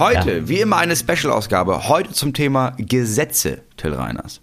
Heute, 0.00 0.48
wie 0.48 0.60
immer, 0.60 0.78
eine 0.78 0.96
Special-Ausgabe. 0.96 1.88
Heute 1.88 2.12
zum 2.12 2.32
Thema 2.32 2.72
Gesetze, 2.78 3.60
Till 3.76 3.92
Reiners. 3.92 4.40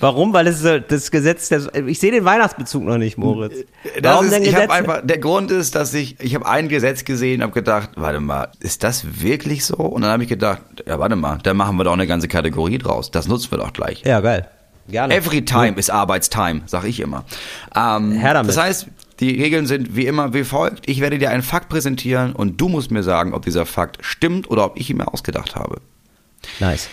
Warum? 0.00 0.32
Weil 0.32 0.46
es 0.46 0.62
das 0.62 1.10
Gesetz, 1.10 1.50
das, 1.50 1.68
ich 1.86 2.00
sehe 2.00 2.10
den 2.10 2.24
Weihnachtsbezug 2.24 2.84
noch 2.84 2.96
nicht, 2.96 3.18
Moritz. 3.18 3.66
Warum 4.02 4.24
ist, 4.24 4.32
denn 4.32 4.44
ich 4.44 4.50
Gesetze? 4.50 4.72
einfach, 4.72 5.02
der 5.04 5.18
Grund 5.18 5.50
ist, 5.50 5.74
dass 5.74 5.92
ich, 5.92 6.18
ich 6.20 6.34
habe 6.34 6.46
ein 6.46 6.68
Gesetz 6.68 7.04
gesehen 7.04 7.42
habe 7.42 7.52
gedacht, 7.52 7.90
warte 7.96 8.20
mal, 8.20 8.48
ist 8.60 8.82
das 8.82 9.22
wirklich 9.22 9.66
so? 9.66 9.76
Und 9.76 10.02
dann 10.02 10.10
habe 10.10 10.22
ich 10.22 10.28
gedacht, 10.30 10.62
ja, 10.86 10.98
warte 10.98 11.16
mal, 11.16 11.38
da 11.42 11.52
machen 11.52 11.76
wir 11.76 11.84
doch 11.84 11.92
eine 11.92 12.06
ganze 12.06 12.28
Kategorie 12.28 12.78
draus. 12.78 13.10
Das 13.10 13.28
nutzen 13.28 13.50
wir 13.50 13.58
doch 13.58 13.74
gleich. 13.74 14.02
ja, 14.06 14.20
geil. 14.20 14.48
Gerne. 14.88 15.14
Every 15.14 15.44
time 15.44 15.74
is 15.76 15.90
Arbeitstime, 15.90 16.62
sag 16.66 16.84
ich 16.84 16.98
immer. 16.98 17.24
Ähm, 17.76 18.12
Her 18.12 18.34
damit. 18.34 18.48
Das 18.48 18.56
heißt, 18.56 18.88
die 19.22 19.40
Regeln 19.40 19.66
sind 19.66 19.94
wie 19.94 20.06
immer 20.06 20.34
wie 20.34 20.44
folgt. 20.44 20.88
Ich 20.88 21.00
werde 21.00 21.18
dir 21.18 21.30
einen 21.30 21.42
Fakt 21.42 21.68
präsentieren 21.68 22.32
und 22.32 22.60
du 22.60 22.68
musst 22.68 22.90
mir 22.90 23.02
sagen, 23.02 23.34
ob 23.34 23.44
dieser 23.44 23.66
Fakt 23.66 23.98
stimmt 24.04 24.50
oder 24.50 24.64
ob 24.64 24.78
ich 24.78 24.90
ihn 24.90 24.96
mir 24.96 25.12
ausgedacht 25.12 25.54
habe. 25.54 25.80
Nice. 26.58 26.88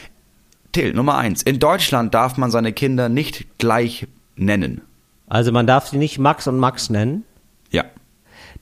Till, 0.71 0.93
Nummer 0.93 1.17
eins. 1.17 1.41
In 1.41 1.59
Deutschland 1.59 2.13
darf 2.13 2.37
man 2.37 2.51
seine 2.51 2.71
Kinder 2.71 3.09
nicht 3.09 3.57
gleich 3.57 4.07
nennen. 4.35 4.81
Also 5.27 5.51
man 5.51 5.65
darf 5.65 5.87
sie 5.87 5.97
nicht 5.97 6.19
Max 6.19 6.47
und 6.47 6.57
Max 6.59 6.89
nennen. 6.89 7.25
Ja. 7.71 7.85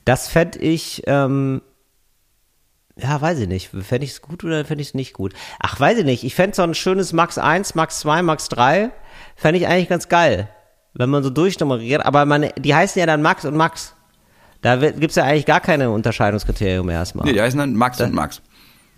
Das 0.04 0.28
fände 0.28 0.58
ich, 0.58 1.02
ähm, 1.06 1.60
Ja, 2.96 3.20
weiß 3.20 3.38
ich 3.40 3.48
nicht. 3.48 3.68
Fände 3.68 4.04
ich 4.04 4.12
es 4.12 4.22
gut 4.22 4.42
oder 4.44 4.64
fände 4.64 4.80
ich 4.82 4.88
es 4.88 4.94
nicht 4.94 5.12
gut? 5.12 5.34
Ach, 5.60 5.78
weiß 5.78 5.98
ich 5.98 6.04
nicht. 6.04 6.24
Ich 6.24 6.34
fände 6.34 6.56
so 6.56 6.62
ein 6.62 6.74
schönes 6.74 7.12
Max 7.12 7.38
1, 7.38 7.74
Max 7.74 8.00
2, 8.00 8.22
Max 8.22 8.48
3, 8.48 8.90
fände 9.36 9.60
ich 9.60 9.66
eigentlich 9.66 9.88
ganz 9.88 10.08
geil. 10.08 10.48
Wenn 10.98 11.08
man 11.08 11.22
so 11.22 11.30
durchnummeriert. 11.30 12.04
Aber 12.04 12.26
man, 12.26 12.48
die 12.58 12.74
heißen 12.74 13.00
ja 13.00 13.06
dann 13.06 13.22
Max 13.22 13.46
und 13.46 13.56
Max. 13.56 13.94
Da 14.60 14.76
gibt 14.76 15.10
es 15.10 15.16
ja 15.16 15.24
eigentlich 15.24 15.46
gar 15.46 15.60
keine 15.60 15.90
Unterscheidungskriterium 15.90 16.90
erstmal. 16.90 17.24
Nee, 17.24 17.32
die 17.32 17.40
heißen 17.40 17.58
dann 17.58 17.74
Max 17.74 18.00
und 18.00 18.12
Max. 18.12 18.42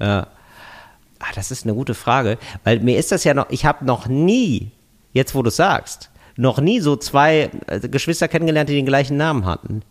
Ja. 0.00 0.26
Ah, 1.18 1.32
das 1.34 1.50
ist 1.50 1.64
eine 1.64 1.74
gute 1.74 1.92
Frage, 1.92 2.38
weil 2.64 2.80
mir 2.80 2.98
ist 2.98 3.12
das 3.12 3.24
ja 3.24 3.34
noch, 3.34 3.50
ich 3.50 3.66
habe 3.66 3.84
noch 3.84 4.08
nie, 4.08 4.70
jetzt 5.12 5.34
wo 5.34 5.42
du 5.42 5.50
sagst, 5.50 6.10
noch 6.36 6.58
nie 6.58 6.80
so 6.80 6.96
zwei 6.96 7.50
äh, 7.66 7.80
Geschwister 7.80 8.26
kennengelernt, 8.26 8.70
die 8.70 8.74
den 8.74 8.86
gleichen 8.86 9.18
Namen 9.18 9.44
hatten. 9.44 9.82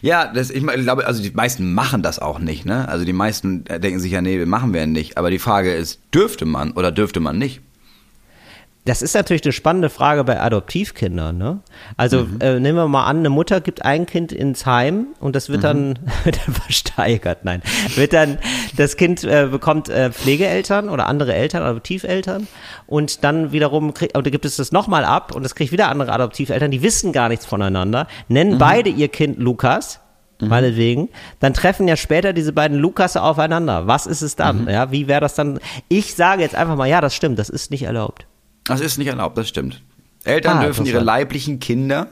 Ja, 0.00 0.32
das, 0.32 0.48
ich 0.48 0.66
glaube, 0.66 1.06
also 1.06 1.22
die 1.22 1.30
meisten 1.30 1.74
machen 1.74 2.02
das 2.02 2.18
auch 2.18 2.38
nicht, 2.38 2.64
ne? 2.64 2.88
Also 2.88 3.04
die 3.04 3.12
meisten 3.12 3.64
denken 3.64 4.00
sich 4.00 4.12
ja, 4.12 4.22
nee, 4.22 4.42
machen 4.46 4.72
wir 4.72 4.86
nicht. 4.86 5.18
Aber 5.18 5.30
die 5.30 5.38
Frage 5.38 5.74
ist, 5.74 6.00
dürfte 6.14 6.46
man 6.46 6.72
oder 6.72 6.90
dürfte 6.90 7.20
man 7.20 7.36
nicht? 7.36 7.60
Das 8.88 9.02
ist 9.02 9.14
natürlich 9.14 9.44
eine 9.44 9.52
spannende 9.52 9.90
Frage 9.90 10.24
bei 10.24 10.40
Adoptivkindern. 10.40 11.36
Ne? 11.36 11.60
Also 11.98 12.24
mhm. 12.24 12.40
äh, 12.40 12.58
nehmen 12.58 12.78
wir 12.78 12.88
mal 12.88 13.04
an, 13.04 13.18
eine 13.18 13.28
Mutter 13.28 13.60
gibt 13.60 13.84
ein 13.84 14.06
Kind 14.06 14.32
ins 14.32 14.64
Heim 14.64 15.08
und 15.20 15.36
das 15.36 15.50
wird, 15.50 15.58
mhm. 15.58 15.62
dann, 15.62 15.98
wird 16.24 16.40
dann 16.46 16.54
versteigert. 16.54 17.44
Nein, 17.44 17.60
wird 17.96 18.14
dann 18.14 18.38
das 18.76 18.96
Kind 18.96 19.24
äh, 19.24 19.48
bekommt 19.50 19.90
äh, 19.90 20.10
Pflegeeltern 20.10 20.88
oder 20.88 21.06
andere 21.06 21.34
Eltern, 21.34 21.64
Adoptiveltern 21.64 22.48
und 22.86 23.24
dann 23.24 23.52
wiederum 23.52 23.92
kriegt, 23.92 24.16
oder 24.16 24.30
gibt 24.30 24.46
es 24.46 24.56
das 24.56 24.72
nochmal 24.72 25.04
ab 25.04 25.34
und 25.34 25.44
es 25.44 25.54
kriegt 25.54 25.70
wieder 25.70 25.90
andere 25.90 26.10
Adoptiveltern, 26.10 26.70
die 26.70 26.82
wissen 26.82 27.12
gar 27.12 27.28
nichts 27.28 27.44
voneinander, 27.44 28.06
nennen 28.28 28.54
mhm. 28.54 28.58
beide 28.58 28.88
ihr 28.88 29.08
Kind 29.08 29.38
Lukas 29.38 30.00
mhm. 30.40 30.48
meinetwegen, 30.48 31.10
dann 31.40 31.52
treffen 31.52 31.88
ja 31.88 31.96
später 31.96 32.32
diese 32.32 32.54
beiden 32.54 32.78
Lukasse 32.78 33.22
aufeinander. 33.22 33.86
Was 33.86 34.06
ist 34.06 34.22
es 34.22 34.34
dann? 34.34 34.62
Mhm. 34.62 34.70
Ja, 34.70 34.90
wie 34.90 35.08
wäre 35.08 35.20
das 35.20 35.34
dann? 35.34 35.60
Ich 35.88 36.14
sage 36.14 36.40
jetzt 36.40 36.54
einfach 36.54 36.76
mal, 36.76 36.88
ja, 36.88 37.02
das 37.02 37.14
stimmt, 37.14 37.38
das 37.38 37.50
ist 37.50 37.70
nicht 37.70 37.82
erlaubt. 37.82 38.26
Das 38.68 38.80
ist 38.80 38.98
nicht 38.98 39.08
erlaubt, 39.08 39.36
das 39.36 39.48
stimmt. 39.48 39.82
Eltern 40.24 40.58
ah, 40.58 40.64
dürfen 40.64 40.86
ihre 40.86 41.00
leiblichen 41.00 41.58
Kinder 41.58 42.08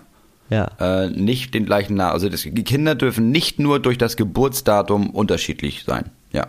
ja. 0.50 0.70
äh, 0.80 1.10
nicht 1.10 1.54
den 1.54 1.66
gleichen 1.66 1.94
Namen, 1.94 2.12
also 2.12 2.28
das, 2.28 2.42
die 2.42 2.64
Kinder 2.64 2.94
dürfen 2.94 3.30
nicht 3.30 3.58
nur 3.58 3.80
durch 3.80 3.98
das 3.98 4.16
Geburtsdatum 4.16 5.10
unterschiedlich 5.10 5.84
sein. 5.84 6.10
Ja, 6.32 6.48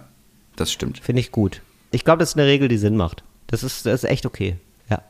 das 0.56 0.72
stimmt. 0.72 1.00
Finde 1.00 1.20
ich 1.20 1.32
gut. 1.32 1.62
Ich 1.92 2.04
glaube, 2.04 2.20
das 2.20 2.30
ist 2.30 2.38
eine 2.38 2.48
Regel, 2.48 2.68
die 2.68 2.78
Sinn 2.78 2.96
macht. 2.96 3.24
Das 3.48 3.64
ist, 3.64 3.86
das 3.86 4.04
ist 4.04 4.10
echt 4.10 4.26
okay. 4.26 4.56
Ja. 4.90 5.02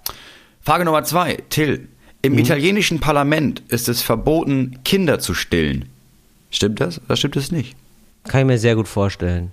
Frage 0.61 0.85
Nummer 0.85 1.03
zwei, 1.03 1.37
Till. 1.49 1.87
Im 2.21 2.33
mhm. 2.33 2.39
italienischen 2.39 2.99
Parlament 2.99 3.61
ist 3.67 3.87
es 3.89 4.01
verboten, 4.01 4.79
Kinder 4.83 5.19
zu 5.19 5.33
stillen. 5.33 5.85
Stimmt 6.49 6.79
das 6.81 7.01
oder 7.05 7.15
stimmt 7.15 7.35
es 7.35 7.51
nicht? 7.51 7.75
Kann 8.23 8.41
ich 8.41 8.47
mir 8.47 8.57
sehr 8.57 8.75
gut 8.75 8.87
vorstellen. 8.87 9.51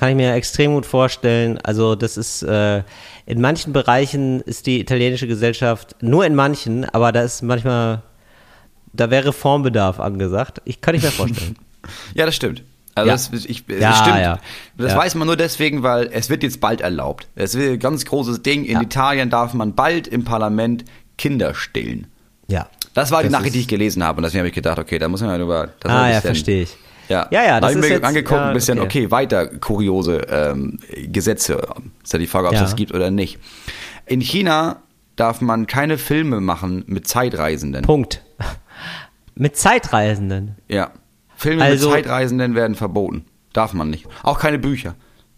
Kann 0.00 0.08
ich 0.08 0.16
mir 0.16 0.32
extrem 0.32 0.72
gut 0.72 0.86
vorstellen. 0.86 1.58
Also 1.58 1.94
das 1.94 2.16
ist 2.16 2.42
äh, 2.42 2.82
in 3.26 3.38
manchen 3.42 3.74
Bereichen 3.74 4.40
ist 4.40 4.64
die 4.64 4.80
italienische 4.80 5.26
Gesellschaft 5.26 5.94
nur 6.00 6.24
in 6.24 6.34
manchen, 6.34 6.86
aber 6.86 7.12
da 7.12 7.20
ist 7.20 7.42
manchmal 7.42 8.02
da 8.94 9.10
wäre 9.10 9.26
Reformbedarf 9.26 10.00
angesagt. 10.00 10.62
Ich 10.64 10.80
kann 10.80 10.94
ich 10.94 11.02
mir 11.02 11.10
vorstellen. 11.10 11.54
ja, 12.14 12.24
das 12.24 12.34
stimmt. 12.34 12.62
Also 12.94 13.08
ja. 13.08 13.12
das, 13.12 13.30
ich, 13.44 13.66
das 13.66 13.78
ja, 13.78 13.94
stimmt. 13.94 14.20
Ja. 14.20 14.38
Das 14.78 14.96
weiß 14.96 15.16
man 15.16 15.26
nur 15.26 15.36
deswegen, 15.36 15.82
weil 15.82 16.08
es 16.10 16.30
wird 16.30 16.44
jetzt 16.44 16.62
bald 16.62 16.80
erlaubt. 16.80 17.28
Es 17.34 17.54
wird 17.54 17.74
ein 17.74 17.78
ganz 17.78 18.06
großes 18.06 18.40
Ding. 18.40 18.64
In 18.64 18.80
Italien 18.80 19.28
darf 19.28 19.52
man 19.52 19.74
bald 19.74 20.08
im 20.08 20.24
Parlament 20.24 20.86
Kinder 21.18 21.52
stillen. 21.52 22.06
Ja. 22.48 22.70
Das 22.94 23.10
war 23.10 23.22
die 23.22 23.28
das 23.28 23.38
Nachricht, 23.38 23.54
die 23.54 23.60
ich 23.60 23.68
gelesen 23.68 24.02
habe. 24.02 24.16
Und 24.16 24.22
deswegen 24.22 24.40
habe 24.40 24.48
ich 24.48 24.54
gedacht, 24.54 24.78
okay, 24.78 24.98
da 24.98 25.08
muss 25.08 25.20
man 25.20 25.28
ja 25.28 25.38
über. 25.38 25.68
ah, 25.84 26.08
ja, 26.08 26.22
verstehe 26.22 26.62
ich. 26.62 26.78
Ja, 27.10 27.26
ja, 27.30 27.44
ja 27.44 27.60
das 27.60 27.60
da 27.60 27.66
habe 27.66 27.72
ich 27.72 27.90
mir 27.90 27.96
jetzt, 27.96 28.04
angeguckt, 28.04 28.40
ja, 28.40 28.48
ein 28.48 28.54
bisschen, 28.54 28.78
okay, 28.78 29.04
okay 29.06 29.10
weiter 29.10 29.48
kuriose 29.48 30.18
ähm, 30.30 30.78
Gesetze. 31.06 31.60
Ist 32.02 32.12
ja 32.12 32.18
die 32.18 32.28
Frage, 32.28 32.46
ob 32.46 32.54
es 32.54 32.60
ja. 32.60 32.64
das 32.64 32.76
gibt 32.76 32.94
oder 32.94 33.10
nicht. 33.10 33.38
In 34.06 34.20
China 34.20 34.82
darf 35.16 35.40
man 35.40 35.66
keine 35.66 35.98
Filme 35.98 36.40
machen 36.40 36.84
mit 36.86 37.08
Zeitreisenden. 37.08 37.82
Punkt. 37.82 38.22
mit 39.34 39.56
Zeitreisenden? 39.56 40.56
Ja. 40.68 40.92
Filme 41.36 41.64
also, 41.64 41.88
mit 41.88 42.04
Zeitreisenden 42.04 42.54
werden 42.54 42.76
verboten. 42.76 43.24
Darf 43.52 43.72
man 43.72 43.90
nicht. 43.90 44.06
Auch 44.22 44.38
keine 44.38 44.60
Bücher. 44.60 44.94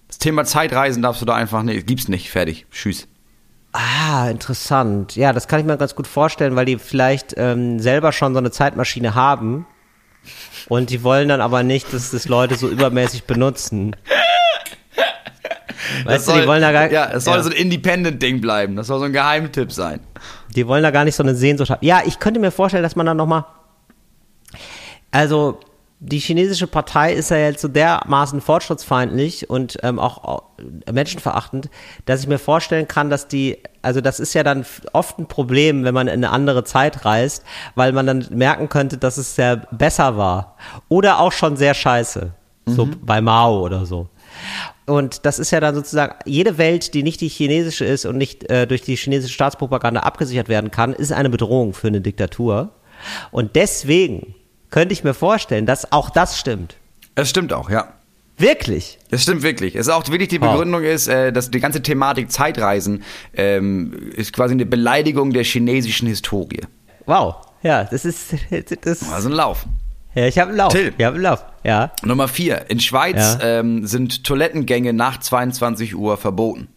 Das 0.08 0.18
Thema 0.18 0.44
Zeitreisen 0.44 1.02
darfst 1.02 1.22
du 1.22 1.26
da 1.26 1.34
einfach 1.34 1.62
nicht, 1.62 1.86
gibt's 1.86 2.08
nicht, 2.08 2.30
fertig. 2.30 2.66
Tschüss. 2.70 3.08
Ah, 3.72 4.28
interessant. 4.28 5.16
Ja, 5.16 5.32
das 5.32 5.48
kann 5.48 5.60
ich 5.60 5.64
mir 5.64 5.78
ganz 5.78 5.94
gut 5.94 6.06
vorstellen, 6.06 6.54
weil 6.54 6.66
die 6.66 6.76
vielleicht 6.76 7.32
ähm, 7.38 7.80
selber 7.80 8.12
schon 8.12 8.34
so 8.34 8.38
eine 8.38 8.50
Zeitmaschine 8.50 9.14
haben 9.14 9.64
und 10.72 10.88
die 10.88 11.02
wollen 11.02 11.28
dann 11.28 11.42
aber 11.42 11.62
nicht, 11.62 11.92
dass 11.92 12.12
das 12.12 12.28
Leute 12.28 12.54
so 12.54 12.66
übermäßig 12.66 13.24
benutzen. 13.24 13.94
Weißt 16.04 16.24
soll, 16.24 16.36
du, 16.36 16.40
die 16.40 16.48
wollen 16.48 16.62
da 16.62 16.72
gar 16.72 16.90
Ja, 16.90 17.10
es 17.12 17.26
soll 17.26 17.36
ja. 17.36 17.42
so 17.42 17.50
ein 17.50 17.56
Independent-Ding 17.56 18.40
bleiben. 18.40 18.74
Das 18.76 18.86
soll 18.86 18.98
so 18.98 19.04
ein 19.04 19.12
Geheimtipp 19.12 19.70
sein. 19.70 20.00
Die 20.56 20.66
wollen 20.66 20.82
da 20.82 20.90
gar 20.90 21.04
nicht 21.04 21.14
so 21.14 21.22
eine 21.22 21.34
Sehnsucht 21.34 21.68
haben. 21.68 21.84
Ja, 21.84 22.00
ich 22.06 22.18
könnte 22.18 22.40
mir 22.40 22.50
vorstellen, 22.50 22.82
dass 22.82 22.96
man 22.96 23.04
dann 23.04 23.18
nochmal. 23.18 23.44
Also, 25.10 25.60
die 26.04 26.18
chinesische 26.18 26.66
Partei 26.66 27.12
ist 27.12 27.30
ja 27.30 27.36
jetzt 27.36 27.62
so 27.62 27.68
dermaßen 27.68 28.40
fortschrittsfeindlich 28.40 29.48
und 29.48 29.78
ähm, 29.84 30.00
auch 30.00 30.42
menschenverachtend, 30.90 31.70
dass 32.06 32.20
ich 32.20 32.26
mir 32.26 32.40
vorstellen 32.40 32.88
kann, 32.88 33.08
dass 33.08 33.28
die, 33.28 33.58
also 33.82 34.00
das 34.00 34.18
ist 34.18 34.34
ja 34.34 34.42
dann 34.42 34.66
oft 34.92 35.20
ein 35.20 35.26
Problem, 35.26 35.84
wenn 35.84 35.94
man 35.94 36.08
in 36.08 36.14
eine 36.14 36.30
andere 36.30 36.64
Zeit 36.64 37.04
reist, 37.04 37.44
weil 37.76 37.92
man 37.92 38.04
dann 38.06 38.26
merken 38.30 38.68
könnte, 38.68 38.98
dass 38.98 39.16
es 39.16 39.36
sehr 39.36 39.58
besser 39.70 40.16
war 40.16 40.56
oder 40.88 41.20
auch 41.20 41.30
schon 41.30 41.56
sehr 41.56 41.72
scheiße, 41.72 42.32
mhm. 42.66 42.72
so 42.72 42.88
bei 43.00 43.20
Mao 43.20 43.60
oder 43.60 43.86
so. 43.86 44.08
Und 44.86 45.24
das 45.24 45.38
ist 45.38 45.52
ja 45.52 45.60
dann 45.60 45.76
sozusagen, 45.76 46.16
jede 46.24 46.58
Welt, 46.58 46.94
die 46.94 47.04
nicht 47.04 47.20
die 47.20 47.28
chinesische 47.28 47.84
ist 47.84 48.06
und 48.06 48.18
nicht 48.18 48.50
äh, 48.50 48.66
durch 48.66 48.82
die 48.82 48.96
chinesische 48.96 49.34
Staatspropaganda 49.34 50.00
abgesichert 50.00 50.48
werden 50.48 50.72
kann, 50.72 50.94
ist 50.94 51.12
eine 51.12 51.30
Bedrohung 51.30 51.74
für 51.74 51.86
eine 51.86 52.00
Diktatur. 52.00 52.72
Und 53.30 53.54
deswegen 53.54 54.34
könnte 54.72 54.92
ich 54.92 55.04
mir 55.04 55.14
vorstellen, 55.14 55.66
dass 55.66 55.92
auch 55.92 56.10
das 56.10 56.40
stimmt. 56.40 56.76
Es 57.14 57.30
stimmt 57.30 57.52
auch, 57.52 57.70
ja. 57.70 57.92
Wirklich? 58.38 58.98
Es 59.10 59.22
stimmt 59.22 59.42
wirklich. 59.42 59.76
Es 59.76 59.86
ist 59.86 59.92
auch 59.92 60.08
wirklich 60.08 60.30
die 60.30 60.40
Begründung 60.40 60.82
ist, 60.82 61.06
äh, 61.06 61.32
dass 61.32 61.50
die 61.50 61.60
ganze 61.60 61.82
Thematik 61.82 62.32
Zeitreisen 62.32 63.04
ähm, 63.34 64.10
ist 64.16 64.32
quasi 64.32 64.54
eine 64.54 64.66
Beleidigung 64.66 65.32
der 65.32 65.44
chinesischen 65.44 66.08
Historie. 66.08 66.62
Wow. 67.06 67.36
Ja, 67.62 67.84
das 67.84 68.04
ist 68.04 68.34
das. 68.80 69.12
Also 69.12 69.28
ein 69.28 69.34
Lauf. 69.34 69.66
Ja, 70.14 70.26
ich 70.26 70.38
habe 70.38 70.48
einen 70.48 70.58
Lauf. 70.58 70.72
Till. 70.72 70.92
Ich 70.96 71.04
habe 71.04 71.14
einen 71.14 71.22
Lauf. 71.22 71.44
Ja. 71.62 71.92
Nummer 72.02 72.26
vier. 72.26 72.68
In 72.68 72.80
Schweiz 72.80 73.38
ja. 73.40 73.60
ähm, 73.60 73.86
sind 73.86 74.24
Toilettengänge 74.24 74.92
nach 74.92 75.20
22 75.20 75.94
Uhr 75.94 76.16
verboten. 76.16 76.68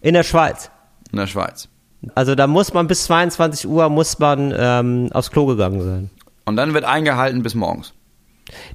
In 0.00 0.14
der 0.14 0.24
Schweiz. 0.24 0.70
In 1.12 1.18
der 1.18 1.26
Schweiz. 1.26 1.68
Also 2.14 2.34
da 2.34 2.46
muss 2.46 2.72
man 2.72 2.86
bis 2.86 3.04
22 3.04 3.68
Uhr 3.68 3.88
muss 3.90 4.18
man 4.18 4.54
ähm, 4.56 5.10
aufs 5.12 5.30
Klo 5.30 5.46
gegangen 5.46 5.82
sein. 5.82 6.10
Und 6.44 6.56
dann 6.56 6.74
wird 6.74 6.84
eingehalten 6.84 7.42
bis 7.42 7.54
morgens. 7.54 7.92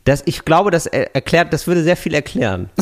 Das, 0.04 0.24
ich 0.26 0.46
glaube, 0.46 0.72
das 0.72 0.86
erklärt, 0.86 1.54
das 1.54 1.68
würde 1.68 1.84
sehr 1.84 1.98
viel 1.98 2.14
erklären. 2.14 2.70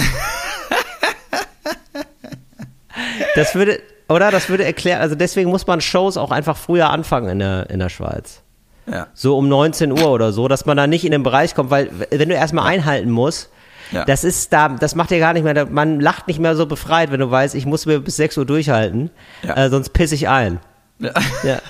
das 3.35 3.55
würde, 3.55 3.79
oder? 4.09 4.31
Das 4.31 4.49
würde 4.49 4.63
erklären, 4.63 5.01
also 5.01 5.15
deswegen 5.15 5.49
muss 5.49 5.65
man 5.65 5.81
Shows 5.81 6.17
auch 6.17 6.31
einfach 6.31 6.57
früher 6.57 6.89
anfangen 6.89 7.29
in 7.29 7.39
der, 7.39 7.69
in 7.69 7.79
der 7.79 7.89
Schweiz. 7.89 8.41
Ja. 8.85 9.07
So 9.13 9.37
um 9.37 9.47
19 9.47 9.91
Uhr 9.91 10.09
oder 10.09 10.33
so, 10.33 10.47
dass 10.47 10.65
man 10.65 10.77
da 10.77 10.87
nicht 10.87 11.05
in 11.05 11.11
den 11.11 11.23
Bereich 11.23 11.55
kommt, 11.55 11.71
weil 11.71 11.89
wenn 12.11 12.29
du 12.29 12.35
erstmal 12.35 12.67
einhalten 12.67 13.09
musst, 13.09 13.49
ja. 13.91 14.05
das 14.05 14.23
ist 14.23 14.51
da, 14.51 14.69
das 14.69 14.95
macht 14.95 15.11
dir 15.11 15.19
gar 15.19 15.33
nicht 15.33 15.43
mehr, 15.43 15.65
man 15.67 15.99
lacht 15.99 16.27
nicht 16.27 16.39
mehr 16.39 16.55
so 16.55 16.65
befreit, 16.65 17.11
wenn 17.11 17.19
du 17.19 17.31
weißt, 17.31 17.55
ich 17.55 17.65
muss 17.65 17.85
mir 17.85 17.99
bis 17.99 18.17
6 18.17 18.37
Uhr 18.39 18.45
durchhalten, 18.45 19.09
ja. 19.41 19.55
äh, 19.55 19.69
sonst 19.69 19.89
pisse 19.89 20.15
ich 20.15 20.27
ein. 20.27 20.59
Ja. 20.99 21.11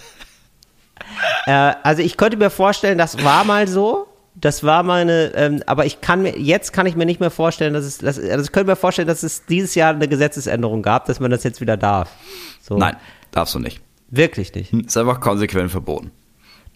äh, 1.45 1.73
also 1.83 2.01
ich 2.01 2.17
könnte 2.17 2.37
mir 2.37 2.49
vorstellen, 2.49 2.97
das 2.97 3.23
war 3.23 3.43
mal 3.43 3.67
so. 3.67 4.07
Das 4.35 4.63
war 4.63 4.81
meine, 4.81 5.31
ähm, 5.35 5.61
aber 5.67 5.85
ich 5.85 6.01
kann 6.01 6.23
mir, 6.23 6.39
jetzt 6.39 6.73
kann 6.73 6.87
ich 6.87 6.95
mir 6.95 7.05
nicht 7.05 7.19
mehr 7.19 7.29
vorstellen, 7.29 7.75
dass 7.75 7.85
es, 7.85 7.99
dass, 7.99 8.17
also 8.17 8.43
ich 8.43 8.51
könnte 8.51 8.71
mir 8.71 8.75
vorstellen, 8.75 9.07
dass 9.07 9.21
es 9.21 9.45
dieses 9.45 9.75
Jahr 9.75 9.93
eine 9.93 10.07
Gesetzesänderung 10.07 10.81
gab, 10.81 11.05
dass 11.05 11.19
man 11.19 11.29
das 11.29 11.43
jetzt 11.43 11.61
wieder 11.61 11.77
darf. 11.77 12.09
So. 12.59 12.75
Nein, 12.77 12.95
darfst 13.29 13.53
du 13.53 13.59
nicht. 13.59 13.81
Wirklich 14.09 14.53
nicht. 14.55 14.73
Ist 14.73 14.97
einfach 14.97 15.19
konsequent 15.19 15.69
verboten. 15.69 16.11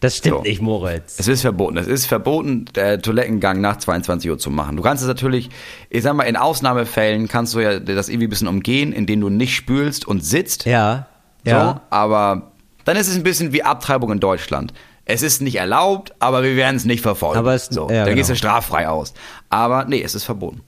Das 0.00 0.16
stimmt 0.16 0.36
so. 0.36 0.42
nicht, 0.42 0.62
Moritz. 0.62 1.16
Es 1.18 1.26
ist 1.26 1.42
verboten. 1.42 1.76
Es 1.76 1.88
ist 1.88 2.06
verboten, 2.06 2.66
der 2.76 3.00
Toilettengang 3.02 3.60
nach 3.60 3.78
22 3.78 4.30
Uhr 4.30 4.38
zu 4.38 4.50
machen. 4.50 4.76
Du 4.76 4.82
kannst 4.82 5.02
es 5.02 5.08
natürlich, 5.08 5.50
ich 5.90 6.02
sag 6.04 6.14
mal, 6.14 6.24
in 6.24 6.36
Ausnahmefällen 6.36 7.26
kannst 7.26 7.54
du 7.54 7.60
ja 7.60 7.80
das 7.80 8.08
irgendwie 8.08 8.28
ein 8.28 8.30
bisschen 8.30 8.48
umgehen, 8.48 8.92
indem 8.92 9.20
du 9.20 9.28
nicht 9.28 9.56
spülst 9.56 10.06
und 10.06 10.24
sitzt. 10.24 10.66
Ja. 10.66 11.08
So, 11.44 11.50
ja. 11.50 11.80
Aber 11.90 12.52
dann 12.88 12.96
ist 12.96 13.08
es 13.08 13.16
ein 13.16 13.22
bisschen 13.22 13.52
wie 13.52 13.62
Abtreibung 13.62 14.10
in 14.12 14.20
Deutschland. 14.20 14.72
Es 15.04 15.22
ist 15.22 15.40
nicht 15.40 15.56
erlaubt, 15.56 16.12
aber 16.18 16.42
wir 16.42 16.56
werden 16.56 16.76
es 16.76 16.84
nicht 16.84 17.00
verfolgen. 17.00 17.38
Aber 17.38 17.54
es, 17.54 17.66
so, 17.66 17.82
ja, 17.82 17.96
dann 17.96 18.04
genau. 18.06 18.16
gehst 18.16 18.30
du 18.30 18.36
straffrei 18.36 18.88
aus. 18.88 19.14
Aber 19.48 19.84
nee, 19.84 20.02
es 20.02 20.14
ist 20.14 20.24
verboten. 20.24 20.60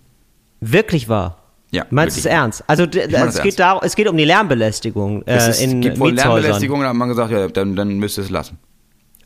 Wirklich 0.61 1.09
wahr? 1.09 1.38
Ja. 1.70 1.87
Meinst 1.90 2.16
du 2.16 2.20
es 2.20 2.26
ernst? 2.26 2.64
Also 2.66 2.85
es 2.85 2.90
geht, 2.90 3.12
ernst. 3.12 3.59
Darum, 3.59 3.80
es 3.85 3.94
geht 3.96 4.09
um 4.09 4.16
die 4.16 4.24
Lärmbelästigung 4.24 5.22
äh, 5.22 5.36
es 5.36 5.49
ist, 5.49 5.62
in 5.62 5.80
gibt 5.80 5.99
wohl 6.01 6.12
Lärmbelästigung, 6.12 6.80
da 6.80 6.88
hat 6.88 6.97
man 6.97 7.09
gesagt, 7.09 7.30
ja, 7.30 7.47
dann, 7.49 7.76
dann 7.76 7.99
müsst 7.99 8.18
ihr 8.18 8.24
es 8.24 8.30
lassen. 8.30 8.59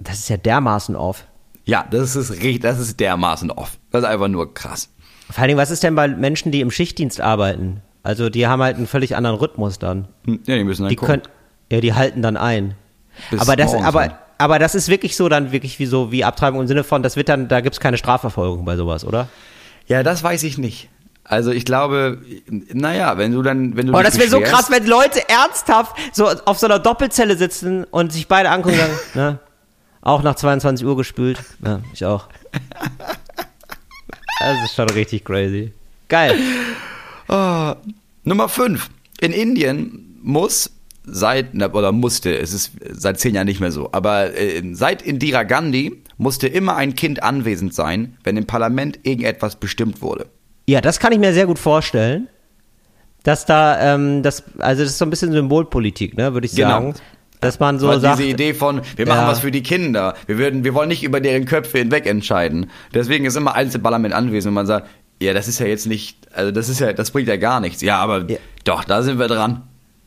Das 0.01 0.18
ist 0.18 0.29
ja 0.29 0.37
dermaßen 0.37 0.95
off. 0.95 1.27
Ja, 1.64 1.87
das 1.91 2.14
ist 2.16 2.31
richtig, 2.31 2.61
das 2.61 2.79
ist 2.79 3.01
dermaßen 3.01 3.51
off. 3.51 3.79
Das 3.91 4.03
ist 4.03 4.09
einfach 4.09 4.29
nur 4.29 4.53
krass. 4.53 4.91
Vor 5.31 5.39
allen 5.41 5.49
Dingen, 5.49 5.59
was 5.59 5.71
ist 5.71 5.83
denn 5.83 5.95
bei 5.95 6.07
Menschen, 6.09 6.53
die 6.53 6.61
im 6.61 6.71
Schichtdienst 6.71 7.21
arbeiten? 7.21 7.81
Also 8.03 8.29
die 8.29 8.47
haben 8.47 8.62
halt 8.62 8.77
einen 8.77 8.87
völlig 8.87 9.16
anderen 9.16 9.37
Rhythmus 9.37 9.79
dann. 9.79 10.09
Hm, 10.27 10.41
Ja, 10.47 10.57
die 10.57 10.64
müssen 10.64 10.83
dann 10.83 10.91
Die 10.91 10.97
können, 10.97 11.23
ja, 11.73 11.81
die 11.81 11.95
halten 11.95 12.21
dann 12.21 12.37
ein. 12.37 12.75
Bis 13.31 13.41
aber 13.41 13.57
das, 13.57 13.75
aber, 13.75 14.01
halt. 14.01 14.15
aber 14.39 14.59
das 14.59 14.75
ist 14.75 14.89
wirklich 14.89 15.17
so 15.17 15.29
dann 15.29 15.53
wirklich 15.53 15.79
wie 15.79 15.87
so 15.87 16.12
wie 16.12 16.25
Abtreibung 16.25 16.61
im 16.62 16.67
Sinne 16.67 16.85
von, 16.85 17.03
das 17.03 17.17
wird 17.17 17.29
dann, 17.29 17.49
da 17.49 17.61
gibt's 17.61 17.81
keine 17.81 17.97
Strafverfolgung 17.97 18.65
bei 18.65 18.77
sowas, 18.77 19.05
oder? 19.05 19.29
Ja, 19.87 20.03
das 20.03 20.23
weiß 20.23 20.43
ich 20.45 20.59
nicht. 20.59 20.89
Also 21.25 21.53
ich 21.53 21.65
glaube, 21.65 22.19
naja, 22.49 23.17
wenn 23.17 23.33
du 23.33 23.43
dann, 23.43 23.77
wenn 23.77 23.87
du 23.87 23.95
Oh, 23.95 23.97
dich 23.97 24.07
das 24.07 24.19
wäre 24.19 24.29
so 24.29 24.41
krass, 24.41 24.71
wenn 24.71 24.87
Leute 24.87 25.27
ernsthaft 25.29 25.97
so 26.12 26.29
auf 26.29 26.59
so 26.59 26.67
einer 26.67 26.79
Doppelzelle 26.79 27.37
sitzen 27.37 27.85
und 27.85 28.12
sich 28.12 28.29
beide 28.29 28.51
angucken 28.51 28.77
sagen, 28.77 28.93
ne? 29.15 29.39
Auch 30.03 30.23
nach 30.23 30.35
22 30.35 30.87
Uhr 30.87 30.99
gespült. 30.99 31.43
Ja, 31.65 31.81
ich 31.95 32.05
auch. 32.05 32.29
Das 34.39 34.62
ist 34.65 34.75
schon 34.75 34.91
richtig 34.91 35.25
crazy. 35.25 35.73
Geil. 36.09 36.39
Nummer 38.25 38.49
5. 38.51 38.91
In 39.21 39.33
Indien 39.33 40.19
muss 40.23 40.71
seit, 41.05 41.55
oder 41.75 41.93
musste, 41.93 42.37
es 42.37 42.53
ist 42.53 42.73
seit 42.93 43.19
zehn 43.21 43.35
Jahren 43.35 43.47
nicht 43.47 43.61
mehr 43.61 43.73
so, 43.73 43.91
aber 43.93 44.37
äh, 44.39 44.63
seit 44.73 45.03
Indira 45.03 45.43
Gandhi 45.43 46.03
musste 46.17 46.47
immer 46.49 46.77
ein 46.77 46.95
Kind 46.95 47.23
anwesend 47.23 47.75
sein, 47.75 48.17
wenn 48.25 48.37
im 48.37 48.47
Parlament 48.47 49.01
irgendetwas 49.03 49.57
bestimmt 49.57 50.01
wurde. 50.03 50.27
Ja, 50.67 50.81
das 50.81 50.99
kann 50.99 51.13
ich 51.13 51.19
mir 51.19 51.35
sehr 51.35 51.47
gut 51.47 51.59
vorstellen. 51.59 52.29
Dass 53.23 53.47
da, 53.47 53.95
ähm, 53.95 54.23
das, 54.23 54.45
also 54.59 54.83
das 54.83 54.93
ist 54.93 54.99
so 54.99 55.05
ein 55.07 55.11
bisschen 55.11 55.33
Symbolpolitik, 55.33 56.17
ne, 56.17 56.35
würde 56.35 56.47
ich 56.47 56.55
Genau. 56.55 56.69
sagen. 56.69 56.95
Dass 57.41 57.59
man 57.59 57.79
so 57.79 57.89
Weil 57.89 58.01
sagt. 58.01 58.19
diese 58.19 58.29
Idee 58.31 58.55
von, 58.55 58.81
wir 58.97 59.07
machen 59.07 59.21
Ja. 59.23 59.29
was 59.29 59.41
für 59.41 59.51
die 59.51 59.63
Kinder, 59.63 60.15
wir, 60.27 60.39
würden, 60.39 60.65
wir 60.65 60.73
wollen 60.75 60.89
nicht 60.89 61.03
über 61.05 61.21
deren 61.21 61.45
Köpfe 61.45 61.79
hinweg 61.79 62.07
entscheiden. 62.07 62.71
Deswegen 62.95 63.25
ist 63.27 63.37
immer 63.37 63.55
eins 63.55 63.75
im 63.75 63.83
Parlament 63.83 64.15
anwesend 64.15 64.49
und 64.51 64.55
man 64.55 64.67
sagt, 64.67 64.89
ja, 65.23 65.33
das 65.35 65.49
ist 65.49 65.59
ja 65.59 65.67
jetzt 65.67 65.87
nicht, 65.87 66.19
also 66.35 66.51
das 66.51 66.69
ist 66.69 66.81
ja, 66.81 66.93
das 66.93 67.11
bringt 67.11 67.29
ja 67.29 67.37
gar 67.37 67.61
nichts. 67.61 67.83
Ja, 67.83 67.99
aber 67.99 68.31
Ja. 68.31 68.39
doch, 68.65 68.85
da 68.85 69.03
sind 69.03 69.19
wir 69.19 69.29
dran. 69.29 69.63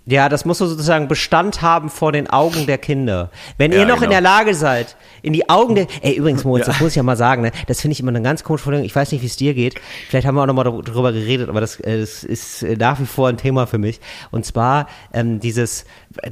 Ja, 0.10 0.30
das 0.30 0.45
muss 0.45 0.60
so 0.60 0.68
sozusagen 0.68 1.10
Bestand 1.10 1.62
haben 1.62 1.89
vor 1.89 2.14
den 2.14 2.30
Augen 2.30 2.66
der 2.66 2.78
Kinder. 2.78 3.30
Wenn 3.58 3.74
Ja, 3.74 3.80
ihr 3.80 3.86
noch 3.86 3.95
in 3.95 4.01
genau. 4.03 4.12
der 4.12 4.22
Lage 4.22 4.55
seid, 4.55 4.95
in 5.22 5.34
die 5.34 5.49
Augen 5.49 5.76
der. 5.76 5.88
Ey, 6.01 6.14
übrigens, 6.14 6.45
Moritz, 6.45 6.66
das 6.66 6.80
muss 6.80 6.91
ich 6.91 6.95
ja 6.95 7.03
mal 7.03 7.18
sagen, 7.18 7.41
ne? 7.41 7.51
Das 7.68 7.82
finde 7.82 7.91
ich 7.91 7.99
immer 7.99 8.12
eine 8.12 8.22
ganz 8.22 8.45
komische 8.45 8.64
Vorstellung. 8.64 8.86
Ich 8.86 8.95
weiß 8.95 9.12
nicht, 9.12 9.22
wie 9.22 9.26
es 9.26 9.36
dir 9.36 9.53
geht. 9.53 9.76
Vielleicht 10.08 10.26
haben 10.26 10.36
wir 10.36 10.43
auch 10.43 10.45
noch 10.47 10.53
mal 10.53 10.64
darüber 10.64 11.12
geredet, 11.12 11.49
aber 11.49 11.60
das, 11.60 11.82
äh, 11.82 11.99
das 11.99 12.24
ist 12.24 12.64
äh, 12.64 12.78
nach 12.78 13.01
wie 13.01 13.05
vor 13.05 13.28
ein 13.28 13.36
Thema 13.36 13.68
für 13.68 13.80
mich. 13.80 13.99
Und 14.32 14.45
zwar 14.45 14.88
ähm, 15.14 15.41
dieses, 15.41 15.84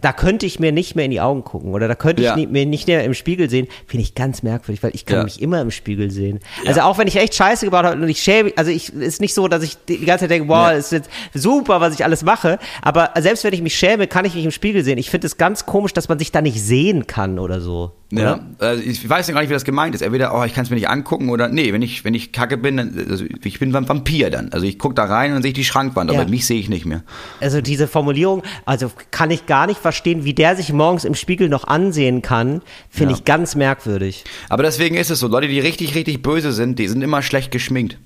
da 0.02 0.14
könnte 0.14 0.46
ich 0.46 0.60
mir 0.60 0.72
nicht 0.72 0.96
mehr 0.96 1.06
in 1.06 1.12
die 1.12 1.22
Augen 1.22 1.44
gucken 1.44 1.74
oder 1.74 1.88
da 1.88 1.96
könnte 1.96 2.22
ich 2.22 2.28
Ja. 2.28 2.36
nie, 2.36 2.48
mir 2.48 2.66
nicht 2.66 2.88
mehr 2.88 3.04
im 3.04 3.14
Spiegel 3.14 3.50
sehen, 3.50 3.68
finde 3.88 4.04
ich 4.04 4.16
ganz 4.16 4.44
merkwürdig, 4.44 4.82
weil 4.84 4.92
ich 4.94 5.06
kann 5.06 5.18
Ja. 5.20 5.24
mich 5.24 5.42
immer 5.42 5.62
im 5.62 5.72
Spiegel 5.72 6.12
sehen. 6.12 6.40
Also 6.66 6.82
auch 6.82 6.98
wenn 6.98 7.08
ich 7.08 7.16
echt 7.16 7.36
Scheiße 7.36 7.66
gebaut 7.66 7.86
habe 7.86 8.02
und 8.02 8.08
ich 8.10 8.20
schäme, 8.22 8.52
also 8.56 8.72
ich 8.72 8.94
ist 8.94 9.22
nicht 9.22 9.34
so, 9.34 9.48
dass 9.48 9.64
ich 9.64 9.78
die 9.88 10.06
ganze 10.06 10.24
Zeit 10.24 10.32
denke, 10.32 10.48
boah, 10.48 10.72
Ja. 10.72 10.78
ist 10.78 10.92
jetzt 10.92 11.10
super, 11.34 11.82
was 11.82 11.94
ich 11.94 12.04
alles 12.04 12.24
mache, 12.24 12.60
aber 12.82 13.12
selbst 13.20 13.44
wenn 13.44 13.54
ich 13.54 13.62
mich 13.62 13.76
schäme, 13.76 14.08
kann 14.08 14.26
ich 14.26 14.36
mich 14.36 14.46
im 14.46 14.52
Spiegel 14.52 14.84
sehen. 14.84 14.98
Ich 14.98 15.10
finde 15.10 15.28
es 15.28 15.38
ganz 15.38 15.66
komisch, 15.66 15.94
dass 15.94 16.10
man 16.10 16.20
sich 16.20 16.32
da 16.32 16.42
nicht 16.42 16.62
sehen 16.62 17.08
kann 17.08 17.40
oder 17.40 17.62
so. 17.62 17.92
Ja, 18.18 18.36
Oder? 18.36 18.46
also 18.60 18.84
ich 18.84 19.08
weiß 19.10 19.28
ja 19.28 19.34
gar 19.34 19.42
nicht, 19.42 19.50
wie 19.50 19.54
das 19.54 19.64
gemeint 19.66 19.96
ist. 19.96 20.02
Entweder, 20.02 20.34
oh, 20.38 20.44
ich 20.44 20.54
kann 20.54 20.64
es 20.64 20.70
mir 20.70 20.76
nicht 20.76 20.90
angucken 20.90 21.30
oder 21.30 21.48
nee, 21.50 21.74
wenn 21.74 21.82
ich, 21.82 22.06
wenn 22.06 22.14
ich 22.14 22.32
kacke 22.32 22.58
bin, 22.58 22.78
dann, 22.78 23.06
also 23.10 23.26
ich 23.44 23.60
bin 23.60 23.76
ein 23.76 23.88
Vampir 23.90 24.30
dann. 24.30 24.52
Also 24.54 24.66
ich 24.66 24.80
gucke 24.80 24.96
da 24.96 25.06
rein 25.06 25.34
und 25.34 25.42
sehe 25.42 25.50
ich 25.50 25.56
die 25.56 25.64
Schrankwand, 25.66 26.12
Ja. 26.12 26.20
aber 26.20 26.30
mich 26.30 26.46
sehe 26.46 26.60
ich 26.60 26.70
nicht 26.70 26.86
mehr. 26.86 27.04
Also 27.42 27.62
diese 27.62 27.88
Formulierung, 27.88 28.44
also 28.66 28.92
kann 29.12 29.32
ich 29.32 29.46
gar 29.46 29.68
nicht 29.68 29.80
verstehen, 29.80 30.24
wie 30.26 30.34
der 30.34 30.56
sich 30.56 30.72
morgens 30.72 31.04
im 31.06 31.16
Spiegel 31.16 31.50
noch 31.50 31.66
ansehen 31.66 32.22
kann, 32.22 32.62
finde 32.90 33.14
Ja. 33.14 33.18
ich 33.20 33.26
ganz 33.26 33.56
merkwürdig. 33.56 34.24
Aber 34.50 34.64
deswegen 34.64 34.96
ist 34.96 35.10
es 35.12 35.20
so, 35.20 35.28
Leute, 35.28 35.48
die 35.48 35.60
richtig, 35.60 35.96
richtig 35.96 36.22
böse 36.22 36.52
sind, 36.52 36.80
die 36.80 36.88
sind 36.88 37.02
immer 37.02 37.22
schlecht 37.22 37.52
geschminkt. 37.52 37.98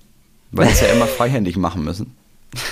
Weil 0.52 0.68
sie 0.68 0.74
es 0.74 0.82
ja 0.82 0.88
immer 0.96 1.06
freihändig 1.08 1.58
machen 1.58 1.84
müssen. 1.84 2.16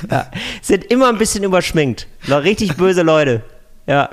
Ja. 0.10 0.32
Sind 0.64 0.86
immer 0.86 1.10
ein 1.10 1.20
bisschen 1.20 1.44
überschminkt. 1.44 2.08
Richtig 2.28 2.76
böse 2.78 3.04
Leute. 3.04 3.44
Ja. 3.86 4.10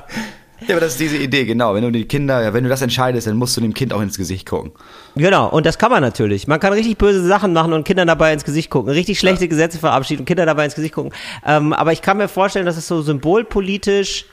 Ja, 0.66 0.74
aber 0.74 0.80
das 0.80 0.92
ist 0.92 1.00
diese 1.00 1.16
Idee, 1.16 1.44
genau. 1.44 1.74
Wenn 1.74 1.82
du 1.82 1.90
die 1.92 2.06
Kinder, 2.06 2.52
wenn 2.54 2.64
du 2.64 2.70
das 2.70 2.80
entscheidest, 2.82 3.26
dann 3.26 3.36
musst 3.36 3.56
du 3.56 3.60
dem 3.60 3.74
Kind 3.74 3.92
auch 3.92 4.00
ins 4.00 4.16
Gesicht 4.16 4.48
gucken. 4.48 4.72
Genau, 5.14 5.48
und 5.48 5.66
das 5.66 5.78
kann 5.78 5.90
man 5.90 6.00
natürlich. 6.02 6.46
Man 6.46 6.60
kann 6.60 6.72
richtig 6.72 6.96
böse 6.98 7.26
Sachen 7.26 7.52
machen 7.52 7.72
und 7.72 7.84
Kindern 7.84 8.06
dabei 8.08 8.32
ins 8.32 8.44
Gesicht 8.44 8.70
gucken, 8.70 8.90
richtig 8.92 9.18
schlechte 9.18 9.48
Gesetze 9.48 9.78
verabschieden 9.78 10.20
und 10.20 10.26
Kinder 10.26 10.46
dabei 10.46 10.64
ins 10.64 10.74
Gesicht 10.74 10.94
gucken. 10.94 11.12
Ähm, 11.44 11.72
aber 11.72 11.92
ich 11.92 12.02
kann 12.02 12.16
mir 12.16 12.28
vorstellen, 12.28 12.66
dass 12.66 12.76
es 12.76 12.86
so 12.88 13.02
symbolpolitisch 13.02 14.26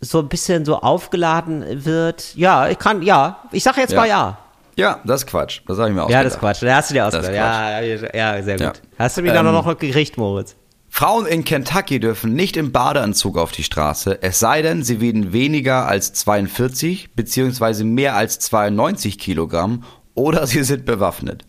so 0.00 0.18
ein 0.20 0.28
bisschen 0.28 0.64
so 0.64 0.76
aufgeladen 0.80 1.64
wird. 1.84 2.34
Ja, 2.34 2.68
ich 2.68 2.78
kann, 2.78 3.02
ja, 3.02 3.38
ich 3.52 3.62
sage 3.62 3.80
jetzt 3.80 3.92
Ja. 3.92 4.00
mal 4.00 4.08
ja. 4.08 4.38
Ja, 4.76 5.00
das 5.04 5.22
ist 5.22 5.26
Quatsch. 5.28 5.60
Das 5.68 5.78
habe 5.78 5.88
ich 5.90 5.94
mir 5.94 6.02
auch 6.02 6.10
Ja, 6.10 6.24
das 6.24 6.34
ist 6.34 6.40
Quatsch. 6.40 6.62
Da 6.62 6.74
hast 6.76 6.90
du 6.90 6.94
dir 6.94 7.06
ausgedacht. 7.06 7.32
Ja, 7.32 7.80
ja, 7.80 7.96
ja, 8.36 8.42
sehr 8.42 8.54
gut. 8.56 8.60
Ja. 8.66 8.72
Hast 8.98 9.16
du 9.16 9.22
mich 9.22 9.30
Ähm, 9.30 9.36
dann 9.36 9.52
noch 9.52 9.78
gekriegt, 9.78 10.18
Moritz? 10.18 10.56
Frauen 10.96 11.26
in 11.26 11.44
Kentucky 11.44 11.98
dürfen 11.98 12.34
nicht 12.34 12.56
im 12.56 12.70
Badeanzug 12.70 13.36
auf 13.36 13.50
die 13.50 13.64
Straße, 13.64 14.22
es 14.22 14.38
sei 14.38 14.62
denn, 14.62 14.84
sie 14.84 15.00
wiegen 15.00 15.32
weniger 15.32 15.88
als 15.88 16.12
42 16.12 17.14
beziehungsweise 17.16 17.82
mehr 17.82 18.14
als 18.14 18.38
92 18.38 19.18
Kilogramm 19.18 19.82
oder 20.14 20.46
sie 20.46 20.62
sind 20.62 20.84
bewaffnet. 20.84 21.46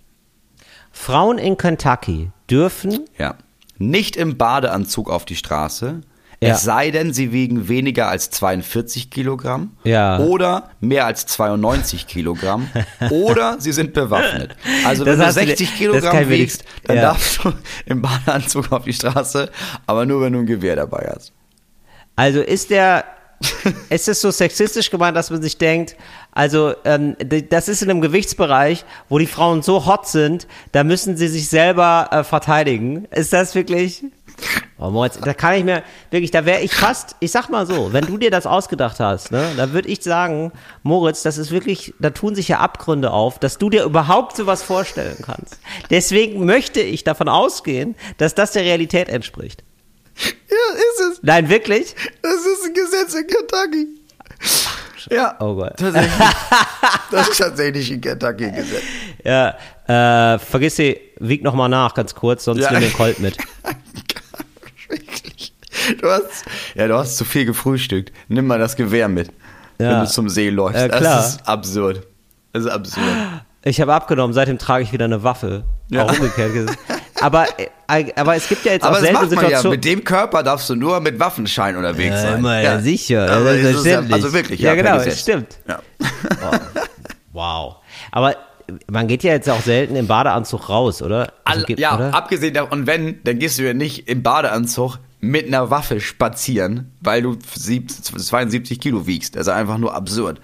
Frauen 0.91 1.37
in 1.37 1.57
Kentucky 1.57 2.31
dürfen 2.49 3.01
Ja. 3.19 3.35
Nicht 3.77 4.15
im 4.15 4.35
Badeanzug 4.35 5.11
auf 5.11 5.25
die 5.25 5.35
Straße, 5.35 6.01
Ja. 6.45 6.53
es 6.55 6.63
sei 6.63 6.91
denn, 6.91 7.13
sie 7.13 7.31
wiegen 7.31 7.67
weniger 7.67 8.07
als 8.09 8.29
42 8.29 9.09
Kilogramm 9.09 9.71
Ja. 9.83 10.19
oder 10.19 10.69
mehr 10.81 11.05
als 11.05 11.25
92 11.25 12.07
Kilogramm 12.07 12.69
oder 13.09 13.57
sie 13.59 13.71
sind 13.71 13.93
bewaffnet. 13.93 14.55
Also 14.85 15.03
Das 15.03 15.13
wenn 15.13 15.19
du 15.19 15.25
hast 15.27 15.35
du 15.37 15.41
dir- 15.41 15.47
60 15.47 15.69
das 15.69 15.77
Kilogramm 15.77 16.29
wiegst, 16.29 16.63
dann 16.85 16.95
ja. 16.97 17.01
darfst 17.03 17.43
du 17.43 17.51
im 17.85 18.01
Badeanzug 18.01 18.71
auf 18.71 18.83
die 18.83 18.93
Straße, 18.93 19.49
aber 19.87 20.05
nur 20.05 20.21
wenn 20.21 20.33
du 20.33 20.39
ein 20.39 20.45
Gewehr 20.45 20.75
dabei 20.75 21.11
hast. 21.13 21.31
Also 22.15 22.41
ist 22.41 22.69
der, 22.69 23.03
ist 23.89 24.07
es 24.07 24.21
so 24.21 24.31
sexistisch 24.31 24.89
gemeint, 24.89 25.17
dass 25.17 25.29
man 25.29 25.41
sich 25.41 25.57
denkt, 25.57 25.95
also 26.31 26.73
ähm, 26.85 27.15
das 27.49 27.67
ist 27.69 27.81
in 27.81 27.89
einem 27.89 28.01
Gewichtsbereich, 28.01 28.83
wo 29.09 29.19
die 29.19 29.25
Frauen 29.25 29.61
so 29.61 29.85
hot 29.85 30.07
sind, 30.07 30.47
da 30.73 30.83
müssen 30.83 31.15
sie 31.17 31.27
sich 31.27 31.47
selber 31.47 32.09
äh, 32.11 32.23
verteidigen. 32.23 33.05
Ist 33.11 33.31
das 33.33 33.55
wirklich? 33.55 34.03
Oh, 34.77 34.89
Moritz, 34.89 35.17
da 35.23 35.33
kann 35.33 35.53
ich 35.55 35.63
mir 35.63 35.83
wirklich, 36.11 36.31
da 36.31 36.45
wäre 36.45 36.59
ich 36.61 36.73
fast, 36.73 37.15
ich 37.21 37.31
sag 37.31 37.47
mal 37.49 37.65
so, 37.65 37.93
wenn 37.93 38.05
du 38.05 38.17
dir 38.17 38.29
das 38.29 38.45
ausgedacht 38.45 38.99
hast, 38.99 39.31
ne, 39.31 39.51
da 39.55 39.71
würde 39.71 39.87
ich 39.87 40.03
sagen, 40.03 40.51
Moritz, 40.83 41.23
das 41.23 41.37
ist 41.37 41.51
wirklich, 41.51 41.93
da 41.99 42.09
tun 42.09 42.35
sich 42.35 42.49
ja 42.49 42.59
Abgründe 42.59 43.11
auf, 43.11 43.39
dass 43.39 43.57
du 43.57 43.69
dir 43.69 43.83
überhaupt 43.85 44.35
sowas 44.35 44.61
vorstellen 44.63 45.15
kannst. 45.25 45.59
Deswegen 45.89 46.45
möchte 46.45 46.81
ich 46.81 47.05
davon 47.05 47.29
ausgehen, 47.29 47.95
dass 48.17 48.35
das 48.35 48.51
der 48.51 48.63
Realität 48.63 49.07
entspricht. 49.07 49.63
Ja, 50.17 50.75
ist 50.75 51.11
es. 51.13 51.19
Nein, 51.23 51.47
wirklich? 51.49 51.95
Das 52.21 52.33
ist 52.35 52.65
ein 52.65 52.73
Gesetz 52.73 53.13
in 53.13 53.27
Kentucky. 53.27 53.87
Ja, 55.09 55.35
Oh 55.39 55.55
Gott. 55.55 55.73
tatsächlich. 55.77 56.11
Das 57.11 57.29
ist 57.29 57.37
tatsächlich 57.37 57.91
ein 57.91 58.01
Kentucky-Gesetz. 58.01 58.83
Ja, 59.23 59.55
äh, 59.87 60.39
vergiss 60.39 60.75
sie, 60.75 60.99
wieg 61.19 61.43
noch 61.43 61.53
mal 61.53 61.69
nach, 61.69 61.93
ganz 61.93 62.13
kurz, 62.15 62.43
sonst 62.43 62.61
Ja. 62.61 62.71
nimm 62.71 62.81
den 62.81 62.93
Colt 62.93 63.19
mit. 63.19 63.37
Du 66.01 66.09
hast, 66.09 66.45
ja, 66.75 66.87
du 66.87 66.95
hast 66.95 67.17
zu 67.17 67.25
viel 67.25 67.45
gefrühstückt. 67.45 68.11
Nimm 68.27 68.47
mal 68.47 68.59
das 68.59 68.75
Gewehr 68.75 69.07
mit, 69.07 69.29
wenn 69.77 69.89
Ja. 69.91 70.01
du 70.01 70.07
zum 70.09 70.29
See 70.29 70.49
läufst. 70.49 70.79
Ja. 70.81 70.87
Das 70.87 71.29
ist 71.35 71.47
absurd. 71.47 72.05
Das 72.53 72.63
ist 72.63 72.69
absurd. 72.69 73.05
Ich 73.63 73.81
habe 73.81 73.93
abgenommen, 73.93 74.33
seitdem 74.33 74.57
trage 74.57 74.83
ich 74.83 74.93
wieder 74.93 75.05
eine 75.05 75.23
Waffe. 75.23 75.63
Ja. 75.89 76.05
Auch 76.05 76.11
umgekehrt. 76.13 76.51
Aber, 77.21 77.47
äh, 77.87 78.11
aber 78.17 78.35
es 78.35 78.47
gibt 78.49 78.65
ja 78.65 78.73
jetzt 78.73 78.83
Aber 78.83 78.97
auch 78.97 78.99
das 79.01 79.07
seltene 79.09 79.21
macht 79.21 79.35
man 79.35 79.43
ja. 79.43 79.47
Situationen. 79.61 79.75
Mit 79.77 79.85
dem 79.85 80.03
Körper 80.03 80.43
darfst 80.43 80.69
du 80.69 80.75
nur 80.75 80.99
mit 80.99 81.17
Waffenschein 81.17 81.77
unterwegs 81.77 82.21
sein. 82.21 82.39
immer, 82.39 82.61
ja, 82.61 82.79
sicher. 82.81 83.31
Aber 83.31 83.55
Ja, 83.55 84.01
also 84.11 84.33
wirklich, 84.33 84.59
Ja, 84.59 84.73
ja, 84.73 84.75
genau, 84.75 84.97
es 84.97 85.21
stimmt. 85.21 85.57
Ja. 85.67 85.79
wow. 87.31 87.77
Aber 88.11 88.35
man 88.91 89.07
geht 89.07 89.23
ja 89.23 89.31
jetzt 89.33 89.49
auch 89.49 89.61
selten 89.61 89.95
im 89.95 90.07
Badeanzug 90.07 90.69
raus, 90.69 91.01
oder? 91.01 91.31
Also 91.43 91.65
All, 91.67 91.79
ja, 91.79 91.95
oder? 91.95 92.13
abgesehen 92.13 92.53
davon, 92.53 92.79
und 92.81 92.87
wenn, 92.87 93.23
dann 93.23 93.39
gehst 93.39 93.59
du 93.59 93.63
ja 93.63 93.73
nicht 93.73 94.07
im 94.09 94.23
Badeanzug 94.23 94.97
mit 95.29 95.47
einer 95.47 95.69
Waffe 95.69 95.99
spazieren, 96.01 96.91
weil 97.01 97.21
du 97.21 97.37
sieb- 97.55 97.91
72 97.91 98.79
Kilo 98.79 99.05
wiegst. 99.07 99.35
Das 99.35 99.47
ist 99.47 99.53
einfach 99.53 99.77
nur 99.77 99.93
absurd. 99.95 100.39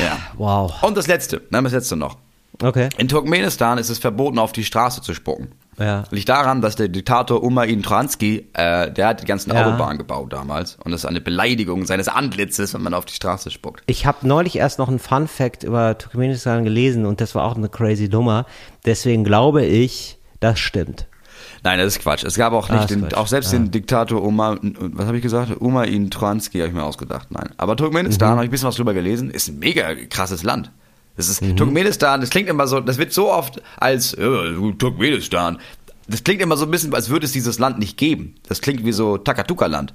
Ja. 0.00 0.18
Wow. 0.36 0.82
Und 0.82 0.96
das 0.96 1.06
letzte, 1.06 1.42
nein, 1.50 1.64
das 1.64 1.72
letzte 1.72 1.96
noch. 1.96 2.18
Okay. 2.62 2.90
In 2.98 3.08
Turkmenistan 3.08 3.78
ist 3.78 3.88
es 3.88 3.98
verboten, 3.98 4.38
auf 4.38 4.52
die 4.52 4.64
Straße 4.64 5.00
zu 5.00 5.14
spucken. 5.14 5.48
Ja. 5.78 6.04
Liegt 6.10 6.28
daran, 6.28 6.60
dass 6.60 6.76
der 6.76 6.88
Diktator 6.88 7.42
Umarin 7.42 7.82
Transky, 7.82 8.46
äh, 8.52 8.90
der 8.92 9.06
hat 9.08 9.22
die 9.22 9.24
ganzen 9.24 9.52
Ja. 9.54 9.64
Autobahnen 9.66 9.96
gebaut 9.96 10.32
damals. 10.32 10.76
Und 10.84 10.92
das 10.92 11.00
ist 11.00 11.06
eine 11.06 11.22
Beleidigung 11.22 11.86
seines 11.86 12.08
Antlitzes, 12.08 12.74
wenn 12.74 12.82
man 12.82 12.92
auf 12.92 13.06
die 13.06 13.14
Straße 13.14 13.50
spuckt. 13.50 13.82
Ich 13.86 14.04
habe 14.04 14.28
neulich 14.28 14.56
erst 14.56 14.78
noch 14.78 14.88
einen 14.88 14.98
Fun 14.98 15.26
Fact 15.26 15.64
über 15.64 15.96
Turkmenistan 15.96 16.62
gelesen 16.64 17.06
und 17.06 17.22
das 17.22 17.34
war 17.34 17.44
auch 17.44 17.56
eine 17.56 17.70
crazy 17.70 18.08
Nummer. 18.08 18.44
Deswegen 18.84 19.24
glaube 19.24 19.64
ich, 19.64 20.18
das 20.40 20.58
stimmt. 20.58 21.06
Nein, 21.64 21.78
das 21.78 21.96
ist 21.96 22.02
Quatsch. 22.02 22.24
Es 22.24 22.34
gab 22.36 22.52
auch 22.52 22.68
Ah, 22.70 22.74
nicht 22.74 22.90
ist 22.90 23.00
den, 23.00 23.14
auch 23.14 23.26
selbst 23.28 23.52
den 23.52 23.70
Diktator 23.70 24.22
Umar, 24.22 24.58
was 24.62 25.06
habe 25.06 25.16
ich 25.16 25.22
gesagt? 25.22 25.52
Umarin 25.60 26.10
Transky 26.10 26.58
habe 26.58 26.68
ich 26.68 26.74
mir 26.74 26.82
ausgedacht. 26.82 27.28
Nein. 27.30 27.50
Aber 27.56 27.76
Turkmenistan, 27.76 28.30
Mhm. 28.30 28.34
habe 28.34 28.44
ich 28.44 28.48
ein 28.48 28.50
bisschen 28.50 28.68
was 28.68 28.76
drüber 28.76 28.94
gelesen, 28.94 29.30
ist 29.30 29.48
ein 29.48 29.58
mega 29.60 29.94
krasses 30.10 30.42
Land. 30.42 30.72
Das 31.16 31.28
ist 31.28 31.40
Mhm. 31.42 31.56
Turkmenistan, 31.56 32.20
das 32.20 32.30
klingt 32.30 32.48
immer 32.48 32.66
so, 32.66 32.80
das 32.80 32.98
wird 32.98 33.12
so 33.12 33.30
oft 33.30 33.62
als 33.76 34.14
äh, 34.14 34.26
Turkmenistan. 34.78 35.58
Das 36.08 36.24
klingt 36.24 36.42
immer 36.42 36.56
so 36.56 36.64
ein 36.64 36.70
bisschen, 36.72 36.92
als 36.94 37.10
würde 37.10 37.26
es 37.26 37.32
dieses 37.32 37.58
Land 37.60 37.78
nicht 37.78 37.96
geben. 37.96 38.34
Das 38.48 38.60
klingt 38.60 38.84
wie 38.84 38.92
so 38.92 39.16
Takatuka-Land. 39.18 39.92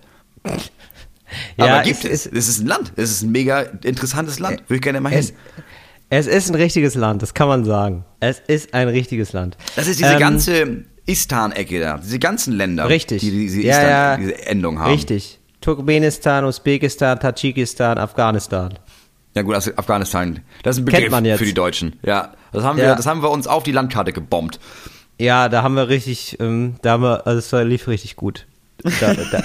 Ja, 1.58 1.66
Aber 1.66 1.84
gibt 1.84 2.06
es- 2.06 2.26
es. 2.26 2.32
Es 2.32 2.48
ist 2.48 2.60
ein 2.62 2.68
Land. 2.68 2.94
Es 2.96 3.12
ist 3.12 3.24
ein 3.24 3.32
mega 3.32 3.60
interessantes 3.84 4.40
Land. 4.40 4.62
Würde 4.68 4.76
ich 4.76 4.82
gerne 4.82 5.02
mal 5.02 5.10
hin. 5.10 5.20
Es, 5.20 5.34
es 6.10 6.28
ist 6.28 6.50
ein 6.50 6.56
richtiges 6.56 6.96
Land, 6.96 7.22
das 7.22 7.34
kann 7.34 7.50
man 7.50 7.66
sagen. 7.66 8.06
Es 8.22 8.40
ist 8.48 8.74
ein 8.74 8.88
richtiges 8.88 9.34
Land. 9.34 9.58
Das 9.76 9.88
ist 9.88 10.00
diese 10.00 10.14
Ähm, 10.14 10.20
ganze 10.20 10.86
Istan-Ecke 11.08 11.80
da. 11.80 11.98
Diese 11.98 12.20
ganzen 12.20 12.54
Länder. 12.54 12.88
Richtig. 12.90 13.22
Die 13.22 13.32
diese, 13.32 13.62
Ja, 13.62 13.74
Istan, 13.78 13.90
ja. 13.90 14.18
diese 14.18 14.46
Endung 14.46 14.80
haben. 14.80 14.92
Richtig. 14.92 15.40
Turkmenistan, 15.62 16.46
Usbekistan, 16.46 17.20
Tadschikistan, 17.20 17.98
Afghanistan. 17.98 18.78
Ja 19.36 19.42
gut, 19.42 19.56
also 19.56 19.72
Afghanistan. 19.76 20.42
Das 20.64 20.76
ist 20.78 20.82
ein 20.82 20.86
Begriff 20.86 21.10
man 21.12 21.26
jetzt. 21.26 21.40
für 21.40 21.46
die 21.46 21.54
Deutschen. 21.54 22.00
Ja, 22.04 22.34
das 22.52 22.64
haben 22.64 22.78
wir, 22.78 22.86
Ja. 22.86 22.96
das 22.96 23.06
haben 23.06 23.22
wir 23.22 23.30
uns 23.32 23.48
auf 23.48 23.64
die 23.64 23.72
Landkarte 23.72 24.14
gebombt. 24.14 24.60
Ja, 25.20 25.50
da 25.50 25.64
haben 25.64 25.76
wir 25.76 25.90
richtig, 25.90 26.38
ähm, 26.40 26.76
da 26.84 26.92
haben 26.92 27.04
wir, 27.04 27.26
also 27.26 27.40
es 27.58 27.66
lief 27.68 27.88
richtig 27.88 28.16
gut. 28.16 28.46
Da, 29.00 29.14
da, 29.16 29.24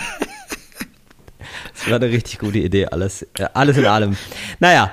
das 1.74 1.88
war 1.88 1.96
eine 1.96 2.08
richtig 2.10 2.38
gute 2.38 2.58
Idee, 2.58 2.86
alles, 2.86 3.26
ja, 3.38 3.50
alles 3.54 3.76
in 3.78 3.86
allem. 3.86 4.16
Naja, 4.60 4.90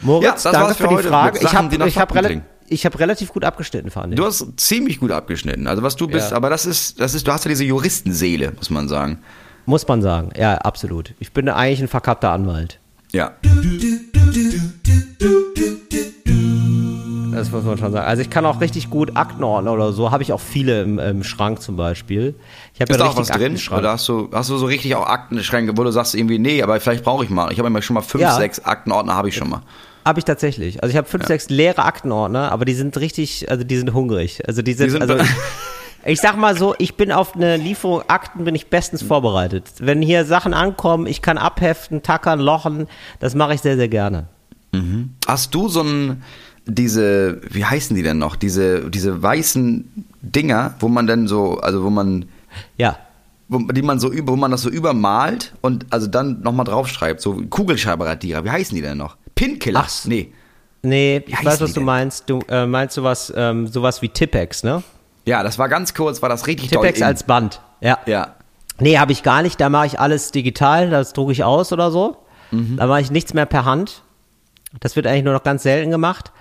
Moritz, 0.00 0.44
Ja, 0.44 0.52
danke 0.52 0.74
für, 0.74 0.88
für 0.88 0.96
die 0.96 1.08
Frage. 1.08 1.38
Ich 1.38 1.44
Sachen, 1.44 1.56
habe 1.72 1.88
ich 1.88 1.96
hab 1.98 2.08
Fakten 2.08 2.16
rela 2.18 2.28
klingen. 2.28 2.44
Ich 2.68 2.84
hab 2.86 2.98
relativ 2.98 3.32
gut 3.32 3.44
abgeschnitten, 3.44 3.90
fand 3.90 4.12
ich. 4.12 4.18
Du 4.18 4.24
hast 4.24 4.46
ziemlich 4.56 5.00
gut 5.00 5.10
abgeschnitten. 5.10 5.66
Also 5.66 5.82
was 5.82 5.96
du 5.96 6.06
bist, 6.06 6.30
Ja. 6.30 6.36
aber 6.36 6.50
das 6.50 6.66
ist, 6.66 7.00
das 7.00 7.14
ist, 7.14 7.26
du 7.26 7.32
hast 7.32 7.44
ja 7.44 7.48
diese 7.48 7.64
Juristenseele, 7.64 8.52
muss 8.56 8.70
man 8.70 8.88
sagen. 8.88 9.18
Muss 9.64 9.86
man 9.88 10.00
sagen, 10.02 10.30
ja, 10.38 10.54
absolut. 10.58 11.14
Ich 11.18 11.32
bin 11.32 11.48
eigentlich 11.48 11.80
ein 11.80 11.88
verkappter 11.88 12.30
Anwalt. 12.30 12.78
Ja. 13.12 13.32
Das 17.32 17.50
muss 17.50 17.64
man 17.64 17.76
schon 17.76 17.92
sagen. 17.92 18.06
Also 18.06 18.22
ich 18.22 18.30
kann 18.30 18.46
auch 18.46 18.60
richtig 18.62 18.88
gut 18.88 19.14
Akten 19.16 19.44
ordnen 19.44 19.68
oder 19.72 19.92
so. 19.92 20.10
Habe 20.10 20.22
ich 20.22 20.32
auch 20.32 20.40
viele 20.40 20.82
im, 20.82 20.98
im 20.98 21.22
Schrank 21.22 21.60
zum 21.60 21.76
Beispiel. 21.76 22.34
Ich 22.74 22.80
habe 22.80 22.90
Ist 22.92 22.98
ja 22.98 23.04
da 23.04 23.10
auch 23.10 23.16
was 23.16 23.28
drin? 23.28 23.58
Oder 23.76 23.92
hast 23.92 24.08
du, 24.08 24.30
hast 24.32 24.48
du 24.48 24.56
so 24.56 24.64
richtig 24.66 24.94
auch 24.94 25.06
Aktenschränke, 25.06 25.76
wo 25.76 25.84
du 25.84 25.90
sagst 25.90 26.14
irgendwie, 26.14 26.38
nee, 26.38 26.62
aber 26.62 26.80
vielleicht 26.80 27.04
brauche 27.04 27.24
ich 27.24 27.30
mal. 27.30 27.52
Ich 27.52 27.58
habe 27.58 27.66
immer 27.68 27.82
schon 27.82 27.94
mal 27.94 28.00
fünf, 28.00 28.22
Ja. 28.22 28.36
sechs 28.36 28.64
Aktenordner 28.64 29.14
habe 29.14 29.28
ich 29.28 29.36
schon 29.36 29.50
mal. 29.50 29.62
Habe 30.06 30.20
ich 30.20 30.24
tatsächlich. 30.24 30.80
Also 30.84 30.92
ich 30.92 30.96
habe 30.96 31.08
fünf, 31.08 31.26
sechs 31.26 31.48
leere 31.50 31.84
Aktenordner, 31.84 32.52
aber 32.52 32.64
die 32.64 32.74
sind 32.74 32.96
richtig, 32.96 33.50
also 33.50 33.64
die 33.64 33.76
sind 33.76 33.92
hungrig. 33.92 34.40
Also 34.46 34.62
die 34.62 34.72
sind, 34.72 34.86
Die 34.86 34.90
sind 34.92 35.02
also 35.02 35.16
ich, 36.06 36.20
sag 36.20 36.36
mal 36.36 36.56
so, 36.56 36.76
ich 36.78 36.94
bin 36.96 37.10
auf 37.10 37.34
eine 37.34 37.56
Lieferung 37.56 38.02
Akten 38.06 38.44
bin 38.44 38.54
ich 38.54 38.68
bestens 38.68 39.02
vorbereitet. 39.02 39.64
Wenn 39.80 40.00
hier 40.02 40.24
Sachen 40.24 40.54
ankommen, 40.54 41.08
ich 41.08 41.22
kann 41.22 41.38
abheften, 41.38 42.04
tackern, 42.04 42.38
lochen, 42.38 42.86
das 43.18 43.34
mache 43.34 43.54
ich 43.54 43.62
sehr, 43.62 43.76
sehr 43.76 43.88
gerne. 43.88 44.28
Hast 45.26 45.54
du 45.56 45.68
so 45.68 45.82
ein, 45.82 46.22
diese, 46.66 47.40
wie 47.50 47.64
heißen 47.64 47.96
die 47.96 48.02
denn 48.04 48.18
noch? 48.18 48.36
Diese, 48.36 48.88
diese 48.90 49.20
weißen 49.22 50.06
Dinger, 50.22 50.74
wo 50.78 50.86
man 50.88 51.08
dann 51.08 51.26
so, 51.26 51.58
also 51.58 51.82
wo 51.82 51.90
man, 51.90 52.26
Ja. 52.76 52.96
wo, 53.48 53.58
die 53.58 53.82
man 53.82 53.98
so 53.98 54.12
über, 54.12 54.32
wo 54.32 54.36
man 54.36 54.52
das 54.52 54.62
so 54.62 54.70
übermalt 54.70 55.52
und 55.62 55.86
also 55.90 56.06
dann 56.06 56.42
nochmal 56.42 56.66
draufschreibt, 56.66 57.20
so 57.20 57.42
Kugelschreiberradierer, 57.50 58.44
wie 58.44 58.50
heißen 58.50 58.74
die 58.76 58.82
denn 58.82 58.98
noch? 58.98 59.16
Pinkiller? 59.36 59.84
Ach, 59.86 60.04
nee. 60.06 60.32
Nee, 60.82 61.22
ich 61.26 61.44
weiß, 61.44 61.60
was 61.60 61.72
du 61.72 61.80
denn? 61.80 61.84
meinst. 61.84 62.28
Du 62.28 62.40
äh, 62.48 62.66
meinst 62.66 62.94
sowas, 62.94 63.32
ähm, 63.36 63.66
sowas 63.68 64.02
wie 64.02 64.08
Tippex, 64.08 64.64
ne? 64.64 64.82
Ja, 65.24 65.42
das 65.42 65.58
war 65.58 65.68
ganz 65.68 65.94
kurz, 65.94 66.22
war 66.22 66.28
das 66.28 66.46
richtig 66.46 66.70
Tippex 66.70 67.02
als 67.02 67.24
Band. 67.24 67.60
Ja. 67.80 67.98
Ja. 68.06 68.34
Nee, 68.78 68.98
habe 68.98 69.12
ich 69.12 69.22
gar 69.22 69.42
nicht. 69.42 69.60
Da 69.60 69.68
mache 69.68 69.86
ich 69.86 70.00
alles 70.00 70.30
digital, 70.32 70.90
das 70.90 71.12
drucke 71.12 71.32
ich 71.32 71.44
aus 71.44 71.72
oder 71.72 71.90
so. 71.90 72.18
Mhm. 72.50 72.76
Da 72.76 72.86
mache 72.86 73.00
ich 73.00 73.10
nichts 73.10 73.34
mehr 73.34 73.46
per 73.46 73.64
Hand. 73.64 74.02
Das 74.80 74.96
wird 74.96 75.06
eigentlich 75.06 75.24
nur 75.24 75.32
noch 75.32 75.42
ganz 75.42 75.62
selten 75.62 75.90
gemacht. 75.90 76.32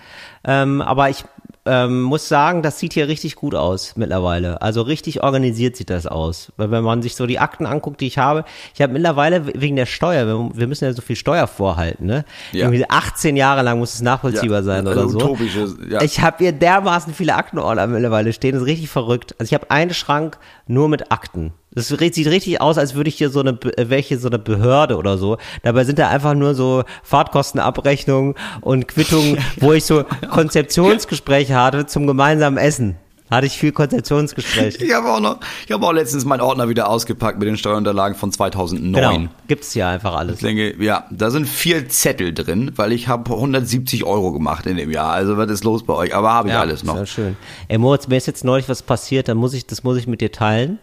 Ähm, 0.43 0.81
aber 0.81 1.09
ich 1.09 1.23
ähm, 1.65 2.03
muss 2.03 2.27
sagen, 2.27 2.61
das 2.61 2.79
sieht 2.79 2.93
hier 2.93 3.07
richtig 3.07 3.35
gut 3.35 3.55
aus 3.55 3.95
mittlerweile. 3.95 4.61
Also 4.61 4.83
richtig 4.83 5.23
organisiert 5.23 5.75
sieht 5.75 5.89
das 5.89 6.05
aus. 6.05 6.51
Weil 6.57 6.69
wenn 6.69 6.83
man 6.83 7.01
sich 7.01 7.15
so 7.15 7.25
die 7.25 7.39
Akten 7.39 7.65
anguckt, 7.65 8.01
die 8.01 8.07
ich 8.07 8.19
habe, 8.19 8.45
ich 8.73 8.81
habe 8.81 8.93
mittlerweile 8.93 9.47
wegen 9.59 9.75
der 9.75 9.87
Steuer, 9.87 10.27
wir, 10.53 10.67
müssen 10.67 10.85
ja 10.85 10.93
so 10.93 11.01
viel 11.01 11.15
Steuer 11.15 11.47
vorhalten, 11.47 12.05
ne? 12.05 12.23
Ja. 12.51 12.65
Irgendwie 12.65 12.87
18 12.87 13.35
Jahre 13.35 13.63
lang 13.63 13.79
muss 13.79 13.95
es 13.95 14.01
nachvollziehbar 14.01 14.59
Ja, 14.59 14.63
sein 14.63 14.87
also 14.87 15.01
oder 15.01 15.09
so. 15.09 15.17
utopisches, 15.17 15.75
ja. 15.89 16.01
Ich 16.01 16.21
habe 16.21 16.37
hier 16.37 16.51
dermaßen 16.51 17.13
viele 17.13 17.35
Aktenordner 17.35 17.87
mittlerweile 17.87 18.31
stehen, 18.31 18.53
das 18.53 18.61
ist 18.61 18.67
richtig 18.67 18.89
verrückt. 18.89 19.35
Also 19.39 19.49
ich 19.49 19.53
habe 19.55 19.71
einen 19.71 19.93
Schrank 19.93 20.37
nur 20.67 20.87
mit 20.87 21.11
Akten. 21.11 21.53
Das 21.75 21.89
sieht 21.89 22.27
richtig 22.27 22.61
aus, 22.61 22.77
als 22.77 22.95
würde 22.95 23.09
ich 23.09 23.15
hier 23.15 23.29
so 23.29 23.41
eine, 23.41 23.51
äh, 23.77 23.89
welche 23.89 24.17
so 24.17 24.29
eine 24.29 24.39
Behörde 24.39 24.97
oder 24.97 25.17
so. 25.17 25.37
Dabei 25.63 25.83
sind 25.83 25.99
da 25.99 26.09
einfach 26.09 26.33
nur 26.33 26.55
so 26.55 26.83
Fahrtkostenabrechnungen 27.03 28.35
und 28.61 28.87
Quittungen, 28.87 29.37
wo 29.59 29.73
ich 29.73 29.83
so 29.83 30.05
Konzeptionsgespräche 30.31 31.55
hatte 31.55 31.85
zum 31.85 32.07
gemeinsamen 32.07 32.57
Essen. 32.57 32.95
Hatte 33.31 33.47
ich 33.47 33.57
viel 33.57 33.71
Konzeptionsgespräche. 33.71 34.85
Ich 34.85 34.93
habe 34.93 35.11
auch 35.11 35.19
noch, 35.19 35.39
ich 35.65 35.71
habe 35.71 35.85
auch 35.85 35.91
letztens 35.91 36.25
meinen 36.25 36.41
Ordner 36.41 36.69
wieder 36.69 36.87
ausgepackt 36.87 37.39
mit 37.39 37.47
den 37.47 37.57
Steuerunterlagen 37.57 38.15
von 38.15 38.31
2009. 38.31 38.93
Genau. 38.93 39.29
Gibt's 39.47 39.73
hier 39.73 39.87
einfach 39.87 40.15
alles. 40.15 40.35
Ich 40.35 40.41
denke, 40.41 40.75
ja, 40.81 41.05
da 41.09 41.31
sind 41.31 41.49
vier 41.49 41.89
Zettel 41.89 42.35
drin, 42.35 42.71
weil 42.75 42.91
ich 42.91 43.07
habe 43.07 43.33
170 43.33 44.03
Euro 44.03 44.31
gemacht 44.31 44.67
in 44.67 44.77
dem 44.77 44.91
Jahr. 44.91 45.11
Also 45.11 45.37
was 45.37 45.49
ist 45.49 45.63
los 45.63 45.83
bei 45.83 45.95
euch? 45.95 46.13
Aber 46.13 46.33
habe 46.33 46.49
ich 46.49 46.55
alles 46.55 46.83
noch. 46.83 46.97
Sehr 46.97 47.05
schön. 47.07 47.37
Ey, 47.67 47.79
Moritz, 47.79 48.07
mir 48.07 48.17
ist 48.17 48.27
jetzt 48.27 48.43
neulich 48.43 48.69
was 48.69 48.83
passiert, 48.83 49.27
da 49.27 49.33
muss 49.33 49.55
ich, 49.55 49.65
das 49.65 49.83
muss 49.83 49.97
ich 49.97 50.05
mit 50.05 50.21
dir 50.21 50.31
teilen. 50.31 50.77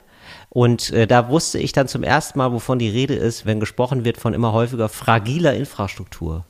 Und 0.55 0.91
äh, 0.91 1.07
da 1.07 1.29
wusste 1.31 1.59
ich 1.59 1.73
dann 1.73 1.89
zum 1.89 2.03
ersten 2.03 2.39
Mal, 2.39 2.53
wovon 2.53 2.79
die 2.79 2.91
Rede 2.91 3.15
ist, 3.15 3.47
wenn 3.47 3.59
gesprochen 3.59 4.05
wird 4.05 4.19
von 4.19 4.35
immer 4.35 4.53
häufiger 4.53 4.91
fragiler 4.91 5.55
Infrastruktur. 5.55 6.45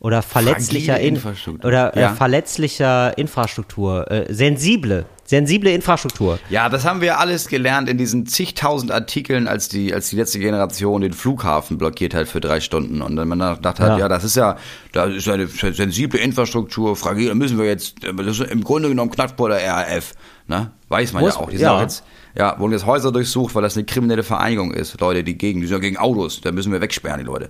Oder 0.00 0.20
verletzlicher 0.22 0.98
In 1.00 1.14
Infrastruktur. 1.14 1.66
oder 1.68 1.96
äh, 1.96 2.00
Ja. 2.02 2.14
verletzlicher 2.14 3.16
Infrastruktur, 3.16 4.10
äh, 4.10 4.26
sensible, 4.34 5.06
sensible 5.24 5.70
Infrastruktur. 5.72 6.38
Ja, 6.50 6.68
das 6.68 6.84
haben 6.84 7.00
wir 7.00 7.18
alles 7.18 7.46
gelernt 7.48 7.88
in 7.88 7.96
diesen 7.96 8.26
zigtausend 8.26 8.90
Artikeln, 8.92 9.48
als 9.48 9.68
die, 9.68 9.94
als 9.94 10.10
die 10.10 10.16
letzte 10.16 10.38
Generation 10.38 11.00
den 11.00 11.12
Flughafen 11.14 11.78
blockiert 11.78 12.14
hat 12.14 12.28
für 12.28 12.40
drei 12.40 12.60
Stunden. 12.60 13.00
Und 13.00 13.16
dann 13.16 13.26
man 13.28 13.38
dachte 13.38 13.82
hat, 13.84 13.90
Ja. 13.92 13.98
ja. 14.00 14.08
das 14.08 14.24
ist 14.24 14.36
ja, 14.36 14.56
das 14.92 15.14
ist 15.14 15.28
eine 15.28 15.46
sensible 15.46 16.18
Infrastruktur, 16.20 16.94
fragil, 16.96 17.34
müssen 17.34 17.56
wir 17.58 17.64
jetzt, 17.66 17.96
das 18.02 18.26
ist 18.26 18.50
im 18.50 18.64
Grunde 18.64 18.88
genommen 18.90 19.10
knackt 19.12 19.38
vor 19.38 19.48
der 19.48 19.66
RAF. 19.66 20.12
Ne? 20.48 20.72
Weiß 20.88 21.12
man 21.14 21.22
Muss- 21.22 21.34
ja 21.36 21.40
auch. 21.40 21.48
Die 21.48 21.56
sind 21.56 21.64
ja. 21.64 21.76
auch 21.76 21.80
jetzt, 21.80 22.04
ja, 22.38 22.58
wurden 22.58 22.72
jetzt 22.72 22.86
Häuser 22.86 23.12
durchsucht, 23.12 23.54
weil 23.54 23.62
das 23.62 23.76
eine 23.76 23.84
kriminelle 23.86 24.22
Vereinigung 24.22 24.72
ist. 24.72 25.00
Leute, 25.00 25.24
die 25.24 25.38
gegen, 25.38 25.60
die 25.60 25.66
sind 25.66 25.76
ja 25.76 25.80
gegen 25.80 25.96
Autos, 25.96 26.40
da 26.40 26.52
müssen 26.52 26.70
wir 26.72 26.80
wegsperren, 26.80 27.20
die 27.20 27.24
Leute. 27.26 27.48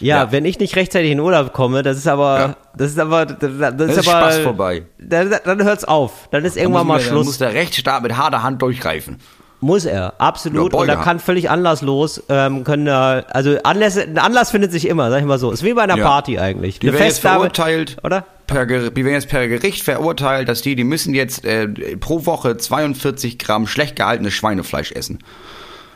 Ja, 0.00 0.24
Ja. 0.24 0.32
wenn 0.32 0.44
ich 0.44 0.58
nicht 0.58 0.76
rechtzeitig 0.76 1.10
in 1.10 1.20
Urlaub 1.20 1.52
komme, 1.52 1.82
das 1.82 1.96
ist 1.96 2.06
aber, 2.06 2.38
Ja. 2.38 2.56
das 2.76 2.90
ist 2.90 2.98
aber, 2.98 3.26
das, 3.26 3.38
das 3.38 3.90
ist 3.90 3.96
ist 3.98 4.08
aber, 4.08 4.20
Spaß 4.30 4.38
vorbei. 4.40 4.82
Dann, 4.98 5.34
dann 5.44 5.64
hört's 5.64 5.84
auf. 5.84 6.28
Dann 6.30 6.44
ist 6.44 6.56
Da 6.56 6.60
irgendwann 6.60 6.86
mal 6.86 6.98
wir, 6.98 7.04
da 7.04 7.08
Schluss. 7.10 7.26
muss 7.26 7.38
der 7.38 7.54
Rechtsstaat 7.54 8.02
mit 8.02 8.16
harter 8.16 8.42
Hand 8.42 8.60
durchgreifen. 8.62 9.16
Muss 9.60 9.86
er, 9.86 10.12
absolut. 10.20 10.74
Ja, 10.74 10.78
und 10.80 10.88
er 10.88 10.96
Beuger. 10.96 11.04
kann 11.04 11.18
völlig 11.18 11.48
anlasslos, 11.48 12.22
ähm, 12.28 12.62
können 12.62 12.84
da, 12.84 13.24
also 13.30 13.56
Anlässe, 13.64 14.02
ein 14.02 14.18
Anlass 14.18 14.50
findet 14.50 14.70
sich 14.70 14.86
immer, 14.86 15.10
sag 15.10 15.20
ich 15.20 15.26
mal 15.26 15.38
so. 15.38 15.50
Ist 15.50 15.64
wie 15.64 15.72
bei 15.72 15.82
einer 15.82 15.96
Ja. 15.96 16.04
Party 16.06 16.38
eigentlich. 16.38 16.78
Die 16.78 16.88
Eine 16.88 16.98
werden 16.98 17.06
jetzt 17.06 17.20
Festnahme- 17.20 17.36
verurteilt, 17.40 17.96
Oder? 18.04 18.26
Per, 18.46 18.66
die 18.66 19.04
werden 19.04 19.14
jetzt 19.14 19.28
per 19.28 19.48
Gericht 19.48 19.82
verurteilt, 19.82 20.48
dass 20.48 20.62
die, 20.62 20.76
die 20.76 20.84
müssen 20.84 21.14
jetzt 21.14 21.44
äh, 21.44 21.66
pro 21.96 22.26
Woche 22.26 22.56
42 22.56 23.38
Gramm 23.38 23.66
schlecht 23.66 23.96
gehaltenes 23.96 24.34
Schweinefleisch 24.34 24.92
essen. 24.92 25.18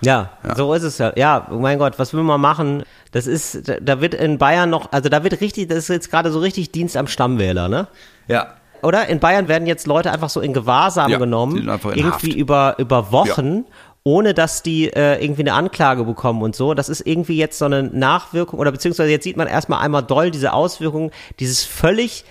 Ja, 0.02 0.30
so 0.56 0.72
ist 0.72 0.82
es 0.82 0.96
ja. 0.98 1.12
Ja, 1.16 1.46
oh 1.50 1.58
mein 1.58 1.78
Gott, 1.78 1.98
was 1.98 2.14
will 2.14 2.22
man 2.22 2.40
machen? 2.40 2.84
Das 3.12 3.26
ist, 3.26 3.70
da- 3.82 4.00
wird 4.00 4.14
in 4.14 4.38
Bayern 4.38 4.70
noch, 4.70 4.92
also 4.92 5.08
da 5.10 5.22
wird 5.24 5.40
richtig, 5.42 5.68
das 5.68 5.78
ist 5.78 5.88
jetzt 5.88 6.10
gerade 6.10 6.30
so 6.32 6.38
richtig 6.40 6.72
Dienst 6.72 6.96
am 6.96 7.06
Stammwähler, 7.06 7.68
ne? 7.68 7.86
Ja. 8.26 8.54
Oder? 8.82 9.08
In 9.08 9.20
Bayern 9.20 9.46
werden 9.48 9.66
jetzt 9.66 9.86
Leute 9.86 10.10
einfach 10.10 10.30
so 10.30 10.40
in 10.40 10.54
Gewahrsam 10.54 11.10
Ja, 11.10 11.18
genommen, 11.18 11.58
in 11.58 11.68
irgendwie 11.68 12.02
Haft. 12.04 12.24
über, 12.34 12.76
über 12.78 13.12
Wochen, 13.12 13.66
ohne 14.02 14.32
dass 14.32 14.62
die 14.62 14.90
äh, 14.90 15.22
irgendwie 15.22 15.42
eine 15.42 15.52
Anklage 15.52 16.04
bekommen 16.04 16.40
und 16.40 16.56
so. 16.56 16.72
Das 16.72 16.88
ist 16.88 17.02
irgendwie 17.06 17.36
jetzt 17.36 17.58
so 17.58 17.66
eine 17.66 17.82
Nachwirkung, 17.82 18.58
oder 18.58 18.72
beziehungsweise 18.72 19.10
jetzt 19.10 19.24
sieht 19.24 19.36
man 19.36 19.48
erstmal 19.48 19.84
einmal 19.84 20.02
doll 20.02 20.30
diese 20.30 20.54
Auswirkungen 20.54 21.10
dieses 21.40 21.64
völlig, 21.66 22.24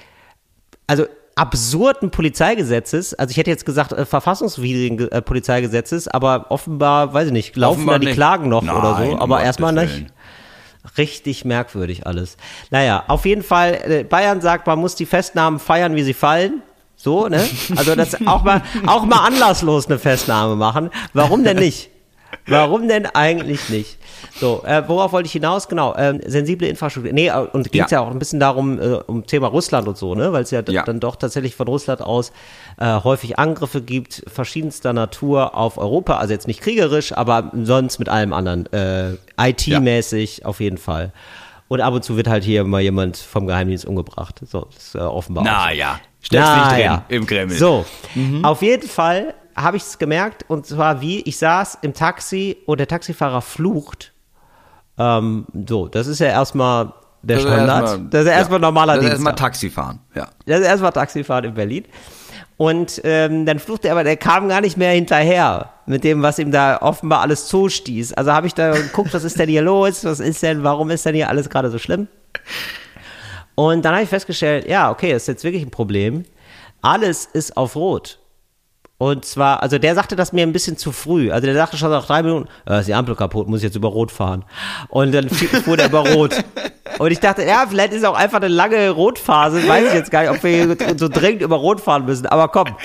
also 0.90 1.06
absurden 1.36 2.10
Polizeigesetzes, 2.10 3.14
also 3.14 3.32
ich 3.32 3.38
hätte 3.38 3.52
jetzt 3.52 3.66
gesagt 3.66 3.94
äh, 3.94 4.06
verfassungswidrigen 4.06 5.10
äh, 5.12 5.22
Polizeigesetzes, 5.22 6.08
aber 6.08 6.48
offenbar, 6.50 7.14
weiß 7.14 7.28
ich 7.28 7.34
nicht, 7.34 7.56
laufen 7.56 7.78
Offenbar 7.78 7.96
da 7.96 8.00
die 8.00 8.06
nicht. 8.08 8.16
Klagen 8.16 8.50
noch 8.50 8.64
oder 8.64 8.94
Nein, 8.94 9.10
so, 9.10 9.14
um 9.14 9.22
aber 9.22 9.44
erstmal 9.44 9.72
nicht. 9.72 10.08
Richtig 10.98 11.46
merkwürdig 11.46 12.08
alles. 12.08 12.38
Naja, 12.72 13.04
auf 13.08 13.26
jeden 13.26 13.44
Fall, 13.44 13.80
äh, 13.86 14.04
Bayern 14.04 14.42
sagt, 14.42 14.66
man 14.66 14.80
muss 14.80 14.96
die 14.96 15.06
Festnahmen 15.06 15.60
feiern, 15.60 15.96
wie 15.96 16.04
sie 16.04 16.14
fallen. 16.16 16.64
So, 16.96 17.28
ne? 17.28 17.48
Also 17.76 17.96
das 17.96 18.16
auch 18.26 18.44
mal, 18.44 18.64
auch 18.88 19.06
mal 19.06 19.26
anlasslos 19.26 19.86
eine 19.86 20.00
Festnahme 20.00 20.56
machen. 20.56 20.90
Warum 21.14 21.44
denn 21.44 21.58
nicht? 21.58 21.92
Warum 22.50 22.88
denn 22.88 23.06
eigentlich 23.08 23.70
nicht? 23.70 23.98
So, 24.36 24.64
äh, 24.66 24.84
worauf 24.88 25.12
wollte 25.12 25.28
ich 25.28 25.32
hinaus? 25.34 25.68
Genau, 25.68 25.96
ähm, 25.98 26.20
sensible 26.26 26.68
Infrastruktur. 26.68 27.14
Nee, 27.14 27.28
äh, 27.28 27.34
und 27.52 27.72
ging 27.72 27.84
es 27.84 27.92
ja. 27.92 28.00
Ja. 28.02 28.06
auch 28.08 28.12
ein 28.12 28.20
bisschen 28.20 28.40
darum, 28.40 28.80
äh, 28.80 28.96
um 29.08 29.26
Thema 29.26 29.48
Russland 29.48 29.88
und 29.88 29.98
so, 29.98 30.16
ne? 30.16 30.32
Weil 30.34 30.44
es 30.44 30.52
ja, 30.52 30.62
Ja. 30.68 30.84
dann 30.84 31.00
doch 31.00 31.16
tatsächlich 31.16 31.56
von 31.56 31.68
Russland 31.68 32.02
aus 32.02 32.32
äh, 32.78 33.00
häufig 33.04 33.38
Angriffe 33.40 33.82
gibt, 33.82 34.24
verschiedenster 34.28 34.94
Natur 34.94 35.56
auf 35.56 35.78
Europa. 35.78 36.18
Also 36.18 36.34
jetzt 36.34 36.48
nicht 36.48 36.62
kriegerisch, 36.62 37.14
aber 37.16 37.52
sonst 37.64 38.00
mit 38.00 38.10
allem 38.10 38.34
anderen. 38.34 38.66
Äh, 38.74 39.14
IT-mäßig 39.38 40.46
auf 40.46 40.60
jeden 40.60 40.78
Fall. 40.78 41.12
Und 41.68 41.82
ab 41.82 41.94
und 41.94 42.04
zu 42.04 42.18
wird 42.18 42.28
halt 42.28 42.44
hier 42.44 42.64
mal 42.64 42.82
jemand 42.82 43.18
vom 43.18 43.46
Geheimdienst 43.46 43.86
umgebracht. 43.86 44.42
So, 44.46 44.68
das 44.74 44.88
ist 44.88 44.96
äh, 44.96 45.00
offenbar. 45.00 45.44
Naja, 45.44 46.00
steckst 46.22 46.48
nicht 46.56 46.66
drin 46.72 46.78
Naja. 46.78 47.06
im 47.10 47.26
Kreml. 47.28 47.54
So, 47.56 47.86
auf 48.42 48.62
jeden 48.64 48.88
Fall 48.90 49.36
habe 49.62 49.78
ich 49.78 49.84
es 49.84 49.98
gemerkt 49.98 50.46
und 50.48 50.66
zwar 50.66 51.02
wie, 51.02 51.22
ich 51.22 51.38
saß 51.38 51.80
im 51.82 51.94
Taxi 51.94 52.58
und 52.66 52.80
der 52.80 52.88
Taxifahrer 52.88 53.42
flucht. 53.42 54.14
Ähm, 54.98 55.46
so, 55.68 55.88
das 55.88 56.08
ist 56.08 56.20
ja 56.20 56.28
erstmal 56.28 56.94
der 57.22 57.38
Das 57.38 57.46
ist 57.46 57.52
Standard. 57.52 57.82
erstmal- 57.84 58.10
das 58.10 58.22
ist 58.22 58.28
ja 58.28 58.34
erstmal 58.34 58.60
normaler 58.60 58.96
Das 58.96 59.06
ist 59.06 59.12
erstmal 59.12 59.36
Taxifahren, 59.36 60.00
ja. 60.16 60.28
Das 60.46 60.60
ist 60.60 60.66
erstmal 60.68 60.92
Taxifahren 60.94 61.46
in 61.46 61.54
Berlin. 61.54 61.86
Und 62.58 63.00
ähm, 63.06 63.46
dann 63.46 63.60
fluchte 63.60 63.88
er, 63.88 63.94
aber 63.94 64.04
der 64.04 64.18
kam 64.18 64.50
gar 64.50 64.60
nicht 64.60 64.76
mehr 64.76 64.92
hinterher 64.92 65.70
mit 65.86 66.04
dem, 66.04 66.22
was 66.22 66.40
ihm 66.40 66.52
da 66.52 66.82
offenbar 66.82 67.22
alles 67.22 67.48
zustieß. 67.48 68.14
Also 68.14 68.34
habe 68.34 68.48
ich 68.48 68.54
da 68.54 68.72
geguckt, 68.72 69.14
was 69.14 69.24
ist 69.24 69.40
denn 69.40 69.48
hier 69.48 69.62
los? 69.62 70.04
Was 70.04 70.20
ist 70.20 70.44
denn, 70.44 70.62
warum 70.64 70.90
ist 70.90 71.06
denn 71.06 71.16
hier 71.16 71.30
alles 71.30 71.50
gerade 71.50 71.70
so 71.72 71.78
schlimm? 71.78 72.10
Und 73.56 73.84
dann 73.86 73.94
habe 73.94 74.04
ich 74.04 74.10
festgestellt, 74.10 74.68
ja, 74.68 74.92
okay, 74.92 75.14
das 75.14 75.24
ist 75.24 75.28
jetzt 75.28 75.44
wirklich 75.46 75.64
ein 75.64 75.72
Problem. 75.72 76.26
Alles 76.82 77.26
ist 77.26 77.56
auf 77.58 77.76
Rot. 77.76 78.19
Und 79.00 79.24
zwar, 79.24 79.64
also 79.64 79.78
der 79.78 79.96
sagte 79.96 80.18
das 80.18 80.34
mir 80.34 80.44
ein 80.44 80.52
bisschen 80.52 80.76
zu 80.76 80.92
früh. 80.92 81.32
Also 81.32 81.46
der 81.46 81.56
sagte 81.56 81.78
schon 81.78 81.90
nach 81.90 82.06
drei 82.06 82.22
Minuten, 82.22 82.50
äh, 82.68 82.82
ist 82.82 82.88
die 82.88 82.94
Ampel 82.94 83.16
kaputt, 83.16 83.48
muss 83.48 83.60
ich 83.60 83.64
jetzt 83.64 83.78
über 83.78 83.88
Rot 83.88 84.12
fahren. 84.12 84.44
Und 84.90 85.14
dann 85.14 85.30
fuhr 85.30 85.78
der 85.78 85.86
über 85.88 86.06
Rot. 86.10 86.36
Und 87.00 87.10
ich 87.10 87.22
dachte, 87.22 87.44
ja, 87.46 87.66
vielleicht 87.68 87.94
ist 87.94 88.06
auch 88.06 88.16
einfach 88.16 88.42
eine 88.42 88.50
lange 88.50 88.90
Rotphase. 88.90 89.66
Weiß 89.66 89.88
ich 89.88 89.94
jetzt 89.94 90.12
gar 90.12 90.24
nicht, 90.24 90.32
ob 90.32 90.44
wir 90.44 90.76
so 90.98 91.08
dringend 91.08 91.42
über 91.42 91.56
Rot 91.56 91.80
fahren 91.80 92.04
müssen. 92.04 92.26
Aber 92.26 92.50
komm, 92.50 92.76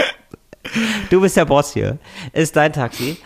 du 1.10 1.20
bist 1.20 1.36
der 1.36 1.46
Boss 1.46 1.72
hier. 1.72 1.98
Ist 2.32 2.54
dein 2.54 2.72
Taxi. 2.72 3.16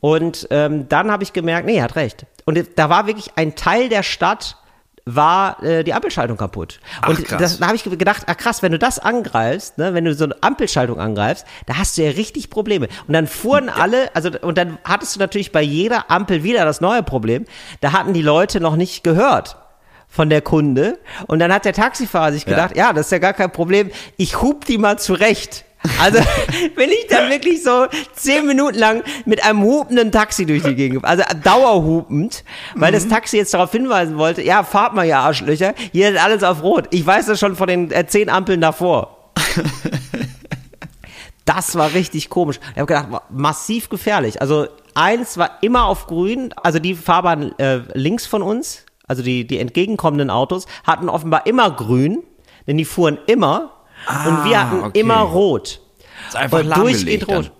Und 0.00 0.46
ähm, 0.50 0.90
dann 0.90 1.10
habe 1.10 1.22
ich 1.22 1.32
gemerkt, 1.32 1.66
nee, 1.66 1.78
er 1.78 1.84
hat 1.84 1.96
recht. 1.96 2.26
Und 2.44 2.62
da 2.76 2.90
war 2.90 3.06
wirklich 3.06 3.30
ein 3.36 3.56
Teil 3.56 3.88
der 3.88 4.02
Stadt, 4.02 4.58
war 5.06 5.62
äh, 5.62 5.84
die 5.84 5.94
Ampelschaltung 5.94 6.36
kaputt. 6.36 6.80
Und 7.06 7.24
krass. 7.24 7.40
das, 7.40 7.58
da 7.60 7.68
habe 7.68 7.76
ich 7.76 7.84
gedacht, 7.84 8.24
ah 8.26 8.34
krass, 8.34 8.62
wenn 8.62 8.72
du 8.72 8.78
das 8.78 8.98
angreifst, 8.98 9.78
ne, 9.78 9.94
wenn 9.94 10.04
du 10.04 10.12
so 10.14 10.24
eine 10.24 10.34
Ampelschaltung 10.42 10.98
angreifst, 10.98 11.46
da 11.66 11.78
hast 11.78 11.96
du 11.96 12.02
ja 12.02 12.10
richtig 12.10 12.50
Probleme. 12.50 12.88
Und 13.06 13.14
dann 13.14 13.28
fuhren 13.28 13.68
alle, 13.68 14.14
also 14.14 14.30
und 14.42 14.58
dann 14.58 14.78
hattest 14.82 15.14
du 15.14 15.20
natürlich 15.20 15.52
bei 15.52 15.62
jeder 15.62 16.10
Ampel 16.10 16.42
wieder 16.42 16.64
das 16.64 16.80
neue 16.80 17.04
Problem. 17.04 17.44
Da 17.80 17.92
hatten 17.92 18.14
die 18.14 18.22
Leute 18.22 18.60
noch 18.60 18.74
nicht 18.74 19.04
gehört 19.04 19.56
von 20.08 20.28
der 20.28 20.42
Kunde. 20.42 20.98
Und 21.28 21.38
dann 21.38 21.52
hat 21.52 21.64
der 21.64 21.72
Taxifahrer 21.72 22.32
sich 22.32 22.44
gedacht, 22.44 22.76
ja, 22.76 22.92
das 22.92 23.06
ist 23.06 23.12
ja 23.12 23.18
gar 23.18 23.32
kein 23.32 23.52
Problem, 23.52 23.92
ich 24.16 24.42
hub 24.42 24.64
die 24.64 24.78
mal 24.78 24.98
zurecht. 24.98 25.65
Also 26.00 26.18
bin 26.76 26.90
ich 26.90 27.06
dann 27.08 27.30
wirklich 27.30 27.62
so 27.62 27.86
zehn 28.14 28.46
Minuten 28.46 28.78
lang 28.78 29.02
mit 29.24 29.44
einem 29.44 29.62
hupenden 29.62 30.12
Taxi 30.12 30.46
durch 30.46 30.62
die 30.62 30.74
Gegend, 30.74 31.04
also 31.04 31.22
dauerhupend, 31.42 32.44
weil 32.74 32.92
das 32.92 33.08
Taxi 33.08 33.36
jetzt 33.36 33.54
darauf 33.54 33.72
hinweisen 33.72 34.18
wollte, 34.18 34.42
ja, 34.42 34.64
fahrt 34.64 34.94
mal, 34.94 35.06
ihr 35.06 35.18
Arschlöcher, 35.18 35.74
hier 35.92 36.10
ist 36.10 36.22
alles 36.22 36.42
auf 36.42 36.62
Rot. 36.62 36.88
Ich 36.90 37.06
weiß 37.06 37.26
das 37.26 37.38
schon 37.38 37.56
von 37.56 37.68
den 37.68 37.90
äh, 37.90 38.06
zehn 38.06 38.28
Ampeln 38.28 38.60
davor. 38.60 39.32
Das 41.46 41.76
war 41.76 41.94
richtig 41.94 42.28
komisch. 42.28 42.58
Ich 42.72 42.78
habe 42.80 42.86
gedacht, 42.86 43.06
massiv 43.30 43.88
gefährlich. 43.88 44.42
Also 44.42 44.66
eins 44.94 45.38
war 45.38 45.62
immer 45.62 45.84
auf 45.84 46.08
grün, 46.08 46.52
also 46.56 46.80
die 46.80 46.96
Fahrbahn 46.96 47.56
äh, 47.58 47.82
links 47.94 48.26
von 48.26 48.42
uns, 48.42 48.84
also 49.06 49.22
die, 49.22 49.46
die 49.46 49.60
entgegenkommenden 49.60 50.28
Autos, 50.28 50.66
hatten 50.84 51.08
offenbar 51.08 51.46
immer 51.46 51.70
grün, 51.70 52.24
denn 52.66 52.76
die 52.76 52.84
fuhren 52.84 53.18
immer 53.28 53.75
und 54.26 54.44
wir 54.44 54.60
hatten 54.60 54.80
okay. 54.84 55.00
immer 55.00 55.20
rot. 55.20 55.80
Ist 56.28 56.36
einfach 56.36 56.60
Und 56.60 56.76
durchgehend 56.76 57.28
dann. 57.28 57.36
rot. 57.36 57.52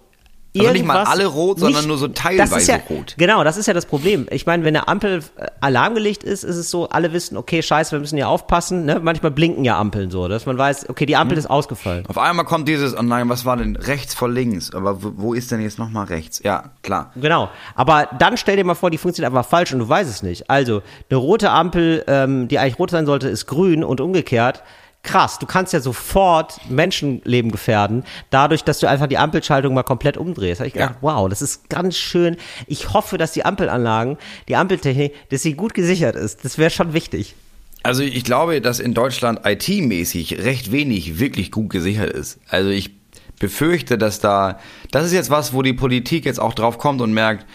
Also 0.58 0.72
nicht 0.72 0.86
mal 0.86 1.04
alle 1.04 1.26
rot, 1.26 1.58
sondern 1.58 1.82
nicht- 1.82 1.88
nur 1.88 1.98
so 1.98 2.08
das 2.08 2.18
teilweise 2.22 2.72
ja, 2.72 2.78
rot. 2.88 3.14
Genau, 3.18 3.44
das 3.44 3.58
ist 3.58 3.66
ja 3.66 3.74
das 3.74 3.84
Problem. 3.84 4.26
Ich 4.30 4.46
meine, 4.46 4.64
wenn 4.64 4.74
eine 4.74 4.88
Ampel 4.88 5.22
äh, 5.36 5.46
alarmgelegt 5.60 6.24
ist, 6.24 6.44
ist 6.44 6.56
es 6.56 6.70
so, 6.70 6.88
alle 6.88 7.12
wissen, 7.12 7.36
okay, 7.36 7.62
scheiße, 7.62 7.92
wir 7.92 7.98
müssen 7.98 8.16
hier 8.16 8.28
aufpassen. 8.28 8.86
Ne? 8.86 8.98
Manchmal 9.00 9.32
blinken 9.32 9.64
ja 9.64 9.78
Ampeln 9.78 10.10
so, 10.10 10.28
dass 10.28 10.46
man 10.46 10.56
weiß, 10.56 10.88
okay, 10.88 11.04
die. 11.04 11.16
Ampel 11.16 11.36
ist 11.36 11.48
ausgefallen. 11.48 12.06
Auf 12.08 12.18
einmal 12.18 12.44
kommt 12.44 12.68
dieses, 12.68 12.96
oh 12.96 13.02
nein, 13.02 13.28
was 13.28 13.44
war 13.44 13.56
denn 13.56 13.76
rechts 13.76 14.14
vor 14.14 14.28
links? 14.30 14.74
Aber 14.74 15.02
wo, 15.02 15.12
wo 15.16 15.34
ist 15.34 15.50
denn 15.50 15.60
jetzt 15.60 15.78
nochmal 15.78 16.06
rechts? 16.06 16.40
Ja, 16.42 16.70
klar. 16.82 17.10
Genau. 17.16 17.50
Aber 17.74 18.08
dann 18.18 18.36
stell 18.36 18.56
dir 18.56 18.64
mal 18.64 18.74
vor, 18.74 18.90
die 18.90 18.98
funktioniert 18.98 19.32
einfach 19.34 19.48
falsch 19.48 19.72
und 19.72 19.80
du 19.80 19.88
weißt 19.88 20.08
es 20.08 20.22
nicht. 20.22 20.48
Also, 20.48 20.80
eine 21.10 21.18
rote 21.18 21.50
Ampel, 21.50 22.04
ähm, 22.06 22.48
die 22.48 22.58
eigentlich 22.58 22.78
rot 22.78 22.90
sein 22.90 23.04
sollte, 23.06 23.28
ist 23.28 23.44
grün 23.46 23.84
und 23.84 24.00
umgekehrt. 24.00 24.62
Krass, 25.06 25.38
du 25.38 25.46
kannst 25.46 25.72
ja 25.72 25.78
sofort 25.80 26.58
Menschenleben 26.68 27.52
gefährden, 27.52 28.02
dadurch, 28.30 28.64
dass 28.64 28.80
du 28.80 28.88
einfach 28.88 29.06
die 29.06 29.18
Ampelschaltung 29.18 29.72
mal 29.72 29.84
komplett 29.84 30.16
umdrehst. 30.16 30.58
Habe 30.58 30.66
ich 30.66 30.74
gedacht, 30.74 30.96
wow, 31.00 31.28
das 31.28 31.42
ist 31.42 31.70
ganz 31.70 31.96
schön. 31.96 32.36
Ich 32.66 32.92
hoffe, 32.92 33.16
dass 33.16 33.30
die 33.30 33.44
Ampelanlagen, 33.44 34.18
die 34.48 34.56
Ampeltechnik, 34.56 35.14
dass 35.30 35.42
sie 35.42 35.54
gut 35.54 35.74
gesichert 35.74 36.16
ist. 36.16 36.44
Das 36.44 36.58
wäre 36.58 36.70
schon 36.70 36.92
wichtig. 36.92 37.36
Also 37.84 38.02
ich 38.02 38.24
glaube, 38.24 38.60
dass 38.60 38.80
in 38.80 38.94
Deutschland 38.94 39.42
IT-mäßig 39.44 40.38
recht 40.42 40.72
wenig 40.72 41.20
wirklich 41.20 41.52
gut 41.52 41.70
gesichert 41.70 42.10
ist. 42.10 42.40
Also 42.48 42.70
ich 42.70 42.90
befürchte, 43.38 43.98
dass 43.98 44.18
da, 44.18 44.58
das 44.90 45.06
ist 45.06 45.12
jetzt 45.12 45.30
was, 45.30 45.52
wo 45.52 45.62
die 45.62 45.72
Politik 45.72 46.24
jetzt 46.24 46.40
auch 46.40 46.52
drauf 46.52 46.78
kommt 46.78 47.00
und 47.00 47.12
merkt, 47.12 47.46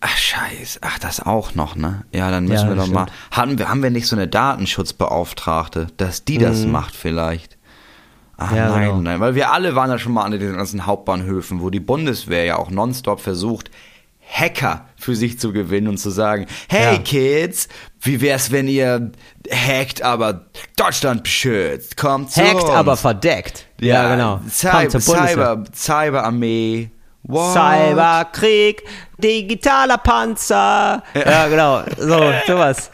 ach 0.00 0.16
scheiß, 0.16 0.78
ach 0.82 0.98
das 0.98 1.20
auch 1.20 1.54
noch, 1.54 1.74
ne? 1.76 2.04
Ja, 2.12 2.30
dann 2.30 2.44
müssen 2.44 2.64
Ja, 2.64 2.68
wir 2.70 2.76
doch 2.76 2.84
das 2.84 2.92
mal, 2.92 3.06
haben 3.30 3.58
wir, 3.58 3.68
haben 3.68 3.82
wir 3.82 3.90
nicht 3.90 4.06
so 4.06 4.16
eine 4.16 4.28
Datenschutzbeauftragte, 4.28 5.88
dass 5.96 6.24
die 6.24 6.38
das 6.38 6.64
macht 6.66 6.94
vielleicht? 6.94 7.56
Ach 8.36 8.50
Mhm. 8.50 8.56
Ja, 8.56 8.68
nein, 8.68 8.88
genau. 8.88 9.00
nein, 9.00 9.20
weil 9.20 9.34
wir 9.34 9.50
alle 9.52 9.74
waren 9.74 9.90
ja 9.90 9.98
schon 9.98 10.12
mal 10.12 10.24
an 10.24 10.32
den 10.32 10.56
ganzen 10.56 10.84
Hauptbahnhöfen, 10.86 11.60
wo 11.60 11.70
die 11.70 11.80
Bundeswehr 11.80 12.44
ja 12.44 12.56
auch 12.56 12.70
nonstop 12.70 13.20
versucht, 13.20 13.70
Hacker 14.28 14.86
für 14.96 15.14
sich 15.14 15.38
zu 15.38 15.52
gewinnen 15.52 15.86
und 15.88 15.98
zu 15.98 16.10
sagen, 16.10 16.46
hey 16.68 16.96
Ja. 16.96 16.98
Kids, 17.00 17.68
wie 18.00 18.20
wär's, 18.20 18.50
wenn 18.50 18.66
ihr 18.68 19.12
hackt, 19.50 20.02
aber 20.02 20.46
Deutschland 20.76 21.22
beschützt, 21.22 21.96
kommt 21.96 22.32
zu 22.32 22.42
Hackt, 22.42 22.62
uns. 22.64 22.70
aber 22.70 22.96
verdeckt. 22.96 23.66
Ja, 23.80 24.12
genau. 24.14 24.40
Cyber, 24.50 24.78
Kommt 24.88 24.90
zur 24.90 25.14
Bundeswehr. 25.14 25.62
Cyber, 25.62 25.64
Cyberarmee. 25.74 26.90
What? 27.28 27.52
Cyberkrieg, 27.54 28.82
digitaler 29.18 29.98
Panzer. 29.98 31.02
Ja, 31.14 31.48
genau. 31.48 31.82
So, 31.96 32.32
sowas. 32.46 32.90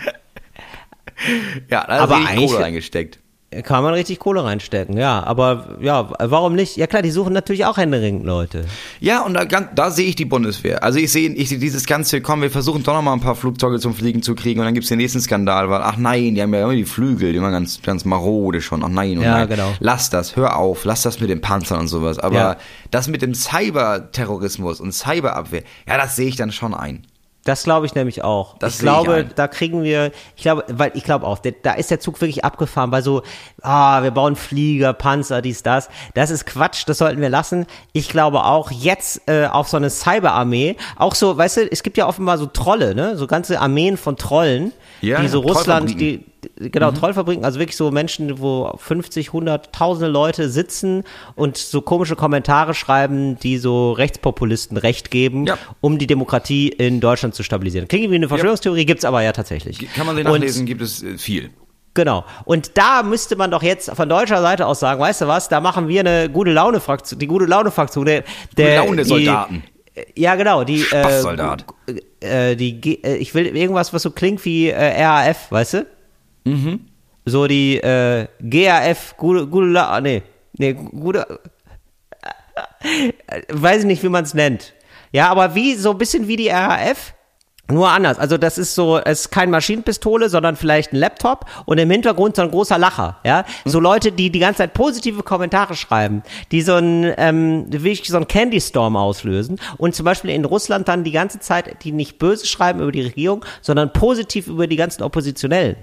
Ja, 1.70 1.84
da 1.86 1.98
Aber 2.02 2.14
ist 2.14 2.20
richtig 2.20 2.30
eigentlich- 2.30 2.50
Kohle 2.50 2.64
reingesteckt. 2.64 3.18
Kann 3.64 3.82
man 3.82 3.92
richtig 3.94 4.18
Kohle 4.18 4.42
reinstecken, 4.44 4.96
ja. 4.96 5.22
Aber 5.24 5.76
ja, 5.80 6.10
warum 6.18 6.54
nicht? 6.54 6.76
Ja 6.76 6.86
klar, 6.86 7.02
die 7.02 7.10
suchen 7.10 7.32
natürlich 7.32 7.64
auch 7.66 7.76
händeringend 7.76 8.24
Leute. 8.24 8.64
Ja, 9.00 9.22
und 9.22 9.34
da, 9.34 9.44
da 9.44 9.90
sehe 9.90 10.06
ich 10.06 10.16
die 10.16 10.24
Bundeswehr. 10.24 10.82
Also 10.82 10.98
ich 10.98 11.12
sehe 11.12 11.28
ich 11.30 11.48
sehe 11.50 11.58
dieses 11.58 11.86
ganze, 11.86 12.20
komm, 12.20 12.42
wir 12.42 12.50
versuchen 12.50 12.82
doch 12.82 12.94
noch 12.94 13.02
mal 13.02 13.12
ein 13.12 13.20
paar 13.20 13.34
Flugzeuge 13.34 13.78
zum 13.78 13.94
Fliegen 13.94 14.22
zu 14.22 14.34
kriegen 14.34 14.60
und 14.60 14.64
dann 14.66 14.74
gibt's 14.74 14.88
den 14.88 14.98
nächsten 14.98 15.20
Skandal, 15.20 15.68
weil, 15.68 15.82
ach 15.82 15.96
nein, 15.96 16.34
die 16.34 16.42
haben 16.42 16.54
ja 16.54 16.62
immer 16.64 16.74
die 16.74 16.84
Flügel, 16.84 17.32
die 17.32 17.38
immer 17.38 17.50
ganz, 17.50 17.82
ganz 17.82 18.04
marode 18.04 18.60
schon. 18.62 18.82
Ach 18.82 18.88
nein, 18.88 19.18
und 19.18 19.24
Ja, 19.24 19.38
nein. 19.40 19.48
genau. 19.48 19.72
Lass 19.80 20.08
das, 20.10 20.36
hör 20.36 20.56
auf, 20.56 20.84
lass 20.84 21.02
das 21.02 21.20
mit 21.20 21.28
den 21.28 21.40
Panzern 21.40 21.80
und 21.80 21.88
sowas. 21.88 22.18
Aber 22.18 22.36
Ja. 22.36 22.56
das 22.90 23.08
mit 23.08 23.22
dem 23.22 23.34
Cyberterrorismus 23.34 24.80
und 24.80 24.92
Cyberabwehr, 24.92 25.62
ja, 25.86 25.96
das 25.98 26.16
sehe 26.16 26.28
ich 26.28 26.36
dann 26.36 26.52
schon 26.52 26.74
ein. 26.74 27.06
Das 27.44 27.64
glaube 27.64 27.86
ich 27.86 27.94
nämlich 27.94 28.22
auch. 28.22 28.56
Das 28.58 28.74
ich 28.74 28.78
ich 28.78 28.82
glaube, 28.82 29.14
ein. 29.14 29.30
da 29.34 29.48
kriegen 29.48 29.82
wir, 29.82 30.12
ich 30.36 30.42
glaube, 30.42 30.64
weil 30.68 30.92
ich 30.94 31.02
glaube 31.02 31.26
auch, 31.26 31.38
der, 31.38 31.52
da 31.62 31.72
ist 31.72 31.90
der 31.90 31.98
Zug 31.98 32.20
wirklich 32.20 32.44
abgefahren, 32.44 32.92
weil 32.92 33.02
so, 33.02 33.22
ah, 33.62 34.02
wir 34.02 34.12
bauen 34.12 34.36
Flieger, 34.36 34.92
Panzer, 34.92 35.42
dies, 35.42 35.62
das. 35.62 35.88
Das 36.14 36.30
ist 36.30 36.46
Quatsch, 36.46 36.84
das 36.86 36.98
sollten 36.98 37.20
wir 37.20 37.30
lassen. 37.30 37.66
Ich 37.92 38.08
glaube 38.08 38.44
auch 38.44 38.70
jetzt 38.70 39.22
äh, 39.28 39.46
auf 39.46 39.68
so 39.68 39.76
eine 39.76 39.90
Cyberarmee, 39.90 40.76
auch 40.96 41.16
so, 41.16 41.36
weißt 41.36 41.56
du, 41.56 41.72
es 41.72 41.82
gibt 41.82 41.96
ja 41.96 42.06
offenbar 42.06 42.38
so 42.38 42.46
Trolle, 42.46 42.94
ne, 42.94 43.16
so 43.16 43.26
ganze 43.26 43.60
Armeen 43.60 43.96
von 43.96 44.16
Trollen, 44.16 44.72
Ja, 45.00 45.20
die 45.20 45.28
so 45.28 45.40
Russland, 45.40 45.98
die, 45.98 46.24
genau, 46.70 46.90
Trollfabriken, 46.92 47.44
also 47.44 47.58
wirklich 47.58 47.76
so 47.76 47.90
Menschen, 47.90 48.38
wo 48.40 48.72
50, 48.76 49.28
100, 49.28 49.72
tausende 49.74 50.08
Leute 50.10 50.48
sitzen 50.48 51.04
und 51.34 51.56
so 51.56 51.80
komische 51.80 52.14
Kommentare 52.16 52.74
schreiben, 52.74 53.38
die 53.38 53.58
so 53.58 53.92
Rechtspopulisten 53.92 54.76
Recht 54.76 55.10
geben, 55.10 55.46
Ja. 55.46 55.58
um 55.80 55.98
die 55.98 56.06
Demokratie 56.06 56.68
in 56.68 57.00
Deutschland 57.00 57.34
zu 57.34 57.42
stabilisieren. 57.42 57.88
Klingt 57.88 58.10
wie 58.10 58.14
eine 58.16 58.28
Verschwörungstheorie, 58.28 58.84
gibt's 58.86 59.04
aber 59.04 59.22
ja 59.22 59.32
tatsächlich. 59.32 59.78
Kann 59.94 60.06
man 60.06 60.16
den 60.16 60.26
Und- 60.26 60.32
nachlesen, 60.34 60.66
gibt 60.66 60.82
es 60.82 61.02
äh, 61.02 61.18
viel. 61.18 61.50
Genau. 61.94 62.24
Und 62.46 62.78
da 62.78 63.02
müsste 63.02 63.36
man 63.36 63.50
doch 63.50 63.62
jetzt 63.62 63.90
von 63.94 64.08
deutscher 64.08 64.40
Seite 64.40 64.66
aus 64.66 64.80
sagen, 64.80 64.98
weißt 65.00 65.20
du 65.20 65.26
was, 65.26 65.50
da 65.50 65.60
machen 65.60 65.88
wir 65.88 66.00
eine 66.00 66.30
gute 66.30 66.50
Laune-Fraktion, 66.52 67.18
die 67.18 67.26
gute 67.26 67.44
Laune-Fraktion, 67.44 68.06
der, 68.06 68.24
der 68.56 68.76
Laune-Soldaten. 68.84 69.62
Die, 70.16 70.22
ja, 70.22 70.34
genau, 70.36 70.64
die, 70.64 70.80
äh, 70.80 70.84
Spaßsoldat. 70.84 71.66
äh, 72.20 72.56
die, 72.56 72.80
G- 72.80 73.00
äh, 73.04 73.16
ich 73.16 73.34
will 73.34 73.54
irgendwas, 73.54 73.92
was 73.92 74.00
so 74.00 74.10
klingt 74.10 74.42
wie 74.46 74.68
äh, 74.70 75.04
RAF, 75.04 75.52
weißt 75.52 75.74
du? 75.74 75.86
Mhm. 76.44 76.80
So 77.24 77.46
die 77.46 77.76
äh, 77.76 78.26
GAF, 78.40 79.16
gute, 79.16 79.46
gute, 79.46 80.00
nee, 80.02 80.22
nee, 80.58 80.72
gute, 80.72 81.40
äh, 82.80 83.42
weiß 83.48 83.80
ich 83.80 83.86
nicht, 83.86 84.02
wie 84.02 84.08
man 84.08 84.24
es 84.24 84.34
nennt. 84.34 84.74
Ja, 85.12 85.28
aber 85.28 85.54
wie, 85.54 85.74
so 85.74 85.90
ein 85.92 85.98
bisschen 85.98 86.26
wie 86.26 86.36
die 86.36 86.48
RAF, 86.48 87.14
nur 87.70 87.90
anders. 87.90 88.18
Also 88.18 88.38
das 88.38 88.58
ist 88.58 88.74
so, 88.74 88.98
es 88.98 89.20
ist 89.20 89.30
kein 89.30 89.50
Maschinenpistole, 89.50 90.28
sondern 90.28 90.56
vielleicht 90.56 90.92
ein 90.92 90.96
Laptop 90.96 91.46
und 91.64 91.78
im 91.78 91.90
Hintergrund 91.90 92.36
so 92.36 92.42
ein 92.42 92.50
großer 92.50 92.76
Lacher. 92.76 93.18
Ja, 93.24 93.44
so 93.64 93.78
Leute, 93.78 94.12
die 94.12 94.30
die 94.30 94.40
ganze 94.40 94.58
Zeit 94.58 94.74
positive 94.74 95.22
Kommentare 95.22 95.74
schreiben, 95.74 96.22
die 96.50 96.62
so 96.62 96.74
ein 96.74 97.14
ähm, 97.16 97.66
wirklich 97.68 98.08
so 98.08 98.16
ein 98.16 98.26
Candy 98.26 98.60
Storm 98.60 98.96
auslösen 98.96 99.60
und 99.78 99.94
zum 99.94 100.04
Beispiel 100.04 100.30
in 100.30 100.44
Russland 100.44 100.88
dann 100.88 101.04
die 101.04 101.12
ganze 101.12 101.40
Zeit, 101.40 101.84
die 101.84 101.92
nicht 101.92 102.18
böse 102.18 102.46
schreiben 102.46 102.80
über 102.80 102.92
die 102.92 103.02
Regierung, 103.02 103.44
sondern 103.60 103.92
positiv 103.92 104.48
über 104.48 104.66
die 104.66 104.76
ganzen 104.76 105.02
Oppositionellen. 105.02 105.76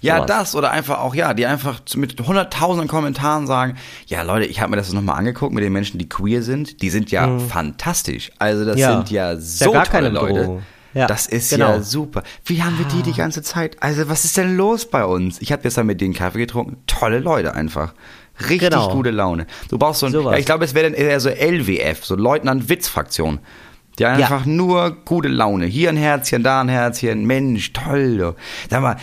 Ja, 0.00 0.16
Sowas. 0.16 0.26
das 0.28 0.54
oder 0.54 0.70
einfach 0.70 1.00
auch, 1.00 1.14
ja, 1.14 1.34
die 1.34 1.46
einfach 1.46 1.80
mit 1.96 2.18
hunderttausenden 2.20 2.88
Kommentaren 2.88 3.46
sagen, 3.46 3.76
ja 4.06 4.22
Leute, 4.22 4.46
ich 4.46 4.60
habe 4.60 4.70
mir 4.70 4.76
das 4.76 4.92
nochmal 4.92 5.18
angeguckt 5.18 5.52
mit 5.54 5.62
den 5.62 5.72
Menschen, 5.72 5.98
die 5.98 6.08
queer 6.08 6.42
sind, 6.42 6.80
die 6.82 6.90
sind 6.90 7.10
ja 7.10 7.38
fantastisch. 7.38 8.30
Also 8.38 8.64
das 8.64 8.76
Mhm. 8.76 8.80
Ja. 8.80 8.96
sind 8.96 9.10
ja 9.10 9.32
ja 9.32 9.38
so 9.40 9.72
gar 9.72 9.84
tolle 9.84 9.90
keine 10.04 10.08
Leute. 10.10 10.34
Bedrohung. 10.40 10.62
Ja, 10.94 11.06
das 11.06 11.26
ist 11.26 11.50
genau. 11.50 11.72
ja 11.72 11.82
super. 11.82 12.22
Wie 12.46 12.62
haben 12.62 12.78
wir 12.78 12.86
die 12.86 13.02
die 13.02 13.12
ganze 13.12 13.42
Zeit? 13.42 13.76
Also 13.82 14.08
was 14.08 14.24
ist 14.24 14.36
denn 14.38 14.56
los 14.56 14.86
bei 14.88 15.04
uns? 15.04 15.42
Ich 15.42 15.52
habe 15.52 15.60
gestern 15.62 15.84
mit 15.86 16.00
denen 16.00 16.14
Kaffee 16.14 16.38
getrunken. 16.38 16.78
Tolle 16.86 17.18
Leute 17.18 17.54
einfach. 17.54 17.92
Richtig 18.48 18.70
Genau. 18.70 18.88
gute 18.94 19.10
Laune. 19.10 19.46
Du 19.68 19.76
brauchst 19.78 20.00
so 20.00 20.06
ein, 20.06 20.12
Sowas. 20.12 20.32
ja, 20.32 20.38
ich 20.38 20.46
glaube, 20.46 20.64
es 20.64 20.74
wäre 20.74 20.90
dann 20.90 20.94
eher 20.94 21.20
so 21.20 21.28
LWF, 21.28 22.04
so 22.04 22.16
Leutnant-Witz-Fraktion. 22.16 23.40
Die 23.98 24.06
haben 24.06 24.16
einfach 24.22 24.44
nur 24.46 24.90
gute 25.04 25.28
Laune. 25.28 25.64
Hier 25.66 25.88
ein 25.88 25.96
Herzchen, 25.96 26.42
da 26.42 26.60
ein 26.60 26.68
Herzchen. 26.68 27.24
Mensch, 27.26 27.72
toll. 27.72 28.34
Sag 28.70 28.82
mal, 28.82 28.96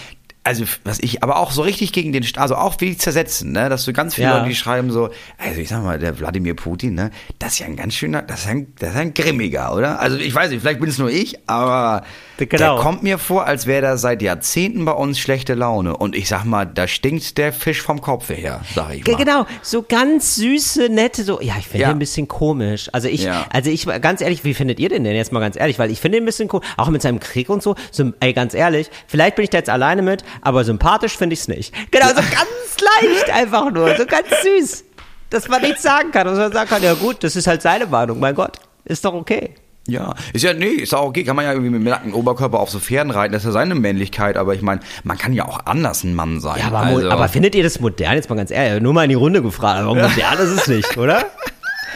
also 0.44 0.66
was 0.84 1.00
ich, 1.00 1.24
aber 1.24 1.38
auch 1.38 1.52
so 1.52 1.62
richtig 1.62 1.94
gegen 1.94 2.12
den, 2.12 2.26
also 2.36 2.56
auch 2.56 2.76
wie 2.80 2.88
die 2.88 2.98
zersetzen, 2.98 3.54
ne, 3.54 3.70
dass 3.70 3.86
du 3.86 3.94
ganz 3.94 4.16
viele 4.16 4.28
Ja. 4.28 4.38
Leute, 4.38 4.50
die 4.50 4.56
schreiben 4.56 4.92
so, 4.92 5.10
also 5.38 5.60
ich 5.62 5.70
sag 5.70 5.84
mal, 5.84 5.98
der 6.00 6.20
Wladimir 6.20 6.54
Putin, 6.54 6.96
ne, 6.96 7.12
das 7.40 7.54
ist 7.54 7.60
ja 7.60 7.66
ein 7.68 7.76
ganz 7.78 7.94
schöner, 7.94 8.22
das 8.22 8.42
ist 8.42 8.48
ein, 8.48 8.74
das 8.78 8.90
ist 8.90 8.96
ein 8.98 9.14
grimmiger, 9.14 9.74
oder? 9.74 10.00
Also 10.00 10.18
ich 10.18 10.36
weiß 10.36 10.52
nicht, 10.52 10.62
vielleicht 10.62 10.82
bin 10.82 10.90
es 10.90 10.98
nur 10.98 11.10
ich, 11.10 11.38
aber 11.48 12.04
Genau. 12.38 12.76
der 12.76 12.84
kommt 12.84 13.04
mir 13.04 13.18
vor, 13.20 13.46
als 13.46 13.68
wäre 13.68 13.82
da 13.84 13.98
seit 13.98 14.22
Jahrzehnten 14.22 14.86
bei 14.86 14.92
uns 14.92 15.20
schlechte 15.20 15.54
Laune. 15.54 15.96
Und 15.96 16.16
ich 16.16 16.28
sag 16.28 16.46
mal, 16.46 16.66
da 16.66 16.88
stinkt 16.88 17.38
der 17.38 17.54
Fisch 17.54 17.82
vom 17.82 18.02
Kopf 18.02 18.30
her, 18.30 18.62
sag 18.74 18.94
ich 18.96 19.06
mal. 19.06 19.16
Genau, 19.18 19.46
so 19.62 19.84
ganz 19.84 20.36
süße, 20.36 20.90
nette, 20.90 21.24
so, 21.24 21.40
ja, 21.42 21.54
ich 21.60 21.68
finde 21.68 21.84
Ja. 21.84 21.90
den 21.90 21.98
ein 21.98 22.00
bisschen 22.00 22.28
komisch. 22.28 22.90
Also 22.92 23.08
ich, 23.08 23.24
Ja. 23.24 23.46
also 23.54 23.70
ich, 23.70 23.86
ganz 24.02 24.22
ehrlich, 24.22 24.44
wie 24.44 24.54
findet 24.56 24.80
ihr 24.80 24.90
den 24.90 25.04
denn 25.04 25.16
jetzt 25.16 25.32
mal 25.32 25.40
ganz 25.42 25.56
ehrlich? 25.56 25.78
Weil 25.80 25.92
ich 25.92 26.02
finde 26.02 26.18
den 26.18 26.24
ein 26.24 26.26
bisschen 26.26 26.48
komisch, 26.48 26.68
auch 26.78 26.90
mit 26.90 27.02
seinem 27.04 27.20
Krieg 27.20 27.50
und 27.50 27.62
so, 27.62 27.76
so, 27.92 28.12
ey, 28.20 28.34
ganz 28.34 28.54
ehrlich, 28.56 28.90
vielleicht 29.08 29.36
bin 29.36 29.44
ich 29.44 29.50
da 29.52 29.60
jetzt 29.60 29.70
alleine 29.70 30.02
mit, 30.02 30.24
aber 30.42 30.64
sympathisch 30.64 31.16
finde 31.18 31.34
ich 31.36 31.42
es 31.42 31.48
nicht. 31.48 31.74
Genau, 31.92 32.08
so 32.08 32.16
ganz 32.16 32.78
leicht 33.02 33.30
einfach 33.30 33.72
nur, 33.72 33.96
so 33.96 34.06
ganz 34.06 34.28
süß. 34.44 34.84
Dass 35.30 35.48
man 35.48 35.62
nichts 35.62 35.82
sagen 35.84 36.12
kann, 36.12 36.26
dass 36.28 36.38
man 36.38 36.52
sagen 36.52 36.70
kann, 36.70 36.84
ja 36.84 36.94
gut, 36.96 37.24
das 37.24 37.36
ist 37.36 37.48
halt 37.48 37.62
seine 37.62 37.86
Meinung, 37.86 38.20
mein 38.20 38.36
Gott, 38.36 38.58
ist 38.86 39.06
doch 39.06 39.14
okay. 39.14 39.56
Ja, 39.86 40.14
ist 40.32 40.44
ja, 40.44 40.54
nee, 40.54 40.68
ist 40.68 40.94
auch 40.96 41.08
okay, 41.08 41.26
kann 41.26 41.36
man 41.36 41.44
ja 41.44 41.52
irgendwie 41.52 41.70
mit 41.70 41.82
dem 41.82 41.90
nackten 41.90 42.14
Oberkörper 42.14 42.60
auf 42.60 42.70
so 42.70 42.80
Pferden 42.80 43.12
reiten, 43.12 43.34
das 43.34 43.42
ist 43.42 43.48
ja 43.48 43.52
seine 43.52 43.76
Männlichkeit, 43.76 44.38
aber 44.38 44.56
ich 44.56 44.62
meine, 44.62 44.80
man 45.04 45.18
kann 45.18 45.34
ja 45.34 45.46
auch 45.46 45.66
anders 45.66 46.06
ein 46.06 46.16
Mann 46.16 46.40
sein. 46.40 46.60
Ja, 46.60 46.68
aber, 46.68 46.80
also, 46.80 47.10
aber 47.10 47.28
findet 47.28 47.54
ihr 47.54 47.64
das 47.64 47.82
modern? 47.82 48.16
Jetzt 48.16 48.30
mal 48.30 48.36
ganz 48.36 48.50
ehrlich, 48.50 48.82
nur 48.82 48.94
mal 48.94 49.04
in 49.04 49.10
die 49.10 49.16
Runde 49.16 49.42
gefragt, 49.42 49.82
aber 49.82 49.94
modern 49.96 50.38
ist 50.40 50.62
es 50.62 50.68
nicht, 50.68 50.98
oder? 50.98 51.26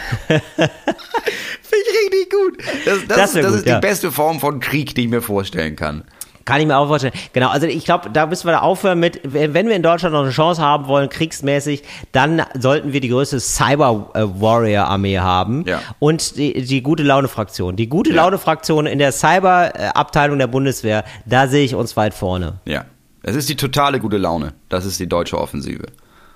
Finde 0.28 1.86
ich 1.90 2.14
richtig 2.14 2.32
gut. 2.32 2.58
Das, 2.86 3.00
das, 3.08 3.18
Das 3.18 3.30
ist, 3.30 3.36
das 3.36 3.46
gut, 3.46 3.56
ist 3.60 3.68
ja. 3.68 3.76
die 3.76 3.82
beste 3.82 4.12
Form 4.12 4.40
von 4.40 4.60
Krieg, 4.60 4.96
die 4.96 5.04
ich 5.04 5.10
mir 5.10 5.22
vorstellen 5.22 5.76
kann. 5.76 6.04
Kann 6.48 6.62
ich 6.62 6.66
mir 6.66 6.78
auch 6.78 6.88
vorstellen. 6.88 7.14
Genau, 7.34 7.50
also 7.50 7.68
ich 7.68 7.84
glaube, 7.84 8.10
da 8.10 8.26
müssen 8.26 8.48
wir 8.48 8.54
da 8.54 8.60
aufhören 8.62 9.00
mit, 9.00 9.20
wenn 9.24 9.54
wir 9.54 9.76
in 9.76 9.84
Deutschland 9.84 10.14
noch 10.14 10.22
eine 10.24 10.32
Chance 10.32 10.62
haben 10.62 10.88
wollen, 10.88 11.10
kriegsmäßig, 11.10 11.84
dann 12.14 12.42
sollten 12.58 12.94
wir 12.94 13.02
die 13.02 13.10
größte 13.10 13.40
Cyber-Warrior-Armee 13.42 15.20
haben 15.20 15.66
Ja. 15.68 15.82
und 16.00 16.38
die, 16.38 16.62
die 16.64 16.82
gute 16.82 17.04
Laune-Fraktion. 17.04 17.76
Die 17.76 17.90
gute 17.90 18.12
Ja. 18.12 18.16
Laune-Fraktion 18.24 18.86
in 18.88 18.98
der 19.00 19.12
Cyber-Abteilung 19.12 20.40
der 20.40 20.48
Bundeswehr, 20.48 21.04
da 21.26 21.48
sehe 21.48 21.66
ich 21.66 21.76
uns 21.76 21.98
weit 21.98 22.14
vorne. 22.14 22.54
Ja. 22.66 22.86
Es 23.24 23.36
ist 23.36 23.50
die 23.50 23.56
totale 23.58 24.00
gute 24.00 24.18
Laune. 24.18 24.54
Das 24.70 24.86
ist 24.86 25.00
die 25.02 25.08
deutsche 25.10 25.38
Offensive. 25.38 25.88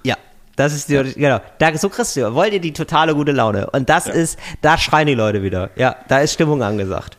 Ja. 0.03 0.15
Das 0.57 0.73
ist 0.73 0.89
die, 0.89 1.01
genau. 1.15 1.39
Da, 1.59 1.73
so 1.77 1.87
kriegst 1.87 2.17
du, 2.17 2.33
wollt 2.33 2.51
ihr 2.53 2.59
die 2.59 2.73
totale 2.73 3.15
gute 3.15 3.31
Laune. 3.31 3.69
Und 3.69 3.89
das 3.89 4.07
ist, 4.07 4.37
da 4.61 4.77
schreien 4.77 5.07
die 5.07 5.13
Leute 5.15 5.41
wieder. 5.41 5.69
Ja, 5.77 5.95
da 6.09 6.19
ist 6.19 6.33
Stimmung 6.33 6.61
angesagt. 6.63 7.17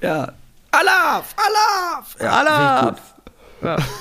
Ja. 0.00 0.32
Alaf! 0.72 1.34
Alaf! 1.36 2.16
Ja, 2.20 2.30
Alaf! 2.40 3.00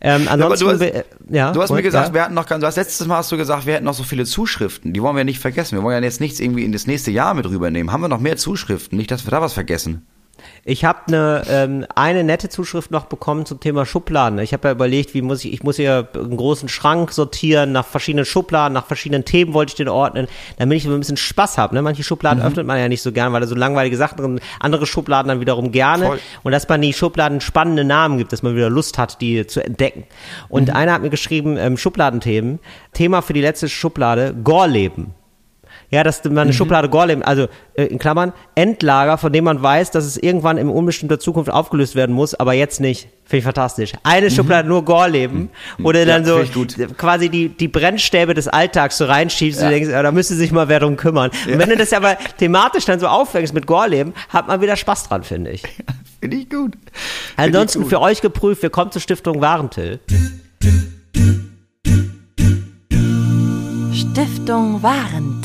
Ähm, 0.00 0.28
ansonsten, 0.28 0.64
du 0.64 0.70
hast, 0.70 0.78
be- 0.78 1.04
ja, 1.28 1.50
du 1.50 1.60
hast 1.60 1.70
mir 1.72 1.82
gesagt, 1.82 2.14
wir 2.14 2.22
hatten 2.22 2.34
noch 2.34 2.46
ganz, 2.46 2.60
du 2.60 2.68
hast 2.68 2.76
letztes 2.76 3.04
Mal 3.08 3.16
hast 3.16 3.32
du 3.32 3.36
gesagt, 3.36 3.66
wir 3.66 3.74
hätten 3.74 3.84
noch 3.84 3.94
so 3.94 4.04
viele 4.04 4.24
Zuschriften. 4.26 4.92
Die 4.92 5.02
wollen 5.02 5.16
wir 5.16 5.24
nicht 5.24 5.40
vergessen. 5.40 5.76
Wir 5.76 5.82
wollen 5.82 6.00
ja 6.00 6.06
jetzt 6.06 6.20
nichts 6.20 6.38
irgendwie 6.38 6.64
in 6.64 6.70
das 6.70 6.86
nächste 6.86 7.10
Jahr 7.10 7.34
mit 7.34 7.46
rübernehmen. 7.48 7.90
Haben 7.92 8.02
wir 8.02 8.08
noch 8.08 8.20
mehr 8.20 8.36
Zuschriften? 8.36 8.96
Nicht, 8.96 9.10
dass 9.10 9.26
wir 9.26 9.32
da 9.32 9.42
was 9.42 9.54
vergessen. 9.54 10.06
Ich 10.64 10.84
habe 10.84 11.00
eine, 11.08 11.42
ähm, 11.48 11.86
eine 11.94 12.24
nette 12.24 12.48
Zuschrift 12.48 12.90
noch 12.90 13.06
bekommen 13.06 13.46
zum 13.46 13.60
Thema 13.60 13.86
Schubladen. 13.86 14.38
Ich 14.38 14.52
habe 14.52 14.68
ja 14.68 14.72
überlegt, 14.72 15.14
wie 15.14 15.22
muss 15.22 15.44
ich, 15.44 15.52
ich 15.52 15.62
muss 15.62 15.76
hier 15.76 16.08
einen 16.14 16.36
großen 16.36 16.68
Schrank 16.68 17.12
sortieren, 17.12 17.72
nach 17.72 17.86
verschiedenen 17.86 18.24
Schubladen, 18.24 18.74
nach 18.74 18.86
verschiedenen 18.86 19.24
Themen 19.24 19.54
wollte 19.54 19.70
ich 19.70 19.76
den 19.76 19.88
ordnen, 19.88 20.28
damit 20.58 20.78
ich 20.78 20.86
ein 20.86 20.98
bisschen 20.98 21.16
Spaß 21.16 21.58
habe. 21.58 21.74
Ne? 21.74 21.82
Manche 21.82 22.02
Schubladen 22.02 22.42
öffnet 22.42 22.66
man 22.66 22.78
ja 22.78 22.88
nicht 22.88 23.02
so 23.02 23.12
gern, 23.12 23.32
weil 23.32 23.40
da 23.40 23.46
so 23.46 23.54
langweilige 23.54 23.96
Sachen 23.96 24.16
drin 24.18 24.36
sind. 24.38 24.42
Andere 24.60 24.86
Schubladen 24.86 25.28
dann 25.28 25.40
wiederum 25.40 25.72
gerne. 25.72 26.06
Voll. 26.06 26.20
Und 26.42 26.52
dass 26.52 26.68
man 26.68 26.80
die 26.82 26.92
Schubladen 26.92 27.40
spannende 27.40 27.84
Namen 27.84 28.18
gibt, 28.18 28.32
dass 28.32 28.42
man 28.42 28.54
wieder 28.54 28.70
Lust 28.70 28.98
hat, 28.98 29.20
die 29.20 29.46
zu 29.46 29.64
entdecken. 29.64 30.04
Und 30.48 30.70
einer 30.70 30.92
hat 30.92 31.02
mir 31.02 31.10
geschrieben, 31.10 31.56
ähm, 31.56 31.76
Schubladenthemen, 31.76 32.58
Thema 32.92 33.22
für 33.22 33.32
die 33.32 33.40
letzte 33.40 33.68
Schublade, 33.68 34.34
Gorleben. 34.42 35.14
Ja, 35.90 36.04
dass 36.04 36.22
man 36.24 36.38
eine 36.38 36.52
Schublade 36.52 36.88
Gorleben, 36.90 37.22
also 37.22 37.48
äh, 37.74 37.84
in 37.84 37.98
Klammern, 37.98 38.34
Endlager, 38.54 39.16
von 39.16 39.32
dem 39.32 39.44
man 39.44 39.62
weiß, 39.62 39.90
dass 39.90 40.04
es 40.04 40.18
irgendwann 40.18 40.58
in 40.58 40.68
unbestimmter 40.68 41.18
Zukunft 41.18 41.50
aufgelöst 41.50 41.94
werden 41.94 42.14
muss, 42.14 42.34
aber 42.34 42.52
jetzt 42.52 42.80
nicht. 42.80 43.08
Finde 43.24 43.38
ich 43.38 43.44
fantastisch. 43.44 43.92
Eine 44.02 44.30
Schublade 44.30 44.68
nur 44.68 44.84
Gorleben, 44.84 45.50
wo 45.78 45.92
du 45.92 46.04
dann 46.04 46.26
Ja, 46.26 46.44
so 46.44 46.66
quasi 46.96 47.28
die, 47.28 47.48
die 47.48 47.68
Brennstäbe 47.68 48.34
des 48.34 48.48
Alltags 48.48 48.98
so 48.98 49.04
reinschiebst 49.04 49.60
und 49.60 49.66
du 49.66 49.72
denkst, 49.72 49.90
ja, 49.90 50.02
da 50.02 50.12
müsste 50.12 50.34
sich 50.34 50.50
mal 50.52 50.68
wer 50.68 50.80
drum 50.80 50.96
kümmern. 50.96 51.30
Und 51.46 51.58
wenn 51.58 51.68
du 51.68 51.76
das 51.76 51.92
aber 51.92 52.16
thematisch 52.38 52.84
dann 52.84 53.00
so 53.00 53.06
auffängst 53.06 53.54
mit 53.54 53.66
Gorleben, 53.66 54.14
hat 54.28 54.48
man 54.48 54.60
wieder 54.60 54.76
Spaß 54.76 55.08
dran, 55.08 55.24
finde 55.24 55.50
ich. 55.52 55.62
Finde 56.20 56.36
ich 56.36 56.50
gut. 56.50 56.72
Finde 56.72 56.96
Ansonsten 57.36 57.78
ich 57.78 57.84
gut. 57.84 57.90
für 57.90 58.00
euch 58.00 58.20
geprüft, 58.20 58.62
wir 58.62 58.70
kommen 58.70 58.90
zur 58.90 59.00
Stiftung 59.00 59.40
Warentil. 59.40 60.00
Stiftung 63.94 64.82
Warentil. 64.82 65.37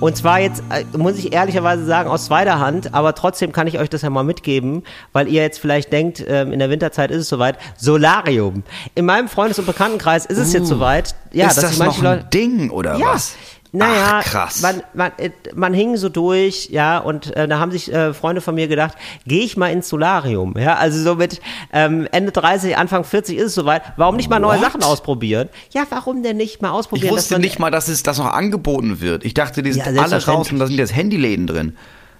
Und 0.00 0.16
zwar 0.16 0.40
jetzt, 0.40 0.62
äh, 0.70 0.84
muss 0.98 1.16
ich 1.16 1.32
ehrlicherweise 1.32 1.84
sagen, 1.86 2.10
aus 2.10 2.26
zweiter 2.26 2.58
Hand, 2.58 2.92
aber 2.92 3.14
trotzdem 3.14 3.52
kann 3.52 3.66
ich 3.66 3.78
euch 3.78 3.88
das 3.88 4.02
ja 4.02 4.10
mal 4.10 4.24
mitgeben, 4.24 4.82
weil 5.12 5.28
ihr 5.28 5.40
jetzt 5.42 5.58
vielleicht 5.60 5.92
denkt, 5.92 6.22
ähm, 6.26 6.52
in 6.52 6.58
der 6.58 6.68
Winterzeit 6.68 7.10
ist 7.10 7.20
es 7.22 7.28
soweit. 7.28 7.56
Solarium. 7.78 8.64
In 8.94 9.06
meinem 9.06 9.28
Freundes- 9.28 9.58
und 9.58 9.66
Bekanntenkreis 9.66 10.26
ist 10.26 10.38
es 10.38 10.52
jetzt 10.52 10.66
soweit. 10.68 11.14
Ja, 11.32 11.46
ist 11.46 11.56
dass 11.56 11.64
das 11.70 11.78
manche 11.78 12.02
noch 12.02 12.10
ein 12.10 12.16
Leute. 12.18 12.28
Ding 12.30 12.70
oder 12.70 12.96
Ja, 12.96 13.14
was? 13.14 13.34
Naja, 13.74 14.20
Ach, 14.20 14.24
krass. 14.24 14.62
Man, 14.62 14.82
man, 14.94 15.12
äh, 15.18 15.30
man 15.54 15.74
hing 15.74 15.96
so 15.96 16.08
durch, 16.08 16.68
ja, 16.70 16.98
und 16.98 17.34
äh, 17.36 17.48
da 17.48 17.58
haben 17.58 17.72
sich 17.72 17.92
äh, 17.92 18.14
Freunde 18.14 18.40
von 18.40 18.54
mir 18.54 18.68
gedacht, 18.68 18.96
gehe 19.26 19.44
ich 19.44 19.56
mal 19.56 19.68
ins 19.72 19.88
Solarium, 19.88 20.54
ja, 20.58 20.76
also 20.76 21.02
so 21.02 21.16
mit 21.16 21.40
ähm, 21.72 22.06
Ende 22.12 22.30
30, 22.32 22.76
Anfang 22.76 23.04
40 23.04 23.36
ist 23.36 23.44
es 23.46 23.54
soweit, 23.54 23.82
warum 23.96 24.16
nicht 24.16 24.30
mal 24.30 24.38
neue 24.38 24.58
What? 24.58 24.64
Sachen 24.64 24.82
ausprobieren? 24.84 25.48
Ja, 25.72 25.82
warum 25.90 26.22
denn 26.22 26.36
nicht 26.36 26.62
mal 26.62 26.68
ich 26.68 26.74
ausprobieren? 26.74 27.08
dass 27.08 27.24
wusste 27.24 27.34
man- 27.34 27.40
nicht 27.42 27.58
mal, 27.58 27.70
dass 27.70 27.88
es 27.88 28.02
das 28.02 28.18
noch 28.18 28.32
angeboten 28.32 29.00
wird. 29.00 29.24
Ich 29.24 29.34
dachte, 29.34 29.62
die 29.62 29.72
sind 29.72 29.84
Ja, 29.84 30.02
alle 30.02 30.24
raus 30.24 30.52
und 30.52 30.58
da 30.60 30.66
sind 30.66 30.78
jetzt 30.78 30.94
Handyläden 30.94 31.46
drin. 31.46 31.76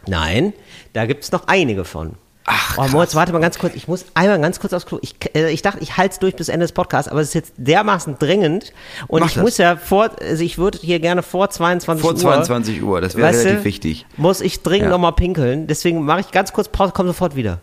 Nein, 0.07 0.53
da 0.93 1.07
gibt's 1.07 1.31
noch 1.33 1.47
einige 1.47 1.85
von. 1.85 2.17
Ach, 2.47 2.77
Oh, 2.77 2.87
Moritz, 2.89 3.15
warte 3.15 3.33
mal 3.33 3.39
ganz 3.41 3.59
kurz. 3.59 3.75
Ich 3.75 3.89
muss 3.89 4.05
einmal 4.13 4.39
ganz 4.41 4.61
kurz 4.61 4.73
aufs 4.75 4.85
Klo. 4.85 4.99
Ich, 5.01 5.15
äh, 5.35 5.51
ich 5.51 5.63
dachte, 5.63 5.79
ich 5.83 5.97
halte 5.97 6.13
es 6.13 6.19
durch 6.19 6.37
bis 6.37 6.49
Ende 6.51 6.65
des 6.65 6.73
Podcasts, 6.73 7.11
aber 7.11 7.21
es 7.23 7.29
ist 7.29 7.35
jetzt 7.35 7.53
dermaßen 7.57 8.19
dringend. 8.19 8.73
Und 9.09 9.21
Mach 9.21 9.29
ich 9.29 9.35
das. 9.35 9.43
muss 9.43 9.57
ja 9.57 9.77
vor, 9.77 10.11
also 10.21 10.45
ich 10.45 10.59
würde 10.59 10.79
hier 10.83 11.01
gerne 11.01 11.23
vor 11.23 11.49
22 11.49 12.03
Vor 12.03 12.11
Uhr. 12.13 12.17
22 12.19 12.83
Uhr, 12.83 13.01
das 13.01 13.15
wäre 13.17 13.29
relativ 13.29 13.59
du, 13.61 13.65
wichtig. 13.65 14.07
Muss 14.19 14.43
ich 14.43 14.63
dringend 14.63 14.85
Ja. 14.87 14.91
noch 14.91 14.99
mal 14.99 15.13
pinkeln. 15.13 15.67
Deswegen 15.69 16.05
mache 16.05 16.21
ich 16.21 16.31
ganz 16.33 16.53
kurz 16.53 16.69
Pause, 16.69 16.93
komm 16.95 17.07
sofort 17.07 17.35
wieder. 17.35 17.61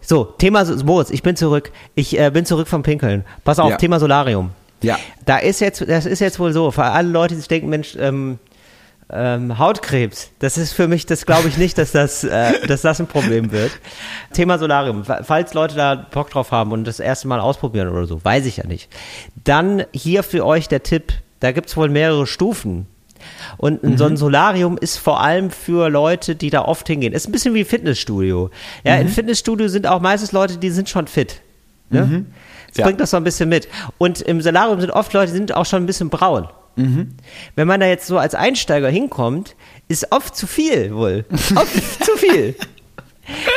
So, 0.00 0.24
Thema 0.24 0.64
Moritz, 0.84 1.10
ich 1.10 1.22
bin 1.22 1.36
zurück. 1.36 1.72
Ich 1.94 2.18
äh, 2.18 2.30
bin 2.30 2.46
zurück 2.46 2.68
vom 2.68 2.82
Pinkeln. 2.82 3.24
Pass 3.44 3.58
auf, 3.58 3.70
Ja. 3.70 3.76
Thema 3.76 3.98
Solarium. 4.00 4.50
Ja. 4.82 4.98
Da 5.24 5.38
ist 5.38 5.60
jetzt, 5.60 5.88
das 5.88 6.06
ist 6.06 6.20
jetzt 6.20 6.38
wohl 6.38 6.52
so, 6.52 6.70
für 6.70 6.84
alle 6.84 7.08
Leute, 7.08 7.34
die 7.34 7.38
sich 7.40 7.48
denken, 7.48 7.68
Mensch, 7.68 7.96
ähm, 7.98 8.38
ähm, 9.10 9.58
Hautkrebs, 9.58 10.30
das 10.40 10.58
ist 10.58 10.72
für 10.72 10.88
mich, 10.88 11.06
das 11.06 11.26
glaube 11.26 11.48
ich 11.48 11.56
nicht, 11.58 11.78
dass 11.78 11.92
das, 11.92 12.24
äh, 12.24 12.66
dass 12.66 12.82
das 12.82 12.98
ein 13.00 13.06
Problem 13.06 13.52
wird. 13.52 13.70
Thema 14.32 14.58
Solarium, 14.58 15.04
Fa- 15.04 15.22
falls 15.22 15.54
Leute 15.54 15.76
da 15.76 15.94
Bock 15.94 16.30
drauf 16.30 16.50
haben 16.50 16.72
und 16.72 16.84
das 16.84 16.98
erste 16.98 17.28
Mal 17.28 17.38
ausprobieren 17.40 17.88
oder 17.88 18.06
so, 18.06 18.24
weiß 18.24 18.46
ich 18.46 18.56
ja 18.58 18.66
nicht. 18.66 18.88
Dann 19.44 19.84
hier 19.92 20.22
für 20.22 20.44
euch 20.44 20.66
der 20.68 20.82
Tipp, 20.82 21.12
da 21.40 21.52
gibt's 21.52 21.76
wohl 21.76 21.88
mehrere 21.88 22.26
Stufen. 22.26 22.86
Und 23.56 23.98
so 23.98 24.04
ein 24.04 24.16
Solarium 24.16 24.76
ist 24.78 24.98
vor 24.98 25.20
allem 25.20 25.50
für 25.50 25.88
Leute, 25.88 26.36
die 26.36 26.50
da 26.50 26.62
oft 26.62 26.86
hingehen. 26.86 27.12
Ist 27.12 27.26
ein 27.28 27.32
bisschen 27.32 27.54
wie 27.54 27.64
Fitnessstudio. 27.64 28.50
Ja, 28.84 28.96
im 28.96 29.08
Fitnessstudio 29.08 29.68
sind 29.68 29.86
auch 29.86 30.00
meistens 30.00 30.32
Leute, 30.32 30.58
die 30.58 30.70
sind 30.70 30.88
schon 30.88 31.06
fit. 31.08 31.40
Ne? 31.90 32.24
Das 32.68 32.78
Ja. 32.78 32.84
bringt 32.84 33.00
das 33.00 33.10
so 33.10 33.16
ein 33.16 33.24
bisschen 33.24 33.48
mit. 33.48 33.68
Und 33.98 34.20
im 34.20 34.42
Solarium 34.42 34.80
sind 34.80 34.90
oft 34.90 35.12
Leute, 35.12 35.32
die 35.32 35.38
sind 35.38 35.54
auch 35.54 35.64
schon 35.66 35.82
ein 35.82 35.86
bisschen 35.86 36.10
braun. 36.10 36.46
Wenn 36.76 37.66
man 37.66 37.80
da 37.80 37.86
jetzt 37.86 38.06
so 38.06 38.18
als 38.18 38.34
Einsteiger 38.34 38.88
hinkommt, 38.88 39.56
ist 39.88 40.12
oft 40.12 40.36
zu 40.36 40.46
viel 40.46 40.94
wohl. 40.94 41.24
Oft 41.54 42.04
zu 42.04 42.16
viel. 42.16 42.54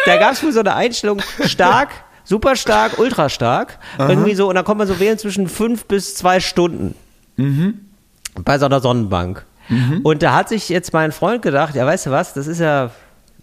Da 0.06 0.18
gab 0.18 0.34
es 0.34 0.44
wohl 0.44 0.52
so 0.52 0.62
eine 0.62 0.74
Einstellung, 0.76 1.22
stark, 1.46 1.90
super 2.24 2.56
stark, 2.56 2.98
ultra 2.98 3.30
stark. 3.30 3.78
Irgendwie 3.98 4.36
so, 4.36 4.48
und 4.50 4.56
dann 4.56 4.64
kommt 4.66 4.78
man 4.80 4.88
so 4.88 5.00
wählen 5.00 5.18
zwischen 5.18 5.48
fünf 5.50 5.86
bis 5.86 6.16
zwei 6.16 6.40
Stunden. 6.40 6.96
Bei 8.44 8.58
so 8.58 8.66
einer 8.66 8.80
Sonnenbank. 8.80 9.46
Und 10.04 10.24
da 10.24 10.34
hat 10.34 10.50
sich 10.50 10.68
jetzt 10.70 10.94
mein 10.94 11.12
Freund 11.12 11.42
gedacht, 11.44 11.76
ja, 11.76 11.86
weißt 11.86 12.08
du 12.08 12.12
was, 12.12 12.34
das 12.34 12.48
ist 12.48 12.60
ja, 12.60 12.90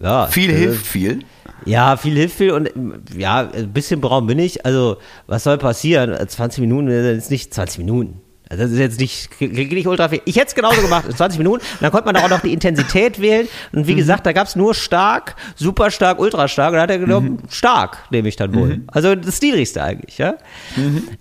Ja, 0.01 0.27
Viel 0.27 0.49
äh, 0.49 0.55
hilft 0.55 0.85
viel. 0.85 1.19
Ja, 1.65 1.97
viel 1.97 2.15
hilft 2.15 2.37
viel 2.37 2.51
und 2.51 2.69
ja, 3.15 3.49
ein 3.49 3.71
bisschen 3.73 4.01
braun 4.01 4.27
bin 4.27 4.37
ich. 4.39 4.65
Also, 4.65 4.97
was 5.25 5.43
soll 5.43 5.57
passieren? 5.57 6.15
20 6.27 6.61
Minuten 6.61 6.87
ist 6.89 7.31
nicht 7.31 7.53
20 7.53 7.79
Minuten. 7.79 8.21
Also 8.49 8.63
das 8.63 8.71
ist 8.71 8.79
jetzt 8.79 8.99
nicht, 8.99 9.31
klingt 9.37 9.71
nicht 9.71 9.87
ultra 9.87 10.09
viel. 10.09 10.21
Ich 10.25 10.35
hätte 10.35 10.47
es 10.47 10.55
genauso 10.55 10.81
gemacht, 10.81 11.05
in 11.07 11.15
20 11.15 11.37
Minuten. 11.37 11.63
Und 11.63 11.81
dann 11.81 11.91
konnte 11.91 12.05
man 12.05 12.15
da 12.15 12.23
auch 12.23 12.29
noch 12.29 12.39
die 12.41 12.53
Intensität 12.53 13.19
wählen. 13.21 13.47
Und 13.73 13.87
wie 13.87 13.95
gesagt, 13.95 14.25
da 14.25 14.31
gab 14.31 14.47
es 14.47 14.55
nur 14.55 14.73
stark, 14.73 15.35
super 15.55 15.91
stark, 15.91 16.19
ultra 16.19 16.47
stark. 16.47 16.69
Und 16.69 16.75
da 16.77 16.81
hat 16.83 16.89
er 16.91 16.99
genommen, 16.99 17.43
stark 17.49 17.97
nehme 18.09 18.29
ich 18.29 18.35
dann 18.35 18.53
wohl. 18.55 18.81
Also 18.87 19.15
das 19.15 19.41
niedrigste 19.41 19.83
eigentlich, 19.83 20.17
ja. 20.17 20.35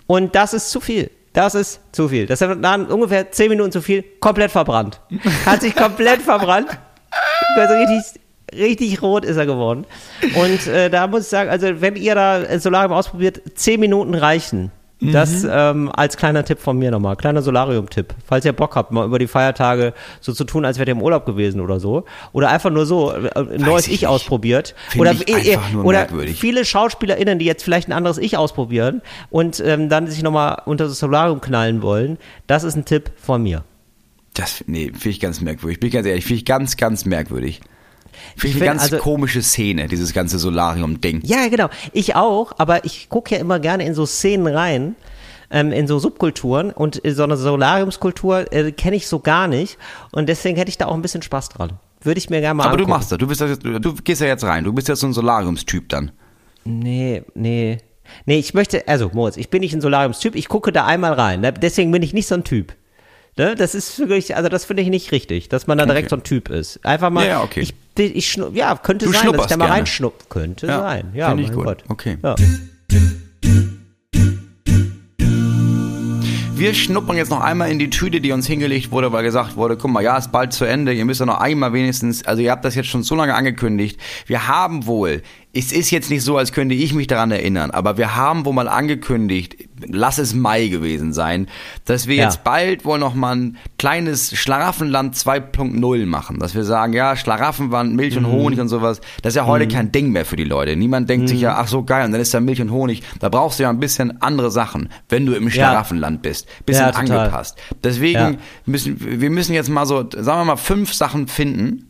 Und 0.07 0.35
das 0.35 0.55
ist 0.55 0.71
zu 0.71 0.81
viel. 0.81 1.11
Das 1.33 1.55
ist 1.55 1.81
zu 1.93 2.09
viel. 2.09 2.27
Das 2.27 2.39
dann 2.39 2.87
ungefähr 2.87 3.31
10 3.31 3.51
Minuten 3.51 3.71
zu 3.71 3.83
viel, 3.83 4.03
komplett 4.21 4.51
verbrannt. 4.51 5.01
Hat 5.45 5.61
sich 5.61 5.75
komplett 5.77 6.23
verbrannt. 6.23 6.69
Also 7.57 7.75
richtig, 7.75 8.21
richtig 8.55 9.03
rot 9.03 9.25
ist 9.25 9.37
er 9.37 9.47
geworden. 9.47 9.85
Und 10.35 10.67
äh, 10.67 10.89
da 10.89 11.07
muss 11.07 11.23
ich 11.23 11.29
sagen, 11.29 11.51
also 11.51 11.81
wenn 11.81 11.97
ihr 11.97 12.15
da 12.15 12.59
Solarium 12.59 12.93
ausprobiert, 12.93 13.43
10 13.55 13.81
Minuten 13.81 14.15
reichen. 14.15 14.71
Das 15.01 15.47
ähm, 15.49 15.91
als 15.95 16.17
kleiner 16.17 16.43
Tipp 16.43 16.59
von 16.59 16.79
mir 16.79 16.91
nochmal, 16.91 17.17
kleiner 17.17 17.43
Solarium-Tipp. 17.43 18.15
Falls 18.25 18.47
ihr 18.47 18.55
Bock 18.55 18.77
habt, 18.77 18.93
mal 18.93 19.05
über 19.05 19.19
die 19.19 19.27
Feiertage 19.27 19.93
so 20.21 20.33
zu 20.33 20.45
tun, 20.45 20.65
als 20.65 20.79
wärt 20.79 20.89
ihr 20.89 20.93
im 20.93 21.03
Urlaub 21.03 21.27
gewesen 21.27 21.61
oder 21.61 21.81
so. 21.81 22.07
Oder 22.33 22.49
einfach 22.49 22.71
nur 22.71 22.87
so, 22.87 23.13
äh, 23.13 23.31
ein 23.35 23.61
neues 23.61 23.89
ich 23.89 23.95
Ich 23.95 24.07
ausprobiert. 24.07 24.75
Find 24.89 25.03
oder 25.03 25.13
ich 25.13 25.51
einfach 25.53 25.73
nur 25.73 25.85
oder 25.85 25.99
merkwürdig. 25.99 26.41
viele 26.41 26.65
SchauspielerInnen, 26.65 27.39
die 27.39 27.45
jetzt 27.45 27.63
vielleicht 27.63 27.89
ein 27.89 27.93
anderes 27.93 28.17
Ich 28.17 28.39
ausprobieren 28.39 29.03
und 29.29 29.61
ähm, 29.61 29.91
dann 29.91 30.07
sich 30.07 30.23
nochmal 30.23 30.63
unter 30.65 30.87
das 30.87 30.99
Solarium 30.99 31.43
knallen 31.43 31.83
wollen. 31.83 32.17
Das 32.47 32.65
ist 32.65 32.77
ein 32.77 32.87
Tipp 32.87 33.11
von 33.17 33.43
mir. 33.43 33.65
Das, 34.33 34.65
nee, 34.67 34.87
finde 34.87 35.09
ich 35.11 35.21
ganz 35.21 35.43
merkwürdig. 35.43 35.79
Bin 35.79 35.89
ich 35.89 35.95
ganz 35.95 36.07
ehrlich, 36.07 36.25
finde 36.25 36.39
ich 36.39 36.45
ganz, 36.47 36.79
ganz 36.79 37.05
merkwürdig. 37.05 37.61
Finde 38.37 38.49
ich 38.49 38.55
Ich 38.57 38.63
eine 38.63 38.71
ganz 38.73 38.83
also- 38.83 38.99
komische 38.99 39.43
Szene, 39.43 39.89
dieses 39.89 40.13
ganze 40.13 40.39
Solarium-Ding. 40.39 41.21
Ja, 41.25 41.49
genau. 41.49 41.69
Ich 41.93 42.15
auch, 42.17 42.53
aber 42.59 42.85
ich 42.85 43.09
gucke 43.09 43.35
ja 43.35 43.41
immer 43.41 43.59
gerne 43.61 43.85
in 43.85 43.95
so 43.95 44.07
Szenen 44.07 44.47
rein, 44.47 44.97
ähm, 45.51 45.73
in 45.73 45.87
so 45.87 45.99
Subkulturen 45.99 46.71
und 46.71 47.01
so 47.07 47.23
eine 47.23 47.37
Solariumskultur 47.37 48.53
äh, 48.53 48.73
kenne 48.73 48.97
ich 48.97 49.07
so 49.07 49.21
gar 49.21 49.47
nicht 49.49 49.79
und 50.13 50.29
deswegen 50.29 50.57
hätte 50.57 50.69
ich 50.71 50.79
da 50.79 50.87
auch 50.87 50.95
ein 50.95 51.03
bisschen 51.03 51.23
Spaß 51.23 51.51
dran. 51.51 51.73
Würde 52.03 52.19
ich 52.19 52.31
mir 52.31 52.41
gerne 52.41 52.55
mal 52.55 52.65
Aber 52.65 52.77
du 52.77 52.85
angucken. 52.85 52.99
machst 52.99 53.13
das, 53.13 53.19
du, 53.19 53.27
bist 53.27 53.41
das 53.41 53.51
jetzt, 53.51 53.65
du 53.65 53.95
gehst 53.95 54.21
ja 54.21 54.27
jetzt 54.29 54.45
rein, 54.45 54.65
du 54.65 54.73
bist 54.73 54.89
jetzt 54.89 55.01
so 55.01 55.07
ein 55.07 55.13
Solariumstyp 55.13 55.89
dann. 55.89 56.13
Nee, 56.65 57.23
nee. 57.35 57.79
Nee, 58.25 58.39
ich 58.39 58.55
möchte, 58.55 58.87
also 58.87 59.11
Moritz, 59.13 59.37
ich 59.37 59.51
bin 59.51 59.61
nicht 59.61 59.75
ein 59.75 59.81
Solariumstyp, 59.81 60.37
ich 60.37 60.49
gucke 60.49 60.73
da 60.73 60.85
einmal 60.87 61.13
rein. 61.15 61.41
Ne? 61.41 61.53
Deswegen 61.53 61.91
bin 61.91 62.03
ich 62.03 62.13
nicht 62.13 62.27
so 62.29 62.35
ein 62.37 62.45
Typ. 62.45 62.75
Ne? 63.39 63.55
Das 63.55 63.75
ist 63.75 63.99
wirklich, 63.99 64.35
also 64.35 64.49
das 64.49 64.65
finde 64.65 64.83
ich 64.83 64.89
nicht 64.89 65.13
richtig, 65.13 65.51
dass 65.51 65.67
man 65.67 65.77
da 65.77 65.85
direkt 65.85 66.07
Okay. 66.07 66.11
so 66.11 66.17
ein 66.17 66.23
Typ 66.25 66.49
ist. 66.49 66.83
Einfach 66.87 67.11
mal, 67.11 67.27
Ja, 67.27 67.43
okay. 67.43 67.61
ich, 67.61 67.75
ich, 67.99 68.39
ja, 68.55 68.75
könnte 68.77 69.05
Du 69.07 69.13
sein, 69.13 69.31
dass 69.33 69.43
ich 69.43 69.47
da 69.49 69.57
mal 69.59 69.69
reinschnupp, 69.69 70.31
könnte 70.31 70.67
Ja, 70.67 70.81
sein. 70.81 71.11
Ja, 71.15 71.29
finde 71.29 71.43
ich 71.43 71.49
mein 71.51 71.57
gut. 71.57 71.65
Gott. 71.67 71.85
Okay. 71.89 72.17
Ja. 72.23 72.35
Wir 76.59 76.73
schnuppern 76.73 77.19
jetzt 77.19 77.29
noch 77.29 77.43
einmal 77.43 77.71
in 77.71 77.79
die 77.79 77.91
Tüte, 77.91 78.23
die 78.23 78.33
uns 78.33 78.47
hingelegt 78.47 78.91
wurde, 78.91 79.13
weil 79.13 79.23
gesagt 79.23 79.57
wurde, 79.57 79.77
guck 79.77 79.91
mal, 79.91 80.03
ja, 80.03 80.17
ist 80.17 80.33
bald 80.33 80.55
zu 80.55 80.65
Ende, 80.65 80.95
ihr 80.95 81.05
müsst 81.05 81.21
ja 81.21 81.27
noch 81.27 81.39
einmal 81.39 81.75
wenigstens, 81.75 82.25
also 82.25 82.41
ihr 82.41 82.51
habt 82.51 82.65
das 82.65 82.75
jetzt 82.75 82.89
schon 82.89 83.03
so 83.03 83.15
lange 83.15 83.35
angekündigt. 83.35 84.01
Wir 84.25 84.49
haben 84.49 84.87
wohl, 84.87 85.23
es 85.57 85.73
ist 85.73 85.91
jetzt 85.91 86.11
nicht 86.11 86.23
so, 86.23 86.37
als 86.37 86.53
könnte 86.53 86.75
ich 86.75 86.93
mich 86.93 87.07
daran 87.07 87.31
erinnern, 87.31 87.71
aber 87.71 87.97
wir 87.97 88.15
haben 88.15 88.45
wohl 88.45 88.53
mal 88.53 88.69
angekündigt, 88.69 89.57
lass 89.89 90.19
es 90.19 90.35
Mai 90.35 90.69
gewesen 90.69 91.13
sein, 91.13 91.49
dass 91.85 92.07
wir 92.07 92.17
Ja. 92.17 92.25
jetzt 92.25 92.45
bald 92.45 92.85
wohl 92.85 92.99
noch 92.99 93.15
mal 93.15 93.35
ein 93.37 93.57
kleines 93.79 94.37
Schlaraffenland 94.37 95.15
2.0 95.17 96.07
machen, 96.07 96.39
dass 96.39 96.55
wir 96.55 96.65
sagen, 96.65 96.93
ja, 96.93 97.17
Schlaraffenland, 97.17 97.95
Milch 97.95 98.17
und 98.17 98.27
Honig 98.27 98.59
und 98.61 98.69
sowas, 98.69 99.01
das 99.23 99.33
ist 99.33 99.37
ja 99.37 99.47
heute 99.47 99.67
kein 99.69 99.93
Ding 99.93 100.11
mehr 100.13 100.25
für 100.25 100.37
die 100.37 100.45
Leute. 100.45 100.77
Niemand 100.77 101.09
denkt 101.09 101.29
sich 101.29 101.41
ja, 101.41 101.57
ach 101.57 101.69
so 101.69 101.83
geil, 101.85 102.05
und 102.05 102.13
dann 102.13 102.21
ist 102.21 102.35
da 102.35 102.41
Milch 102.41 102.61
und 102.61 102.71
Honig, 102.71 103.03
da 103.21 103.29
brauchst 103.29 103.59
du 103.59 103.63
ja 103.65 103.71
ein 103.71 103.81
bisschen 103.81 104.21
andere 104.23 104.51
Sachen, 104.51 104.89
wenn 105.09 105.27
du 105.27 105.33
im 105.35 105.51
Schlaraffenland 105.51 106.23
bist, 106.23 106.47
bisschen 106.67 106.87
Ja, 106.87 106.91
angepasst. 106.91 107.57
Deswegen 107.83 108.19
Ja. 108.19 108.35
müssen 108.67 108.97
wir 109.21 109.31
müssen 109.31 109.55
jetzt 109.55 109.69
mal 109.71 109.87
so, 109.87 110.05
sagen 110.11 110.41
wir 110.41 110.45
mal, 110.45 110.57
fünf 110.57 110.93
Sachen 110.93 111.29
finden, 111.29 111.86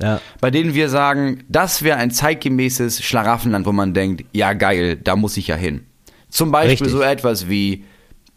Ja. 0.00 0.20
bei 0.40 0.50
denen 0.50 0.74
wir 0.74 0.88
sagen, 0.88 1.44
das 1.48 1.82
wäre 1.82 1.98
ein 1.98 2.10
zeitgemäßes 2.10 3.02
Schlaraffenland, 3.02 3.66
wo 3.66 3.72
man 3.72 3.94
denkt, 3.94 4.24
ja 4.32 4.52
geil, 4.52 4.96
da 4.96 5.16
muss 5.16 5.36
ich 5.36 5.48
ja 5.48 5.56
hin. 5.56 5.86
Zum 6.28 6.52
Beispiel 6.52 6.70
Richtig. 6.72 6.90
so 6.92 7.00
etwas 7.02 7.48
wie 7.48 7.84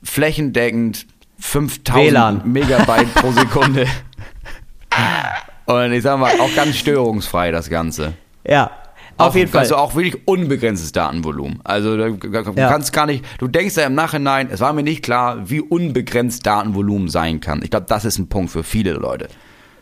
flächendeckend 0.02 1.06
5000 1.40 2.06
WLAN. 2.12 2.42
Megabyte 2.46 3.14
pro 3.16 3.32
Sekunde. 3.32 3.86
Und 5.66 5.94
ich 5.94 6.04
sag 6.04 6.20
mal, 6.20 6.32
auch 6.40 6.54
ganz 6.56 6.76
störungsfrei 6.78 7.52
das 7.52 7.70
Ganze. 7.70 8.14
Ja. 8.46 8.72
Auf 9.18 9.30
Auch- 9.30 9.36
jeden 9.36 9.52
Fall. 9.52 9.62
Also 9.62 9.76
auch 9.76 9.94
wirklich 9.96 10.28
unbegrenztes 10.28 10.92
Datenvolumen. 10.92 11.60
Also 11.64 11.96
du 11.96 12.18
Ja. 12.56 12.70
kannst 12.70 12.92
gar 12.94 13.06
nicht, 13.06 13.24
du 13.40 13.48
denkst 13.48 13.76
ja 13.78 13.86
im 13.86 13.94
Nachhinein, 13.94 14.50
es 14.52 14.60
war 14.60 14.74
mir 14.74 14.84
nicht 14.84 15.04
klar, 15.04 15.50
wie 15.50 15.62
unbegrenzt 15.62 16.46
Datenvolumen 16.46 17.08
sein 17.08 17.40
kann. 17.40 17.62
Ich 17.64 17.70
glaube, 17.70 17.86
das 17.88 18.06
ist 18.06 18.18
ein 18.18 18.30
Punkt 18.30 18.52
für 18.52 18.64
viele 18.64 18.94
Leute. 18.94 19.28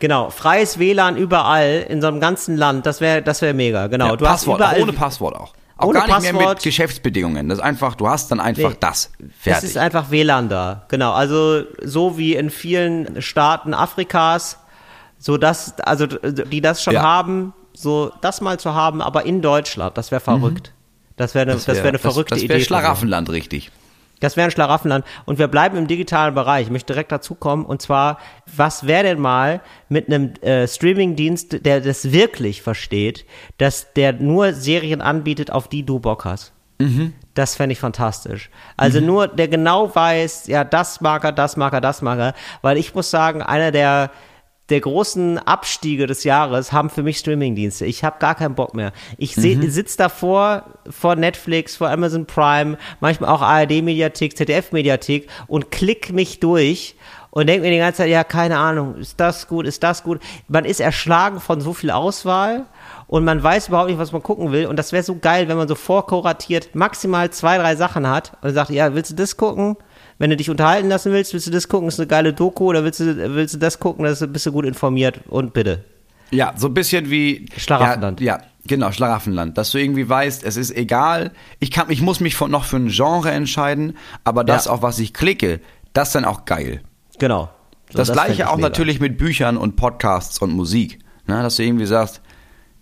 Genau, 0.00 0.30
freies 0.30 0.78
WLAN 0.78 1.16
überall 1.16 1.86
in 1.88 2.00
so 2.00 2.08
einem 2.08 2.20
ganzen 2.20 2.56
Land, 2.56 2.86
das 2.86 3.00
wäre 3.00 3.22
das 3.22 3.40
wäre 3.42 3.54
mega. 3.54 3.86
Genau, 3.86 4.06
Ja, 4.08 4.16
du 4.16 4.24
Passwort, 4.24 4.60
hast 4.60 4.72
überall 4.72 4.82
ohne 4.82 4.92
Passwort 4.92 5.36
auch. 5.36 5.52
Auch 5.76 5.86
Ohne 5.88 6.00
gar 6.00 6.06
nicht 6.08 6.20
mehr 6.22 6.32
mit 6.32 6.40
Passwort. 6.42 6.62
Geschäftsbedingungen. 6.62 7.48
Das 7.48 7.58
ist 7.58 7.64
einfach, 7.64 7.94
du 7.94 8.06
hast 8.08 8.30
dann 8.30 8.38
einfach 8.40 8.70
Nee. 8.70 8.76
das. 8.80 9.12
Es 9.18 9.26
Fertig. 9.42 9.70
ist 9.70 9.76
einfach 9.78 10.10
WLAN 10.10 10.48
da. 10.50 10.82
Genau, 10.88 11.12
also 11.12 11.62
so 11.82 12.18
wie 12.18 12.34
in 12.34 12.50
vielen 12.50 13.22
Staaten 13.22 13.72
Afrikas, 13.72 14.58
so 15.18 15.38
dass 15.38 15.78
also 15.80 16.06
die 16.06 16.60
das 16.60 16.82
schon 16.82 16.94
Ja. 16.94 17.02
haben, 17.02 17.54
so 17.72 18.10
das 18.20 18.40
mal 18.42 18.58
zu 18.58 18.74
haben, 18.74 19.00
aber 19.00 19.24
in 19.24 19.40
Deutschland, 19.40 19.96
das 19.96 20.10
wäre 20.10 20.20
verrückt. 20.20 20.72
Das 21.16 21.34
wäre 21.34 21.42
eine, 21.50 21.52
das 21.54 21.66
wäre 21.66 21.88
eine 21.88 21.98
verrückte 21.98 22.34
das, 22.34 22.38
das 22.40 22.44
Idee. 22.44 22.48
wäre 22.54 22.58
von 22.60 22.74
mir. 22.76 22.80
Schlaraffenland, 22.80 23.30
richtig. 23.30 23.70
Das 24.20 24.36
wäre 24.36 24.46
ein 24.46 24.50
Schlaraffenland. 24.50 25.04
Und 25.24 25.38
wir 25.38 25.48
bleiben 25.48 25.76
im 25.76 25.86
digitalen 25.86 26.34
Bereich. 26.34 26.66
Ich 26.66 26.70
möchte 26.70 26.92
direkt 26.92 27.10
dazu 27.10 27.34
kommen. 27.34 27.64
Und 27.64 27.82
zwar, 27.82 28.18
was 28.46 28.86
wäre 28.86 29.04
denn 29.04 29.18
mal 29.20 29.60
mit 29.88 30.06
einem 30.06 30.34
äh, 30.42 30.68
Streamingdienst, 30.68 31.64
der 31.64 31.80
das 31.80 32.12
wirklich 32.12 32.62
versteht, 32.62 33.24
dass 33.58 33.92
der 33.94 34.12
nur 34.12 34.52
Serien 34.52 35.00
anbietet, 35.00 35.50
auf 35.50 35.68
die 35.68 35.84
du 35.84 35.98
Bock 35.98 36.24
hast? 36.24 36.52
Das 37.34 37.56
fände 37.56 37.74
ich 37.74 37.78
fantastisch. 37.78 38.50
Also 38.76 39.00
nur, 39.00 39.28
der 39.28 39.48
genau 39.48 39.94
weiß, 39.94 40.46
ja, 40.46 40.64
das 40.64 41.00
mag 41.00 41.24
er, 41.24 41.32
das 41.32 41.56
mag 41.56 41.72
er, 41.72 41.80
das 41.80 42.02
mag 42.02 42.18
er. 42.18 42.34
Weil 42.62 42.78
ich 42.78 42.94
muss 42.94 43.10
sagen, 43.10 43.42
einer 43.42 43.70
der, 43.70 44.10
der 44.70 44.80
großen 44.80 45.38
Abstiege 45.38 46.06
des 46.06 46.24
Jahres 46.24 46.72
haben 46.72 46.90
für 46.90 47.02
mich 47.02 47.18
Streamingdienste. 47.18 47.84
Ich 47.86 48.04
habe 48.04 48.18
gar 48.18 48.34
keinen 48.34 48.54
Bock 48.54 48.74
mehr. 48.74 48.92
Ich 49.18 49.34
seh, 49.34 49.58
sitz 49.68 49.96
davor 49.96 50.64
vor 50.88 51.16
Netflix, 51.16 51.76
vor 51.76 51.90
Amazon 51.90 52.26
Prime, 52.26 52.78
manchmal 53.00 53.30
auch 53.30 53.42
ARD-Mediathek, 53.42 54.36
ZDF-Mediathek 54.36 55.28
und 55.46 55.70
klick 55.70 56.12
mich 56.12 56.40
durch 56.40 56.96
und 57.30 57.48
denke 57.48 57.62
mir 57.62 57.70
die 57.70 57.78
ganze 57.78 57.98
Zeit, 57.98 58.10
ja, 58.10 58.24
keine 58.24 58.58
Ahnung, 58.58 58.96
ist 58.96 59.20
das 59.20 59.46
gut, 59.46 59.66
ist 59.66 59.82
das 59.82 60.02
gut. 60.02 60.20
Man 60.48 60.64
ist 60.64 60.80
erschlagen 60.80 61.40
von 61.40 61.60
so 61.60 61.72
viel 61.72 61.90
Auswahl 61.90 62.66
und 63.06 63.24
man 63.24 63.42
weiß 63.42 63.68
überhaupt 63.68 63.88
nicht, 63.88 63.98
was 63.98 64.12
man 64.12 64.22
gucken 64.22 64.50
will. 64.50 64.66
Und 64.66 64.76
das 64.76 64.92
wäre 64.92 65.04
so 65.04 65.16
geil, 65.16 65.48
wenn 65.48 65.56
man 65.56 65.68
so 65.68 65.76
vorkuratiert 65.76 66.74
maximal 66.74 67.30
zwei, 67.30 67.58
drei 67.58 67.76
Sachen 67.76 68.08
hat 68.08 68.36
und 68.42 68.52
sagt, 68.52 68.70
ja, 68.70 68.94
willst 68.94 69.12
du 69.12 69.16
das 69.16 69.36
gucken? 69.36 69.76
Wenn 70.20 70.28
du 70.28 70.36
dich 70.36 70.50
unterhalten 70.50 70.90
lassen 70.90 71.12
willst, 71.12 71.32
willst 71.32 71.46
du 71.46 71.50
das 71.50 71.66
gucken, 71.66 71.88
ist 71.88 71.98
eine 71.98 72.06
geile 72.06 72.34
Doku, 72.34 72.66
oder 72.66 72.84
willst 72.84 73.00
du, 73.00 73.34
willst 73.34 73.54
du 73.54 73.58
das 73.58 73.80
gucken, 73.80 74.04
da 74.04 74.26
bist 74.26 74.44
du 74.44 74.52
gut 74.52 74.66
informiert 74.66 75.20
und 75.30 75.54
bitte. 75.54 75.82
Ja, 76.30 76.52
so 76.58 76.66
ein 76.66 76.74
bisschen 76.74 77.08
wie 77.08 77.46
Schlaraffenland. 77.56 78.20
Ja, 78.20 78.36
ja, 78.36 78.42
genau, 78.66 78.92
Schlaraffenland. 78.92 79.56
Dass 79.56 79.70
du 79.70 79.78
irgendwie 79.78 80.06
weißt, 80.06 80.44
es 80.44 80.58
ist 80.58 80.76
egal. 80.76 81.32
Ich 81.58 81.70
kann, 81.70 81.90
ich 81.90 82.02
muss 82.02 82.20
mich 82.20 82.34
von, 82.36 82.50
noch 82.50 82.64
für 82.64 82.76
ein 82.76 82.88
Genre 82.88 83.30
entscheiden, 83.30 83.96
aber 84.22 84.44
das, 84.44 84.66
Ja. 84.66 84.72
auf 84.72 84.82
was 84.82 84.98
ich 84.98 85.14
klicke, 85.14 85.58
das 85.94 86.08
ist 86.10 86.14
dann 86.14 86.26
auch 86.26 86.44
geil. 86.44 86.82
Genau. 87.18 87.48
So, 87.90 87.96
das, 87.96 88.08
fänd 88.08 88.18
gleiche 88.18 88.32
ich 88.34 88.44
auch 88.44 88.56
mega. 88.56 88.68
natürlich 88.68 89.00
mit 89.00 89.16
Büchern 89.16 89.56
und 89.56 89.76
Podcasts 89.76 90.38
und 90.38 90.52
Musik. 90.52 90.98
Ne, 91.26 91.42
dass 91.42 91.56
du 91.56 91.64
irgendwie 91.64 91.86
sagst, 91.86 92.20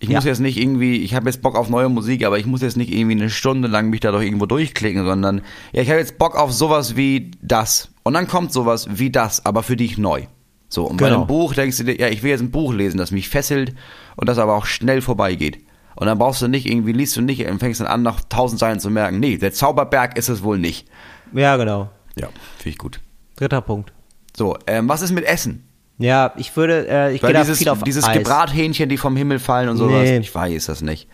ich 0.01 0.09
muss 0.09 0.24
Ja. 0.24 0.30
jetzt 0.30 0.38
nicht 0.40 0.57
irgendwie, 0.59 0.96
ich 0.99 1.14
habe 1.14 1.26
jetzt 1.28 1.42
Bock 1.42 1.57
auf 1.57 1.68
neue 1.68 1.88
Musik, 1.88 2.24
aber 2.24 2.38
ich 2.38 2.46
muss 2.46 2.62
jetzt 2.62 2.76
nicht 2.76 2.92
irgendwie 2.92 3.16
eine 3.16 3.30
Stunde 3.30 3.68
lang 3.68 3.90
mich 3.90 4.01
da 4.01 4.12
doch 4.12 4.20
irgendwo 4.22 4.46
durchklicken, 4.46 5.05
sondern 5.05 5.42
ja, 5.72 5.82
ich 5.82 5.88
habe 5.90 5.99
jetzt 5.99 6.18
Bock 6.18 6.36
auf 6.36 6.53
sowas 6.53 6.96
wie 6.96 7.30
das. 7.42 7.88
Und 8.05 8.14
dann 8.14 8.28
kommt 8.28 8.53
sowas 8.53 8.88
wie 8.90 9.11
das, 9.11 9.44
aber 9.44 9.62
für 9.62 9.76
dich 9.76 9.99
neu. 9.99 10.22
So, 10.68 10.84
und 10.84 10.99
bei 10.99 11.07
Genau. 11.09 11.20
einem 11.20 11.26
Buch 11.26 11.55
denkst 11.55 11.78
du 11.78 11.84
dir, 11.84 11.99
ja, 11.99 12.09
ich 12.09 12.22
will 12.22 12.30
jetzt 12.30 12.40
ein 12.42 12.51
Buch 12.51 12.72
lesen, 12.74 12.99
das 12.99 13.11
mich 13.11 13.28
fesselt 13.28 13.74
und 14.16 14.28
das 14.28 14.38
aber 14.38 14.55
auch 14.55 14.66
schnell 14.66 15.01
vorbeigeht. 15.01 15.59
Und 15.96 16.07
dann 16.07 16.18
brauchst 16.18 16.42
du 16.42 16.46
nicht 16.49 16.66
irgendwie, 16.66 16.92
liest 16.92 17.16
du 17.16 17.22
nicht 17.22 17.44
und 17.46 17.59
fängst 17.59 17.80
dann 17.80 17.88
an, 17.88 18.03
nach 18.03 18.20
tausend 18.28 18.61
Seiten 18.61 18.78
zu 18.78 18.88
merken, 18.90 19.18
nee, 19.18 19.36
der 19.36 19.53
Zauberberg 19.53 20.16
ist 20.16 20.28
es 20.28 20.42
wohl 20.44 20.59
nicht. 20.59 20.86
Ja, 21.32 21.57
genau. 21.57 21.90
Ja, 22.16 22.28
finde 22.59 22.68
ich 22.70 22.78
gut. 22.78 23.01
Dritter 23.36 23.61
Punkt. 23.62 23.92
So, 24.36 24.57
ähm, 24.66 24.88
was 24.88 25.03
ist 25.03 25.11
mit 25.12 25.24
Essen? 25.24 25.64
Ja, 25.99 26.32
ich 26.36 26.57
würde, 26.57 26.86
äh, 26.88 27.14
ich 27.14 27.20
gehe 27.20 27.32
da 27.32 27.40
dieses, 27.40 27.59
viel 27.59 27.68
auf 27.70 27.82
dieses 27.82 28.05
Eis. 28.05 28.18
Gebrathähnchen, 28.18 28.88
die 28.88 28.96
vom 28.96 29.16
Himmel 29.16 29.40
fallen 29.40 29.68
und 29.68 29.76
sowas, 29.78 30.03
Nee. 30.03 30.18
ich 30.18 30.32
weiß 30.34 30.66
das 30.66 30.80
nicht. 30.80 31.09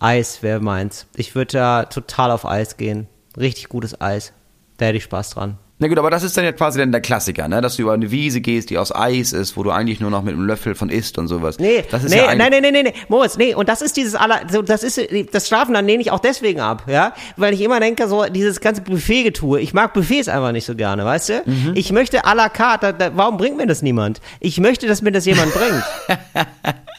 Eis 0.00 0.42
wäre 0.42 0.60
meins. 0.60 1.06
Ich 1.16 1.34
würde 1.36 1.52
da 1.52 1.84
total 1.84 2.30
auf 2.32 2.44
Eis 2.44 2.76
gehen. 2.76 3.06
Richtig 3.36 3.68
gutes 3.68 4.00
Eis. 4.00 4.32
Da 4.78 4.86
hätte 4.86 4.96
ich 4.98 5.04
Spaß 5.04 5.30
dran. 5.30 5.58
Na 5.82 5.88
gut, 5.88 5.98
aber 5.98 6.10
das 6.10 6.22
ist 6.22 6.36
dann 6.36 6.44
ja 6.44 6.52
quasi 6.52 6.78
dann 6.78 6.92
der 6.92 7.00
Klassiker, 7.00 7.48
ne? 7.48 7.60
Dass 7.60 7.74
du 7.74 7.82
über 7.82 7.92
eine 7.92 8.12
Wiese 8.12 8.40
gehst, 8.40 8.70
die 8.70 8.78
aus 8.78 8.94
Eis 8.94 9.32
ist, 9.32 9.56
wo 9.56 9.64
du 9.64 9.72
eigentlich 9.72 9.98
nur 9.98 10.10
noch 10.10 10.22
mit 10.22 10.32
einem 10.32 10.46
Löffel 10.46 10.76
von 10.76 10.90
isst 10.90 11.18
und 11.18 11.26
sowas. 11.26 11.58
Nee, 11.58 11.82
das 11.90 12.04
ist 12.04 12.12
nee, 12.12 12.18
ja 12.18 12.26
nein, 12.36 12.52
nein, 12.52 12.62
nein, 12.62 12.72
nein, 12.72 12.84
nee, 12.84 12.94
Moritz, 13.08 13.36
nee, 13.36 13.52
und 13.52 13.68
das 13.68 13.82
ist 13.82 13.96
dieses 13.96 14.14
aller, 14.14 14.42
so, 14.48 14.62
das 14.62 14.84
ist, 14.84 15.00
das 15.32 15.48
Strafen 15.48 15.74
dann 15.74 15.84
lehne 15.84 16.00
ich 16.00 16.12
auch 16.12 16.20
deswegen 16.20 16.60
ab, 16.60 16.84
ja, 16.86 17.14
weil 17.36 17.52
ich 17.52 17.60
immer 17.62 17.80
denke, 17.80 18.06
so, 18.06 18.26
dieses 18.26 18.60
ganze 18.60 18.82
Buffet-Getue, 18.82 19.58
ich 19.58 19.74
mag 19.74 19.92
Buffets 19.92 20.28
einfach 20.28 20.52
nicht 20.52 20.66
so 20.66 20.76
gerne, 20.76 21.04
weißt 21.04 21.28
du? 21.30 21.42
Mhm. 21.46 21.72
Ich 21.74 21.90
möchte 21.90 22.24
à 22.26 22.36
la 22.36 22.48
carte, 22.48 22.94
da, 22.96 23.08
da, 23.08 23.16
warum 23.16 23.36
bringt 23.36 23.56
mir 23.56 23.66
das 23.66 23.82
niemand? 23.82 24.20
Ich 24.38 24.60
möchte, 24.60 24.86
dass 24.86 25.02
mir 25.02 25.10
das 25.10 25.26
jemand 25.26 25.52
bringt. 25.52 25.82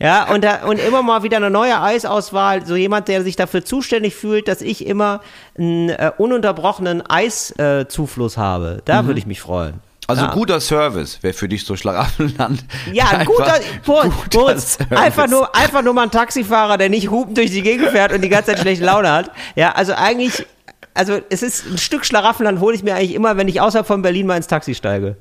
Ja, 0.00 0.32
und, 0.32 0.44
da, 0.44 0.64
und 0.64 0.78
immer 0.78 1.02
mal 1.02 1.24
wieder 1.24 1.38
eine 1.38 1.50
neue 1.50 1.80
Eisauswahl, 1.80 2.64
so 2.64 2.76
jemand, 2.76 3.08
der 3.08 3.24
sich 3.24 3.34
dafür 3.34 3.64
zuständig 3.64 4.14
fühlt, 4.14 4.46
dass 4.46 4.62
ich 4.62 4.86
immer 4.86 5.20
einen 5.58 5.88
äh, 5.88 6.12
ununterbrochenen 6.16 7.02
Eiszufluss 7.04 8.36
äh, 8.36 8.40
habe. 8.40 8.82
Da 8.84 9.06
würde 9.06 9.18
ich 9.18 9.26
mich 9.26 9.40
freuen. 9.40 9.80
Also 10.08 10.22
ja. 10.22 10.30
guter 10.32 10.58
Service 10.60 11.22
wäre 11.22 11.34
für 11.34 11.48
dich 11.48 11.66
so 11.66 11.76
Schlaraffenland. 11.76 12.64
Ja, 12.92 13.08
ein 13.10 13.26
guter, 13.26 13.54
Einfach 13.54 13.86
Moritz, 13.86 14.12
guter 14.22 14.38
Moritz, 14.38 14.74
Service. 14.74 14.98
einfach 14.98 15.28
nur, 15.28 15.54
einfach 15.54 15.82
nur 15.82 15.92
mal 15.92 16.04
ein 16.04 16.10
Taxifahrer, 16.10 16.78
der 16.78 16.88
nicht 16.88 17.10
hupend 17.10 17.36
durch 17.36 17.50
die 17.50 17.60
Gegend 17.60 17.88
fährt 17.90 18.14
und 18.14 18.22
die 18.22 18.30
ganze 18.30 18.52
Zeit 18.52 18.60
schlechte 18.60 18.86
Laune 18.86 19.12
hat. 19.12 19.30
Ja, 19.54 19.72
also 19.72 19.92
eigentlich, 19.92 20.46
also 20.94 21.20
es 21.28 21.42
ist 21.42 21.66
ein 21.66 21.76
Stück 21.76 22.06
Schlaraffenland 22.06 22.60
hole 22.60 22.74
ich 22.74 22.82
mir 22.82 22.94
eigentlich 22.94 23.14
immer, 23.14 23.36
wenn 23.36 23.48
ich 23.48 23.60
außerhalb 23.60 23.86
von 23.86 24.00
Berlin 24.00 24.26
mal 24.26 24.38
ins 24.38 24.46
Taxi 24.46 24.74
steige. 24.74 25.18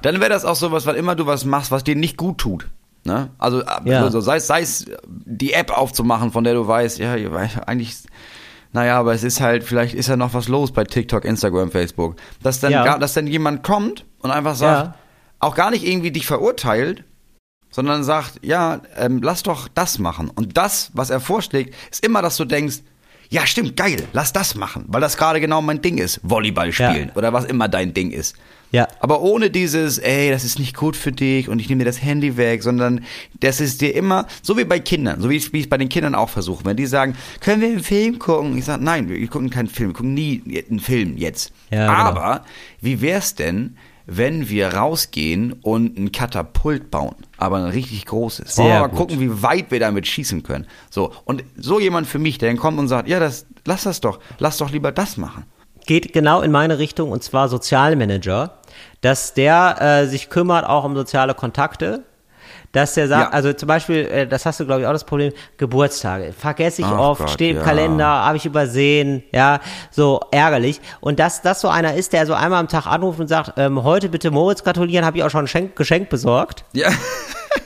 Dann 0.00 0.20
wäre 0.20 0.30
das 0.30 0.46
auch 0.46 0.56
sowas, 0.56 0.86
weil 0.86 0.94
immer 0.94 1.14
du 1.14 1.26
was 1.26 1.44
machst, 1.44 1.70
was 1.70 1.84
dir 1.84 1.94
nicht 1.94 2.16
gut 2.16 2.38
tut. 2.38 2.66
Ne? 3.06 3.30
Also, 3.38 3.62
Ja. 3.84 4.02
also 4.02 4.20
sei, 4.20 4.36
es, 4.36 4.46
sei 4.46 4.60
es 4.60 4.84
die 5.06 5.52
App 5.54 5.70
aufzumachen, 5.70 6.32
von 6.32 6.44
der 6.44 6.54
du 6.54 6.66
weißt, 6.66 6.98
ja, 6.98 7.12
eigentlich, 7.66 7.96
naja, 8.72 8.98
aber 8.98 9.14
es 9.14 9.22
ist 9.22 9.40
halt, 9.40 9.64
vielleicht 9.64 9.94
ist 9.94 10.08
ja 10.08 10.16
noch 10.16 10.34
was 10.34 10.48
los 10.48 10.72
bei 10.72 10.84
TikTok, 10.84 11.24
Instagram, 11.24 11.70
Facebook. 11.70 12.16
Dass 12.42 12.60
dann, 12.60 12.72
Ja. 12.72 12.84
gar, 12.84 12.98
dass 12.98 13.14
dann 13.14 13.26
jemand 13.26 13.62
kommt 13.62 14.04
und 14.20 14.30
einfach 14.30 14.54
sagt, 14.56 14.88
Ja. 14.88 14.94
auch 15.38 15.54
gar 15.54 15.70
nicht 15.70 15.86
irgendwie 15.86 16.10
dich 16.10 16.26
verurteilt, 16.26 17.04
sondern 17.70 18.04
sagt, 18.04 18.40
ja, 18.42 18.80
ähm, 18.96 19.20
lass 19.22 19.42
doch 19.42 19.68
das 19.68 19.98
machen. 19.98 20.30
Und 20.34 20.56
das, 20.56 20.90
was 20.94 21.10
er 21.10 21.20
vorschlägt, 21.20 21.74
ist 21.90 22.04
immer, 22.04 22.22
dass 22.22 22.36
du 22.36 22.44
denkst, 22.44 22.78
ja, 23.28 23.44
stimmt, 23.46 23.76
geil, 23.76 24.04
lass 24.12 24.32
das 24.32 24.54
machen, 24.54 24.84
weil 24.88 25.00
das 25.00 25.16
gerade 25.16 25.40
genau 25.40 25.60
mein 25.60 25.82
Ding 25.82 25.98
ist, 25.98 26.20
Volleyball 26.22 26.72
spielen 26.72 27.10
oder 27.16 27.32
was 27.32 27.44
immer 27.44 27.68
dein 27.68 27.92
Ding 27.92 28.10
ist. 28.12 28.36
Ja. 28.76 28.88
Aber 29.00 29.22
ohne 29.22 29.48
dieses, 29.48 29.96
ey, 29.96 30.30
das 30.30 30.44
ist 30.44 30.58
nicht 30.58 30.76
gut 30.76 30.96
für 30.96 31.10
dich 31.10 31.48
und 31.48 31.60
ich 31.60 31.70
nehme 31.70 31.78
dir 31.78 31.86
das 31.86 32.02
Handy 32.02 32.36
weg, 32.36 32.62
sondern 32.62 33.04
das 33.40 33.58
ist 33.58 33.80
dir 33.80 33.94
immer, 33.94 34.26
so 34.42 34.58
wie 34.58 34.64
bei 34.64 34.78
Kindern, 34.80 35.22
so 35.22 35.30
wie 35.30 35.36
ich 35.36 35.50
wie 35.54 35.58
ich 35.60 35.64
es 35.64 35.70
bei 35.70 35.78
den 35.78 35.88
Kindern 35.88 36.14
auch 36.14 36.28
versuche, 36.28 36.62
wenn 36.66 36.76
die 36.76 36.84
sagen, 36.84 37.16
können 37.40 37.62
wir 37.62 37.68
einen 37.68 37.80
Film 37.80 38.18
gucken? 38.18 38.58
Ich 38.58 38.66
sage, 38.66 38.84
nein, 38.84 39.08
wir 39.08 39.26
gucken 39.28 39.48
keinen 39.48 39.68
Film, 39.68 39.90
wir 39.90 39.94
gucken 39.94 40.12
nie 40.12 40.42
einen 40.68 40.80
Film 40.80 41.16
jetzt. 41.16 41.52
Ja, 41.70 41.86
genau. 41.86 42.20
Aber 42.20 42.44
wie 42.82 43.00
wär's 43.00 43.34
denn, 43.34 43.78
wenn 44.04 44.50
wir 44.50 44.74
rausgehen 44.74 45.54
und 45.62 45.98
ein 45.98 46.12
Katapult 46.12 46.90
bauen, 46.90 47.16
aber 47.38 47.56
ein 47.56 47.70
richtig 47.70 48.04
großes. 48.04 48.56
Sehr 48.56 48.64
Wollen 48.64 48.74
wir 48.74 48.80
mal 48.80 48.88
gut. 48.88 48.98
gucken, 48.98 49.20
wie 49.20 49.42
weit 49.42 49.70
wir 49.70 49.80
damit 49.80 50.06
schießen 50.06 50.42
können. 50.42 50.66
So, 50.90 51.12
und 51.24 51.44
so 51.56 51.80
jemand 51.80 52.06
für 52.06 52.18
mich, 52.18 52.36
der 52.36 52.50
dann 52.50 52.58
kommt 52.58 52.78
und 52.78 52.88
sagt, 52.88 53.08
ja, 53.08 53.20
das, 53.20 53.46
lass 53.64 53.84
das 53.84 54.02
doch, 54.02 54.20
lass 54.38 54.58
doch 54.58 54.70
lieber 54.70 54.92
das 54.92 55.16
machen. 55.16 55.44
Geht 55.86 56.12
genau 56.12 56.40
in 56.40 56.50
meine 56.50 56.78
Richtung 56.78 57.10
und 57.10 57.22
zwar 57.22 57.48
Sozialmanager, 57.48 58.58
dass 59.00 59.34
der 59.34 59.76
äh, 59.80 60.06
sich 60.06 60.28
kümmert 60.30 60.66
auch 60.66 60.84
um 60.84 60.94
soziale 60.96 61.34
Kontakte. 61.34 62.02
Dass 62.72 62.92
der 62.94 63.08
sagt, 63.08 63.30
Ja. 63.32 63.34
also 63.34 63.52
zum 63.54 63.68
Beispiel, 63.68 64.04
äh, 64.06 64.26
das 64.26 64.44
hast 64.44 64.60
du 64.60 64.66
glaube 64.66 64.82
ich 64.82 64.86
auch 64.86 64.92
das 64.92 65.04
Problem, 65.04 65.32
Geburtstage. 65.56 66.34
Vergesse 66.36 66.82
ich 66.82 66.88
Ach 66.88 66.98
oft, 66.98 67.20
Gott, 67.20 67.30
steht 67.30 67.52
im 67.52 67.56
ja. 67.58 67.62
Kalender, 67.62 68.06
habe 68.06 68.36
ich 68.36 68.44
übersehen, 68.44 69.22
ja, 69.32 69.60
so 69.90 70.20
ärgerlich. 70.30 70.80
Und 71.00 71.18
dass 71.18 71.40
das 71.40 71.60
so 71.62 71.68
einer 71.68 71.94
ist, 71.94 72.12
der 72.12 72.26
so 72.26 72.34
einmal 72.34 72.60
am 72.60 72.68
Tag 72.68 72.86
anruft 72.86 73.18
und 73.20 73.28
sagt, 73.28 73.54
ähm, 73.56 73.82
heute 73.82 74.10
bitte 74.10 74.30
Moritz 74.30 74.62
gratulieren, 74.62 75.06
habe 75.06 75.16
ich 75.16 75.24
auch 75.24 75.30
schon 75.30 75.40
ein 75.42 75.44
Geschenk, 75.46 75.76
Geschenk 75.76 76.10
besorgt. 76.10 76.64
Ja. 76.72 76.90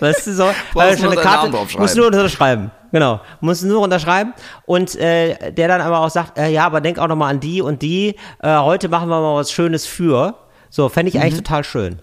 Weißt 0.00 0.26
du 0.26 0.32
so? 0.34 0.50
Brauchst 0.72 0.98
schon 1.00 1.14
Namen 1.14 1.52
draufschreiben. 1.52 1.82
musst 1.82 1.94
du 1.96 1.98
nur 2.00 2.06
unterschreiben. 2.08 2.70
Genau. 2.92 3.20
Musst 3.40 3.62
du 3.62 3.68
nur 3.68 3.80
unterschreiben. 3.80 4.32
Und 4.66 4.96
äh, 4.96 5.52
der 5.52 5.68
dann 5.68 5.80
aber 5.80 6.00
auch 6.00 6.10
sagt, 6.10 6.38
äh, 6.38 6.48
ja, 6.48 6.66
aber 6.66 6.80
denk 6.80 6.98
auch 6.98 7.06
nochmal 7.08 7.30
an 7.30 7.40
die 7.40 7.62
und 7.62 7.82
die. 7.82 8.16
Äh, 8.42 8.56
heute 8.58 8.88
machen 8.88 9.08
wir 9.08 9.20
mal 9.20 9.36
was 9.36 9.52
Schönes 9.52 9.86
für. 9.86 10.34
So, 10.70 10.88
fände 10.88 11.08
ich 11.10 11.14
Mhm. 11.14 11.22
eigentlich 11.22 11.36
total 11.36 11.62
schön. 11.64 12.00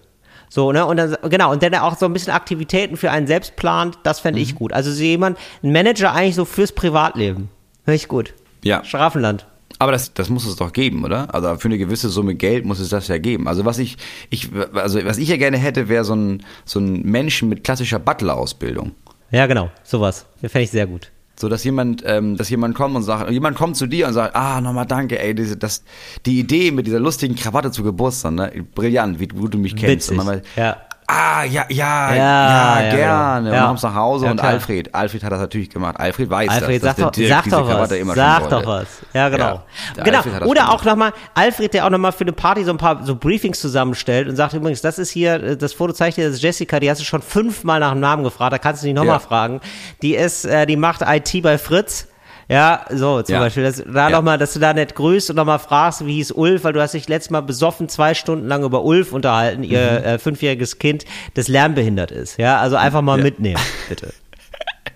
So, 0.48 0.72
ne? 0.72 0.86
Und 0.86 0.96
dann, 0.96 1.14
genau, 1.28 1.52
und 1.52 1.60
der 1.62 1.84
auch 1.84 1.96
so 1.98 2.06
ein 2.06 2.12
bisschen 2.14 2.32
Aktivitäten 2.32 2.96
für 2.96 3.10
einen 3.10 3.26
selbst 3.26 3.56
plant, 3.56 3.98
das 4.02 4.20
fände 4.20 4.38
Mhm. 4.40 4.44
ich 4.44 4.54
gut. 4.54 4.72
Also 4.72 4.90
so 4.90 5.02
jemand, 5.02 5.36
ein 5.62 5.72
Manager 5.72 6.12
eigentlich 6.12 6.36
so 6.36 6.44
fürs 6.46 6.72
Privatleben. 6.72 7.50
Finde 7.84 7.96
ich 7.96 8.08
gut. 8.08 8.32
Ja. 8.64 8.82
Schlaraffenland. 8.84 9.46
Aber 9.78 9.92
das, 9.92 10.12
das 10.12 10.28
muss 10.28 10.46
es 10.46 10.56
doch 10.56 10.72
geben, 10.72 11.04
oder? 11.04 11.32
Also 11.34 11.56
für 11.56 11.68
eine 11.68 11.78
gewisse 11.78 12.08
Summe 12.08 12.34
Geld 12.34 12.64
muss 12.64 12.80
es 12.80 12.88
das 12.88 13.08
ja 13.08 13.18
geben. 13.18 13.46
Also 13.46 13.64
was 13.64 13.78
ich, 13.78 13.96
ich 14.28 14.50
also 14.72 15.04
was 15.04 15.18
ich 15.18 15.28
ja 15.28 15.36
gerne 15.36 15.56
hätte, 15.56 15.88
wäre 15.88 16.04
so 16.04 16.14
ein, 16.14 16.42
so 16.64 16.80
ein 16.80 17.02
Menschen 17.02 17.48
mit 17.48 17.62
klassischer 17.62 17.98
Butler-Ausbildung. 17.98 18.92
Ja, 19.30 19.46
genau, 19.46 19.70
sowas. 19.84 20.26
Fände 20.40 20.62
ich 20.62 20.70
sehr 20.70 20.86
gut. 20.86 21.10
So 21.38 21.48
dass 21.48 21.62
jemand, 21.62 22.02
ähm, 22.04 22.36
dass 22.36 22.50
jemand 22.50 22.74
kommt 22.74 22.96
und 22.96 23.04
sagt, 23.04 23.30
jemand 23.30 23.56
kommt 23.56 23.76
zu 23.76 23.86
dir 23.86 24.08
und 24.08 24.12
sagt, 24.12 24.34
ah, 24.34 24.60
nochmal 24.60 24.86
danke, 24.86 25.20
ey, 25.20 25.36
diese, 25.36 25.56
das, 25.56 25.84
die 26.26 26.40
Idee 26.40 26.72
mit 26.72 26.88
dieser 26.88 26.98
lustigen 26.98 27.36
Krawatte 27.36 27.70
zu 27.70 27.84
Geburtstag, 27.84 28.32
ne? 28.32 28.66
Brillant, 28.74 29.20
wie 29.20 29.28
du, 29.28 29.46
du 29.46 29.58
mich 29.58 29.76
kennst. 29.76 30.10
Witzig. 30.10 30.26
Weiß, 30.26 30.42
Ja. 30.56 30.78
Ah, 31.10 31.42
ja, 31.42 31.64
ja, 31.70 32.14
Ja, 32.14 32.14
ja, 32.14 32.80
ja, 32.82 32.90
gerne. 32.90 32.96
genau. 32.96 33.38
Und 33.38 33.46
Ja. 33.46 33.52
dann 33.60 33.66
kommst 33.68 33.82
du 33.82 33.86
nach 33.88 33.94
Hause 33.94 34.24
Ja, 34.26 34.30
und 34.32 34.36
klar. 34.40 34.52
Alfred, 34.52 34.94
Alfred 34.94 35.24
hat 35.24 35.32
das 35.32 35.40
natürlich 35.40 35.70
gemacht. 35.70 35.98
Alfred 35.98 36.28
weiß 36.28 36.50
Alfred, 36.50 36.84
das, 36.84 36.96
doch, 36.96 37.10
Dirk 37.12 37.28
sag 37.30 37.44
doch 37.48 37.66
was. 37.66 37.74
Krawatte 37.74 37.96
immer 37.96 38.14
Sag 38.14 38.40
schon 38.42 38.50
doch 38.50 38.66
was. 38.66 38.88
Ja, 39.14 39.28
genau. 39.30 39.62
genau. 40.04 40.18
Alfred 40.18 40.44
Oder 40.44 40.70
auch 40.70 40.84
nochmal 40.84 41.14
Alfred, 41.32 41.72
der 41.72 41.86
auch 41.86 41.90
nochmal 41.90 42.12
für 42.12 42.24
eine 42.24 42.32
Party 42.32 42.62
so 42.62 42.72
ein 42.72 42.76
paar 42.76 43.02
so 43.06 43.16
Briefings 43.16 43.58
zusammenstellt 43.58 44.28
und 44.28 44.36
sagt 44.36 44.52
übrigens, 44.52 44.82
das 44.82 44.98
ist 44.98 45.08
hier, 45.08 45.42
äh, 45.42 45.56
das 45.56 45.72
Foto 45.72 45.94
zeigt 45.94 46.18
dir, 46.18 46.26
das 46.26 46.34
ist 46.36 46.42
Jessica, 46.42 46.78
die 46.78 46.90
hast 46.90 47.00
du 47.00 47.04
schon 47.06 47.22
fünfmal 47.22 47.80
nach 47.80 47.92
dem 47.92 48.00
Namen 48.00 48.22
gefragt, 48.22 48.52
da 48.52 48.58
kannst 48.58 48.82
du 48.82 48.86
dich 48.86 48.94
nochmal 48.94 49.14
Ja. 49.16 49.20
fragen. 49.20 49.60
Die 50.02 50.14
ist, 50.14 50.44
äh, 50.44 50.66
die 50.66 50.76
macht 50.76 51.00
IT 51.00 51.40
bei 51.42 51.56
Fritz. 51.56 52.06
Ja, 52.50 52.86
so 52.90 53.20
zum 53.22 53.34
Ja. 53.34 53.40
Beispiel, 53.40 53.62
dass, 53.64 53.76
da 53.84 54.08
Ja. 54.08 54.10
noch 54.10 54.22
mal, 54.22 54.38
dass 54.38 54.54
du 54.54 54.58
da 54.58 54.72
nicht 54.72 54.94
grüßt 54.94 55.28
und 55.30 55.36
nochmal 55.36 55.58
fragst, 55.58 56.06
wie 56.06 56.14
hieß 56.14 56.32
Ulf, 56.32 56.64
weil 56.64 56.72
du 56.72 56.80
hast 56.80 56.94
dich 56.94 57.06
letztes 57.08 57.30
Mal 57.30 57.42
besoffen 57.42 57.88
zwei 57.90 58.14
Stunden 58.14 58.48
lang 58.48 58.64
über 58.64 58.84
Ulf 58.84 59.12
unterhalten, 59.12 59.62
ihr 59.62 59.78
Mhm. 60.00 60.06
äh, 60.06 60.18
fünfjähriges 60.18 60.78
Kind, 60.78 61.04
das 61.34 61.48
lernbehindert 61.48 62.10
ist. 62.10 62.38
Ja, 62.38 62.58
also 62.58 62.76
einfach 62.76 63.02
mal 63.02 63.18
Ja. 63.18 63.24
mitnehmen, 63.24 63.60
bitte. 63.90 64.12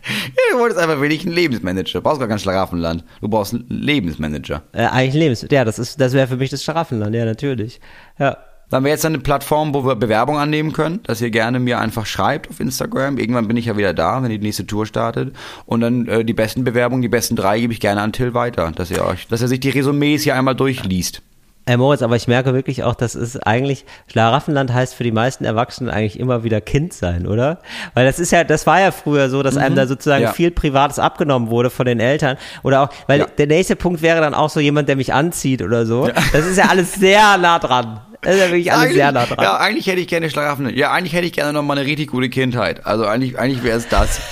Ja, 0.04 0.54
du 0.54 0.58
wolltest 0.58 0.80
einfach 0.80 1.00
wenig 1.00 1.24
einen 1.26 1.34
Lebensmanager. 1.34 1.98
Du 1.98 2.02
brauchst 2.02 2.18
gar 2.18 2.28
kein 2.28 2.38
Schlaraffenland. 2.38 3.04
Du 3.20 3.28
brauchst 3.28 3.54
einen 3.54 3.66
Lebensmanager. 3.68 4.62
Äh, 4.72 4.86
eigentlich 4.86 5.14
Lebens, 5.14 5.46
ja, 5.50 5.64
das 5.64 5.78
ist, 5.78 6.00
das 6.00 6.12
wäre 6.14 6.26
für 6.26 6.36
mich 6.36 6.50
das 6.50 6.64
Schlaraffenland, 6.64 7.14
ja, 7.14 7.24
natürlich. 7.24 7.80
Ja. 8.18 8.36
Dann 8.72 8.78
haben 8.78 8.84
wir 8.86 8.92
jetzt 8.92 9.04
eine 9.04 9.18
Plattform, 9.18 9.74
wo 9.74 9.84
wir 9.84 9.96
Bewerbung 9.96 10.38
annehmen 10.38 10.72
können, 10.72 11.00
dass 11.02 11.20
ihr 11.20 11.28
gerne 11.28 11.60
mir 11.60 11.78
einfach 11.78 12.06
schreibt 12.06 12.48
auf 12.48 12.58
Instagram. 12.58 13.18
Irgendwann 13.18 13.46
bin 13.46 13.58
ich 13.58 13.66
ja 13.66 13.76
wieder 13.76 13.92
da, 13.92 14.22
wenn 14.22 14.30
die 14.30 14.38
nächste 14.38 14.66
Tour 14.66 14.86
startet. 14.86 15.34
Und 15.66 15.82
dann 15.82 16.08
äh, 16.08 16.24
die 16.24 16.32
besten 16.32 16.64
Bewerbungen, 16.64 17.02
die 17.02 17.08
besten 17.08 17.36
drei 17.36 17.60
gebe 17.60 17.74
ich 17.74 17.80
gerne 17.80 18.00
an 18.00 18.14
Till 18.14 18.32
weiter, 18.32 18.72
dass 18.74 18.90
ihr 18.90 19.04
euch, 19.04 19.28
dass 19.28 19.42
er 19.42 19.48
sich 19.48 19.60
die 19.60 19.68
Resümees 19.68 20.22
hier 20.22 20.36
einmal 20.36 20.54
durchliest. 20.56 21.20
Äh, 21.66 21.76
Moritz, 21.76 22.00
aber 22.00 22.16
ich 22.16 22.26
merke 22.28 22.54
wirklich 22.54 22.82
auch, 22.82 22.94
das 22.94 23.14
ist 23.14 23.46
eigentlich, 23.46 23.84
Schlaraffenland 24.10 24.72
heißt 24.72 24.94
für 24.94 25.04
die 25.04 25.12
meisten 25.12 25.44
Erwachsenen 25.44 25.90
eigentlich 25.90 26.18
immer 26.18 26.42
wieder 26.42 26.62
Kind 26.62 26.94
sein, 26.94 27.26
oder? 27.26 27.58
Weil 27.92 28.06
das 28.06 28.18
ist 28.18 28.32
ja, 28.32 28.42
das 28.42 28.66
war 28.66 28.80
ja 28.80 28.90
früher 28.90 29.28
so, 29.28 29.42
dass 29.42 29.58
einem 29.58 29.76
da 29.76 29.86
sozusagen 29.86 30.22
Mhm. 30.22 30.28
Ja. 30.28 30.32
viel 30.32 30.50
Privates 30.50 30.98
abgenommen 30.98 31.50
wurde 31.50 31.68
von 31.68 31.84
den 31.84 32.00
Eltern. 32.00 32.38
Oder 32.62 32.80
auch, 32.80 32.88
weil 33.06 33.20
Ja. 33.20 33.26
der 33.36 33.48
nächste 33.48 33.76
Punkt 33.76 34.00
wäre 34.00 34.22
dann 34.22 34.32
auch 34.32 34.48
so 34.50 34.60
jemand, 34.60 34.88
der 34.88 34.96
mich 34.96 35.12
anzieht 35.12 35.60
oder 35.62 35.84
so. 35.86 36.08
Das 36.32 36.46
ist 36.46 36.56
ja 36.56 36.64
alles 36.70 36.94
sehr 36.94 37.36
nah 37.36 37.58
dran. 37.58 38.00
Das 38.22 38.34
ist 38.36 38.40
ja 38.40 38.46
wirklich 38.48 38.72
alles 38.72 38.94
sehr 38.94 39.12
nah 39.12 39.26
dran. 39.26 39.38
ja, 39.42 39.56
eigentlich 39.58 39.86
hätte 39.88 40.00
ich 40.00 40.08
gerne 40.08 40.30
Schlaraffenland. 40.30 40.76
Ja, 40.76 40.92
eigentlich 40.92 41.12
hätte 41.12 41.26
ich 41.26 41.32
gerne 41.32 41.52
noch 41.52 41.62
mal 41.62 41.76
eine 41.76 41.86
richtig 41.86 42.10
gute 42.10 42.28
Kindheit. 42.30 42.86
Also 42.86 43.04
eigentlich, 43.04 43.38
eigentlich 43.38 43.62
wäre 43.62 43.76
es 43.78 43.88
das. 43.88 44.20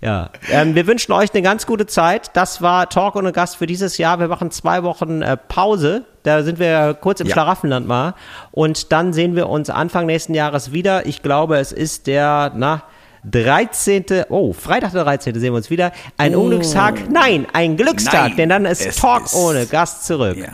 Ja, 0.00 0.28
ähm, 0.50 0.74
wir 0.74 0.86
wünschen 0.86 1.12
euch 1.12 1.32
eine 1.32 1.40
ganz 1.40 1.64
gute 1.64 1.86
Zeit. 1.86 2.30
Das 2.36 2.60
war 2.60 2.90
Talk 2.90 3.16
ohne 3.16 3.32
Gast 3.32 3.56
für 3.56 3.66
dieses 3.66 3.96
Jahr. 3.96 4.20
Wir 4.20 4.28
machen 4.28 4.50
zwei 4.50 4.82
Wochen 4.82 5.22
äh, 5.22 5.38
Pause. 5.38 6.04
Da 6.24 6.42
sind 6.42 6.58
wir 6.58 6.92
kurz 6.92 7.20
im 7.20 7.26
Ja. 7.26 7.32
Schlaraffenland 7.32 7.88
mal. 7.88 8.12
Und 8.50 8.92
dann 8.92 9.14
sehen 9.14 9.34
wir 9.34 9.48
uns 9.48 9.70
Anfang 9.70 10.04
nächsten 10.04 10.34
Jahres 10.34 10.72
wieder. 10.72 11.06
Ich 11.06 11.22
glaube, 11.22 11.56
es 11.56 11.72
ist 11.72 12.06
der, 12.06 12.52
na, 12.54 12.82
13. 13.30 14.04
Oh, 14.28 14.52
Freitag 14.52 14.92
der 14.92 15.04
13. 15.04 15.34
sehen 15.34 15.52
wir 15.52 15.56
uns 15.56 15.70
wieder. 15.70 15.92
Ein 16.18 16.34
Unglückstag? 16.36 17.10
Nein, 17.10 17.46
ein 17.52 17.76
Glückstag, 17.76 18.14
Oh. 18.14 18.28
Nein, 18.28 18.36
denn 18.36 18.48
dann 18.50 18.64
ist 18.66 18.98
Talk 18.98 19.24
ist- 19.26 19.34
ohne 19.34 19.66
Gast 19.66 20.04
zurück. 20.06 20.36
Ja. 20.36 20.52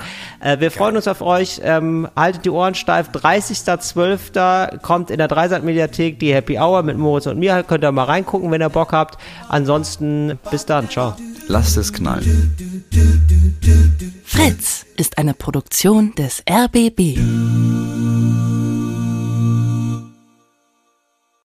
Äh, 0.52 0.60
wir 0.60 0.70
freuen 0.70 0.96
uns 0.96 1.06
auf 1.08 1.20
euch. 1.20 1.60
Ähm, 1.64 2.08
haltet 2.16 2.44
die 2.44 2.50
Ohren 2.50 2.74
steif. 2.74 3.08
30.12. 3.10 4.78
kommt 4.82 5.10
in 5.10 5.18
der 5.18 5.28
Dreisat-Mediathek 5.28 6.18
die 6.18 6.32
Happy 6.32 6.58
Hour 6.58 6.82
mit 6.82 6.96
Moritz 6.96 7.26
und 7.26 7.38
mir. 7.38 7.62
Könnt 7.62 7.84
ihr 7.84 7.92
mal 7.92 8.04
reingucken, 8.04 8.50
wenn 8.50 8.62
ihr 8.62 8.68
Bock 8.70 8.92
habt. 8.92 9.18
Ansonsten 9.48 10.38
bis 10.50 10.64
dann. 10.64 10.88
Ciao. 10.88 11.14
Lasst 11.48 11.76
es 11.76 11.92
knallen. 11.92 12.56
Fritz 14.24 14.86
ist 14.96 15.18
eine 15.18 15.34
Produktion 15.34 16.14
des 16.16 16.42
RBB. 16.48 17.18